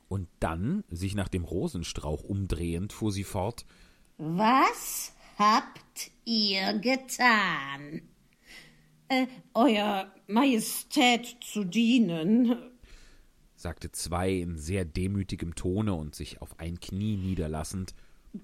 Und 0.09 0.29
dann, 0.41 0.85
sich 0.91 1.15
nach 1.15 1.29
dem 1.29 1.45
Rosenstrauch 1.45 2.23
umdrehend, 2.23 2.93
fuhr 2.93 3.13
sie 3.13 3.25
fort 3.25 3.67
Was 4.17 5.13
habt 5.39 6.11
ihr 6.25 6.75
getan? 6.79 8.03
Äh, 9.09 9.27
Euer 9.55 10.13
Majestät 10.27 11.37
zu 11.41 11.65
dienen. 11.65 12.57
sagte 13.57 13.91
zwei 13.93 14.33
in 14.33 14.59
sehr 14.59 14.85
demütigem 14.85 15.55
Tone 15.55 15.95
und 15.95 16.15
sich 16.15 16.43
auf 16.43 16.59
ein 16.61 16.79
Knie 16.81 17.17
niederlassend. 17.17 17.95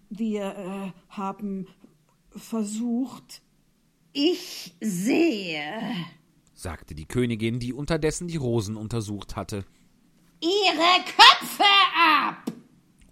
Wir 0.09 0.57
äh, 0.57 0.93
haben 1.11 1.67
versucht. 2.31 3.43
Ich 4.13 4.75
sehe. 4.81 5.73
sagte 6.55 6.95
die 6.95 7.07
Königin, 7.07 7.59
die 7.59 7.73
unterdessen 7.73 8.29
die 8.29 8.37
Rosen 8.37 8.77
untersucht 8.77 9.37
hatte. 9.37 9.65
Ihre 10.45 11.05
Köpfe 11.07 11.65
ab! 11.97 12.53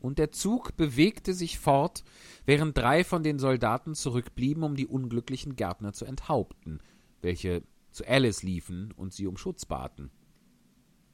Und 0.01 0.19
der 0.19 0.33
Zug 0.33 0.77
bewegte 0.77 1.33
sich 1.33 1.59
fort, 1.59 2.05
während 2.45 2.77
drei 2.77 3.05
von 3.05 3.23
den 3.23 3.39
Soldaten 3.39 3.95
zurückblieben, 3.95 4.63
um 4.63 4.77
die 4.77 4.87
unglücklichen 4.87 5.57
Gärtner 5.57 5.95
zu 5.95 6.05
enthaupten, 6.05 6.81
welche 7.23 7.63
zu 7.91 8.07
Alice 8.07 8.43
liefen 8.43 8.93
und 8.93 9.15
sie 9.15 9.27
um 9.27 9.39
Schutz 9.39 9.65
baten, 9.65 10.11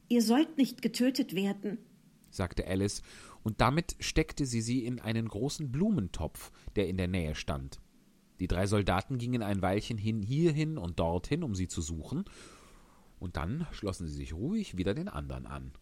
Ihr 0.08 0.22
sollt 0.22 0.56
nicht 0.56 0.82
getötet 0.82 1.34
werden. 1.36 1.78
sagte 2.30 2.66
Alice, 2.66 3.02
und 3.44 3.60
damit 3.60 3.94
steckte 4.00 4.44
sie 4.44 4.62
sie 4.62 4.84
in 4.84 5.00
einen 5.00 5.28
großen 5.28 5.70
Blumentopf, 5.70 6.50
der 6.74 6.88
in 6.88 6.96
der 6.96 7.08
Nähe 7.08 7.34
stand. 7.36 7.78
Die 8.40 8.48
drei 8.48 8.66
Soldaten 8.66 9.18
gingen 9.18 9.42
ein 9.42 9.62
Weilchen 9.62 9.98
hin 9.98 10.22
hierhin 10.22 10.78
und 10.78 10.98
dorthin, 10.98 11.44
um 11.44 11.54
sie 11.54 11.68
zu 11.68 11.80
suchen, 11.80 12.24
und 13.20 13.36
dann 13.36 13.66
schlossen 13.70 14.08
sie 14.08 14.14
sich 14.14 14.32
ruhig 14.32 14.76
wieder 14.76 14.94
den 14.94 15.08
anderen 15.08 15.46
an. 15.46 15.72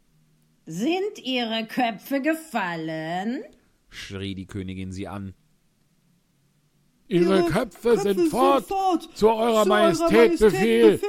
Sind 0.66 1.18
Ihre 1.22 1.66
Köpfe 1.66 2.20
gefallen? 2.20 3.42
schrie 3.88 4.34
die 4.34 4.46
Königin 4.46 4.92
sie 4.92 5.06
an. 5.08 5.34
Ihre 7.08 7.44
Köpfe, 7.44 7.98
sind, 7.98 8.28
fort. 8.30 8.66
Zu 9.14 9.30
eurer 9.30 9.64
Majestät, 9.64 10.38
Befehl. 10.40 11.00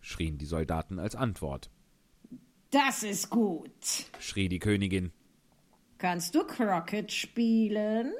schrien 0.00 0.38
die 0.38 0.46
Soldaten 0.46 1.00
als 1.00 1.16
Antwort. 1.16 1.70
Das 2.70 3.02
ist 3.02 3.28
gut. 3.30 3.70
schrie 4.20 4.48
die 4.48 4.60
Königin. 4.60 5.12
Kannst 5.98 6.34
du 6.34 6.44
Crockett 6.44 7.10
spielen? 7.12 8.12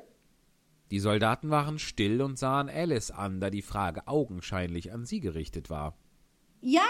Die 0.90 0.98
Soldaten 1.00 1.50
waren 1.50 1.78
still 1.78 2.20
und 2.20 2.38
sahen 2.38 2.68
Alice 2.68 3.10
an, 3.10 3.40
da 3.40 3.48
die 3.48 3.62
Frage 3.62 4.06
augenscheinlich 4.08 4.92
an 4.92 5.06
sie 5.06 5.20
gerichtet 5.20 5.70
war. 5.70 5.96
Ja, 6.60 6.82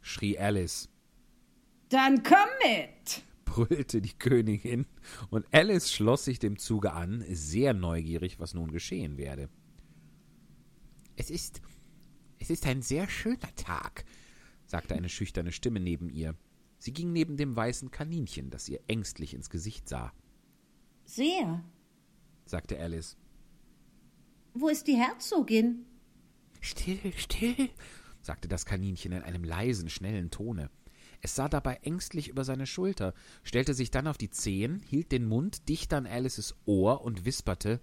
schrie 0.00 0.38
Alice, 0.38 0.88
dann 1.88 2.22
komm 2.22 2.48
mit. 2.62 3.22
brüllte 3.44 4.00
die 4.00 4.12
Königin, 4.18 4.86
und 5.30 5.46
Alice 5.52 5.92
schloss 5.92 6.24
sich 6.24 6.38
dem 6.38 6.58
Zuge 6.58 6.92
an, 6.92 7.24
sehr 7.28 7.72
neugierig, 7.74 8.40
was 8.40 8.54
nun 8.54 8.72
geschehen 8.72 9.16
werde. 9.16 9.48
Es 11.16 11.30
ist. 11.30 11.60
Es 12.40 12.50
ist 12.50 12.66
ein 12.66 12.82
sehr 12.82 13.08
schöner 13.08 13.54
Tag, 13.56 14.04
sagte 14.66 14.94
eine 14.94 15.08
schüchterne 15.08 15.52
Stimme 15.52 15.80
neben 15.80 16.10
ihr. 16.10 16.34
Sie 16.78 16.92
ging 16.92 17.12
neben 17.12 17.38
dem 17.38 17.56
weißen 17.56 17.90
Kaninchen, 17.90 18.50
das 18.50 18.68
ihr 18.68 18.80
ängstlich 18.86 19.32
ins 19.32 19.48
Gesicht 19.48 19.88
sah, 19.88 20.12
Sehr. 21.06 21.64
sagte 22.44 22.78
Alice. 22.78 23.16
Wo 24.52 24.68
ist 24.68 24.86
die 24.86 24.96
Herzogin? 24.96 25.86
Still, 26.60 27.12
still, 27.16 27.70
sagte 28.20 28.48
das 28.48 28.66
Kaninchen 28.66 29.12
in 29.12 29.22
einem 29.22 29.44
leisen, 29.44 29.88
schnellen 29.88 30.30
Tone. 30.30 30.68
Es 31.24 31.34
sah 31.36 31.48
dabei 31.48 31.76
ängstlich 31.76 32.28
über 32.28 32.44
seine 32.44 32.66
Schulter, 32.66 33.14
stellte 33.44 33.72
sich 33.72 33.90
dann 33.90 34.06
auf 34.08 34.18
die 34.18 34.28
Zehen, 34.28 34.82
hielt 34.90 35.10
den 35.10 35.26
Mund 35.26 35.70
dicht 35.70 35.94
an 35.94 36.06
Alices 36.06 36.54
Ohr 36.66 37.00
und 37.00 37.24
wisperte 37.24 37.80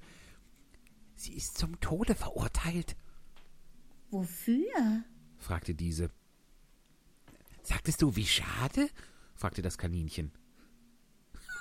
Sie 1.15 1.33
ist 1.33 1.57
zum 1.57 1.79
Tode 1.79 2.13
verurteilt, 2.13 2.95
Wofür? 4.11 5.03
fragte 5.39 5.73
diese. 5.73 6.11
Sagtest 7.63 8.03
du, 8.03 8.15
wie 8.15 8.27
schade? 8.27 8.89
fragte 9.33 9.63
das 9.63 9.79
Kaninchen, 9.79 10.31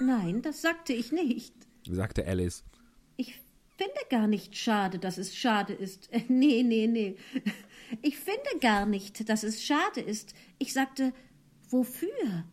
Nein, 0.01 0.43
das 0.43 0.61
sagte 0.61 0.93
ich 0.93 1.13
nicht. 1.13 1.55
sagte 1.89 2.27
Alice. 2.27 2.63
Ich 3.17 3.41
finde 3.79 3.95
gar 4.11 4.27
nicht 4.27 4.55
schade, 4.55 4.99
dass 4.99 5.17
es 5.17 5.35
schade 5.35 5.73
ist. 5.73 6.13
Äh, 6.13 6.25
Nee, 6.29 6.63
nee, 6.63 6.87
nee. 6.87 7.17
Ich 8.03 8.19
finde 8.19 8.59
gar 8.61 8.85
nicht, 8.85 9.31
dass 9.31 9.43
es 9.45 9.63
schade 9.65 10.03
ist. 10.03 10.35
Ich 10.59 10.75
sagte, 10.75 11.15
wofür? 11.73 12.45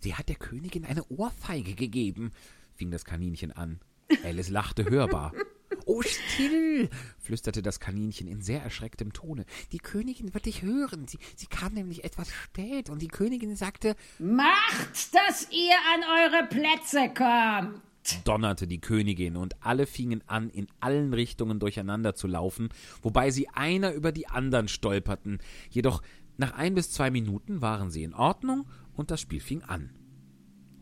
Sie 0.00 0.14
hat 0.14 0.28
der 0.28 0.36
Königin 0.36 0.84
eine 0.84 1.04
Ohrfeige 1.10 1.74
gegeben, 1.74 2.32
fing 2.74 2.90
das 2.90 3.04
Kaninchen 3.04 3.52
an. 3.52 3.80
Alice 4.24 4.48
lachte 4.48 4.88
hörbar. 4.88 5.32
Oh, 5.84 6.00
still, 6.02 6.88
flüsterte 7.18 7.60
das 7.60 7.80
Kaninchen 7.80 8.28
in 8.28 8.40
sehr 8.40 8.62
erschrecktem 8.62 9.12
Tone. 9.12 9.44
Die 9.72 9.78
Königin 9.78 10.32
wird 10.32 10.46
dich 10.46 10.62
hören. 10.62 11.08
Sie, 11.08 11.18
sie 11.34 11.46
kam 11.46 11.74
nämlich 11.74 12.04
etwas 12.04 12.30
spät 12.30 12.88
und 12.88 13.02
die 13.02 13.08
Königin 13.08 13.56
sagte, 13.56 13.96
Macht, 14.20 15.12
dass 15.12 15.48
ihr 15.50 15.74
an 15.92 16.02
eure 16.04 16.46
Plätze 16.46 17.12
kommt. 17.12 17.82
donnerte 18.24 18.68
die 18.68 18.80
Königin 18.80 19.36
und 19.36 19.56
alle 19.60 19.86
fingen 19.86 20.22
an, 20.28 20.50
in 20.50 20.68
allen 20.78 21.14
Richtungen 21.14 21.58
durcheinander 21.58 22.14
zu 22.14 22.28
laufen, 22.28 22.68
wobei 23.02 23.32
sie 23.32 23.48
einer 23.48 23.92
über 23.92 24.12
die 24.12 24.28
anderen 24.28 24.68
stolperten. 24.68 25.40
Jedoch 25.68 26.00
nach 26.42 26.54
ein 26.54 26.74
bis 26.74 26.90
zwei 26.90 27.12
Minuten 27.12 27.62
waren 27.62 27.88
sie 27.88 28.02
in 28.02 28.14
Ordnung 28.14 28.66
und 28.94 29.12
das 29.12 29.20
Spiel 29.20 29.38
fing 29.38 29.62
an. 29.62 29.90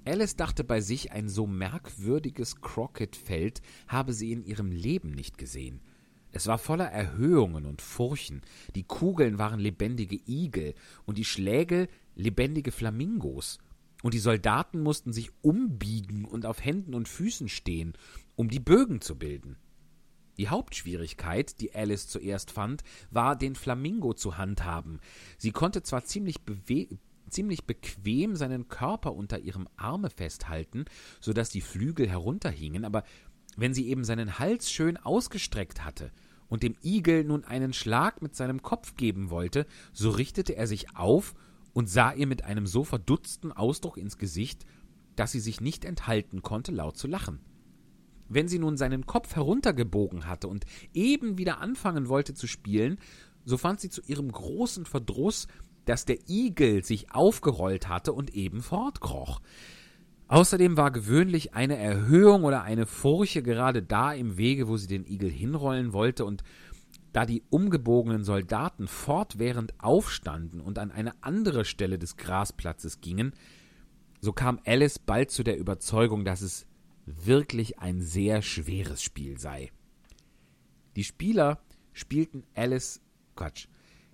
Alice 0.07 0.35
dachte 0.35 0.65
bei 0.65 0.81
sich, 0.81 1.13
ein 1.13 1.29
so 1.29 1.47
merkwürdiges 1.47 2.63
Crockett-Feld 2.63 3.61
habe 3.87 4.15
sie 4.15 4.33
in 4.33 4.43
ihrem 4.43 4.73
Leben 4.73 5.11
nicht 5.11 5.37
gesehen. 5.37 5.83
Es 6.33 6.47
war 6.47 6.57
voller 6.57 6.87
Erhöhungen 6.87 7.67
und 7.67 7.83
Furchen, 7.83 8.41
die 8.75 8.85
Kugeln 8.85 9.39
waren 9.39 9.61
lebendige 9.61 10.19
Igel 10.27 10.75
und 11.05 11.19
die 11.19 11.27
Schläge 11.27 11.89
lebendige 12.15 12.73
Flamingos, 12.73 13.59
und 14.03 14.15
die 14.15 14.19
Soldaten 14.19 14.81
mussten 14.81 15.13
sich 15.13 15.31
umbiegen 15.43 16.25
und 16.25 16.47
auf 16.47 16.65
Händen 16.65 16.95
und 16.95 17.07
Füßen 17.07 17.51
stehen, 17.51 17.93
um 18.35 18.49
die 18.49 18.61
Bögen 18.61 19.03
zu 19.03 19.19
bilden. 19.19 19.59
Die 20.41 20.49
Hauptschwierigkeit, 20.49 21.61
die 21.61 21.75
Alice 21.75 22.09
zuerst 22.09 22.51
fand, 22.51 22.83
war, 23.11 23.37
den 23.37 23.55
Flamingo 23.55 24.15
zu 24.15 24.39
handhaben. 24.39 24.99
Sie 25.37 25.51
konnte 25.51 25.83
zwar 25.83 26.07
ziemlich, 26.07 26.37
ziemlich 27.29 27.65
bequem 27.65 28.35
seinen 28.37 28.67
Körper 28.69 29.13
unter 29.13 29.41
ihrem 29.41 29.69
Arme 29.77 30.09
festhalten, 30.09 30.87
so 31.21 31.35
dass 31.35 31.51
die 31.51 31.61
Flügel 31.61 32.09
herunterhingen, 32.09 32.87
aber 32.87 33.05
wenn 33.59 33.75
sie 33.75 33.89
eben 33.89 34.03
seinen 34.03 34.39
Hals 34.39 34.73
schön 34.73 34.97
ausgestreckt 34.97 35.85
hatte 35.85 36.11
und 36.49 36.63
dem 36.63 36.75
Igel 36.83 37.25
nun 37.25 37.45
einen 37.45 37.75
Schlag 37.75 38.23
mit 38.23 38.35
seinem 38.35 38.63
Kopf 38.63 38.97
geben 38.97 39.29
wollte, 39.29 39.67
so 39.93 40.09
richtete 40.09 40.57
er 40.57 40.67
sich 40.67 40.97
auf 40.97 41.35
und 41.75 41.91
sah 41.91 42.15
ihr 42.15 42.27
mit 42.27 42.45
einem 42.45 42.67
so 42.67 42.83
verdutzten 42.83 43.53
Ausdruck 43.53 43.99
ins 43.99 44.17
Gesicht, 44.17 44.65
dass 45.17 45.33
sie 45.33 45.41
sich 45.41 45.61
nicht 45.61 45.85
enthalten 45.85 46.41
konnte, 46.41 46.73
laut 46.73 46.97
zu 46.97 47.09
lachen. 47.09 47.41
Wenn 48.31 48.49
sie 48.49 48.61
nun 48.61 48.77
seinen 48.77 49.07
Kopf 49.07 49.35
heruntergebogen 49.35 50.27
hatte 50.27 50.47
und 50.49 50.65
eben 50.95 51.37
wieder 51.37 51.61
anfangen 51.61 52.09
wollte 52.09 52.33
zu 52.33 52.47
spielen, 52.47 52.99
so 53.45 53.59
fand 53.59 53.81
sie 53.81 53.91
zu 53.91 54.01
ihrem 54.07 54.31
großen 54.31 54.87
Verdruss, 54.87 55.49
dass 55.85 56.05
der 56.05 56.29
Igel 56.29 56.85
sich 56.85 57.13
aufgerollt 57.13 57.89
hatte 57.89 58.13
und 58.13 58.33
eben 58.35 58.63
fortkroch. 58.63 59.41
Außerdem 60.29 60.77
war 60.77 60.93
gewöhnlich 60.93 61.55
eine 61.55 61.77
Erhöhung 61.77 62.45
oder 62.45 62.63
eine 62.63 62.87
Furche 62.87 63.43
gerade 63.43 63.83
da 63.83 64.13
im 64.13 64.37
Wege, 64.37 64.69
wo 64.69 64.77
sie 64.77 64.87
den 64.87 65.05
Igel 65.05 65.29
hinrollen 65.29 65.93
wollte, 65.93 66.25
und 66.25 66.45
da 67.13 67.27
die 67.27 67.43
umgebogenen 67.51 68.23
Soldaten 68.23 68.87
fortwährend 68.87 69.75
aufstanden 69.79 70.61
und 70.61 70.79
an 70.79 70.93
eine 70.93 71.21
andere 71.23 71.65
Stelle 71.65 71.99
des 71.99 72.17
Grasplatzes 72.17 73.01
gingen, 73.01 73.33
so 74.21 74.33
kam 74.33 74.61
Alice 74.65 75.01
bald 75.01 75.33
zu 75.33 75.43
der 75.43 75.59
Überzeugung, 75.59 76.25
dass 76.25 76.43
es 76.43 76.67
wirklich 77.25 77.79
ein 77.79 78.01
sehr 78.01 78.43
schweres 78.43 79.03
Spiel 79.03 79.39
sei. 79.39 79.71
Die 80.97 81.05
Spieler 81.05 81.63
spielten 81.93 82.45
Alice 82.55 83.01
Quatsch. 83.37 83.67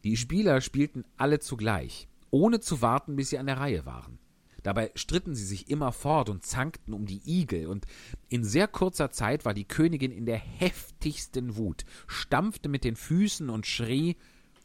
Die 0.04 0.16
Spieler 0.16 0.60
spielten 0.60 1.04
alle 1.16 1.40
zugleich, 1.40 2.08
ohne 2.30 2.60
zu 2.60 2.82
warten, 2.82 3.16
bis 3.16 3.30
sie 3.30 3.38
an 3.38 3.46
der 3.46 3.58
Reihe 3.58 3.86
waren. 3.86 4.18
Dabei 4.62 4.90
stritten 4.96 5.36
sie 5.36 5.44
sich 5.44 5.70
immer 5.70 5.92
fort 5.92 6.28
und 6.28 6.44
zankten 6.44 6.92
um 6.92 7.06
die 7.06 7.22
Igel, 7.24 7.68
und 7.68 7.86
in 8.28 8.42
sehr 8.42 8.66
kurzer 8.66 9.12
Zeit 9.12 9.44
war 9.44 9.54
die 9.54 9.68
Königin 9.68 10.10
in 10.10 10.26
der 10.26 10.38
heftigsten 10.38 11.56
Wut, 11.56 11.84
stampfte 12.08 12.68
mit 12.68 12.82
den 12.82 12.96
Füßen 12.96 13.48
und 13.48 13.66
schrie 13.66 14.16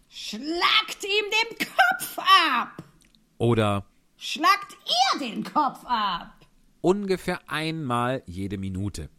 Schlagt 0.09 1.03
ihm 1.03 1.25
den 1.49 1.67
Kopf 1.67 2.17
ab! 2.17 2.83
oder 3.37 3.85
Schlagt 4.17 4.75
ihr 4.85 5.19
den 5.19 5.43
Kopf 5.43 5.85
ab! 5.85 6.40
Ungefähr 6.81 7.49
einmal 7.49 8.23
jede 8.25 8.57
Minute. 8.57 9.09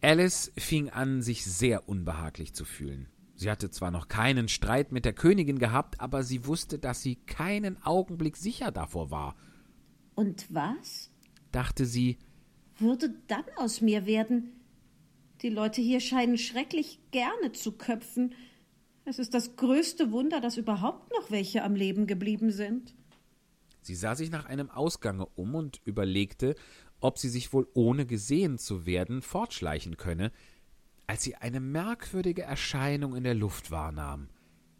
Alice 0.00 0.52
fing 0.58 0.90
an, 0.90 1.22
sich 1.22 1.44
sehr 1.44 1.88
unbehaglich 1.88 2.54
zu 2.54 2.64
fühlen. 2.64 3.08
Sie 3.34 3.50
hatte 3.50 3.70
zwar 3.70 3.90
noch 3.90 4.08
keinen 4.08 4.48
Streit 4.48 4.92
mit 4.92 5.04
der 5.04 5.12
Königin 5.12 5.58
gehabt, 5.58 6.00
aber 6.00 6.22
sie 6.22 6.46
wusste, 6.46 6.78
dass 6.78 7.02
sie 7.02 7.16
keinen 7.16 7.82
Augenblick 7.82 8.36
sicher 8.36 8.70
davor 8.70 9.10
war. 9.10 9.36
Und 10.14 10.52
was 10.52 11.12
Dachte 11.52 11.84
sie, 11.84 12.18
würde 12.78 13.14
dann 13.28 13.44
aus 13.56 13.82
mir 13.82 14.06
werden? 14.06 14.60
Die 15.42 15.50
Leute 15.50 15.82
hier 15.82 16.00
scheinen 16.00 16.38
schrecklich 16.38 16.98
gerne 17.10 17.52
zu 17.52 17.72
köpfen. 17.72 18.34
Es 19.04 19.18
ist 19.18 19.34
das 19.34 19.56
größte 19.56 20.10
Wunder, 20.12 20.40
dass 20.40 20.56
überhaupt 20.56 21.12
noch 21.12 21.30
welche 21.30 21.62
am 21.62 21.74
Leben 21.74 22.06
geblieben 22.06 22.50
sind. 22.50 22.94
Sie 23.82 23.94
sah 23.94 24.14
sich 24.14 24.30
nach 24.30 24.46
einem 24.46 24.70
Ausgange 24.70 25.26
um 25.26 25.54
und 25.54 25.80
überlegte, 25.84 26.54
ob 27.00 27.18
sie 27.18 27.28
sich 27.28 27.52
wohl 27.52 27.68
ohne 27.74 28.06
gesehen 28.06 28.58
zu 28.58 28.86
werden 28.86 29.22
fortschleichen 29.22 29.96
könne, 29.96 30.30
als 31.06 31.22
sie 31.22 31.34
eine 31.34 31.60
merkwürdige 31.60 32.42
Erscheinung 32.42 33.16
in 33.16 33.24
der 33.24 33.34
Luft 33.34 33.70
wahrnahm. 33.70 34.28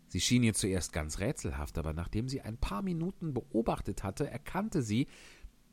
Sie 0.06 0.20
schien 0.20 0.42
ihr 0.42 0.54
zuerst 0.54 0.92
ganz 0.92 1.18
rätselhaft, 1.18 1.78
aber 1.78 1.92
nachdem 1.92 2.28
sie 2.28 2.42
ein 2.42 2.58
paar 2.58 2.82
Minuten 2.82 3.34
beobachtet 3.34 4.04
hatte, 4.04 4.28
erkannte 4.28 4.82
sie, 4.82 5.08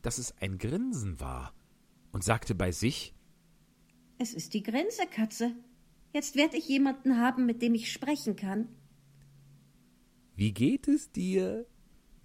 dass 0.01 0.17
es 0.17 0.35
ein 0.39 0.57
Grinsen 0.57 1.19
war 1.19 1.53
und 2.11 2.23
sagte 2.23 2.55
bei 2.55 2.71
sich 2.71 3.13
Es 4.17 4.33
ist 4.33 4.53
die 4.53 4.63
Grinsekatze. 4.63 5.51
Jetzt 6.13 6.35
werde 6.35 6.57
ich 6.57 6.67
jemanden 6.67 7.17
haben, 7.17 7.45
mit 7.45 7.61
dem 7.61 7.75
ich 7.75 7.91
sprechen 7.91 8.35
kann. 8.35 8.69
Wie 10.35 10.53
geht 10.53 10.87
es 10.87 11.11
dir? 11.11 11.67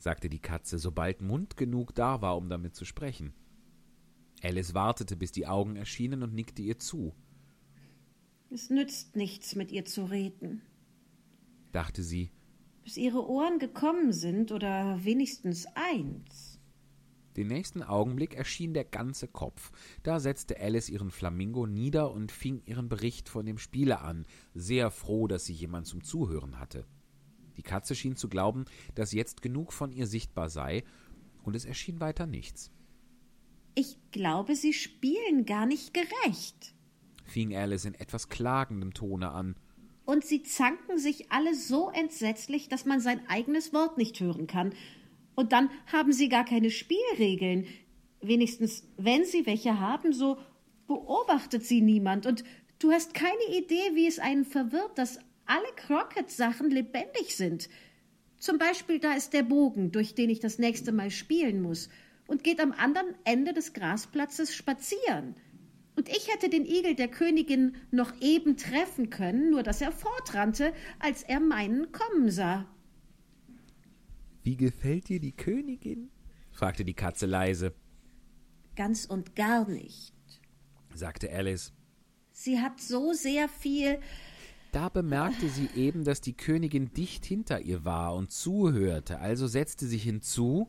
Sagte 0.04 0.28
die 0.28 0.38
Katze, 0.38 0.78
sobald 0.78 1.22
Mund 1.22 1.56
genug 1.56 1.94
da 1.94 2.20
war, 2.20 2.36
um 2.36 2.48
damit 2.48 2.76
zu 2.76 2.84
sprechen. 2.84 3.32
Alice 4.42 4.74
wartete, 4.74 5.16
bis 5.16 5.32
die 5.32 5.46
Augen 5.46 5.76
erschienen 5.76 6.22
und 6.22 6.34
nickte 6.34 6.60
ihr 6.60 6.78
zu. 6.78 7.14
Es 8.50 8.68
nützt 8.68 9.16
nichts, 9.16 9.56
mit 9.56 9.72
ihr 9.72 9.86
zu 9.86 10.04
reden. 10.04 10.60
Dachte 11.72 12.02
sie, 12.02 12.30
Bis 12.84 12.98
ihre 12.98 13.26
Ohren 13.26 13.58
gekommen 13.58 14.12
sind, 14.12 14.52
oder 14.52 15.02
wenigstens 15.02 15.66
eins. 15.74 16.60
Den 17.38 17.46
nächsten 17.46 17.82
Augenblick 17.82 18.34
erschien 18.34 18.74
der 18.74 18.84
ganze 18.84 19.26
Kopf. 19.26 19.72
Da 20.02 20.20
setzte 20.20 20.60
Alice 20.60 20.90
ihren 20.90 21.10
Flamingo 21.10 21.66
nieder 21.66 22.12
und 22.12 22.30
fing 22.30 22.62
ihren 22.66 22.90
Bericht 22.90 23.30
von 23.30 23.46
dem 23.46 23.56
Spiele 23.56 24.02
an, 24.02 24.26
sehr 24.52 24.90
froh, 24.90 25.26
dass 25.26 25.46
sie 25.46 25.54
jemand 25.54 25.86
zum 25.86 26.04
Zuhören 26.04 26.60
hatte. 26.60 26.84
Die 27.56 27.62
Katze 27.62 27.94
schien 27.94 28.16
zu 28.16 28.28
glauben, 28.28 28.64
dass 28.94 29.12
jetzt 29.12 29.42
genug 29.42 29.72
von 29.72 29.92
ihr 29.92 30.06
sichtbar 30.06 30.48
sei, 30.48 30.84
und 31.42 31.54
es 31.54 31.64
erschien 31.64 32.00
weiter 32.00 32.26
nichts. 32.26 32.70
Ich 33.74 33.98
glaube, 34.12 34.54
sie 34.54 34.72
spielen 34.72 35.44
gar 35.44 35.66
nicht 35.66 35.92
gerecht. 35.92 36.74
fing 37.24 37.54
Alice 37.56 37.84
in 37.84 37.94
etwas 37.94 38.28
klagendem 38.28 38.94
Tone 38.94 39.30
an. 39.30 39.56
Und 40.04 40.24
sie 40.24 40.42
zanken 40.42 40.98
sich 40.98 41.32
alle 41.32 41.54
so 41.54 41.90
entsetzlich, 41.90 42.68
dass 42.68 42.84
man 42.84 43.00
sein 43.00 43.26
eigenes 43.28 43.72
Wort 43.72 43.98
nicht 43.98 44.20
hören 44.20 44.46
kann. 44.46 44.74
Und 45.34 45.52
dann 45.52 45.70
haben 45.86 46.12
sie 46.12 46.28
gar 46.28 46.44
keine 46.44 46.70
Spielregeln. 46.70 47.66
Wenigstens, 48.20 48.84
wenn 48.96 49.24
sie 49.24 49.46
welche 49.46 49.80
haben, 49.80 50.12
so 50.12 50.38
beobachtet 50.86 51.64
sie 51.64 51.80
niemand. 51.80 52.26
Und 52.26 52.44
du 52.78 52.92
hast 52.92 53.14
keine 53.14 53.56
Idee, 53.56 53.94
wie 53.94 54.06
es 54.06 54.18
einen 54.18 54.44
verwirrt, 54.44 54.98
dass 54.98 55.18
alle 55.46 55.66
Crockett-Sachen 55.76 56.70
lebendig 56.70 57.36
sind. 57.36 57.68
Zum 58.38 58.58
Beispiel, 58.58 58.98
da 58.98 59.14
ist 59.14 59.32
der 59.32 59.42
Bogen, 59.42 59.90
durch 59.92 60.14
den 60.14 60.30
ich 60.30 60.40
das 60.40 60.58
nächste 60.58 60.92
Mal 60.92 61.10
spielen 61.10 61.62
muss, 61.62 61.88
und 62.26 62.42
geht 62.42 62.60
am 62.60 62.72
anderen 62.72 63.14
Ende 63.24 63.52
des 63.52 63.72
Grasplatzes 63.74 64.54
spazieren. 64.54 65.34
Und 65.96 66.08
ich 66.08 66.32
hätte 66.32 66.48
den 66.48 66.64
Igel 66.66 66.94
der 66.94 67.08
Königin 67.08 67.76
noch 67.90 68.20
eben 68.20 68.56
treffen 68.56 69.10
können, 69.10 69.50
nur 69.50 69.62
dass 69.62 69.80
er 69.80 69.92
fortrannte, 69.92 70.72
als 70.98 71.22
er 71.22 71.40
meinen 71.40 71.92
kommen 71.92 72.30
sah. 72.30 72.66
Wie 74.42 74.56
gefällt 74.56 75.08
dir 75.08 75.20
die 75.20 75.32
Königin? 75.32 76.10
fragte 76.50 76.84
die 76.84 76.94
Katze 76.94 77.26
leise, 77.26 77.74
Ganz 78.76 79.04
und 79.04 79.36
gar 79.36 79.68
nicht. 79.68 80.12
sagte 80.94 81.30
Alice. 81.32 81.72
Sie 82.32 82.60
hat 82.60 82.80
so 82.80 83.12
sehr 83.12 83.48
viel. 83.48 84.00
Da 84.74 84.88
bemerkte 84.88 85.48
sie 85.48 85.68
eben, 85.76 86.02
dass 86.02 86.20
die 86.20 86.32
Königin 86.36 86.92
dicht 86.92 87.24
hinter 87.24 87.60
ihr 87.60 87.84
war 87.84 88.16
und 88.16 88.32
zuhörte, 88.32 89.20
also 89.20 89.46
setzte 89.46 89.86
sich 89.86 90.02
hinzu, 90.02 90.68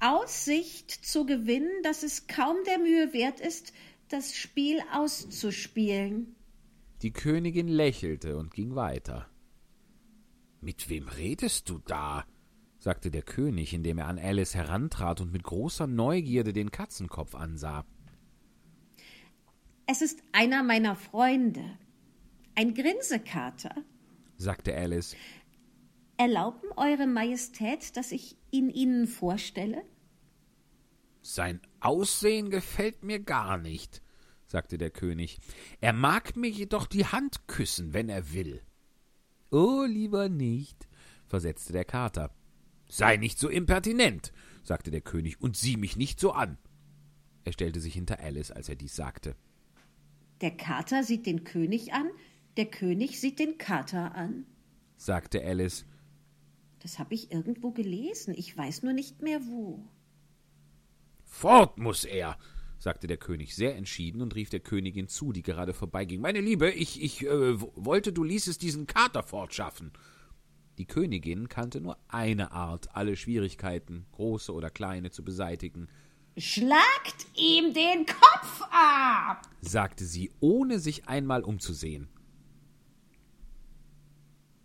Aussicht 0.00 0.90
zu 0.90 1.24
gewinnen, 1.24 1.70
dass 1.82 2.02
es 2.02 2.26
kaum 2.26 2.56
der 2.66 2.78
Mühe 2.78 3.14
wert 3.14 3.40
ist, 3.40 3.72
das 4.10 4.36
Spiel 4.36 4.82
auszuspielen. 4.92 6.36
Die 7.00 7.10
Königin 7.10 7.68
lächelte 7.68 8.36
und 8.36 8.52
ging 8.52 8.74
weiter. 8.74 9.26
Mit 10.60 10.90
wem 10.90 11.08
redest 11.08 11.70
du 11.70 11.78
da? 11.86 12.26
sagte 12.78 13.10
der 13.10 13.22
König, 13.22 13.72
indem 13.72 13.96
er 13.96 14.08
an 14.08 14.18
Alice 14.18 14.54
herantrat 14.54 15.22
und 15.22 15.32
mit 15.32 15.42
großer 15.42 15.86
Neugierde 15.86 16.52
den 16.52 16.70
Katzenkopf 16.70 17.34
ansah. 17.34 17.86
Es 19.86 20.02
ist 20.02 20.22
einer 20.32 20.62
meiner 20.62 20.96
Freunde. 20.96 21.78
Ein 22.58 22.72
Grinsekater. 22.72 23.74
sagte 24.38 24.74
Alice. 24.74 25.14
Erlauben 26.16 26.70
Eure 26.76 27.06
Majestät, 27.06 27.96
dass 27.98 28.12
ich 28.12 28.38
ihn 28.50 28.70
Ihnen 28.70 29.06
vorstelle? 29.06 29.82
Sein 31.20 31.60
Aussehen 31.80 32.48
gefällt 32.48 33.02
mir 33.02 33.20
gar 33.20 33.58
nicht. 33.58 34.00
sagte 34.46 34.78
der 34.78 34.90
König. 34.90 35.38
Er 35.82 35.92
mag 35.92 36.34
mir 36.34 36.48
jedoch 36.48 36.86
die 36.86 37.04
Hand 37.04 37.46
küssen, 37.46 37.92
wenn 37.92 38.08
er 38.08 38.32
will. 38.32 38.62
Oh, 39.50 39.84
lieber 39.86 40.30
nicht, 40.30 40.88
versetzte 41.26 41.74
der 41.74 41.84
Kater. 41.84 42.34
Sei 42.88 43.18
nicht 43.18 43.38
so 43.38 43.50
impertinent, 43.50 44.32
sagte 44.62 44.90
der 44.90 45.02
König, 45.02 45.42
und 45.42 45.56
sieh 45.58 45.76
mich 45.76 45.96
nicht 45.96 46.18
so 46.20 46.32
an. 46.32 46.56
Er 47.44 47.52
stellte 47.52 47.80
sich 47.80 47.92
hinter 47.92 48.20
Alice, 48.20 48.50
als 48.50 48.68
er 48.70 48.76
dies 48.76 48.96
sagte. 48.96 49.36
Der 50.40 50.56
Kater 50.56 51.02
sieht 51.02 51.26
den 51.26 51.44
König 51.44 51.92
an, 51.92 52.10
der 52.56 52.66
König 52.66 53.20
sieht 53.20 53.38
den 53.38 53.58
Kater 53.58 54.14
an. 54.14 54.46
sagte 54.96 55.44
Alice. 55.44 55.84
Das 56.80 56.98
habe 56.98 57.14
ich 57.14 57.32
irgendwo 57.32 57.72
gelesen, 57.72 58.34
ich 58.36 58.56
weiß 58.56 58.82
nur 58.82 58.92
nicht 58.92 59.22
mehr 59.22 59.40
wo. 59.46 59.84
Fort 61.24 61.78
muss 61.78 62.04
er, 62.04 62.38
sagte 62.78 63.06
der 63.06 63.16
König 63.16 63.54
sehr 63.54 63.76
entschieden 63.76 64.22
und 64.22 64.34
rief 64.34 64.50
der 64.50 64.60
Königin 64.60 65.08
zu, 65.08 65.32
die 65.32 65.42
gerade 65.42 65.74
vorbeiging. 65.74 66.20
Meine 66.20 66.40
Liebe, 66.40 66.70
ich, 66.70 67.02
ich 67.02 67.26
äh, 67.26 67.60
wollte, 67.60 68.12
du 68.12 68.22
ließest 68.22 68.62
diesen 68.62 68.86
Kater 68.86 69.22
fortschaffen. 69.22 69.92
Die 70.78 70.86
Königin 70.86 71.48
kannte 71.48 71.80
nur 71.80 71.98
eine 72.08 72.52
Art, 72.52 72.94
alle 72.94 73.16
Schwierigkeiten, 73.16 74.06
große 74.12 74.52
oder 74.52 74.70
kleine, 74.70 75.10
zu 75.10 75.24
beseitigen, 75.24 75.88
Schlagt 76.38 77.26
ihm 77.34 77.72
den 77.72 78.04
Kopf 78.04 78.60
ab! 78.70 79.40
sagte 79.62 80.04
sie, 80.04 80.30
ohne 80.40 80.78
sich 80.78 81.08
einmal 81.08 81.42
umzusehen. 81.42 82.08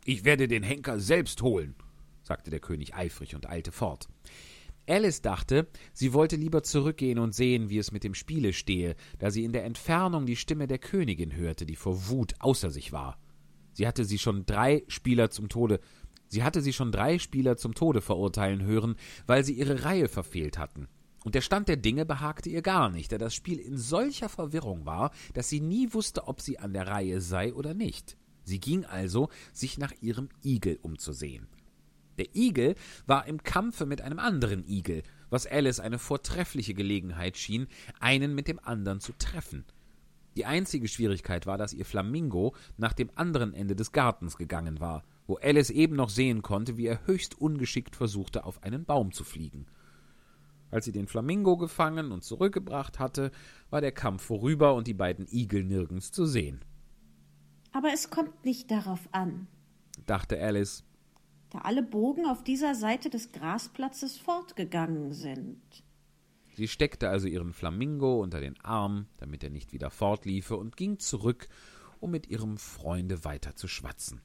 Ich 0.03 0.25
werde 0.25 0.47
den 0.47 0.63
Henker 0.63 0.99
selbst 0.99 1.41
holen. 1.41 1.75
sagte 2.23 2.49
der 2.49 2.59
König 2.59 2.95
eifrig 2.95 3.35
und 3.35 3.47
eilte 3.47 3.71
fort. 3.71 4.07
Alice 4.87 5.21
dachte, 5.21 5.67
sie 5.93 6.13
wollte 6.13 6.35
lieber 6.35 6.63
zurückgehen 6.63 7.19
und 7.19 7.35
sehen, 7.35 7.69
wie 7.69 7.77
es 7.77 7.91
mit 7.91 8.03
dem 8.03 8.15
Spiele 8.15 8.51
stehe, 8.51 8.95
da 9.19 9.29
sie 9.29 9.43
in 9.43 9.53
der 9.53 9.63
Entfernung 9.63 10.25
die 10.25 10.35
Stimme 10.35 10.67
der 10.67 10.79
Königin 10.79 11.35
hörte, 11.35 11.65
die 11.65 11.75
vor 11.75 12.09
Wut 12.09 12.33
außer 12.39 12.71
sich 12.71 12.91
war. 12.91 13.19
Sie 13.73 13.87
hatte 13.87 14.05
sie 14.05 14.17
schon 14.17 14.45
drei 14.45 14.83
Spieler 14.87 15.29
zum 15.29 15.49
Tode, 15.49 15.79
sie 16.27 16.43
hatte 16.43 16.61
sie 16.61 16.73
schon 16.73 16.91
drei 16.91 17.19
Spieler 17.19 17.57
zum 17.57 17.75
Tode 17.75 18.01
verurteilen 18.01 18.63
hören, 18.63 18.95
weil 19.27 19.43
sie 19.43 19.53
ihre 19.53 19.83
Reihe 19.83 20.09
verfehlt 20.09 20.57
hatten. 20.57 20.87
Und 21.23 21.35
der 21.35 21.41
Stand 21.41 21.67
der 21.67 21.77
Dinge 21.77 22.05
behagte 22.05 22.49
ihr 22.49 22.63
gar 22.63 22.89
nicht, 22.89 23.11
da 23.11 23.19
das 23.19 23.35
Spiel 23.35 23.59
in 23.59 23.77
solcher 23.77 24.29
Verwirrung 24.29 24.87
war, 24.87 25.11
dass 25.33 25.49
sie 25.49 25.61
nie 25.61 25.93
wusste, 25.93 26.27
ob 26.27 26.41
sie 26.41 26.57
an 26.57 26.73
der 26.73 26.87
Reihe 26.87 27.21
sei 27.21 27.53
oder 27.53 27.75
nicht. 27.75 28.17
Sie 28.43 28.59
ging 28.59 28.85
also, 28.85 29.29
sich 29.53 29.77
nach 29.77 29.93
ihrem 30.01 30.29
Igel 30.43 30.79
umzusehen. 30.81 31.47
Der 32.17 32.35
Igel 32.35 32.75
war 33.07 33.25
im 33.27 33.41
Kampfe 33.43 33.85
mit 33.85 34.01
einem 34.01 34.19
anderen 34.19 34.67
Igel, 34.67 35.03
was 35.29 35.47
Alice 35.47 35.79
eine 35.79 35.97
vortreffliche 35.97 36.73
Gelegenheit 36.73 37.37
schien, 37.37 37.67
einen 37.99 38.35
mit 38.35 38.47
dem 38.47 38.59
anderen 38.59 38.99
zu 38.99 39.13
treffen. 39.13 39.65
Die 40.35 40.45
einzige 40.45 40.87
Schwierigkeit 40.87 41.45
war, 41.45 41.57
dass 41.57 41.73
ihr 41.73 41.85
Flamingo 41.85 42.55
nach 42.77 42.93
dem 42.93 43.09
anderen 43.15 43.53
Ende 43.53 43.75
des 43.75 43.91
Gartens 43.91 44.37
gegangen 44.37 44.79
war, 44.79 45.03
wo 45.27 45.35
Alice 45.35 45.69
eben 45.69 45.95
noch 45.95 46.09
sehen 46.09 46.41
konnte, 46.41 46.77
wie 46.77 46.85
er 46.85 47.05
höchst 47.05 47.39
ungeschickt 47.39 47.95
versuchte, 47.95 48.45
auf 48.45 48.63
einen 48.63 48.85
Baum 48.85 49.11
zu 49.11 49.23
fliegen. 49.23 49.65
Als 50.69 50.85
sie 50.85 50.93
den 50.93 51.07
Flamingo 51.07 51.57
gefangen 51.57 52.13
und 52.13 52.23
zurückgebracht 52.23 52.97
hatte, 52.97 53.31
war 53.69 53.81
der 53.81 53.91
Kampf 53.91 54.23
vorüber 54.23 54.73
und 54.73 54.87
die 54.87 54.93
beiden 54.93 55.27
Igel 55.27 55.65
nirgends 55.65 56.11
zu 56.13 56.25
sehen. 56.25 56.61
Aber 57.71 57.93
es 57.93 58.09
kommt 58.09 58.45
nicht 58.45 58.69
darauf 58.69 59.07
an, 59.11 59.47
Dachte 60.05 60.41
Alice, 60.41 60.83
da 61.51 61.59
alle 61.59 61.83
Bogen 61.83 62.25
auf 62.25 62.43
dieser 62.43 62.75
Seite 62.75 63.09
des 63.09 63.31
Grasplatzes 63.31 64.17
fortgegangen 64.17 65.13
sind. 65.13 65.61
Sie 66.55 66.67
steckte 66.67 67.09
also 67.09 67.27
ihren 67.27 67.53
Flamingo 67.53 68.21
unter 68.21 68.41
den 68.41 68.59
Arm, 68.61 69.07
damit 69.17 69.43
er 69.43 69.49
nicht 69.49 69.73
wieder 69.73 69.89
fortliefe, 69.89 70.57
und 70.57 70.75
ging 70.75 70.99
zurück, 70.99 71.47
um 71.99 72.11
mit 72.11 72.27
ihrem 72.27 72.57
Freunde 72.57 73.23
weiter 73.23 73.55
zu 73.55 73.67
schwatzen. 73.67 74.21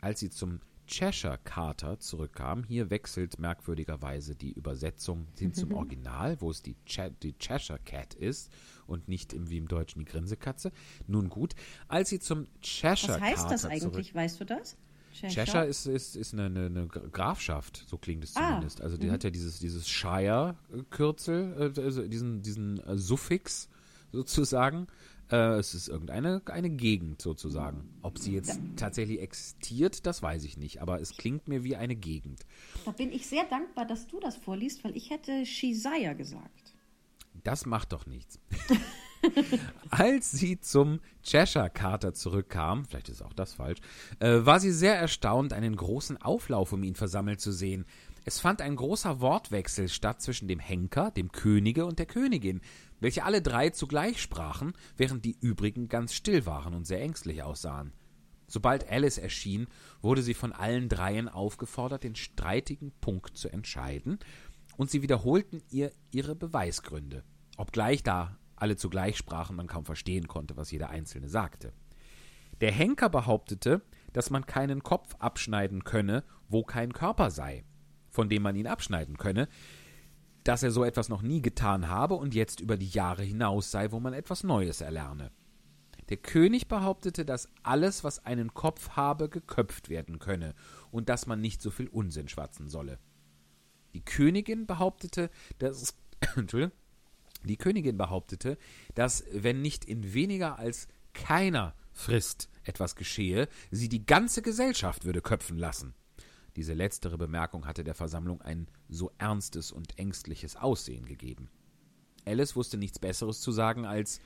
Als 0.00 0.20
sie 0.20 0.30
zum 0.30 0.60
Cheshire 0.88 1.38
Carter 1.44 2.00
zurückkam, 2.00 2.64
hier 2.64 2.90
wechselt 2.90 3.38
merkwürdigerweise 3.38 4.34
die 4.34 4.52
Übersetzung 4.52 5.28
hin 5.38 5.54
zum 5.54 5.72
Original, 5.74 6.40
wo 6.40 6.50
es 6.50 6.62
die, 6.62 6.74
Che 6.86 7.12
die 7.22 7.34
Cheshire 7.38 7.78
Cat 7.84 8.14
ist 8.14 8.50
und 8.86 9.06
nicht 9.06 9.32
im, 9.32 9.50
wie 9.50 9.58
im 9.58 9.68
Deutschen 9.68 10.00
die 10.00 10.04
Grinsekatze. 10.06 10.72
Nun 11.06 11.28
gut, 11.28 11.54
als 11.86 12.08
sie 12.08 12.18
zum 12.18 12.48
Cheshire 12.62 13.14
Was 13.14 13.20
heißt 13.20 13.36
Carter 13.36 13.50
das 13.50 13.64
eigentlich, 13.66 14.14
weißt 14.14 14.40
du 14.40 14.44
das? 14.44 14.76
Cheshire? 15.12 15.44
Cheshire 15.44 15.66
ist, 15.66 15.86
ist, 15.86 16.16
ist 16.16 16.32
eine, 16.32 16.46
eine, 16.46 16.66
eine 16.66 16.86
Grafschaft, 16.86 17.84
so 17.86 17.98
klingt 17.98 18.24
es 18.24 18.34
Ah, 18.36 18.48
zumindest. 18.48 18.80
Also 18.80 18.96
die 18.96 19.10
hat 19.10 19.24
ja 19.24 19.30
dieses, 19.30 19.58
dieses 19.58 19.88
Shire-Kürzel, 19.88 21.72
äh, 21.76 21.80
also 21.80 22.06
diesen, 22.06 22.42
diesen 22.42 22.78
äh, 22.80 22.96
Suffix 22.96 23.68
sozusagen. 24.12 24.86
Äh, 25.30 25.58
es 25.58 25.74
ist 25.74 25.88
irgendeine 25.88 26.42
eine 26.46 26.70
Gegend 26.70 27.20
sozusagen. 27.20 27.88
Ob 28.02 28.18
sie 28.18 28.32
jetzt 28.32 28.60
tatsächlich 28.76 29.20
existiert, 29.20 30.06
das 30.06 30.22
weiß 30.22 30.44
ich 30.44 30.56
nicht. 30.56 30.80
Aber 30.80 31.00
es 31.00 31.16
klingt 31.16 31.48
mir 31.48 31.64
wie 31.64 31.76
eine 31.76 31.96
Gegend. 31.96 32.46
Da 32.84 32.92
bin 32.92 33.12
ich 33.12 33.26
sehr 33.26 33.44
dankbar, 33.44 33.86
dass 33.86 34.06
du 34.06 34.20
das 34.20 34.36
vorliest, 34.36 34.84
weil 34.84 34.96
ich 34.96 35.10
hätte 35.10 35.44
Shizaya 35.44 36.14
gesagt. 36.14 36.74
Das 37.44 37.66
macht 37.66 37.92
doch 37.92 38.06
nichts. 38.06 38.40
Als 39.90 40.30
sie 40.30 40.60
zum 40.60 41.00
Cheshire 41.22 41.70
Carter 41.70 42.14
zurückkam, 42.14 42.84
vielleicht 42.84 43.08
ist 43.08 43.22
auch 43.22 43.32
das 43.32 43.54
falsch, 43.54 43.80
äh, 44.20 44.44
war 44.44 44.60
sie 44.60 44.70
sehr 44.70 44.96
erstaunt, 44.96 45.52
einen 45.52 45.76
großen 45.76 46.16
Auflauf 46.22 46.72
um 46.72 46.82
ihn 46.82 46.94
versammelt 46.94 47.40
zu 47.40 47.52
sehen. 47.52 47.84
Es 48.24 48.40
fand 48.40 48.60
ein 48.60 48.76
großer 48.76 49.20
Wortwechsel 49.20 49.88
statt 49.88 50.20
zwischen 50.20 50.48
dem 50.48 50.58
Henker, 50.58 51.10
dem 51.10 51.32
Könige 51.32 51.86
und 51.86 51.98
der 51.98 52.06
Königin, 52.06 52.60
welche 53.00 53.24
alle 53.24 53.42
drei 53.42 53.70
zugleich 53.70 54.20
sprachen, 54.20 54.72
während 54.96 55.24
die 55.24 55.36
übrigen 55.40 55.88
ganz 55.88 56.14
still 56.14 56.46
waren 56.46 56.74
und 56.74 56.86
sehr 56.86 57.00
ängstlich 57.00 57.42
aussahen. 57.42 57.92
Sobald 58.46 58.90
Alice 58.90 59.18
erschien, 59.18 59.66
wurde 60.00 60.22
sie 60.22 60.34
von 60.34 60.52
allen 60.52 60.88
dreien 60.88 61.28
aufgefordert, 61.28 62.04
den 62.04 62.14
streitigen 62.14 62.92
Punkt 63.00 63.36
zu 63.36 63.48
entscheiden, 63.48 64.18
und 64.76 64.90
sie 64.90 65.02
wiederholten 65.02 65.60
ihr 65.70 65.92
ihre 66.10 66.34
Beweisgründe, 66.34 67.24
obgleich 67.56 68.02
da 68.02 68.38
alle 68.56 68.76
zugleich 68.76 69.16
sprachen, 69.16 69.56
man 69.56 69.66
kaum 69.66 69.84
verstehen 69.84 70.28
konnte, 70.28 70.56
was 70.56 70.70
jeder 70.70 70.90
Einzelne 70.90 71.28
sagte. 71.28 71.72
Der 72.60 72.72
Henker 72.72 73.08
behauptete, 73.08 73.82
dass 74.12 74.30
man 74.30 74.46
keinen 74.46 74.82
Kopf 74.82 75.14
abschneiden 75.18 75.84
könne, 75.84 76.24
wo 76.48 76.64
kein 76.64 76.92
Körper 76.92 77.30
sei, 77.30 77.64
von 78.10 78.28
dem 78.28 78.42
man 78.42 78.56
ihn 78.56 78.66
abschneiden 78.66 79.16
könne, 79.16 79.48
dass 80.48 80.62
er 80.62 80.70
so 80.70 80.82
etwas 80.82 81.10
noch 81.10 81.20
nie 81.20 81.42
getan 81.42 81.90
habe 81.90 82.14
und 82.14 82.34
jetzt 82.34 82.60
über 82.60 82.78
die 82.78 82.88
Jahre 82.88 83.22
hinaus 83.22 83.70
sei, 83.70 83.92
wo 83.92 84.00
man 84.00 84.14
etwas 84.14 84.44
Neues 84.44 84.80
erlerne. 84.80 85.30
Der 86.08 86.16
König 86.16 86.68
behauptete, 86.68 87.26
dass 87.26 87.50
alles, 87.62 88.02
was 88.02 88.24
einen 88.24 88.54
Kopf 88.54 88.96
habe, 88.96 89.28
geköpft 89.28 89.90
werden 89.90 90.18
könne 90.18 90.54
und 90.90 91.10
dass 91.10 91.26
man 91.26 91.42
nicht 91.42 91.60
so 91.60 91.70
viel 91.70 91.86
Unsinn 91.88 92.28
schwatzen 92.28 92.70
solle. 92.70 92.98
Die 93.92 94.02
Königin 94.02 94.66
behauptete, 94.66 95.28
dass 95.58 95.94
die 97.44 97.56
Königin 97.58 97.98
behauptete, 97.98 98.56
dass 98.94 99.24
wenn 99.30 99.60
nicht 99.60 99.84
in 99.84 100.14
weniger 100.14 100.58
als 100.58 100.88
keiner 101.12 101.74
Frist 101.92 102.48
etwas 102.62 102.96
geschehe, 102.96 103.48
sie 103.70 103.90
die 103.90 104.06
ganze 104.06 104.40
Gesellschaft 104.40 105.04
würde 105.04 105.20
köpfen 105.20 105.58
lassen. 105.58 105.94
Diese 106.58 106.74
letztere 106.74 107.16
Bemerkung 107.16 107.68
hatte 107.68 107.84
der 107.84 107.94
Versammlung 107.94 108.42
ein 108.42 108.66
so 108.88 109.12
ernstes 109.16 109.70
und 109.70 109.96
ängstliches 109.96 110.56
Aussehen 110.56 111.06
gegeben. 111.06 111.48
Alice 112.24 112.56
wusste 112.56 112.76
nichts 112.76 112.98
Besseres 112.98 113.40
zu 113.40 113.52
sagen 113.52 113.86
als 113.86 114.20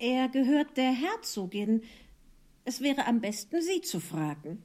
Er 0.00 0.28
gehört 0.28 0.76
der 0.76 0.90
Herzogin. 0.90 1.84
Es 2.64 2.80
wäre 2.80 3.06
am 3.06 3.20
besten, 3.20 3.62
sie 3.62 3.80
zu 3.80 4.00
fragen. 4.00 4.64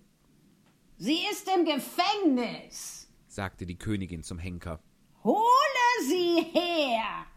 Sie 0.98 1.20
ist 1.32 1.48
im 1.56 1.66
Gefängnis. 1.66 3.08
sagte 3.28 3.68
die 3.68 3.78
Königin 3.78 4.24
zum 4.24 4.40
Henker. 4.40 4.80
Hole 5.24 5.38
sie 6.08 6.42
her. 6.52 7.28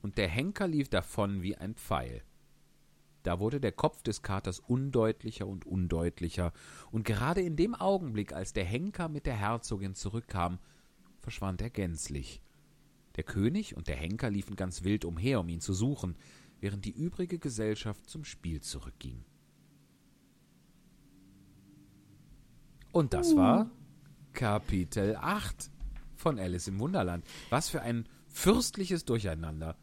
und 0.00 0.16
der 0.16 0.28
Henker 0.28 0.66
lief 0.66 0.88
davon 0.88 1.42
wie 1.42 1.56
ein 1.56 1.74
Pfeil. 1.74 2.22
Da 3.22 3.40
wurde 3.40 3.60
der 3.60 3.72
Kopf 3.72 4.02
des 4.02 4.22
Katers 4.22 4.60
undeutlicher 4.60 5.46
und 5.46 5.66
undeutlicher, 5.66 6.52
und 6.90 7.04
gerade 7.04 7.42
in 7.42 7.56
dem 7.56 7.74
Augenblick, 7.74 8.32
als 8.32 8.52
der 8.52 8.64
Henker 8.64 9.08
mit 9.08 9.26
der 9.26 9.36
Herzogin 9.36 9.94
zurückkam, 9.94 10.58
verschwand 11.20 11.60
er 11.60 11.70
gänzlich. 11.70 12.40
Der 13.16 13.24
König 13.24 13.76
und 13.76 13.88
der 13.88 13.96
Henker 13.96 14.30
liefen 14.30 14.54
ganz 14.54 14.84
wild 14.84 15.04
umher, 15.04 15.40
um 15.40 15.48
ihn 15.48 15.60
zu 15.60 15.74
suchen, 15.74 16.16
während 16.60 16.84
die 16.84 16.92
übrige 16.92 17.38
Gesellschaft 17.38 18.08
zum 18.08 18.24
Spiel 18.24 18.60
zurückging. 18.60 19.24
Und 22.92 23.12
das 23.12 23.36
war 23.36 23.70
Kapitel 24.32 25.16
8 25.16 25.70
von 26.14 26.38
Alice 26.38 26.68
im 26.68 26.78
Wunderland. 26.78 27.24
Was 27.50 27.68
für 27.68 27.82
ein 27.82 28.08
fürstliches 28.28 29.04
Durcheinander. 29.04 29.76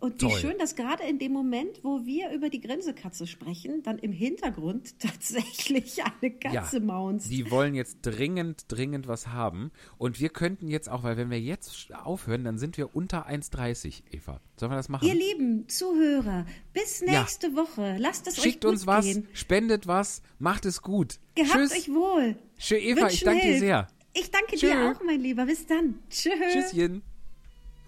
Und 0.00 0.14
wie 0.22 0.28
Toll. 0.28 0.38
schön, 0.38 0.58
dass 0.58 0.76
gerade 0.76 1.02
in 1.02 1.18
dem 1.18 1.32
Moment, 1.32 1.80
wo 1.82 2.06
wir 2.06 2.30
über 2.30 2.50
die 2.50 2.60
Grinsekatze 2.60 3.26
sprechen, 3.26 3.82
dann 3.82 3.98
im 3.98 4.12
Hintergrund 4.12 4.98
tatsächlich 5.00 6.00
eine 6.04 6.30
Katze 6.30 6.78
maunzt. 6.80 7.30
Die 7.30 7.50
wollen 7.50 7.74
jetzt 7.74 7.98
dringend, 8.02 8.66
dringend 8.68 9.08
was 9.08 9.26
haben. 9.28 9.72
Und 9.98 10.20
wir 10.20 10.28
könnten 10.28 10.68
jetzt 10.68 10.88
auch, 10.88 11.02
weil 11.02 11.16
wenn 11.16 11.30
wir 11.30 11.40
jetzt 11.40 11.92
aufhören, 11.92 12.44
dann 12.44 12.58
sind 12.58 12.76
wir 12.78 12.94
unter 12.94 13.28
1,30, 13.28 14.02
Eva. 14.12 14.40
Sollen 14.56 14.70
wir 14.72 14.76
das 14.76 14.88
machen? 14.88 15.06
Ihr 15.06 15.14
lieben 15.14 15.68
Zuhörer, 15.68 16.46
bis 16.72 17.00
Ja. 17.00 17.20
nächste 17.20 17.56
Woche. 17.56 17.96
Lasst 17.98 18.28
es 18.28 18.36
Schickt 18.36 18.64
euch 18.64 18.70
gut 18.70 18.70
uns 18.70 18.86
was, 18.86 19.04
gehen. 19.04 19.26
spendet 19.32 19.86
was, 19.88 20.22
macht 20.38 20.64
es 20.64 20.80
gut. 20.82 21.18
Gehabt 21.34 21.52
Tschüss. 21.54 21.72
euch 21.72 21.88
wohl. 21.88 22.36
Schön, 22.56 22.78
Eva, 22.82 23.06
ich 23.08 23.22
Wünschen 23.22 23.24
danke 23.26 23.46
dir 23.48 23.58
sehr. 23.58 23.88
Ich 24.14 24.30
danke 24.30 24.56
Tschö. 24.56 24.66
dir 24.68 24.90
auch, 24.92 25.02
mein 25.04 25.20
Lieber. 25.20 25.46
Bis 25.46 25.66
dann. 25.66 25.98
Tschüss. 26.08 26.32
Tschüsschen. 26.52 27.02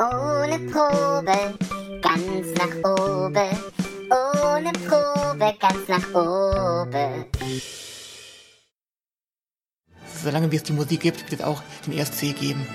Ohne 0.00 0.58
Probe, 0.60 1.58
ganz 2.00 2.54
nach 2.56 2.74
oben. 2.90 3.50
Ohne 4.08 4.72
Probe, 4.72 5.54
ganz 5.60 5.88
nach 5.88 6.14
oben. 6.14 7.26
Solange 10.22 10.50
wie 10.50 10.56
es 10.56 10.62
die 10.62 10.72
Musik 10.72 11.00
gibt, 11.00 11.30
wird 11.30 11.42
es 11.42 11.46
auch 11.46 11.62
den 11.86 11.98
ESC 11.98 12.34
geben. 12.34 12.66